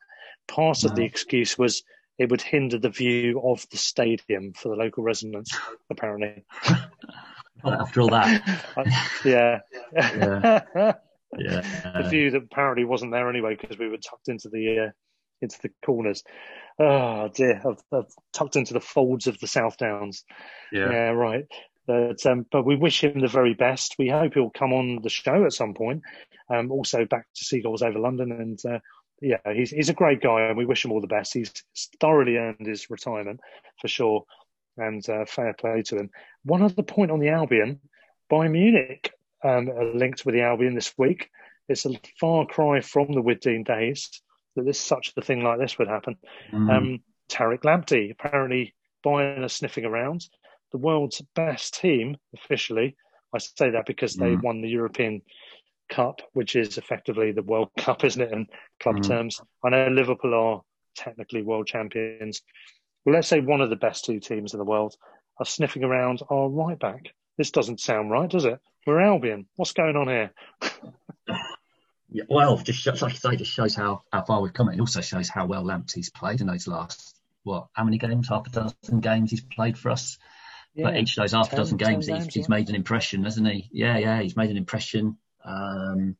Part 0.48 0.84
of 0.84 0.94
the 0.94 1.02
mm-hmm. 1.02 1.06
excuse 1.06 1.58
was 1.58 1.82
it 2.18 2.30
would 2.30 2.42
hinder 2.42 2.78
the 2.78 2.90
view 2.90 3.40
of 3.42 3.66
the 3.70 3.78
stadium 3.78 4.52
for 4.52 4.68
the 4.68 4.76
local 4.76 5.02
residents, 5.02 5.56
apparently. 5.88 6.44
After 7.64 8.00
all 8.00 8.08
that, 8.08 8.42
yeah. 9.24 9.60
yeah. 9.92 10.92
Yeah. 11.38 11.92
the 12.02 12.08
view 12.08 12.30
that 12.30 12.42
apparently 12.44 12.84
wasn't 12.84 13.12
there 13.12 13.28
anyway 13.28 13.56
because 13.60 13.78
we 13.78 13.88
were 13.88 13.98
tucked 13.98 14.28
into 14.28 14.48
the 14.48 14.86
uh, 14.86 14.90
into 15.40 15.58
the 15.62 15.70
corners. 15.84 16.22
Oh 16.78 17.28
dear, 17.28 17.60
I've, 17.66 17.82
I've, 17.92 18.12
tucked 18.32 18.56
into 18.56 18.74
the 18.74 18.80
folds 18.80 19.26
of 19.26 19.38
the 19.38 19.46
South 19.46 19.76
Downs. 19.76 20.24
Yeah, 20.72 20.90
yeah 20.90 21.10
right. 21.10 21.46
But, 21.86 22.24
um, 22.24 22.46
but 22.52 22.64
we 22.64 22.76
wish 22.76 23.02
him 23.02 23.20
the 23.20 23.26
very 23.26 23.54
best. 23.54 23.96
We 23.98 24.08
hope 24.08 24.34
he'll 24.34 24.50
come 24.50 24.72
on 24.72 25.00
the 25.02 25.08
show 25.08 25.44
at 25.44 25.52
some 25.52 25.74
point. 25.74 26.02
Um, 26.48 26.70
also 26.70 27.04
back 27.04 27.26
to 27.34 27.44
Seagulls 27.44 27.82
over 27.82 27.98
London, 27.98 28.30
and 28.30 28.58
uh, 28.64 28.78
yeah, 29.20 29.38
he's 29.52 29.70
he's 29.70 29.88
a 29.88 29.94
great 29.94 30.20
guy, 30.20 30.42
and 30.42 30.56
we 30.56 30.66
wish 30.66 30.84
him 30.84 30.92
all 30.92 31.00
the 31.00 31.06
best. 31.06 31.34
He's 31.34 31.52
thoroughly 32.00 32.36
earned 32.36 32.66
his 32.66 32.90
retirement 32.90 33.40
for 33.80 33.88
sure, 33.88 34.24
and 34.76 35.06
uh, 35.08 35.24
fair 35.26 35.52
play 35.52 35.82
to 35.86 35.96
him. 35.96 36.10
One 36.44 36.62
other 36.62 36.82
point 36.82 37.10
on 37.10 37.20
the 37.20 37.30
Albion, 37.30 37.80
Bayern 38.30 38.52
Munich 38.52 39.12
um, 39.44 39.70
linked 39.94 40.24
with 40.24 40.34
the 40.34 40.42
Albion 40.42 40.74
this 40.74 40.92
week. 40.98 41.30
It's 41.68 41.86
a 41.86 42.00
far 42.18 42.46
cry 42.46 42.80
from 42.80 43.12
the 43.12 43.22
Withdean 43.22 43.64
days 43.64 44.22
that 44.56 44.64
this 44.64 44.80
such 44.80 45.12
a 45.16 45.22
thing 45.22 45.42
like 45.42 45.58
this 45.58 45.78
would 45.78 45.88
happen. 45.88 46.16
Mm. 46.52 46.76
Um, 46.76 46.98
Tariq 47.30 47.62
Lamptey 47.62 48.10
apparently 48.10 48.74
Bayern 49.04 49.44
are 49.44 49.48
sniffing 49.48 49.84
around. 49.84 50.26
The 50.72 50.78
world's 50.78 51.22
best 51.34 51.80
team 51.80 52.16
officially. 52.34 52.96
I 53.34 53.38
say 53.38 53.70
that 53.70 53.86
because 53.86 54.16
mm. 54.16 54.20
they 54.20 54.36
won 54.36 54.60
the 54.60 54.68
European 54.68 55.22
Cup, 55.88 56.20
which 56.32 56.56
is 56.56 56.78
effectively 56.78 57.32
the 57.32 57.42
World 57.42 57.70
Cup, 57.78 58.04
isn't 58.04 58.20
it, 58.20 58.32
in 58.32 58.46
club 58.80 58.96
mm. 58.96 59.06
terms? 59.06 59.40
I 59.64 59.70
know 59.70 59.88
Liverpool 59.88 60.34
are 60.34 60.62
technically 60.96 61.42
world 61.42 61.66
champions. 61.66 62.42
Well, 63.04 63.14
let's 63.14 63.28
say 63.28 63.40
one 63.40 63.60
of 63.60 63.70
the 63.70 63.76
best 63.76 64.04
two 64.04 64.20
teams 64.20 64.52
in 64.52 64.58
the 64.58 64.64
world 64.64 64.96
are 65.38 65.46
sniffing 65.46 65.84
around 65.84 66.20
our 66.30 66.48
right 66.48 66.78
back. 66.78 67.06
This 67.38 67.50
doesn't 67.50 67.80
sound 67.80 68.10
right, 68.10 68.28
does 68.28 68.44
it? 68.44 68.60
We're 68.86 69.00
Albion. 69.00 69.46
What's 69.56 69.72
going 69.72 69.96
on 69.96 70.08
here? 70.08 70.32
yeah, 72.10 72.24
well, 72.28 72.56
just 72.58 72.86
like 72.86 73.12
I 73.12 73.16
say, 73.16 73.36
just 73.36 73.52
shows 73.52 73.74
how, 73.74 74.02
how 74.12 74.22
far 74.22 74.40
we've 74.40 74.52
come. 74.52 74.68
It 74.68 74.80
also 74.80 75.00
shows 75.00 75.28
how 75.28 75.46
well 75.46 75.64
Lamptey's 75.64 76.10
played 76.10 76.40
in 76.40 76.46
those 76.46 76.66
last 76.66 77.20
what? 77.42 77.68
How 77.72 77.84
many 77.84 77.98
games? 77.98 78.28
Half 78.28 78.46
a 78.46 78.50
dozen 78.50 79.00
games 79.00 79.30
he's 79.30 79.40
played 79.40 79.78
for 79.78 79.90
us. 79.90 80.18
Yeah, 80.74 80.84
but 80.84 80.96
each 80.96 81.16
of 81.16 81.22
those 81.22 81.32
half 81.32 81.50
ten, 81.50 81.58
a 81.58 81.62
dozen 81.62 81.78
games, 81.78 82.06
he's, 82.06 82.14
games, 82.16 82.34
he's 82.34 82.48
yeah. 82.48 82.56
made 82.56 82.68
an 82.68 82.74
impression, 82.74 83.24
hasn't 83.24 83.46
he? 83.48 83.68
Yeah, 83.72 83.98
yeah, 83.98 84.22
he's 84.22 84.36
made 84.36 84.50
an 84.50 84.56
impression. 84.56 85.16
Um, 85.44 86.16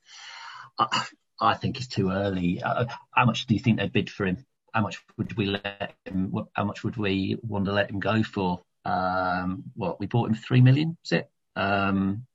I, 0.78 1.06
I, 1.40 1.54
think 1.54 1.76
it's 1.76 1.86
too 1.86 2.10
early. 2.10 2.62
Uh, 2.62 2.86
how 3.12 3.26
much 3.26 3.46
do 3.46 3.54
you 3.54 3.60
think 3.60 3.78
they'd 3.78 3.92
bid 3.92 4.10
for 4.10 4.26
him? 4.26 4.44
How 4.72 4.82
much 4.82 5.02
would 5.16 5.36
we 5.36 5.46
let 5.46 5.94
him? 6.04 6.34
How 6.52 6.64
much 6.64 6.82
would 6.82 6.96
we 6.96 7.38
want 7.42 7.66
to 7.66 7.72
let 7.72 7.90
him 7.90 8.00
go 8.00 8.22
for? 8.22 8.60
Um, 8.84 9.64
what 9.74 10.00
we 10.00 10.06
bought 10.06 10.28
him 10.28 10.34
three 10.34 10.60
million, 10.60 10.96
is 11.04 11.12
it? 11.12 11.30
Um, 11.56 12.26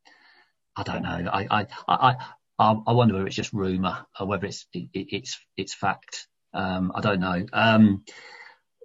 I 0.76 0.84
don't 0.84 1.04
know. 1.04 1.30
I 1.32 1.48
I 1.50 1.68
I 1.88 2.16
I, 2.58 2.76
I 2.88 2.92
wonder 2.94 3.16
whether 3.16 3.28
it's 3.28 3.36
just 3.36 3.54
rumor 3.54 4.06
or 4.20 4.28
whether 4.28 4.46
it's 4.46 4.66
it, 4.74 4.90
it's 4.94 5.40
it's 5.58 5.74
fact. 5.74 6.28
Um, 6.54 6.92
I 6.96 7.02
don't 7.02 7.20
know. 7.20 7.46
Um, 7.52 8.04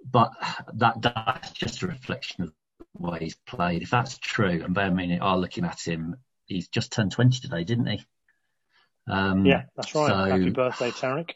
but 0.09 0.31
that 0.75 1.01
that's 1.01 1.51
just 1.51 1.83
a 1.83 1.87
reflection 1.87 2.43
of 2.43 2.53
the 2.95 3.09
way 3.09 3.19
he's 3.19 3.35
played. 3.35 3.81
If 3.83 3.91
that's 3.91 4.17
true, 4.17 4.61
and 4.63 4.75
Bayern 4.75 4.95
Munich 4.95 5.21
are 5.21 5.37
looking 5.37 5.65
at 5.65 5.79
him, 5.81 6.15
he's 6.45 6.67
just 6.67 6.91
turned 6.91 7.11
20 7.11 7.39
today, 7.39 7.63
didn't 7.63 7.85
he? 7.85 8.05
Um, 9.07 9.45
yeah, 9.45 9.63
that's 9.75 9.93
right. 9.95 10.07
So, 10.07 10.31
Happy 10.31 10.49
birthday, 10.49 10.89
Tariq. 10.91 11.31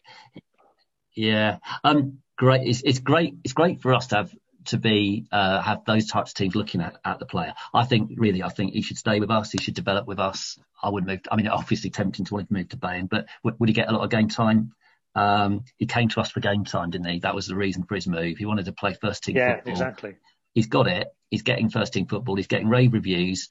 Yeah, 1.15 1.59
um, 1.83 2.19
great. 2.37 2.67
It's, 2.67 2.81
it's 2.83 2.99
great. 2.99 3.35
It's 3.43 3.53
great 3.53 3.81
for 3.81 3.93
us 3.93 4.07
to 4.07 4.15
have 4.17 4.35
to 4.67 4.77
be 4.77 5.27
uh, 5.31 5.61
have 5.61 5.85
those 5.85 6.07
types 6.07 6.31
of 6.31 6.35
teams 6.35 6.55
looking 6.55 6.81
at, 6.81 6.97
at 7.03 7.19
the 7.19 7.25
player. 7.25 7.53
I 7.73 7.85
think 7.85 8.11
really, 8.17 8.43
I 8.43 8.49
think 8.49 8.73
he 8.73 8.81
should 8.81 8.97
stay 8.97 9.19
with 9.19 9.31
us. 9.31 9.51
He 9.51 9.59
should 9.59 9.75
develop 9.75 10.07
with 10.07 10.19
us. 10.19 10.57
I 10.81 10.89
would 10.89 11.05
move. 11.05 11.21
I 11.31 11.35
mean, 11.35 11.47
obviously 11.47 11.89
tempting 11.89 12.25
to 12.25 12.33
want 12.33 12.47
to 12.47 12.53
move 12.53 12.69
to 12.69 12.77
Bayern, 12.77 13.09
but 13.09 13.27
would, 13.43 13.59
would 13.59 13.69
he 13.69 13.73
get 13.73 13.89
a 13.89 13.91
lot 13.91 14.03
of 14.03 14.09
game 14.09 14.29
time? 14.29 14.73
Um, 15.15 15.63
he 15.77 15.85
came 15.85 16.09
to 16.09 16.19
us 16.19 16.29
for 16.29 16.41
game 16.41 16.65
time, 16.65 16.89
didn't 16.89 17.07
he? 17.07 17.19
That 17.19 17.35
was 17.35 17.47
the 17.47 17.55
reason 17.55 17.83
for 17.83 17.95
his 17.95 18.07
move. 18.07 18.37
He 18.37 18.45
wanted 18.45 18.65
to 18.65 18.73
play 18.73 18.93
first 18.93 19.23
team 19.23 19.37
yeah, 19.37 19.55
football. 19.55 19.71
exactly. 19.71 20.15
He's 20.53 20.67
got 20.67 20.87
it. 20.87 21.07
He's 21.29 21.41
getting 21.41 21.69
first 21.69 21.93
team 21.93 22.05
football. 22.05 22.35
He's 22.35 22.47
getting 22.47 22.69
rave 22.69 22.93
reviews. 22.93 23.49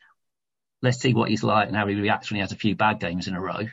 Let's 0.82 1.00
see 1.00 1.14
what 1.14 1.30
he's 1.30 1.42
like 1.42 1.68
and 1.68 1.76
how 1.76 1.86
he 1.86 1.94
reacts 1.94 2.30
when 2.30 2.36
he 2.36 2.40
has 2.42 2.52
a 2.52 2.56
few 2.56 2.74
bad 2.74 3.00
games 3.00 3.28
in 3.28 3.34
a 3.34 3.40
row. 3.40 3.66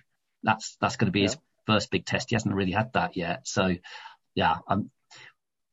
That's 0.43 0.77
that's 0.79 0.95
going 0.95 1.07
to 1.07 1.11
be 1.11 1.21
yeah. 1.21 1.27
his 1.27 1.37
first 1.67 1.91
big 1.91 2.05
test. 2.05 2.29
He 2.29 2.35
hasn't 2.35 2.55
really 2.55 2.71
had 2.71 2.93
that 2.93 3.17
yet. 3.17 3.47
So, 3.47 3.75
yeah, 4.35 4.57
I'm 4.67 4.89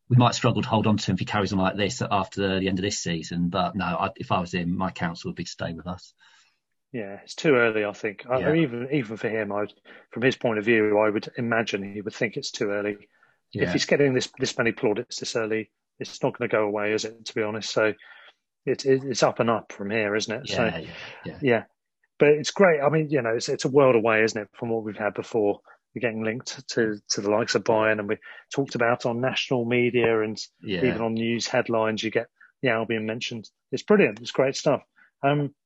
we 0.08 0.16
might 0.16 0.34
struggle 0.34 0.62
to 0.62 0.68
hold 0.68 0.86
on 0.86 0.96
to 0.96 1.10
him 1.10 1.14
if 1.14 1.20
he 1.20 1.26
carries 1.26 1.52
on 1.52 1.58
like 1.58 1.76
this 1.76 2.02
after 2.02 2.60
the 2.60 2.68
end 2.68 2.78
of 2.78 2.82
this 2.82 2.98
season. 2.98 3.48
But 3.48 3.76
no, 3.76 3.84
I, 3.84 4.10
if 4.16 4.32
I 4.32 4.40
was 4.40 4.52
him, 4.52 4.76
my 4.76 4.90
counsel 4.90 5.28
would 5.28 5.36
be 5.36 5.44
to 5.44 5.50
stay 5.50 5.72
with 5.72 5.86
us. 5.86 6.14
Yeah, 6.92 7.18
it's 7.22 7.34
too 7.34 7.54
early. 7.54 7.84
I 7.84 7.92
think 7.92 8.24
yeah. 8.24 8.48
I, 8.48 8.56
even 8.56 8.88
even 8.92 9.16
for 9.18 9.28
him, 9.28 9.52
I 9.52 9.66
from 10.10 10.22
his 10.22 10.36
point 10.36 10.58
of 10.58 10.64
view, 10.64 10.98
I 10.98 11.10
would 11.10 11.28
imagine 11.36 11.92
he 11.92 12.00
would 12.00 12.14
think 12.14 12.36
it's 12.36 12.50
too 12.50 12.70
early. 12.70 12.96
Yeah. 13.52 13.64
If 13.64 13.72
he's 13.72 13.84
getting 13.84 14.14
this 14.14 14.30
this 14.38 14.56
many 14.56 14.72
plaudits 14.72 15.20
this 15.20 15.36
early, 15.36 15.70
it's 15.98 16.22
not 16.22 16.38
going 16.38 16.48
to 16.48 16.56
go 16.56 16.64
away, 16.64 16.92
is 16.92 17.04
it? 17.04 17.26
To 17.26 17.34
be 17.34 17.42
honest, 17.42 17.70
so 17.70 17.92
it, 18.64 18.86
it, 18.86 19.02
it's 19.04 19.22
up 19.22 19.40
and 19.40 19.50
up 19.50 19.72
from 19.72 19.90
here, 19.90 20.14
isn't 20.14 20.34
it? 20.34 20.50
Yeah, 20.50 20.56
so 20.56 20.64
yeah, 20.64 20.86
yeah. 21.26 21.38
yeah, 21.42 21.62
but 22.18 22.28
it's 22.28 22.50
great. 22.50 22.80
I 22.80 22.88
mean, 22.88 23.10
you 23.10 23.20
know, 23.20 23.34
it's 23.34 23.50
it's 23.50 23.66
a 23.66 23.70
world 23.70 23.94
away, 23.96 24.22
isn't 24.22 24.40
it, 24.40 24.48
from 24.54 24.70
what 24.70 24.82
we've 24.82 24.96
had 24.96 25.12
before. 25.12 25.60
We're 25.98 26.10
getting 26.10 26.22
linked 26.22 26.68
to 26.68 27.00
to 27.08 27.20
the 27.20 27.30
likes 27.30 27.56
of 27.56 27.64
Bayern, 27.64 27.98
and 27.98 28.08
we 28.08 28.18
talked 28.54 28.76
about 28.76 29.04
on 29.04 29.20
national 29.20 29.64
media 29.64 30.22
and 30.22 30.40
Yeah. 30.60 30.84
even 30.84 31.00
on 31.00 31.14
news 31.14 31.48
headlines. 31.48 32.04
You 32.04 32.12
get 32.12 32.28
the 32.62 32.68
Albion 32.68 33.04
mentioned. 33.04 33.50
It's 33.72 33.82
brilliant. 33.82 34.20
It's 34.20 34.30
great 34.30 34.54
stuff. 34.54 34.84
Um, 35.24 35.56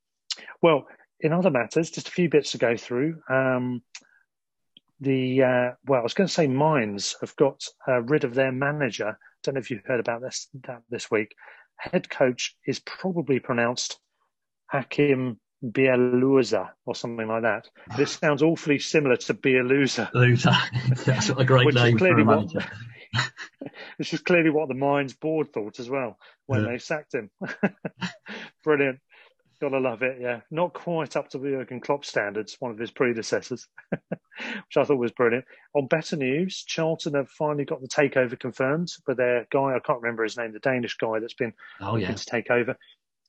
well, 0.62 0.89
in 1.20 1.35
other 1.35 1.51
matters, 1.51 1.91
just 1.91 2.09
a 2.09 2.11
few 2.11 2.30
bits 2.30 2.53
to 2.53 2.59
go 2.59 2.78
through. 2.78 3.20
Um, 3.28 3.83
the 5.01 5.43
uh, 5.43 5.70
well, 5.85 6.01
I 6.01 6.03
was 6.03 6.14
going 6.14 6.28
to 6.28 6.33
say 6.33 6.47
Mainz 6.47 7.14
have 7.20 7.37
got 7.37 7.62
uh, 7.87 8.01
rid 8.01 8.24
of 8.24 8.35
their 8.35 8.53
manager. 8.53 9.18
Don't 9.43 9.57
know 9.57 9.61
if 9.61 9.70
you've 9.70 9.85
heard 9.85 10.01
about 10.01 10.22
this 10.22 10.49
that 10.66 10.80
this 10.89 11.11
week. 11.11 11.35
Head 11.76 12.09
coach 12.09 12.57
is 12.66 12.78
probably 12.78 13.39
pronounced 13.39 14.01
Hakim 14.70 15.41
Bialuza 15.65 16.71
or 16.87 16.95
something 16.95 17.27
like 17.29 17.43
that. 17.43 17.69
This 17.97 18.13
sounds 18.21 18.43
awfully 18.43 18.79
similar 18.79 19.17
to 19.17 19.35
Bialuza, 19.35 20.13
Luther. 20.15 20.57
That's 21.07 21.29
a 21.31 21.45
great 21.45 21.67
Which 21.67 21.77
is 21.77 21.83
name 21.83 21.93
for 21.95 21.99
clearly 21.99 22.23
a 22.23 22.25
what- 22.27 22.37
manager. 22.55 22.65
which 23.99 24.15
is 24.15 24.21
clearly 24.21 24.49
what 24.51 24.69
the 24.69 24.75
Mainz 24.75 25.13
board 25.13 25.53
thought 25.53 25.79
as 25.79 25.89
well 25.91 26.19
when 26.47 26.65
Yeah. 26.65 26.71
they 26.73 26.79
sacked 26.79 27.15
him. 27.15 27.31
Brilliant. 28.65 29.01
Gotta 29.61 29.79
love 29.79 30.03
it, 30.03 30.19
yeah. 30.21 30.41
Not 30.51 30.73
quite 30.73 31.15
up 31.17 31.29
to 31.31 31.39
the 31.39 31.51
Jurgen 31.51 31.81
Klopp 31.81 32.05
standards, 32.05 32.57
one 32.59 32.73
of 32.73 32.79
his 32.79 32.91
predecessors, 32.91 33.69
which 33.91 34.77
I 34.77 34.83
thought 34.83 34.97
was 34.99 35.13
brilliant. 35.13 35.45
On 35.77 35.87
better 35.87 36.17
news, 36.17 36.65
Charlton 36.67 37.15
have 37.15 37.29
finally 37.29 37.65
got 37.65 37.81
the 37.81 37.87
takeover 37.87 38.37
confirmed, 38.37 38.89
but 39.07 39.17
their 39.17 39.47
guy, 39.53 39.77
I 39.77 39.79
can't 39.79 40.03
remember 40.03 40.25
his 40.25 40.37
name, 40.37 40.53
the 40.53 40.59
Danish 40.59 40.97
guy 40.97 41.21
that's 41.21 41.35
been 41.35 41.53
Oh 41.81 41.95
yeah. 41.95 42.13
to 42.13 42.27
take 42.27 42.51
over. 42.51 42.77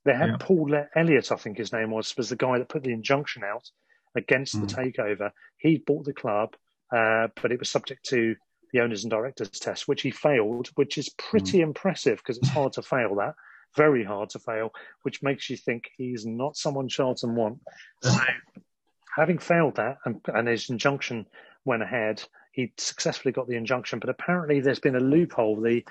They 0.05 0.13
had 0.13 0.29
Yeah. 0.31 0.37
Paul 0.39 0.85
Elliott, 0.95 1.31
I 1.31 1.35
think 1.35 1.57
his 1.57 1.71
name 1.71 1.91
was, 1.91 2.15
was 2.17 2.29
the 2.29 2.35
guy 2.35 2.57
that 2.57 2.69
put 2.69 2.83
the 2.83 2.91
injunction 2.93 3.43
out 3.43 3.69
against 4.15 4.59
the 4.59 4.67
Mm. 4.67 4.93
takeover. 4.95 5.31
He 5.57 5.77
bought 5.77 6.05
the 6.05 6.13
club, 6.13 6.55
uh, 6.91 7.29
but 7.41 7.51
it 7.51 7.59
was 7.59 7.69
subject 7.69 8.05
to 8.07 8.35
the 8.71 8.81
owners 8.81 9.03
and 9.03 9.11
directors 9.11 9.49
test, 9.51 9.87
which 9.87 10.01
he 10.01 10.11
failed, 10.11 10.69
which 10.75 10.97
is 10.97 11.09
pretty 11.09 11.59
Mm. 11.59 11.63
impressive 11.63 12.17
because 12.17 12.37
it's 12.37 12.49
hard 12.49 12.73
to 12.73 12.81
fail 12.81 13.15
that, 13.15 13.35
very 13.75 14.03
hard 14.03 14.29
to 14.31 14.39
fail, 14.39 14.71
which 15.03 15.23
makes 15.23 15.49
you 15.49 15.57
think 15.57 15.89
he's 15.95 16.25
not 16.25 16.57
someone 16.57 16.87
Charlton 16.87 17.35
want. 17.35 17.59
So, 18.01 18.19
having 19.15 19.37
failed 19.37 19.75
that, 19.75 19.99
and, 20.05 20.19
and 20.27 20.47
his 20.47 20.69
injunction 20.69 21.27
went 21.65 21.83
ahead, 21.83 22.23
he 22.51 22.73
successfully 22.77 23.31
got 23.31 23.47
the 23.47 23.55
injunction, 23.55 23.99
but 23.99 24.09
apparently 24.09 24.59
there's 24.59 24.79
been 24.79 24.95
a 24.95 24.99
loophole. 24.99 25.59
The 25.61 25.83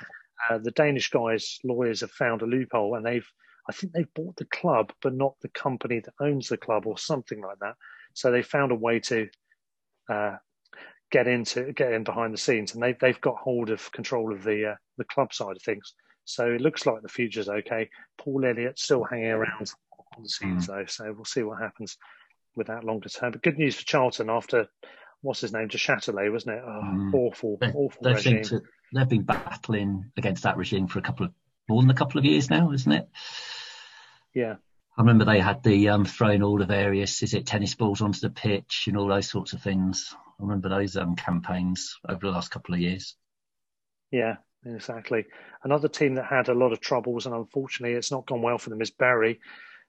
uh, 0.51 0.59
the 0.59 0.73
Danish 0.73 1.09
guys, 1.09 1.61
lawyers, 1.63 2.01
have 2.01 2.11
found 2.11 2.43
a 2.43 2.47
loophole, 2.47 2.97
and 2.97 3.07
they've, 3.07 3.29
I 3.69 3.73
think 3.73 3.93
they've 3.93 4.15
bought 4.15 4.37
the 4.37 4.45
club, 4.47 4.93
but 5.03 5.15
not 5.15 5.35
the 5.41 5.49
company 5.49 6.01
that 6.01 6.15
owns 6.21 6.49
the 6.49 6.57
club, 6.57 6.87
or 6.87 6.99
something 6.99 7.41
like 7.41 7.59
that. 7.61 7.75
So 8.15 8.31
they 8.31 8.43
found 8.43 8.73
a 8.73 8.77
way 8.77 9.01
to 9.01 9.29
uh, 10.11 10.37
get 11.11 11.27
into 11.29 11.73
get 11.73 11.93
in 11.93 12.05
behind 12.05 12.35
the 12.35 12.39
scenes, 12.39 12.75
and 12.75 12.83
they've 12.83 12.99
they've 12.99 13.21
got 13.21 13.37
hold 13.37 13.71
of 13.71 13.91
control 13.93 14.33
of 14.33 14.43
the 14.43 14.73
uh, 14.73 14.75
the 14.99 15.05
club 15.05 15.33
side 15.33 15.57
of 15.57 15.63
things. 15.63 15.95
So 16.25 16.51
it 16.51 16.61
looks 16.61 16.87
like 16.87 17.03
the 17.03 17.09
future's 17.09 17.49
okay. 17.49 17.89
Paul 18.19 18.45
Elliott 18.45 18.79
still 18.79 19.05
hanging 19.05 19.27
around 19.27 19.71
on 20.17 20.23
the 20.23 20.29
scenes 20.29 20.67
though, 20.67 20.85
so 20.87 21.13
we'll 21.13 21.25
see 21.25 21.43
what 21.43 21.61
happens 21.61 21.97
with 22.55 22.67
that 22.69 22.85
longer 22.85 23.09
term. 23.09 23.33
But 23.33 23.43
good 23.43 23.59
news 23.59 23.77
for 23.77 23.85
Charlton 23.85 24.29
after 24.31 24.69
what's 25.23 25.41
his 25.41 25.53
name, 25.53 25.69
Duchâtelet, 25.69 26.31
wasn't 26.33 26.57
it? 26.57 26.63
Oh, 26.67 26.81
Mm. 26.85 27.15
Awful, 27.15 27.57
They, 27.61 27.69
awful 27.69 28.03
they 28.03 28.13
regime. 28.13 28.43
to, 28.45 28.61
they've 28.93 29.09
been 29.09 29.23
battling 29.23 30.11
against 30.17 30.43
that 30.43 30.57
regime 30.57 30.87
for 30.87 30.99
a 30.99 31.03
couple 31.03 31.27
of 31.27 31.33
more 31.69 31.81
than 31.83 31.91
a 31.91 31.95
couple 31.95 32.19
of 32.19 32.25
years 32.25 32.51
now, 32.51 32.73
isn't 32.73 32.93
it? 32.93 33.09
Yeah, 34.35 34.57
I 34.97 35.01
remember 35.01 35.25
they 35.25 35.41
had 35.41 35.63
the 35.63 35.89
um, 35.91 36.05
throwing 36.05 36.43
all 36.43 36.59
the 36.59 36.67
various, 36.67 37.23
is 37.23 37.35
it 37.35 37.47
tennis 37.47 37.75
balls 37.75 38.03
onto 38.03 38.21
the 38.21 38.31
pitch 38.31 38.85
and 38.89 38.97
all 38.97 39.09
those 39.09 39.29
sorts 39.29 39.53
of 39.53 39.63
things. 39.63 40.15
I 40.15 40.43
remember 40.43 40.69
those 40.69 40.97
um, 40.97 41.17
campaigns 41.17 41.99
over 42.09 42.27
the 42.27 42.33
last 42.33 42.51
couple 42.51 42.75
of 42.75 42.81
years. 42.81 43.17
yeah, 44.11 44.37
exactly. 44.67 45.27
Another 45.65 45.89
team 45.89 46.17
that 46.17 46.27
had 46.27 46.49
a 46.49 46.55
lot 46.55 46.73
of 46.73 46.81
troubles, 46.81 47.27
and 47.27 47.35
unfortunately, 47.35 47.97
it's 47.97 48.11
not 48.11 48.27
gone 48.27 48.43
well 48.43 48.59
for 48.59 48.71
them, 48.71 48.83
is 48.83 48.91
Bury, 48.91 49.41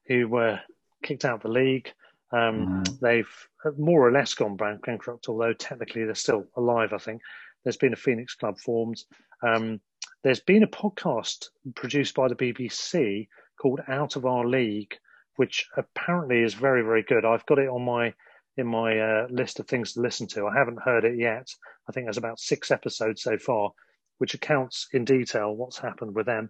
who 0.08 0.28
were 0.28 0.60
kicked 1.02 1.26
out 1.26 1.36
of 1.36 1.42
the 1.42 1.50
league. 1.50 1.92
Um, 2.32 2.84
Mm. 2.84 3.00
They've 3.00 3.48
more 3.78 4.08
or 4.08 4.12
less 4.12 4.34
gone 4.34 4.58
bankrupt, 4.58 5.30
although 5.30 5.54
technically 5.54 6.06
they're 6.06 6.16
still 6.16 6.46
alive. 6.56 6.94
I 6.94 6.98
think 6.98 7.22
there's 7.64 7.78
been 7.78 7.94
a 7.94 7.98
Phoenix 7.98 8.36
Club 8.36 8.58
formed. 8.58 9.02
Um, 9.42 9.82
there's 10.24 10.40
been 10.40 10.64
a 10.64 10.68
podcast 10.68 11.50
produced 11.76 12.16
by 12.16 12.30
the 12.30 12.36
BBC 12.36 13.28
called 13.62 13.82
Out 13.88 14.16
of 14.16 14.26
Our 14.26 14.46
League, 14.48 14.96
which 15.36 15.68
apparently 15.76 16.42
is 16.42 16.54
very, 16.54 16.82
very 16.82 17.04
good. 17.04 17.26
I've 17.26 17.46
got 17.46 17.60
it 17.60 17.68
on 17.68 17.84
my 17.84 18.14
in 18.56 18.68
my 18.68 19.00
uh, 19.00 19.28
list 19.32 19.60
of 19.60 19.68
things 19.68 19.94
to 19.94 20.02
listen 20.02 20.28
to. 20.28 20.46
I 20.46 20.56
haven't 20.56 20.82
heard 20.84 21.06
it 21.06 21.18
yet. 21.18 21.48
I 21.90 21.92
think 21.92 22.06
there's 22.06 22.18
about 22.18 22.40
six 22.40 22.70
episodes 22.70 23.24
so 23.24 23.38
far, 23.38 23.72
which 24.20 24.36
accounts 24.36 24.88
in 24.94 25.06
detail 25.06 25.56
what's 25.56 25.80
happened 25.80 26.14
with 26.16 26.28
them. 26.28 26.50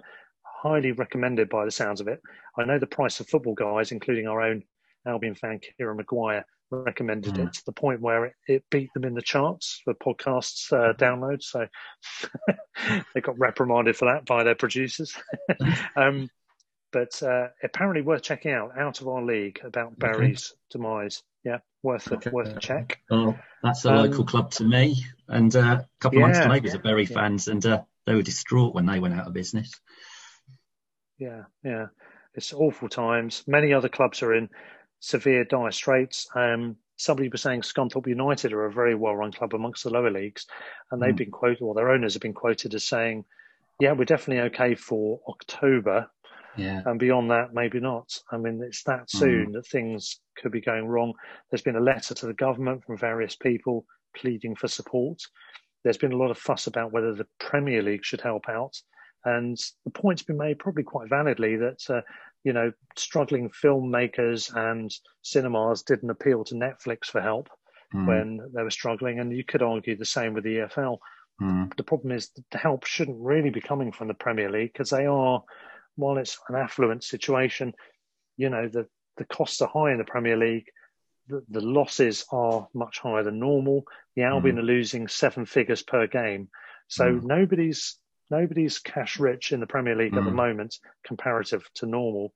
Highly 0.62 0.92
recommended 0.92 1.50
by 1.50 1.64
the 1.66 1.72
sounds 1.72 2.02
of 2.02 2.10
it. 2.10 2.22
I 2.58 2.66
know 2.66 2.78
the 2.78 2.88
price 2.88 3.22
of 3.22 3.30
football 3.30 3.56
guys, 3.56 3.92
including 3.92 4.28
our 4.28 4.42
own 4.42 4.64
Albion 5.08 5.36
fan 5.36 5.60
Kieran 5.60 5.98
Maguire, 5.98 6.46
recommended 6.74 7.36
Mm. 7.36 7.48
it 7.48 7.54
to 7.54 7.66
the 7.66 7.72
point 7.72 8.02
where 8.02 8.26
it, 8.26 8.34
it 8.48 8.64
beat 8.70 8.94
them 8.94 9.06
in 9.06 9.14
the 9.14 9.22
charts 9.22 9.82
for 9.84 9.94
podcasts 9.94 10.72
uh, 10.74 10.94
downloads. 10.94 11.44
So 11.44 11.68
they 13.14 13.22
got 13.22 13.38
reprimanded 13.40 13.96
for 13.96 14.06
that 14.12 14.26
by 14.26 14.44
their 14.44 14.56
producers. 14.56 15.16
um, 15.96 16.30
but 16.92 17.22
uh, 17.24 17.48
apparently 17.64 18.02
worth 18.02 18.22
checking 18.22 18.52
out. 18.52 18.78
Out 18.78 19.02
of 19.02 19.08
our 19.08 19.24
league 19.24 19.60
about 19.64 19.98
Bury's 19.98 20.54
demise. 20.70 21.24
Yeah, 21.44 21.58
worth 21.82 22.12
a, 22.12 22.16
Okay. 22.16 22.30
worth 22.30 22.56
a 22.56 22.60
check. 22.60 23.00
Oh, 23.12 23.38
that's 23.64 23.86
a 23.86 23.90
Um, 23.90 23.96
local 23.98 24.26
club 24.26 24.52
to 24.52 24.64
me. 24.64 25.04
And 25.28 25.56
uh, 25.56 25.60
a 25.60 25.88
couple 26.00 26.20
of 26.20 26.22
months 26.24 26.38
Yeah. 26.40 26.44
to 26.44 26.54
neighbours 26.54 26.76
are 26.76 26.80
Bury 26.80 27.06
Yeah. 27.06 27.16
fans, 27.16 27.48
and 27.48 27.66
uh, 27.66 27.82
they 28.06 28.14
were 28.14 28.22
distraught 28.22 28.76
when 28.76 28.86
they 28.86 29.00
went 29.00 29.14
out 29.16 29.28
of 29.28 29.34
business. 29.34 29.72
Yeah, 31.18 31.44
yeah. 31.64 31.88
It's 32.36 32.54
awful 32.54 32.90
times. 32.90 33.44
Many 33.48 33.74
other 33.74 33.90
clubs 33.90 34.24
are 34.24 34.34
in 34.34 34.50
severe 35.04 35.44
dire 35.44 35.70
straits. 35.72 36.30
Um, 36.34 36.78
somebody 36.96 37.28
was 37.28 37.42
saying 37.42 37.62
Scunthorpe 37.62 38.08
United 38.08 38.54
are 38.54 38.66
a 38.66 38.72
very 38.72 38.96
well 38.96 39.18
run 39.18 39.34
club 39.34 39.54
amongst 39.54 39.84
the 39.84 39.90
lower 39.90 40.10
leagues, 40.10 40.48
and 40.92 41.02
they've 41.02 41.14
Mm. 41.14 41.18
been 41.18 41.32
quoted, 41.32 41.62
or 41.62 41.74
their 41.76 41.90
owners 41.90 42.14
have 42.14 42.22
been 42.22 42.34
quoted 42.34 42.74
as 42.74 42.86
saying, 42.86 43.26
"Yeah, 43.80 43.92
we're 43.92 44.06
definitely 44.06 44.44
okay 44.50 44.76
for 44.76 45.20
October, 45.28 46.10
Yeah. 46.56 46.84
and 46.86 46.98
beyond 47.00 47.30
that, 47.32 47.54
maybe 47.54 47.82
not." 47.82 48.18
I 48.32 48.38
mean, 48.38 48.64
it's 48.64 48.84
that 48.84 49.10
soon 49.10 49.52
that 49.52 49.68
things 49.68 50.22
could 50.38 50.54
be 50.54 50.62
going 50.62 50.88
wrong. 50.88 51.14
There's 51.50 51.62
been 51.62 51.76
a 51.76 51.82
letter 51.92 52.14
to 52.16 52.26
the 52.26 52.34
government 52.34 52.86
from 52.86 52.96
various 52.98 53.36
people 53.36 53.86
pleading 54.16 54.56
for 54.56 54.70
support. 54.70 55.22
There's 55.84 55.98
been 55.98 56.14
a 56.14 56.18
lot 56.18 56.32
of 56.32 56.38
fuss 56.38 56.66
about 56.68 56.94
whether 56.94 57.14
the 57.14 57.28
Premier 57.40 57.82
League 57.82 58.06
should 58.06 58.22
help 58.22 58.48
out. 58.48 58.82
And 59.26 59.58
the 59.86 59.92
point's 59.92 60.24
been 60.24 60.38
made 60.38 60.60
probably 60.60 60.84
quite 60.84 61.10
validly 61.10 61.56
that, 61.58 61.90
uh, 61.90 62.02
you 62.44 62.52
know, 62.54 62.74
struggling 62.98 63.50
filmmakers 63.50 64.54
and 64.56 64.92
cinemas 65.22 65.84
didn't 65.84 66.10
appeal 66.10 66.44
to 66.46 66.56
Netflix 66.56 67.06
for 67.06 67.22
help 67.22 67.50
Mm. 67.94 68.08
when 68.08 68.40
they 68.56 68.64
were 68.64 68.72
struggling. 68.72 69.20
And 69.20 69.32
you 69.32 69.44
could 69.44 69.62
argue 69.62 69.96
the 69.96 70.04
same 70.06 70.34
with 70.34 70.44
the 70.44 70.58
EFL. 70.58 70.98
Mm. 71.40 71.76
The 71.76 71.84
problem 71.84 72.12
is 72.12 72.30
that 72.32 72.44
the 72.52 72.58
help 72.58 72.86
shouldn't 72.86 73.22
really 73.22 73.52
be 73.52 73.62
coming 73.62 73.92
from 73.92 74.08
the 74.08 74.14
Premier 74.16 74.50
League 74.50 74.74
because 74.74 74.90
they 74.90 75.06
are, 75.06 75.44
while 75.96 76.18
it's 76.18 76.40
an 76.50 76.56
affluent 76.56 77.04
situation, 77.04 77.74
you 78.36 78.50
know, 78.50 78.68
the, 78.68 78.88
the 79.18 79.26
costs 79.26 79.62
are 79.62 79.70
high 79.70 79.92
in 79.92 80.00
the 80.00 80.04
Premier 80.06 80.36
League. 80.36 80.66
The, 81.28 81.44
the 81.50 81.62
losses 81.62 82.26
are 82.32 82.68
much 82.74 82.98
higher 83.00 83.24
than 83.24 83.38
normal. 83.40 83.84
The 84.16 84.24
Albion 84.24 84.58
are 84.58 84.64
losing 84.64 85.08
seven 85.08 85.46
figures 85.46 85.84
per 85.84 86.08
game. 86.08 86.50
So 86.88 87.06
Mm. 87.06 87.24
nobody's 87.24 88.00
nobody's 88.30 88.80
cash 88.80 89.20
rich 89.20 89.52
in 89.52 89.60
the 89.60 89.68
Premier 89.68 89.96
League 89.96 90.16
at 90.16 90.24
the 90.24 90.32
Mm. 90.32 90.36
moment 90.36 90.80
comparative 91.04 91.70
to 91.76 91.86
normal. 91.86 92.34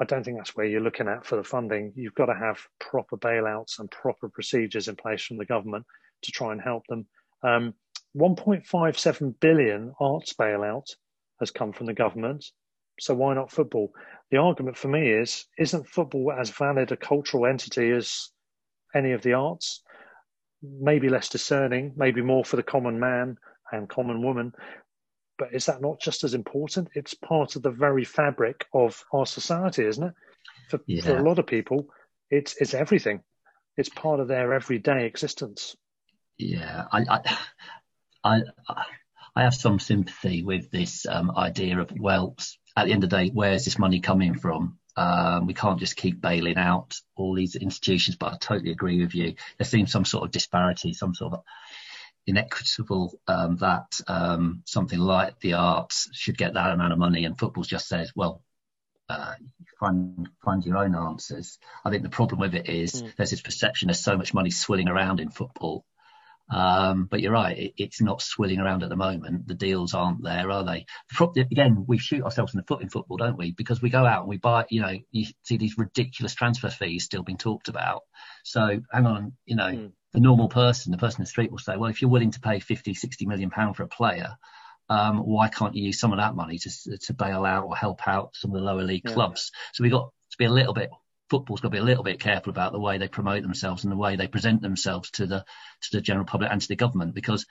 I 0.00 0.04
don't 0.04 0.22
think 0.24 0.36
that's 0.36 0.54
where 0.56 0.66
you're 0.66 0.80
looking 0.80 1.08
at 1.08 1.26
for 1.26 1.36
the 1.36 1.44
funding. 1.44 1.92
You've 1.96 2.14
got 2.14 2.26
to 2.26 2.34
have 2.34 2.58
proper 2.78 3.16
bailouts 3.16 3.78
and 3.80 3.90
proper 3.90 4.28
procedures 4.28 4.88
in 4.88 4.96
place 4.96 5.24
from 5.24 5.38
the 5.38 5.44
government 5.44 5.86
to 6.22 6.32
try 6.32 6.52
and 6.52 6.60
help 6.60 6.86
them. 6.88 7.06
Um, 7.42 7.74
1.57 8.14 9.34
billion 9.40 9.92
arts 10.00 10.32
bailout 10.34 10.94
has 11.40 11.50
come 11.50 11.72
from 11.72 11.86
the 11.86 11.94
government. 11.94 12.44
So 13.00 13.14
why 13.14 13.34
not 13.34 13.50
football? 13.50 13.92
The 14.30 14.38
argument 14.38 14.76
for 14.76 14.88
me 14.88 15.10
is, 15.10 15.46
isn't 15.58 15.88
football 15.88 16.32
as 16.32 16.50
valid 16.50 16.90
a 16.92 16.96
cultural 16.96 17.46
entity 17.46 17.90
as 17.92 18.30
any 18.94 19.12
of 19.12 19.22
the 19.22 19.34
arts? 19.34 19.82
Maybe 20.62 21.08
less 21.08 21.28
discerning, 21.28 21.94
maybe 21.96 22.22
more 22.22 22.44
for 22.44 22.56
the 22.56 22.62
common 22.62 22.98
man 22.98 23.36
and 23.70 23.88
common 23.88 24.22
woman. 24.22 24.52
But 25.38 25.54
is 25.54 25.66
that 25.66 25.80
not 25.80 26.00
just 26.00 26.24
as 26.24 26.34
important? 26.34 26.88
It's 26.94 27.14
part 27.14 27.56
of 27.56 27.62
the 27.62 27.70
very 27.70 28.04
fabric 28.04 28.66
of 28.74 29.04
our 29.12 29.26
society, 29.26 29.84
isn't 29.84 30.04
it? 30.04 30.14
For, 30.68 30.78
for 31.02 31.16
a 31.16 31.22
lot 31.22 31.38
of 31.38 31.46
people, 31.46 31.88
it's 32.30 32.56
it's 32.60 32.74
everything. 32.74 33.22
It's 33.76 33.88
part 33.88 34.20
of 34.20 34.28
their 34.28 34.52
everyday 34.52 35.06
existence. 35.06 35.76
Yeah, 36.36 36.84
I, 36.92 37.04
I, 37.08 37.38
I, 38.24 38.42
I 39.34 39.42
have 39.42 39.54
some 39.54 39.78
sympathy 39.78 40.42
with 40.42 40.70
this 40.70 41.06
um, 41.06 41.30
idea 41.36 41.80
of 41.80 41.92
well, 41.98 42.36
at 42.76 42.86
the 42.86 42.92
end 42.92 43.04
of 43.04 43.10
the 43.10 43.16
day, 43.16 43.30
where's 43.32 43.64
this 43.64 43.78
money 43.78 44.00
coming 44.00 44.34
from? 44.34 44.78
Um, 44.96 45.46
we 45.46 45.54
can't 45.54 45.78
just 45.78 45.96
keep 45.96 46.20
bailing 46.20 46.56
out 46.56 47.00
all 47.14 47.34
these 47.34 47.54
institutions. 47.54 48.16
But 48.16 48.32
I 48.32 48.36
totally 48.38 48.72
agree 48.72 49.00
with 49.00 49.14
you. 49.14 49.34
There 49.56 49.64
seems 49.64 49.92
some 49.92 50.04
sort 50.04 50.24
of 50.24 50.32
disparity, 50.32 50.92
some 50.92 51.14
sort 51.14 51.34
of 51.34 51.44
inequitable 52.28 53.18
um, 53.26 53.56
that 53.56 54.00
um, 54.06 54.62
something 54.66 54.98
like 54.98 55.40
the 55.40 55.54
arts 55.54 56.08
should 56.12 56.38
get 56.38 56.54
that 56.54 56.72
amount 56.72 56.92
of 56.92 56.98
money, 56.98 57.24
and 57.24 57.38
football 57.38 57.64
just 57.64 57.88
says, 57.88 58.12
well, 58.14 58.42
uh, 59.08 59.34
find 59.80 60.28
find 60.44 60.64
your 60.64 60.76
own 60.76 60.94
answers. 60.94 61.58
I 61.84 61.90
think 61.90 62.02
the 62.02 62.10
problem 62.10 62.40
with 62.40 62.54
it 62.54 62.68
is 62.68 63.02
mm. 63.02 63.16
there's 63.16 63.30
this 63.30 63.40
perception 63.40 63.88
there's 63.88 64.00
so 64.00 64.16
much 64.16 64.34
money 64.34 64.50
swilling 64.50 64.88
around 64.88 65.20
in 65.20 65.30
football. 65.30 65.84
Um, 66.50 67.06
but 67.10 67.20
you're 67.20 67.32
right, 67.32 67.58
it, 67.58 67.72
it's 67.76 68.00
not 68.00 68.22
swilling 68.22 68.58
around 68.58 68.82
at 68.82 68.88
the 68.88 68.96
moment. 68.96 69.46
The 69.46 69.54
deals 69.54 69.92
aren't 69.92 70.22
there, 70.22 70.50
are 70.50 70.64
they? 70.64 70.86
Again, 71.36 71.84
we 71.86 71.98
shoot 71.98 72.22
ourselves 72.22 72.54
in 72.54 72.58
the 72.58 72.66
foot 72.66 72.80
in 72.80 72.88
football, 72.88 73.18
don't 73.18 73.36
we? 73.36 73.52
Because 73.52 73.82
we 73.82 73.90
go 73.90 74.04
out 74.06 74.20
and 74.20 74.28
we 74.28 74.38
buy, 74.38 74.64
you 74.70 74.80
know, 74.80 74.96
you 75.10 75.26
see 75.42 75.58
these 75.58 75.76
ridiculous 75.76 76.34
transfer 76.34 76.70
fees 76.70 77.04
still 77.04 77.22
being 77.22 77.36
talked 77.36 77.68
about. 77.68 78.02
So 78.44 78.80
hang 78.90 79.06
on, 79.06 79.32
you 79.44 79.56
know, 79.56 79.68
mm. 79.68 79.92
The 80.12 80.20
normal 80.20 80.48
person, 80.48 80.92
the 80.92 80.98
person 80.98 81.20
in 81.20 81.24
the 81.24 81.30
street 81.30 81.50
will 81.50 81.58
say, 81.58 81.76
well, 81.76 81.90
if 81.90 82.00
you're 82.00 82.10
willing 82.10 82.30
to 82.30 82.40
pay 82.40 82.60
50, 82.60 82.94
60 82.94 83.26
million 83.26 83.50
pound 83.50 83.76
for 83.76 83.82
a 83.82 83.88
player, 83.88 84.36
um, 84.88 85.18
why 85.18 85.48
can't 85.48 85.74
you 85.74 85.84
use 85.84 86.00
some 86.00 86.12
of 86.12 86.18
that 86.18 86.34
money 86.34 86.58
to 86.58 86.98
to 86.98 87.12
bail 87.12 87.44
out 87.44 87.64
or 87.64 87.76
help 87.76 88.08
out 88.08 88.30
some 88.34 88.52
of 88.52 88.56
the 88.56 88.64
lower 88.64 88.82
league 88.82 89.02
yeah. 89.04 89.12
clubs? 89.12 89.52
So 89.72 89.82
we've 89.82 89.92
got 89.92 90.10
to 90.30 90.38
be 90.38 90.46
a 90.46 90.50
little 90.50 90.72
bit 90.72 90.90
football's 91.28 91.60
got 91.60 91.68
to 91.68 91.72
be 91.72 91.78
a 91.78 91.84
little 91.84 92.04
bit 92.04 92.20
careful 92.20 92.50
about 92.50 92.72
the 92.72 92.80
way 92.80 92.96
they 92.96 93.08
promote 93.08 93.42
themselves 93.42 93.84
and 93.84 93.92
the 93.92 93.96
way 93.96 94.16
they 94.16 94.26
present 94.26 94.62
themselves 94.62 95.10
to 95.10 95.26
the 95.26 95.44
to 95.82 95.88
the 95.92 96.00
general 96.00 96.24
public 96.24 96.50
and 96.50 96.60
to 96.62 96.68
the 96.68 96.76
government 96.76 97.14
because 97.14 97.44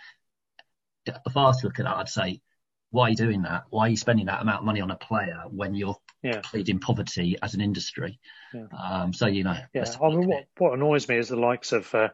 if 1.06 1.38
I 1.38 1.44
was 1.44 1.62
to 1.62 1.68
look 1.68 1.80
at 1.80 1.86
that, 1.86 1.96
I'd 1.96 2.10
say, 2.10 2.42
why 2.90 3.08
are 3.08 3.10
you 3.12 3.16
doing 3.16 3.44
that? 3.44 3.66
Why 3.70 3.88
are 3.88 3.90
you 3.90 3.98
spending 3.98 4.28
that 4.28 4.42
amount 4.42 4.60
of 4.60 4.66
money 4.66 4.82
on 4.82 4.92
a 4.92 4.96
player 4.96 5.44
when 5.50 5.76
you're 5.76 5.98
yeah. 6.24 6.42
pleading 6.44 6.80
poverty 6.80 7.38
as 7.42 7.54
an 7.54 7.62
industry? 7.62 8.20
Yeah. 8.54 8.66
Um, 8.78 9.14
so 9.14 9.28
you 9.28 9.44
know, 9.44 9.58
yeah. 9.74 9.86
I 10.02 10.10
mean, 10.10 10.28
what, 10.28 10.48
what 10.58 10.74
annoys 10.74 11.08
me 11.08 11.18
is 11.18 11.30
the 11.30 11.36
likes 11.36 11.74
of 11.74 11.94
uh, 11.94 12.10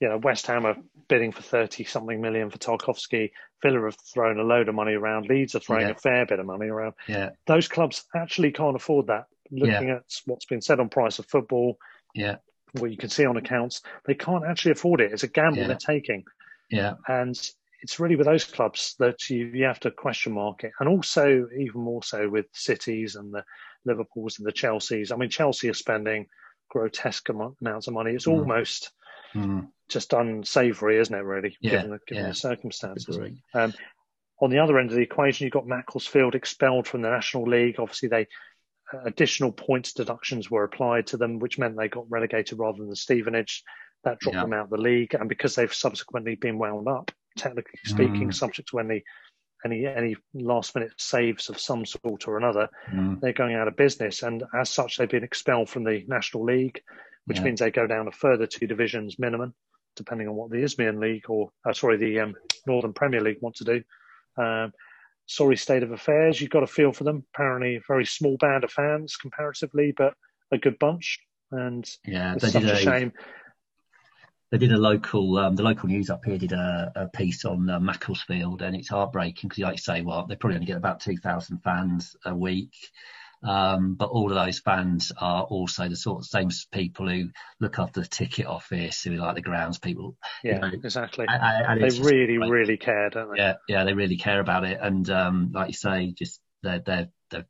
you 0.00 0.08
know, 0.08 0.18
West 0.18 0.46
Ham 0.46 0.66
are 0.66 0.76
bidding 1.08 1.32
for 1.32 1.42
30 1.42 1.84
something 1.84 2.20
million 2.20 2.50
for 2.50 2.58
Tarkowski. 2.58 3.30
Villa 3.62 3.84
have 3.84 3.96
thrown 4.12 4.40
a 4.40 4.42
load 4.42 4.68
of 4.68 4.74
money 4.74 4.94
around. 4.94 5.28
Leeds 5.28 5.54
are 5.54 5.60
throwing 5.60 5.86
yeah. 5.86 5.92
a 5.92 5.94
fair 5.94 6.24
bit 6.24 6.38
of 6.38 6.46
money 6.46 6.68
around. 6.68 6.94
Yeah. 7.06 7.30
Those 7.46 7.68
clubs 7.68 8.04
actually 8.16 8.52
can't 8.52 8.76
afford 8.76 9.08
that. 9.08 9.26
Looking 9.50 9.88
yeah. 9.88 9.96
at 9.96 10.04
what's 10.26 10.46
been 10.46 10.62
said 10.62 10.80
on 10.80 10.88
price 10.88 11.18
of 11.18 11.26
football, 11.26 11.76
yeah, 12.14 12.36
what 12.78 12.90
you 12.90 12.96
can 12.96 13.10
see 13.10 13.26
on 13.26 13.36
accounts, 13.36 13.82
they 14.06 14.14
can't 14.14 14.44
actually 14.46 14.72
afford 14.72 15.00
it. 15.00 15.12
It's 15.12 15.24
a 15.24 15.28
gamble 15.28 15.58
yeah. 15.58 15.66
they're 15.66 15.76
taking. 15.76 16.24
Yeah. 16.70 16.94
And 17.08 17.36
it's 17.82 17.98
really 17.98 18.16
with 18.16 18.26
those 18.26 18.44
clubs 18.44 18.94
that 18.98 19.28
you, 19.28 19.46
you 19.46 19.64
have 19.64 19.80
to 19.80 19.90
question 19.90 20.32
mark 20.32 20.64
it. 20.64 20.72
And 20.78 20.88
also, 20.88 21.48
even 21.58 21.80
more 21.80 22.02
so 22.02 22.28
with 22.28 22.46
cities 22.52 23.16
and 23.16 23.32
the 23.32 23.44
Liverpools 23.84 24.38
and 24.38 24.46
the 24.46 24.52
Chelseas. 24.52 25.12
I 25.12 25.16
mean, 25.16 25.30
Chelsea 25.30 25.68
are 25.68 25.74
spending 25.74 26.26
grotesque 26.68 27.28
amounts 27.28 27.88
of 27.88 27.94
money. 27.94 28.12
It's 28.12 28.26
mm. 28.26 28.38
almost 28.38 28.92
mm. 29.34 29.68
just 29.88 30.12
unsavoury, 30.12 30.98
isn't 30.98 31.14
it? 31.14 31.24
Really, 31.24 31.56
yeah, 31.60 31.70
given, 31.70 31.90
the, 31.90 31.98
given 32.06 32.24
yeah. 32.24 32.30
the 32.30 32.34
circumstances. 32.34 33.18
Um, 33.54 33.74
on 34.40 34.50
the 34.50 34.58
other 34.58 34.78
end 34.78 34.90
of 34.90 34.96
the 34.96 35.02
equation, 35.02 35.44
you've 35.44 35.52
got 35.52 35.66
Macclesfield 35.66 36.34
expelled 36.34 36.86
from 36.86 37.02
the 37.02 37.10
National 37.10 37.44
League. 37.44 37.78
Obviously, 37.78 38.08
they 38.08 38.26
uh, 38.92 39.02
additional 39.04 39.52
points 39.52 39.92
deductions 39.92 40.50
were 40.50 40.64
applied 40.64 41.06
to 41.08 41.16
them, 41.16 41.38
which 41.38 41.58
meant 41.58 41.76
they 41.76 41.88
got 41.88 42.10
relegated 42.10 42.58
rather 42.58 42.78
than 42.78 42.88
the 42.88 42.96
Stevenage. 42.96 43.62
That 44.04 44.18
dropped 44.18 44.36
yeah. 44.36 44.42
them 44.42 44.54
out 44.54 44.64
of 44.64 44.70
the 44.70 44.78
league, 44.78 45.14
and 45.14 45.28
because 45.28 45.54
they've 45.54 45.72
subsequently 45.72 46.34
been 46.34 46.58
wound 46.58 46.88
up, 46.88 47.10
technically 47.36 47.78
speaking, 47.84 48.28
mm. 48.28 48.34
subject 48.34 48.70
to 48.70 48.78
any 48.78 49.04
any 49.62 49.86
any 49.86 50.16
last 50.32 50.74
minute 50.74 50.92
saves 50.96 51.50
of 51.50 51.60
some 51.60 51.84
sort 51.84 52.26
or 52.26 52.38
another, 52.38 52.70
mm. 52.90 53.20
they're 53.20 53.34
going 53.34 53.54
out 53.54 53.68
of 53.68 53.76
business, 53.76 54.22
and 54.22 54.42
as 54.58 54.70
such, 54.70 54.96
they've 54.96 55.10
been 55.10 55.22
expelled 55.22 55.68
from 55.68 55.84
the 55.84 56.02
National 56.08 56.44
League 56.44 56.80
which 57.30 57.38
yeah. 57.38 57.44
means 57.44 57.60
they 57.60 57.70
go 57.70 57.86
down 57.86 58.08
a 58.08 58.12
further 58.12 58.48
two 58.48 58.66
divisions 58.66 59.20
minimum, 59.20 59.54
depending 59.94 60.26
on 60.26 60.34
what 60.34 60.50
the 60.50 60.64
Isthmian 60.64 60.98
League 60.98 61.30
or 61.30 61.52
uh, 61.64 61.72
sorry 61.72 61.96
the 61.96 62.18
um, 62.18 62.34
Northern 62.66 62.92
Premier 62.92 63.20
League 63.20 63.38
want 63.40 63.54
to 63.54 63.64
do. 63.64 63.82
Um, 64.36 64.72
sorry 65.26 65.56
state 65.56 65.84
of 65.84 65.92
affairs. 65.92 66.40
You've 66.40 66.50
got 66.50 66.64
a 66.64 66.66
feel 66.66 66.92
for 66.92 67.04
them. 67.04 67.24
Apparently, 67.32 67.76
a 67.76 67.80
very 67.86 68.04
small 68.04 68.36
band 68.36 68.64
of 68.64 68.72
fans 68.72 69.16
comparatively, 69.16 69.94
but 69.96 70.14
a 70.50 70.58
good 70.58 70.76
bunch. 70.80 71.20
And 71.52 71.88
yeah, 72.04 72.34
it's 72.34 72.50
such 72.50 72.64
a, 72.64 72.72
a 72.72 72.76
shame. 72.76 73.12
They 74.50 74.58
did 74.58 74.72
a 74.72 74.76
local, 74.76 75.38
um, 75.38 75.54
the 75.54 75.62
local 75.62 75.88
news 75.88 76.10
up 76.10 76.24
here 76.24 76.36
did 76.36 76.50
a, 76.50 76.90
a 76.96 77.06
piece 77.06 77.44
on 77.44 77.70
uh, 77.70 77.78
Macclesfield, 77.78 78.62
and 78.62 78.74
it's 78.74 78.88
heartbreaking 78.88 79.48
because, 79.48 79.58
you 79.58 79.64
like 79.64 79.74
you 79.74 79.78
say, 79.78 80.02
well, 80.02 80.26
they 80.26 80.34
probably 80.34 80.56
only 80.56 80.66
get 80.66 80.76
about 80.76 80.98
two 80.98 81.16
thousand 81.16 81.58
fans 81.58 82.16
a 82.24 82.34
week. 82.34 82.74
Um, 83.42 83.94
but 83.94 84.10
all 84.10 84.30
of 84.30 84.44
those 84.44 84.58
fans 84.58 85.12
are 85.18 85.42
also 85.44 85.88
the 85.88 85.96
sort 85.96 86.20
of 86.20 86.26
same 86.26 86.50
people 86.72 87.08
who 87.08 87.30
look 87.58 87.78
after 87.78 88.00
the 88.00 88.06
ticket 88.06 88.46
office, 88.46 89.02
who 89.02 89.12
like 89.12 89.34
the 89.34 89.40
grounds 89.40 89.78
people. 89.78 90.16
Yeah, 90.44 90.54
you 90.54 90.60
know, 90.60 90.70
exactly. 90.84 91.26
And, 91.28 91.80
and 91.82 91.90
they 91.90 92.00
really, 92.00 92.38
really 92.38 92.76
care, 92.76 93.08
don't 93.10 93.32
they? 93.32 93.38
Yeah, 93.38 93.54
yeah, 93.66 93.84
they 93.84 93.94
really 93.94 94.16
care 94.16 94.40
about 94.40 94.64
it. 94.64 94.78
And 94.80 95.08
um, 95.10 95.52
like 95.54 95.68
you 95.68 95.74
say, 95.74 96.12
just 96.12 96.40
they're 96.62 96.80
they're 96.80 97.08
they're 97.30 97.46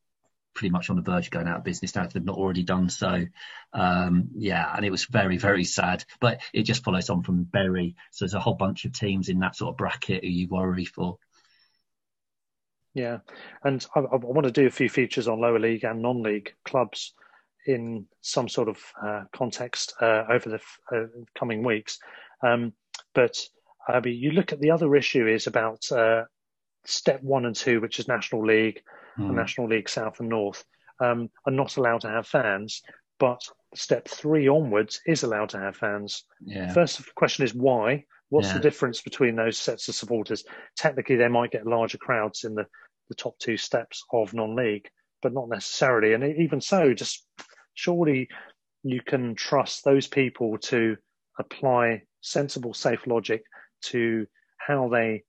pretty 0.55 0.71
much 0.71 0.91
on 0.91 0.97
the 0.97 1.03
verge 1.03 1.27
of 1.27 1.33
going 1.33 1.49
out 1.49 1.59
of 1.59 1.65
business 1.65 1.95
now 1.95 2.05
if 2.05 2.13
they've 2.13 2.25
not 2.25 2.39
already 2.39 2.63
done 2.63 2.89
so. 2.89 3.25
Um, 3.73 4.29
yeah, 4.37 4.73
and 4.75 4.85
it 4.85 4.91
was 4.91 5.07
very, 5.07 5.39
very 5.39 5.65
sad. 5.65 6.05
But 6.21 6.41
it 6.53 6.63
just 6.63 6.85
follows 6.85 7.11
on 7.11 7.23
from 7.25 7.45
Bury. 7.45 7.97
So 8.13 8.25
there's 8.25 8.35
a 8.35 8.41
whole 8.41 8.55
bunch 8.55 8.85
of 8.85 8.93
teams 8.93 9.29
in 9.29 9.41
that 9.41 9.57
sort 9.57 9.71
of 9.71 9.77
bracket 9.77 10.23
who 10.23 10.31
you 10.31 10.47
worry 10.49 10.85
for. 10.85 11.19
Yeah, 12.95 13.19
and 13.63 13.87
I, 13.95 14.01
I, 14.01 14.17
want 14.17 14.47
to 14.47 14.53
do 14.53 14.67
a 14.67 14.71
few 14.71 14.89
features 14.89 15.29
on 15.29 15.41
lower 15.41 15.61
league 15.61 15.85
and 15.85 16.03
non-league 16.03 16.53
clubs 16.65 17.15
in 17.67 18.07
some 18.21 18.49
sort 18.49 18.69
of 18.69 18.79
uh, 19.05 19.25
context 19.33 19.95
uh, 20.01 20.25
over 20.29 20.49
the 20.49 20.57
f- 20.57 20.79
uh, 20.93 21.07
coming 21.39 21.63
weeks. 21.63 21.99
Um, 22.43 22.73
but 23.15 23.39
I 23.87 24.01
mean, 24.01 24.19
you 24.19 24.33
look 24.33 24.53
at 24.53 24.61
the 24.61 24.73
other 24.73 24.97
issue 24.97 25.29
is 25.29 25.47
about 25.47 25.91
uh, 25.93 26.25
step 26.85 27.23
one 27.23 27.47
and 27.47 27.55
two, 27.55 27.81
which 27.81 27.99
is 27.99 28.09
National 28.09 28.45
League 28.45 28.83
mm. 29.19 29.27
and 29.27 29.37
National 29.37 29.69
League 29.69 29.89
South 29.89 30.21
and 30.21 30.29
North, 30.29 30.65
um, 31.01 31.31
are 31.47 31.53
not 31.53 31.77
allowed 31.77 32.03
to 32.03 32.09
have 32.09 32.27
fans. 32.27 32.83
But 33.19 33.43
step 33.75 34.09
three 34.09 34.49
onwards 34.49 35.01
is 35.07 35.23
allowed 35.23 35.51
to 35.51 35.59
have 35.59 35.77
fans. 35.77 36.25
Yeah. 36.45 36.73
First 36.73 37.15
question 37.15 37.45
is 37.45 37.55
why? 37.55 38.05
What's 38.31 38.49
yeah. 38.49 38.55
the 38.55 38.61
difference 38.61 39.03
between 39.03 39.37
those 39.37 39.59
sets 39.59 39.89
of 39.89 39.95
supporters? 39.95 40.45
Technically, 40.77 41.17
they 41.17 41.29
might 41.29 41.51
get 41.51 41.67
larger 41.67 41.99
crowds 41.99 42.45
in 42.45 42.55
the, 42.55 42.67
the 43.09 43.15
top 43.15 43.39
two 43.39 43.57
steps 43.57 44.05
of 44.13 44.33
non-league, 44.33 44.89
but 45.21 45.35
not 45.35 45.49
necessarily. 45.49 46.15
And 46.15 46.25
even 46.39 46.61
so, 46.61 46.95
just 46.95 47.27
surely 47.75 48.29
you 48.83 49.01
can 49.03 49.35
trust 49.35 49.85
those 49.85 50.07
people 50.07 50.59
to 50.59 50.97
apply 51.39 52.03
sensible, 52.21 52.73
safe 52.73 53.07
logic 53.07 53.43
to 53.83 54.27
how 54.57 54.89
they 54.89 55.25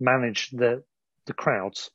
manage 0.00 0.50
the 0.50 0.84
the 1.26 1.32
crowds. 1.32 1.90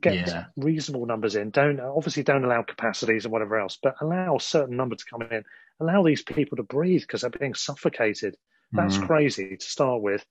Get 0.00 0.26
yeah. 0.26 0.46
reasonable 0.56 1.06
numbers 1.06 1.36
in. 1.36 1.50
Don't 1.50 1.78
obviously 1.78 2.22
don't 2.22 2.44
allow 2.44 2.62
capacities 2.62 3.24
and 3.24 3.32
whatever 3.32 3.58
else, 3.58 3.78
but 3.80 3.96
allow 4.00 4.36
a 4.36 4.40
certain 4.40 4.76
number 4.76 4.96
to 4.96 5.04
come 5.04 5.22
in. 5.22 5.44
Allow 5.80 6.02
these 6.02 6.22
people 6.22 6.56
to 6.56 6.62
breathe 6.62 7.02
because 7.02 7.20
they're 7.20 7.30
being 7.30 7.54
suffocated 7.54 8.36
that's 8.72 8.98
mm. 8.98 9.06
crazy 9.06 9.56
to 9.56 9.64
start 9.66 10.02
with. 10.02 10.24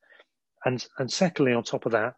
And 0.65 0.85
and 0.97 1.11
secondly, 1.11 1.53
on 1.53 1.63
top 1.63 1.85
of 1.85 1.93
that, 1.93 2.15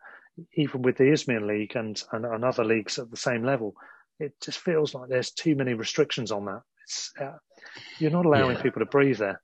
even 0.55 0.81
with 0.81 0.97
the 0.97 1.11
Isthmian 1.11 1.47
League 1.47 1.75
and, 1.75 2.01
and, 2.11 2.25
and 2.25 2.43
other 2.43 2.63
leagues 2.63 2.99
at 2.99 3.09
the 3.09 3.17
same 3.17 3.43
level, 3.43 3.75
it 4.19 4.33
just 4.41 4.59
feels 4.59 4.93
like 4.93 5.09
there's 5.09 5.31
too 5.31 5.55
many 5.55 5.73
restrictions 5.73 6.31
on 6.31 6.45
that. 6.45 6.61
It's, 6.83 7.11
uh, 7.19 7.37
you're 7.99 8.11
not 8.11 8.25
allowing 8.25 8.57
yeah. 8.57 8.61
people 8.61 8.79
to 8.79 8.85
breathe 8.85 9.17
there. 9.17 9.41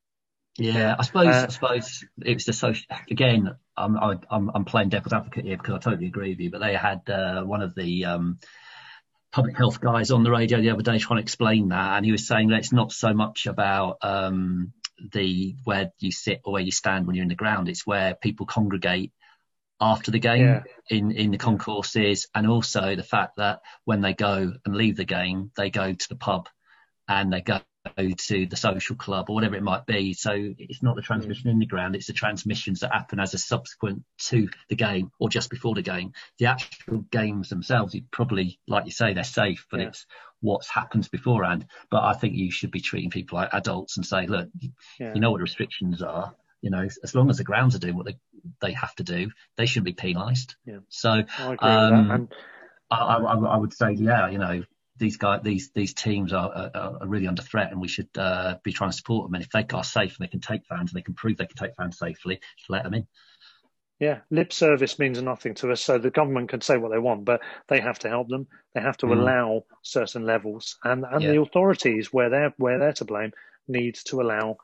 Yeah, 0.57 0.95
I 0.99 1.03
suppose 1.03 1.27
uh, 1.27 1.45
I 1.47 1.51
suppose 1.51 2.06
it's 2.18 2.45
the 2.45 2.53
social. 2.53 2.85
Again, 3.10 3.56
I'm 3.77 3.97
I'm 3.97 4.51
I'm 4.53 4.65
playing 4.65 4.89
devil's 4.89 5.14
advocate 5.14 5.45
here 5.45 5.57
because 5.57 5.76
I 5.76 5.77
totally 5.80 6.07
agree 6.07 6.31
with 6.31 6.39
you. 6.39 6.51
But 6.51 6.60
they 6.60 6.76
had 6.76 7.10
uh, 7.10 7.43
one 7.43 7.61
of 7.61 7.76
the 7.76 8.06
um, 8.06 8.39
public 9.31 9.56
health 9.56 9.80
guys 9.80 10.11
on 10.11 10.23
the 10.23 10.31
radio 10.31 10.60
the 10.60 10.72
other 10.72 10.81
day 10.81 10.97
trying 10.97 11.19
to 11.19 11.23
explain 11.23 11.69
that, 11.69 11.95
and 11.95 12.06
he 12.06 12.11
was 12.11 12.27
saying 12.27 12.49
that 12.49 12.60
it's 12.60 12.73
not 12.73 12.91
so 12.91 13.14
much 13.14 13.45
about 13.45 13.99
um, 14.01 14.73
the 15.11 15.55
where 15.63 15.91
you 15.99 16.11
sit 16.11 16.41
or 16.43 16.53
where 16.53 16.61
you 16.61 16.71
stand 16.71 17.07
when 17.07 17.15
you're 17.15 17.23
in 17.23 17.30
the 17.30 17.35
ground. 17.35 17.69
It's 17.69 17.85
where 17.85 18.15
people 18.15 18.45
congregate 18.45 19.11
after 19.81 20.11
the 20.11 20.19
game 20.19 20.43
yeah. 20.43 20.63
in 20.89 21.11
in 21.11 21.31
the 21.31 21.38
concourses, 21.38 22.27
and 22.35 22.47
also 22.47 22.95
the 22.95 23.03
fact 23.03 23.38
that 23.38 23.61
when 23.85 24.01
they 24.01 24.13
go 24.13 24.53
and 24.65 24.76
leave 24.76 24.97
the 24.97 25.05
game, 25.05 25.51
they 25.55 25.69
go 25.69 25.93
to 25.93 26.09
the 26.09 26.15
pub 26.15 26.49
and 27.07 27.31
they 27.34 27.41
go 27.41 27.61
to 27.95 28.45
the 28.45 28.55
social 28.55 28.95
club 28.95 29.30
or 29.30 29.35
whatever 29.35 29.55
it 29.55 29.63
might 29.63 29.85
be. 29.85 30.13
So 30.13 30.31
it's 30.35 30.84
not 30.84 30.95
the 30.95 31.01
transmission 31.01 31.49
mm. 31.49 31.53
in 31.53 31.59
the 31.59 31.65
ground, 31.65 31.95
it's 31.95 32.07
the 32.07 32.13
transmissions 32.13 32.81
that 32.81 32.93
happen 32.93 33.19
as 33.19 33.34
a 33.34 33.38
subsequent 33.38 34.03
to 34.26 34.49
the 34.69 34.76
game 34.76 35.11
or 35.19 35.30
just 35.30 35.49
before 35.49 35.76
the 35.76 35.81
game. 35.81 36.13
The 36.38 36.47
actual 36.47 36.99
games 37.11 37.49
themselves, 37.49 37.93
you 37.93 38.03
probably, 38.11 38.59
like 38.67 38.85
you 38.85 38.91
say, 38.91 39.13
they're 39.13 39.23
safe, 39.23 39.65
but 39.71 39.80
yeah. 39.80 39.88
it's 39.88 40.05
what's 40.41 40.70
happened 40.70 41.10
beforehand. 41.11 41.66
But 41.90 42.03
I 42.03 42.14
think 42.14 42.36
you 42.36 42.52
should 42.52 42.72
be 42.72 42.82
treating 42.82 43.10
people 43.10 43.38
like 43.38 43.49
adults 43.53 43.98
and 43.98 44.06
say, 44.06 44.28
look, 44.28 44.49
yeah. 44.99 45.14
you 45.14 45.20
know 45.20 45.32
what 45.32 45.38
the 45.38 45.44
restrictions 45.44 46.02
are. 46.02 46.36
You 46.61 46.72
know, 46.72 46.88
as 47.03 47.16
long 47.16 47.30
as 47.30 47.38
the 47.38 47.45
grounds 47.45 47.76
are 47.76 47.80
doing 47.80 47.95
what 47.95 48.06
they 48.06 48.18
they 48.61 48.74
have 48.74 48.94
to 48.95 49.03
do, 49.03 49.32
they 49.56 49.66
shouldn't 49.66 49.86
be 49.86 49.94
penalised. 49.94 50.56
Yeah. 50.66 50.80
So 50.90 51.24
I 51.38 51.56
um, 51.61 52.30
I, 52.91 52.98
I, 52.98 53.36
I 53.36 53.57
would 53.57 53.74
say, 53.74 53.91
yeah, 53.91 54.30
you 54.30 54.40
know, 54.40 54.64
these 54.98 55.18
guys, 55.18 55.41
these 55.44 55.72
these 55.72 55.94
teams 55.94 56.34
are, 56.34 56.52
are, 56.52 56.98
are 57.02 57.07
really 57.07 57.28
under 57.28 57.41
threat, 57.41 57.72
and 57.72 57.80
we 57.80 57.88
should 57.88 58.10
uh, 58.18 58.56
be 58.64 58.74
trying 58.74 58.91
to 58.91 58.98
support 58.98 59.28
them. 59.28 59.36
And 59.36 59.44
if 59.44 59.49
they 59.52 59.66
are 59.74 59.84
safe 59.84 60.18
and 60.18 60.28
they 60.28 60.30
can 60.30 60.41
take 60.41 60.66
fans 60.66 60.91
and 60.91 60.98
they 60.98 61.03
can 61.03 61.14
prove 61.14 61.38
they 61.38 61.45
can 61.45 61.57
take 61.57 61.76
fans 61.78 61.98
safely, 61.98 62.40
just 62.57 62.70
let 62.70 62.84
them 62.84 62.94
in. 62.94 63.07
Yeah, 63.99 64.19
lip 64.30 64.53
service 64.53 64.97
means 64.97 65.21
nothing 65.21 65.55
to 65.55 65.71
us. 65.71 65.81
So 65.81 65.97
the 65.97 66.09
government 66.09 66.49
can 66.49 66.61
say 66.61 66.77
what 66.77 66.91
they 66.91 66.97
want, 66.99 67.26
but 67.26 67.41
they 67.67 67.81
have 67.81 67.99
to 67.99 68.09
help 68.09 68.30
them. 68.30 68.47
They 68.73 68.81
have 68.81 68.95
to 68.97 69.07
Mm. 69.07 69.19
allow 69.19 69.65
certain 69.81 70.26
levels, 70.26 70.77
and 70.84 71.05
and 71.05 71.21
Yeah. 71.23 71.31
the 71.31 71.41
authorities, 71.41 72.13
where 72.13 72.30
they're 72.30 72.53
where 72.57 72.80
they're 72.80 72.93
to 72.93 73.05
blame, 73.05 73.34
need 73.67 73.95
to 74.05 74.21
allow 74.21 74.57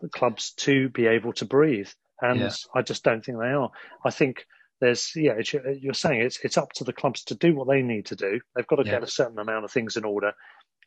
the 0.00 0.10
clubs 0.10 0.52
to 0.66 0.90
be 0.90 1.06
able 1.06 1.32
to 1.34 1.46
breathe. 1.46 1.88
And 2.20 2.40
Yeah. 2.40 2.50
I 2.74 2.82
just 2.82 3.02
don't 3.02 3.24
think 3.24 3.38
they 3.38 3.52
are. 3.52 3.70
I 4.04 4.10
think 4.10 4.46
there's 4.80 5.16
yeah, 5.16 5.34
it's, 5.38 5.54
you're 5.54 5.94
saying 5.94 6.20
it's 6.20 6.38
it's 6.44 6.58
up 6.58 6.72
to 6.74 6.84
the 6.84 6.92
clubs 6.92 7.24
to 7.24 7.34
do 7.34 7.54
what 7.54 7.68
they 7.68 7.82
need 7.82 8.06
to 8.06 8.16
do. 8.16 8.40
They've 8.54 8.66
got 8.66 8.76
to 8.76 8.84
Yeah. 8.84 8.92
get 8.92 9.02
a 9.04 9.06
certain 9.06 9.38
amount 9.38 9.64
of 9.64 9.72
things 9.72 9.96
in 9.96 10.04
order. 10.04 10.34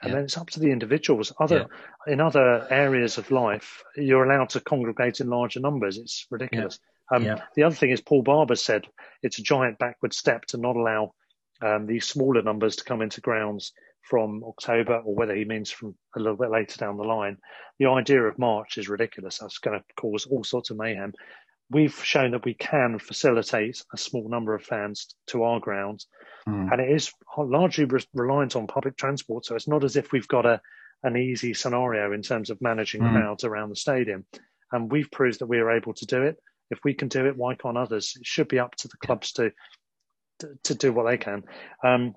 And 0.02 0.14
then 0.14 0.26
it's 0.26 0.38
up 0.38 0.49
to 0.52 0.60
the 0.60 0.72
individuals. 0.72 1.34
Other 1.40 1.68
in 2.06 2.22
other 2.22 2.68
areas 2.69 3.18
of 3.18 3.32
life, 3.32 3.84
you're 3.95 4.26
allowed 4.30 4.49
to 4.49 4.60
congregate 4.60 5.22
in 5.22 5.30
larger 5.30 5.60
numbers. 5.60 5.98
It's 5.98 6.27
ridiculous. 6.30 6.80
Um, 7.14 7.23
Yeah. 7.23 7.41
The 7.56 7.64
other 7.64 7.76
thing 7.76 7.91
is, 7.91 8.02
Paul 8.02 8.23
Barber 8.23 8.56
said 8.56 8.86
it's 9.22 9.40
a 9.40 9.44
giant 9.44 9.77
backward 9.77 10.14
step 10.14 10.45
to 10.48 10.57
not 10.57 10.76
allow 10.76 11.14
um, 11.61 11.86
these 11.86 12.06
smaller 12.06 12.41
numbers 12.41 12.76
to 12.77 12.84
come 12.84 13.02
into 13.02 13.22
grounds 13.22 13.72
from 14.02 14.44
October, 14.44 14.98
or 14.98 15.15
whether 15.15 15.34
he 15.34 15.45
means 15.45 15.72
from 15.72 15.95
a 16.15 16.19
little 16.19 16.38
bit 16.38 16.52
later 16.52 16.77
down 16.77 16.98
the 16.98 17.03
line. 17.03 17.38
The 17.80 17.88
idea 17.88 18.22
of 18.23 18.38
March 18.38 18.77
is 18.77 18.90
ridiculous. 18.90 19.40
That's 19.40 19.57
going 19.60 19.80
to 19.80 19.86
cause 19.95 20.26
all 20.26 20.44
sorts 20.44 20.69
of 20.69 20.77
mayhem. 20.77 21.14
We've 21.72 21.95
shown 22.03 22.32
that 22.32 22.45
we 22.45 22.53
can 22.53 22.99
facilitate 22.99 23.82
a 23.94 23.98
small 23.98 24.30
number 24.30 24.53
of 24.53 24.64
fans 24.64 25.15
to 25.27 25.44
our 25.44 25.60
grounds, 25.60 26.07
Mm. 26.48 26.72
and 26.72 26.80
it 26.82 26.91
is 26.91 27.11
largely 27.36 27.86
re- 27.86 28.06
reliant 28.14 28.56
on 28.56 28.68
public 28.68 28.95
transport. 28.98 29.45
So 29.45 29.56
it's 29.56 29.68
not 29.68 29.84
as 29.84 29.95
if 29.95 30.11
we've 30.11 30.27
got 30.27 30.45
a 30.45 30.61
an 31.03 31.18
easy 31.18 31.53
scenario 31.53 32.11
in 32.14 32.22
terms 32.22 32.49
of 32.49 32.61
managing 32.61 33.02
Mm. 33.02 33.11
crowds 33.14 33.44
around 33.44 33.69
the 33.69 33.76
stadium. 33.76 34.26
And 34.72 34.91
we've 34.91 35.10
proved 35.11 35.40
that 35.40 35.45
we 35.48 35.57
are 35.60 35.72
able 35.72 35.94
to 35.95 36.06
do 36.06 36.22
it. 36.23 36.38
If 36.72 36.80
we 36.84 36.94
can 36.94 37.08
do 37.08 37.26
it, 37.28 37.38
why 37.38 37.56
can't 37.56 37.78
others? 37.78 38.14
It 38.20 38.26
should 38.26 38.48
be 38.48 38.60
up 38.60 38.76
to 38.78 38.88
the 38.88 38.98
clubs 38.98 39.32
to 39.34 39.52
to, 40.40 40.50
to 40.64 40.76
do 40.76 40.92
what 40.92 41.06
they 41.10 41.18
can. 41.18 41.44
Um, 41.84 42.14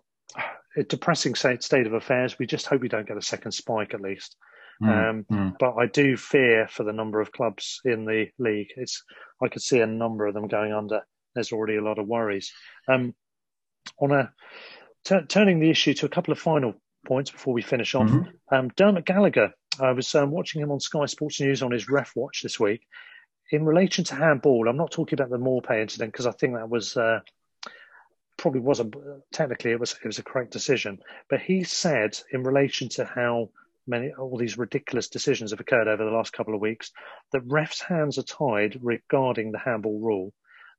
a 0.76 0.82
depressing 0.82 1.34
state, 1.36 1.62
state 1.62 1.86
of 1.86 1.92
affairs. 1.94 2.36
We 2.38 2.46
just 2.46 2.66
hope 2.66 2.80
we 2.80 2.88
don't 2.88 3.06
get 3.06 3.16
a 3.16 3.22
second 3.22 3.52
spike 3.52 3.94
at 3.94 4.00
least. 4.00 4.36
Mm. 4.82 5.10
Um, 5.10 5.24
Mm. 5.30 5.56
But 5.58 5.74
I 5.76 5.86
do 5.86 6.16
fear 6.16 6.68
for 6.68 6.84
the 6.84 6.92
number 6.92 7.20
of 7.20 7.32
clubs 7.32 7.80
in 7.84 8.04
the 8.04 8.26
league. 8.38 8.68
It's 8.76 9.02
I 9.42 9.48
could 9.48 9.62
see 9.62 9.80
a 9.80 9.86
number 9.86 10.26
of 10.26 10.34
them 10.34 10.48
going 10.48 10.72
under. 10.72 11.02
There's 11.34 11.52
already 11.52 11.76
a 11.76 11.82
lot 11.82 11.98
of 11.98 12.06
worries. 12.06 12.52
Um, 12.88 13.14
on 14.00 14.12
a 14.12 14.32
t- 15.04 15.26
turning 15.28 15.60
the 15.60 15.70
issue 15.70 15.94
to 15.94 16.06
a 16.06 16.10
couple 16.10 16.32
of 16.32 16.38
final 16.38 16.74
points 17.06 17.30
before 17.30 17.54
we 17.54 17.62
finish 17.62 17.94
off. 17.94 18.08
Mhm. 18.08 18.32
Um, 18.52 18.68
Dermot 18.76 19.04
Gallagher. 19.04 19.52
I 19.80 19.92
was 19.92 20.12
um, 20.14 20.30
watching 20.30 20.60
him 20.60 20.70
on 20.72 20.80
Sky 20.80 21.06
Sports 21.06 21.40
News 21.40 21.62
on 21.62 21.70
his 21.70 21.88
ref 21.88 22.12
watch 22.16 22.42
this 22.42 22.58
week. 22.58 22.82
In 23.50 23.64
relation 23.64 24.04
to 24.04 24.14
handball, 24.14 24.68
I'm 24.68 24.76
not 24.76 24.90
talking 24.90 25.18
about 25.18 25.30
the 25.30 25.38
Maupay 25.38 25.80
incident 25.80 26.12
because 26.12 26.26
I 26.26 26.32
think 26.32 26.54
that 26.54 26.68
was 26.68 26.96
uh, 26.96 27.20
probably 28.36 28.60
wasn't 28.60 28.94
technically 29.32 29.72
it 29.72 29.80
was 29.80 29.92
it 29.92 30.06
was 30.06 30.18
a 30.18 30.22
correct 30.22 30.52
decision. 30.52 30.98
But 31.30 31.40
he 31.40 31.64
said 31.64 32.18
in 32.30 32.42
relation 32.42 32.88
to 32.90 33.04
how 33.04 33.50
many 33.86 34.12
all 34.12 34.36
these 34.36 34.58
ridiculous 34.58 35.08
decisions 35.08 35.50
have 35.50 35.60
occurred 35.60 35.88
over 35.88 36.04
the 36.04 36.10
last 36.10 36.32
couple 36.32 36.54
of 36.54 36.60
weeks 36.60 36.92
that 37.32 37.46
refs' 37.48 37.82
hands 37.82 38.18
are 38.18 38.22
tied 38.22 38.78
regarding 38.82 39.52
the 39.52 39.58
handball 39.58 39.98
rule. 40.00 40.32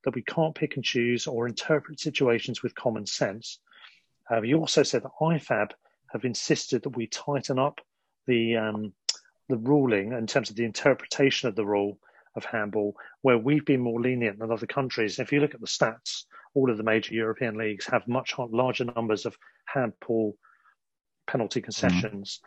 That 0.06 0.16
we 0.16 0.22
can't 0.22 0.56
pick 0.56 0.76
and 0.76 0.84
choose 0.84 1.28
or 1.28 1.48
interpret 1.48 2.00
situations 2.00 2.64
with 2.64 2.74
common 2.74 3.06
sense. 3.06 3.60
Um, 4.30 4.44
he 4.44 4.54
also 4.54 4.82
said 4.84 5.04
that 5.04 5.12
IFAB 5.20 5.72
have 6.14 6.24
insisted 6.24 6.84
that 6.84 6.96
we 6.96 7.08
tighten 7.08 7.60
up 7.60 7.82
the 8.26 8.56
um, 8.56 8.94
the 9.50 9.58
ruling 9.58 10.14
in 10.14 10.28
terms 10.28 10.52
of 10.52 10.56
the 10.56 10.64
interpretation 10.64 11.50
of 11.50 11.56
the 11.56 11.66
rule 11.66 12.00
of 12.40 12.46
handball, 12.46 12.96
where 13.22 13.38
we've 13.38 13.66
been 13.66 13.82
more 13.82 14.02
lenient 14.02 14.40
than 14.40 14.52
other 14.52 14.66
countries. 14.66 15.20
If 15.20 15.32
you 15.32 15.40
look 15.40 15.54
at 15.54 15.62
the 15.62 15.68
stats, 15.68 16.24
all 16.56 16.72
of 16.72 16.78
the 16.78 16.84
major 16.84 17.14
European 17.14 17.56
leagues 17.58 17.86
have 17.88 18.08
much 18.08 18.34
larger 18.38 18.86
numbers 18.86 19.26
of 19.26 19.38
handball 19.66 20.36
penalty 21.28 21.62
concessions 21.62 22.40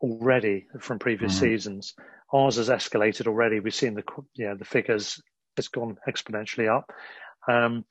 already 0.00 0.66
from 0.80 0.98
previous 0.98 1.34
Mhm. 1.36 1.40
seasons. 1.40 1.94
Ours 2.32 2.56
has 2.56 2.68
escalated 2.68 3.26
already. 3.28 3.60
We've 3.60 3.74
seen 3.74 3.94
the 3.94 4.04
yeah 4.34 4.54
the 4.54 4.64
figures 4.64 5.22
it's 5.56 5.68
gone 5.68 5.96
exponentially 6.08 6.68
up. 6.68 6.90
Um, 7.46 7.84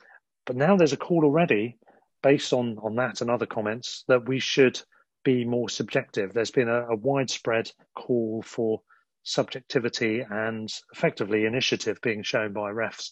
but 0.45 0.57
now 0.57 0.75
there's 0.75 0.91
a 0.93 0.97
call 0.97 1.23
already 1.23 1.77
based 2.21 2.51
on 2.51 2.77
on 2.80 2.95
that 2.95 3.21
and 3.21 3.30
other 3.31 3.45
comments 3.45 4.03
that 4.09 4.27
we 4.27 4.39
should 4.39 4.81
be 5.23 5.45
more 5.45 5.69
subjective. 5.69 6.34
There's 6.34 6.51
been 6.51 6.67
a, 6.67 6.88
a 6.89 6.95
widespread 6.95 7.71
call 7.95 8.41
for 8.41 8.81
subjectivity 9.23 10.21
and 10.29 10.69
effectively 10.93 11.45
initiative 11.45 11.99
being 12.01 12.23
shown 12.23 12.53
by 12.53 12.71
refs 12.71 13.11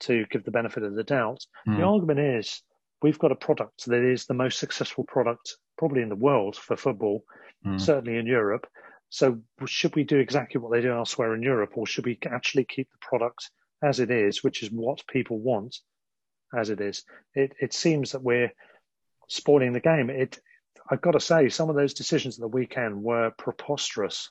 to 0.00 0.24
give 0.30 0.44
the 0.44 0.50
benefit 0.50 0.82
of 0.82 0.94
the 0.94 1.04
doubt. 1.04 1.44
The 1.64 1.72
Mm. 1.72 1.86
argument 1.86 2.20
is 2.20 2.62
we've 3.02 3.18
got 3.18 3.32
a 3.32 3.36
product 3.36 3.86
that 3.86 4.02
is 4.02 4.26
the 4.26 4.34
most 4.34 4.58
successful 4.58 5.04
product 5.04 5.56
probably 5.76 6.02
in 6.02 6.08
the 6.08 6.16
world 6.16 6.56
for 6.56 6.76
football, 6.76 7.24
Mm. 7.64 7.80
certainly 7.80 8.16
in 8.18 8.26
Europe. 8.26 8.66
So 9.08 9.42
should 9.66 9.94
we 9.94 10.04
do 10.04 10.18
exactly 10.18 10.60
what 10.60 10.72
they 10.72 10.80
do 10.80 10.92
elsewhere 10.92 11.34
in 11.34 11.42
Europe, 11.42 11.76
or 11.76 11.86
should 11.86 12.06
we 12.06 12.18
actually 12.26 12.64
keep 12.64 12.90
the 12.90 12.98
product 12.98 13.50
as 13.82 14.00
it 14.00 14.10
is, 14.10 14.42
which 14.42 14.62
is 14.62 14.70
what 14.70 15.06
people 15.06 15.38
want 15.38 15.80
as 16.56 16.70
it 16.70 16.80
is? 16.80 17.04
It, 17.34 17.54
it 17.60 17.72
seems 17.74 18.12
that 18.12 18.22
we're 18.22 18.52
spoiling 19.28 19.72
the 19.72 19.80
game. 19.80 20.08
It, 20.10 20.40
I've 20.90 21.00
got 21.02 21.12
to 21.12 21.20
say, 21.20 21.48
some 21.48 21.68
of 21.70 21.76
those 21.76 21.94
decisions 21.94 22.36
at 22.38 22.40
the 22.40 22.48
weekend 22.48 23.02
were 23.02 23.30
preposterous. 23.32 24.30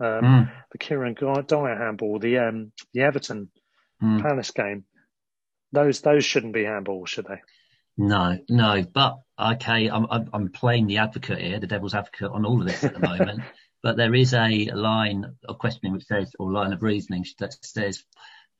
Um, 0.00 0.24
Mm. 0.24 0.52
The 0.72 0.94
Eric 0.94 1.18
Dier 1.48 1.76
handball, 1.76 2.18
the 2.18 2.38
um, 2.38 2.72
the 2.94 3.02
Everton 3.02 3.50
Mm. 4.02 4.22
Palace 4.22 4.50
game, 4.52 4.84
those 5.72 6.00
those 6.00 6.24
shouldn't 6.24 6.54
be 6.54 6.62
handballs, 6.62 7.08
should 7.08 7.26
they? 7.26 7.40
No, 7.98 8.38
no, 8.48 8.82
but 8.82 9.18
okay, 9.38 9.90
I'm, 9.90 10.06
I'm 10.10 10.30
I'm 10.32 10.48
playing 10.52 10.86
the 10.86 10.98
advocate 10.98 11.38
here, 11.38 11.60
the 11.60 11.66
devil's 11.66 11.94
advocate 11.94 12.30
on 12.30 12.46
all 12.46 12.60
of 12.60 12.66
this 12.66 12.82
at 12.82 12.94
the 12.94 13.00
moment. 13.00 13.42
but 13.82 13.96
there 13.98 14.14
is 14.14 14.32
a 14.32 14.70
line 14.72 15.36
of 15.46 15.58
questioning 15.58 15.92
which 15.92 16.06
says, 16.06 16.32
or 16.38 16.50
line 16.50 16.72
of 16.72 16.82
reasoning 16.82 17.26
that 17.38 17.54
says, 17.62 18.04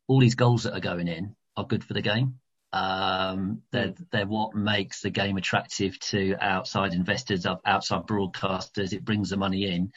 all 0.09 0.21
these 0.21 0.35
goals 0.35 0.65
that 0.65 0.75
are 0.75 0.81
going 0.81 1.09
in 1.09 1.35
are 1.57 1.67
good 1.67 1.85
for 1.85 1.95
the 1.95 2.03
game. 2.03 2.35
Um, 2.73 3.63
they're 3.73 3.95
they're 4.13 4.27
what 4.27 4.55
makes 4.55 5.01
the 5.01 5.11
game 5.11 5.39
attractive 5.39 5.99
to 6.01 6.37
outside 6.41 6.93
investors, 6.93 7.47
outside 7.47 8.07
broadcasters. 8.07 8.93
It 8.93 9.05
brings 9.05 9.31
the 9.31 9.37
money 9.39 9.75
in. 9.75 9.93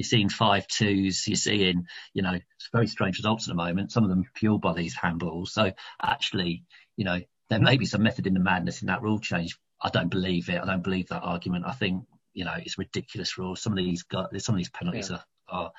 You're 0.00 0.06
seeing 0.06 0.30
five 0.30 0.66
twos. 0.66 1.28
You're 1.28 1.36
seeing, 1.36 1.86
you 2.14 2.22
know, 2.22 2.38
very 2.72 2.86
strange 2.86 3.18
results 3.18 3.46
at 3.46 3.50
the 3.50 3.54
moment. 3.54 3.92
Some 3.92 4.02
of 4.02 4.08
them 4.08 4.24
fueled 4.34 4.62
by 4.62 4.72
these 4.72 4.96
handballs. 4.96 5.48
So 5.48 5.72
actually, 6.02 6.64
you 6.96 7.04
know, 7.04 7.20
there 7.50 7.60
may 7.60 7.76
be 7.76 7.84
some 7.84 8.02
method 8.02 8.26
in 8.26 8.32
the 8.32 8.40
madness 8.40 8.80
in 8.80 8.86
that 8.86 9.02
rule 9.02 9.18
change. 9.18 9.58
I 9.78 9.90
don't 9.90 10.08
believe 10.08 10.48
it. 10.48 10.58
I 10.58 10.64
don't 10.64 10.82
believe 10.82 11.08
that 11.08 11.20
argument. 11.20 11.66
I 11.66 11.72
think 11.72 12.04
you 12.32 12.46
know 12.46 12.54
it's 12.56 12.78
ridiculous 12.78 13.36
rules. 13.36 13.60
Some 13.60 13.74
of 13.74 13.76
these 13.76 14.04
got 14.04 14.30
some 14.40 14.54
of 14.54 14.58
these 14.58 14.70
penalties 14.70 15.10
Yeah. 15.10 15.18
are, 15.50 15.64
are 15.64 15.72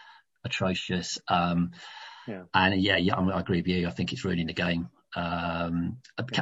atrocious. 0.46 1.18
Um, 1.28 1.72
Yeah. 2.28 2.44
And 2.54 2.80
yeah, 2.80 2.98
yeah, 2.98 3.16
I, 3.16 3.24
I 3.24 3.40
agree 3.40 3.58
with 3.58 3.68
you. 3.70 3.88
I 3.88 3.90
think 3.90 4.14
it's 4.14 4.24
ruining 4.24 4.46
the 4.46 4.54
game. 4.54 4.90
Um, 5.16 5.98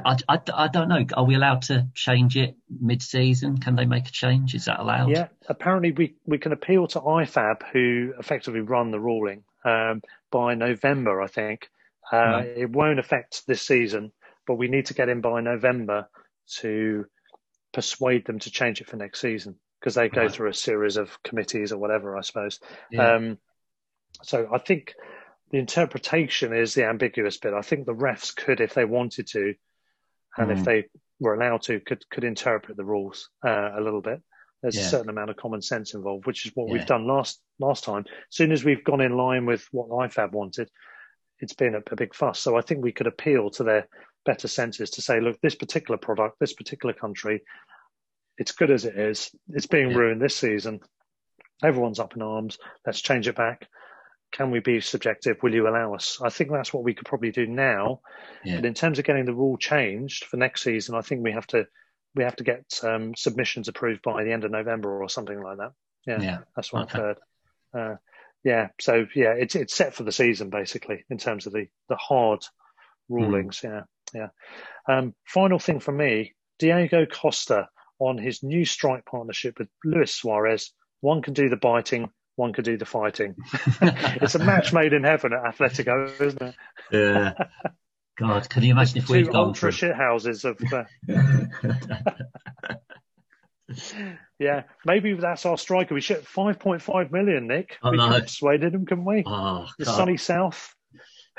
I, 0.06 0.18
I, 0.28 0.40
I 0.54 0.68
don't 0.68 0.90
know. 0.90 1.04
Are 1.16 1.26
we 1.26 1.36
allowed 1.36 1.64
to 1.64 1.88
change 1.96 2.38
it 2.38 2.56
mid-season? 2.70 3.58
Can 3.58 3.76
they 3.76 3.86
make 3.86 4.08
a 4.08 4.12
change? 4.12 4.54
Is 4.54 4.66
that 4.66 4.80
allowed? 4.80 5.10
Yeah, 5.10 5.28
apparently 5.48 5.92
we, 5.92 6.16
we 6.26 6.38
can 6.38 6.52
appeal 6.52 6.88
to 6.88 7.00
IFAB, 7.00 7.64
who 7.74 8.14
effectively 8.20 8.60
run 8.62 8.92
the 8.92 9.00
ruling, 9.00 9.44
um, 9.66 10.02
by 10.32 10.54
November, 10.54 11.22
I 11.22 11.28
think. 11.28 11.70
Uh, 12.12 12.18
Right. 12.18 12.48
It 12.48 12.70
won't 12.70 13.00
affect 13.00 13.46
this 13.48 13.62
season, 13.62 14.12
but 14.46 14.56
we 14.56 14.68
need 14.68 14.88
to 14.88 14.94
get 14.94 15.10
in 15.10 15.22
by 15.22 15.42
November 15.42 16.08
to 16.58 17.06
persuade 17.72 18.26
them 18.26 18.40
to 18.40 18.52
change 18.52 18.82
it 18.82 18.88
for 18.88 18.98
next 18.98 19.22
season 19.22 19.56
because 19.80 19.96
they 19.96 20.10
go 20.10 20.24
Right. 20.24 20.32
through 20.32 20.50
a 20.50 20.54
series 20.54 20.98
of 20.98 21.22
committees 21.24 21.72
or 21.72 21.78
whatever, 21.78 22.18
I 22.18 22.22
suppose. 22.22 22.60
Yeah. 22.92 23.14
Um, 23.16 23.38
so 24.24 24.50
I 24.52 24.58
think 24.58 24.96
the 25.52 25.58
interpretation 25.58 26.54
is 26.54 26.74
the 26.74 26.86
ambiguous 26.86 27.38
bit. 27.38 27.54
I 27.54 27.62
think 27.62 27.86
the 27.86 27.94
refs 27.94 28.36
could, 28.36 28.62
if 28.62 28.74
they 28.74 28.86
wanted 28.86 29.28
to, 29.30 29.56
and 30.38 30.52
if 30.52 30.60
Mm. 30.60 30.66
they 30.66 30.86
were 31.20 31.34
allowed 31.34 31.64
to, 31.64 31.80
could 31.80 32.08
could 32.10 32.24
interpret 32.24 32.78
the 32.78 32.86
rules 32.86 33.30
uh, 33.46 33.72
a 33.76 33.82
little 33.82 34.02
bit. 34.02 34.22
There's 34.62 34.76
a 34.78 34.90
certain 34.90 35.10
amount 35.10 35.30
of 35.30 35.38
common 35.38 35.62
sense 35.62 35.94
involved, 35.94 36.26
which 36.28 36.46
is 36.46 36.52
what 36.56 36.68
Yeah. 36.68 36.74
we've 36.74 36.86
done 36.86 37.08
last 37.08 37.42
last 37.60 37.84
time. 37.84 38.06
As 38.08 38.36
soon 38.36 38.52
as 38.52 38.64
we've 38.64 38.84
gone 38.84 39.02
in 39.02 39.16
line 39.16 39.46
with 39.46 39.68
what 39.72 39.90
IFAB 39.90 40.32
wanted, 40.34 40.70
it's 41.40 41.54
been 41.54 41.76
a, 41.76 41.82
a 41.92 41.96
big 41.96 42.14
fuss. 42.14 42.40
So 42.40 42.58
I 42.58 42.62
think 42.62 42.84
we 42.84 42.92
could 42.92 43.08
appeal 43.08 43.50
to 43.52 43.64
their 43.64 43.88
better 44.26 44.48
senses 44.50 44.92
to 44.92 45.02
say, 45.02 45.20
look, 45.22 45.40
this 45.42 45.56
particular 45.56 45.98
product, 45.98 46.40
this 46.40 46.54
particular 46.54 46.94
country, 46.94 47.42
it's 48.38 48.52
good 48.52 48.70
as 48.70 48.86
it 48.86 48.98
is. 48.98 49.34
It's 49.50 49.68
being 49.68 49.92
Yeah. 49.92 49.98
ruined 49.98 50.22
this 50.22 50.36
season. 50.36 50.82
Everyone's 51.64 52.00
up 52.00 52.16
in 52.16 52.22
arms. 52.22 52.60
Let's 52.86 53.02
change 53.02 53.28
it 53.28 53.36
back. 53.36 53.68
Can 54.32 54.52
we 54.52 54.60
be 54.60 54.80
subjective? 54.82 55.38
Will 55.42 55.54
you 55.54 55.68
allow 55.68 55.94
us? 55.96 56.20
I 56.24 56.30
think 56.30 56.52
that's 56.52 56.74
what 56.74 56.84
we 56.84 56.94
could 56.94 57.08
probably 57.08 57.32
do 57.32 57.48
now. 57.48 58.02
Yeah. 58.44 58.58
But 58.58 58.66
in 58.66 58.74
terms 58.74 59.00
of 59.00 59.06
getting 59.06 59.26
the 59.26 59.34
rule 59.34 59.58
changed 59.58 60.26
for 60.26 60.38
next 60.38 60.64
season, 60.64 60.96
I 60.96 61.02
think 61.02 61.24
we 61.24 61.32
have 61.32 61.48
to 61.48 61.66
we 62.16 62.24
have 62.24 62.36
to 62.38 62.44
get 62.44 62.80
um, 62.84 63.14
submissions 63.16 63.68
approved 63.68 64.02
by 64.02 64.24
the 64.24 64.32
end 64.32 64.44
of 64.44 64.52
November 64.52 65.02
or 65.02 65.10
something 65.10 65.42
like 65.42 65.58
that. 65.58 65.72
Yeah, 66.08 66.22
Yeah. 66.22 66.38
that's 66.56 66.74
what 66.74 66.84
Okay. 66.84 66.98
I've 66.98 67.04
heard. 67.04 67.18
Uh, 67.74 67.96
yeah, 68.44 68.70
so 68.80 69.06
yeah, 69.16 69.34
it's 69.34 69.56
it's 69.56 69.74
set 69.76 69.94
for 69.94 70.04
the 70.04 70.12
season 70.12 70.50
basically 70.50 71.04
in 71.10 71.18
terms 71.18 71.46
of 71.46 71.54
the 71.54 71.68
the 71.90 71.98
hard 71.98 72.40
rulings. 73.10 73.62
Yeah, 73.64 73.82
yeah. 74.14 74.30
Um, 74.88 75.14
final 75.26 75.60
thing 75.60 75.80
for 75.80 75.92
me, 75.92 76.36
Diego 76.58 77.06
Costa 77.06 77.68
on 78.00 78.18
his 78.18 78.42
new 78.44 78.64
strike 78.66 79.06
partnership 79.06 79.60
with 79.60 79.68
Luis 79.84 80.14
Suarez. 80.16 80.72
One 81.02 81.22
can 81.22 81.34
do 81.34 81.50
the 81.50 81.58
biting, 81.58 82.10
one 82.40 82.54
can 82.54 82.64
do 82.64 82.78
the 82.78 82.86
fighting. 82.86 83.36
it's 83.82 84.36
a 84.36 84.40
match 84.40 84.72
made 84.72 84.94
in 84.94 85.04
heaven 85.04 85.34
at 85.34 85.44
Atletico, 85.44 86.10
isn't 86.20 86.42
it? 86.42 86.56
Yeah. 86.92 87.34
God, 88.18 88.50
can 88.50 88.64
you 88.64 88.72
imagine 88.72 88.98
if 88.98 89.10
we'd 89.10 89.28
gone 89.28 89.36
ultra 89.36 89.72
for 89.72 89.78
shit 89.78 89.96
houses 89.96 90.46
of. 90.46 90.60
Uh, 90.72 90.86
yeah, 94.40 94.64
maybe 94.86 95.14
that's 95.14 95.46
our 95.46 95.58
striker. 95.58 95.94
We 95.94 96.02
should 96.02 96.26
five 96.26 96.60
point 96.60 96.82
five 96.82 97.12
million, 97.12 97.48
Nick. 97.48 97.78
I 97.84 97.92
we 97.92 97.98
know. 97.98 98.08
could 98.08 98.14
have 98.14 98.24
persuaded 98.24 98.74
him, 98.74 98.86
couldn't 98.86 99.06
we? 99.06 99.24
Oh, 99.26 99.68
the 99.78 99.86
God. 99.86 99.96
sunny 99.96 100.18
south. 100.18 100.74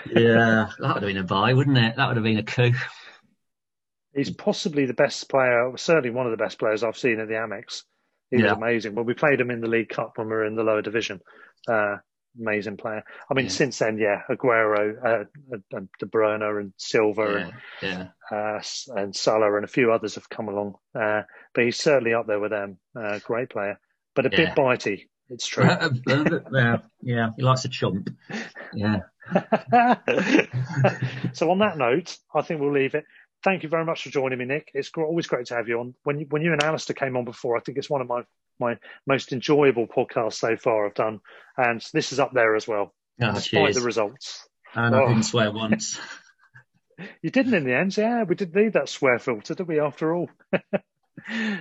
Yeah, 0.06 0.68
that 0.78 0.94
would 0.94 1.02
have 1.02 1.02
been 1.02 1.16
a 1.16 1.24
buy, 1.24 1.54
wouldn't 1.54 1.78
it? 1.78 1.96
That 1.96 2.08
would 2.08 2.16
have 2.16 2.24
been 2.24 2.38
a 2.38 2.42
coup. 2.42 2.72
He's 4.14 4.30
possibly 4.30 4.86
the 4.86 4.94
best 4.94 5.28
player, 5.28 5.72
certainly 5.76 6.10
one 6.10 6.26
of 6.26 6.32
the 6.32 6.42
best 6.42 6.58
players 6.58 6.82
I've 6.82 6.98
seen 6.98 7.20
at 7.20 7.28
the 7.28 7.34
Amex. 7.34 7.82
He 8.30 8.42
was 8.42 8.52
amazing. 8.52 8.94
When 8.94 9.06
we 9.06 9.14
played 9.14 9.40
him 9.40 9.50
in 9.50 9.60
the 9.60 9.68
League 9.68 9.88
Cup 9.88 10.12
when 10.16 10.28
we 10.28 10.34
were 10.34 10.44
in 10.46 10.54
the 10.54 10.62
lower 10.62 10.82
division, 10.82 11.20
uh, 11.68 11.96
amazing 12.40 12.76
player. 12.76 13.02
I 13.28 13.34
mean, 13.34 13.46
Yeah. 13.46 13.50
since 13.50 13.78
then, 13.78 13.98
yeah, 13.98 14.22
Aguero, 14.30 14.94
uh, 15.04 15.24
and 15.72 15.88
De 15.98 16.06
Bruyne, 16.06 16.42
and 16.60 16.72
Silva, 16.76 17.52
Yeah, 17.82 17.88
yeah. 17.88 18.06
and 18.30 18.60
uh, 18.60 19.00
and 19.00 19.16
Salah, 19.16 19.56
and 19.56 19.64
a 19.64 19.68
few 19.68 19.92
others 19.92 20.14
have 20.14 20.28
come 20.28 20.48
along. 20.48 20.74
Uh, 20.94 21.22
but 21.54 21.64
he's 21.64 21.80
certainly 21.80 22.14
up 22.14 22.28
there 22.28 22.38
with 22.38 22.52
them. 22.52 22.78
Uh, 22.94 23.18
great 23.24 23.50
player, 23.50 23.80
but 24.14 24.26
a 24.26 24.30
Yeah. 24.30 24.46
bit 24.46 24.54
bitey. 24.56 25.08
It's 25.28 25.46
true. 25.46 25.64
yeah, 25.64 26.76
yeah, 27.02 27.28
he 27.36 27.42
likes 27.42 27.64
a 27.64 27.68
chump. 27.68 28.10
Yeah. 28.74 29.00
so 31.32 31.50
on 31.50 31.58
that 31.60 31.76
note, 31.78 32.16
I 32.34 32.42
think 32.42 32.60
we'll 32.60 32.72
leave 32.72 32.94
it. 32.94 33.04
Thank 33.42 33.62
you 33.62 33.68
very 33.70 33.84
much 33.84 34.02
for 34.02 34.10
joining 34.10 34.38
me, 34.38 34.44
Nick. 34.44 34.70
It's 34.74 34.90
always 34.96 35.26
great 35.26 35.46
to 35.46 35.54
have 35.54 35.66
you 35.68 35.80
on. 35.80 35.94
When 36.04 36.20
you, 36.20 36.26
when 36.28 36.42
you 36.42 36.52
and 36.52 36.62
Alistair 36.62 36.94
came 36.94 37.16
on 37.16 37.24
before, 37.24 37.56
I 37.56 37.60
think 37.60 37.78
it's 37.78 37.90
one 37.90 38.00
of 38.02 38.08
my 38.08 38.22
my 38.58 38.76
most 39.06 39.32
enjoyable 39.32 39.86
podcasts 39.86 40.34
so 40.34 40.54
far 40.56 40.86
I've 40.86 40.94
done, 40.94 41.20
and 41.56 41.82
this 41.94 42.12
is 42.12 42.20
up 42.20 42.32
there 42.34 42.54
as 42.56 42.68
well, 42.68 42.92
Oh, 43.22 43.32
despite 43.32 43.42
cheers. 43.42 43.76
the 43.76 43.82
results. 43.82 44.46
And 44.74 44.94
I 44.94 45.02
Oh. 45.02 45.08
didn't 45.08 45.22
swear 45.24 45.50
once. 45.50 45.98
You 47.22 47.30
didn't 47.30 47.54
in 47.54 47.64
the 47.64 47.74
end, 47.74 47.96
yeah. 47.96 48.24
We 48.24 48.34
didn't 48.34 48.54
need 48.62 48.74
that 48.74 48.90
swear 48.90 49.18
filter, 49.18 49.54
did 49.54 49.66
we? 49.66 49.80
After 49.80 50.14
all. 50.14 50.28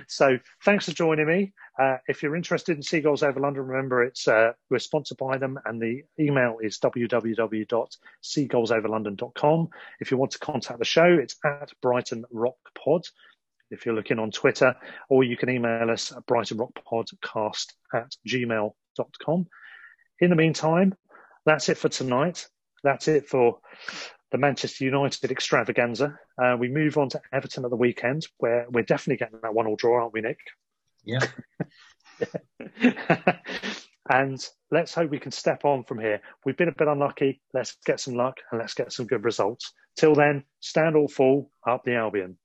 so 0.06 0.38
thanks 0.64 0.84
for 0.86 0.92
joining 0.92 1.26
me. 1.26 1.52
Uh, 1.78 1.98
if 2.08 2.22
you're 2.22 2.36
interested 2.36 2.76
in 2.76 2.82
Seagulls 2.82 3.22
Over 3.22 3.40
London, 3.40 3.66
remember 3.66 4.02
it's 4.04 4.28
uh, 4.28 4.52
we're 4.68 4.78
sponsored 4.78 5.16
by 5.18 5.38
them, 5.38 5.58
and 5.64 5.80
the 5.80 6.02
email 6.18 6.58
is 6.62 6.78
www.seagullsoverlondon.com. 6.78 9.68
If 10.00 10.10
you 10.10 10.16
want 10.16 10.32
to 10.32 10.38
contact 10.38 10.78
the 10.78 10.84
show, 10.84 11.16
it's 11.20 11.36
at 11.44 11.70
Brighton 11.80 12.24
Rock 12.30 12.58
Pod. 12.76 13.04
If 13.70 13.86
you're 13.86 13.94
looking 13.94 14.18
on 14.18 14.32
Twitter, 14.32 14.74
or 15.08 15.24
you 15.24 15.36
can 15.36 15.48
email 15.48 15.90
us 15.90 16.12
at 16.12 16.26
brightonrockpodcast 16.26 17.66
at 17.94 18.12
gmail.com. 18.26 19.46
In 20.20 20.30
the 20.30 20.36
meantime, 20.36 20.94
that's 21.46 21.68
it 21.68 21.78
for 21.78 21.88
tonight. 21.88 22.48
That's 22.82 23.06
it 23.08 23.28
for 23.28 23.58
the 24.30 24.38
Manchester 24.38 24.84
United 24.84 25.30
extravaganza. 25.30 26.18
Uh, 26.40 26.56
we 26.56 26.68
move 26.68 26.96
on 26.96 27.10
to 27.10 27.20
Everton 27.32 27.64
at 27.64 27.70
the 27.70 27.76
weekend, 27.76 28.26
where 28.38 28.66
we're 28.70 28.82
definitely 28.82 29.18
getting 29.18 29.40
that 29.42 29.54
one 29.54 29.66
all 29.66 29.76
draw, 29.76 30.02
aren't 30.02 30.14
we, 30.14 30.22
Nick? 30.22 30.38
yeah. 31.04 31.20
and 34.10 34.48
let's 34.70 34.94
hope 34.94 35.10
we 35.10 35.18
can 35.18 35.32
step 35.32 35.64
on 35.64 35.84
from 35.84 35.98
here. 35.98 36.20
We've 36.44 36.56
been 36.56 36.68
a 36.68 36.74
bit 36.76 36.88
unlucky. 36.88 37.40
Let's 37.52 37.76
get 37.84 38.00
some 38.00 38.14
luck 38.14 38.38
and 38.50 38.60
let's 38.60 38.74
get 38.74 38.92
some 38.92 39.06
good 39.06 39.24
results. 39.24 39.72
Till 39.96 40.14
then, 40.14 40.44
stand 40.60 40.96
all 40.96 41.08
full 41.08 41.50
up 41.66 41.84
the 41.84 41.96
Albion. 41.96 42.38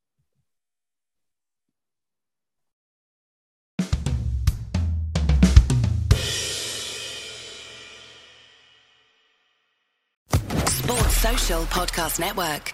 Sports 10.67 11.17
Social 11.17 11.63
Podcast 11.63 12.19
Network. 12.19 12.73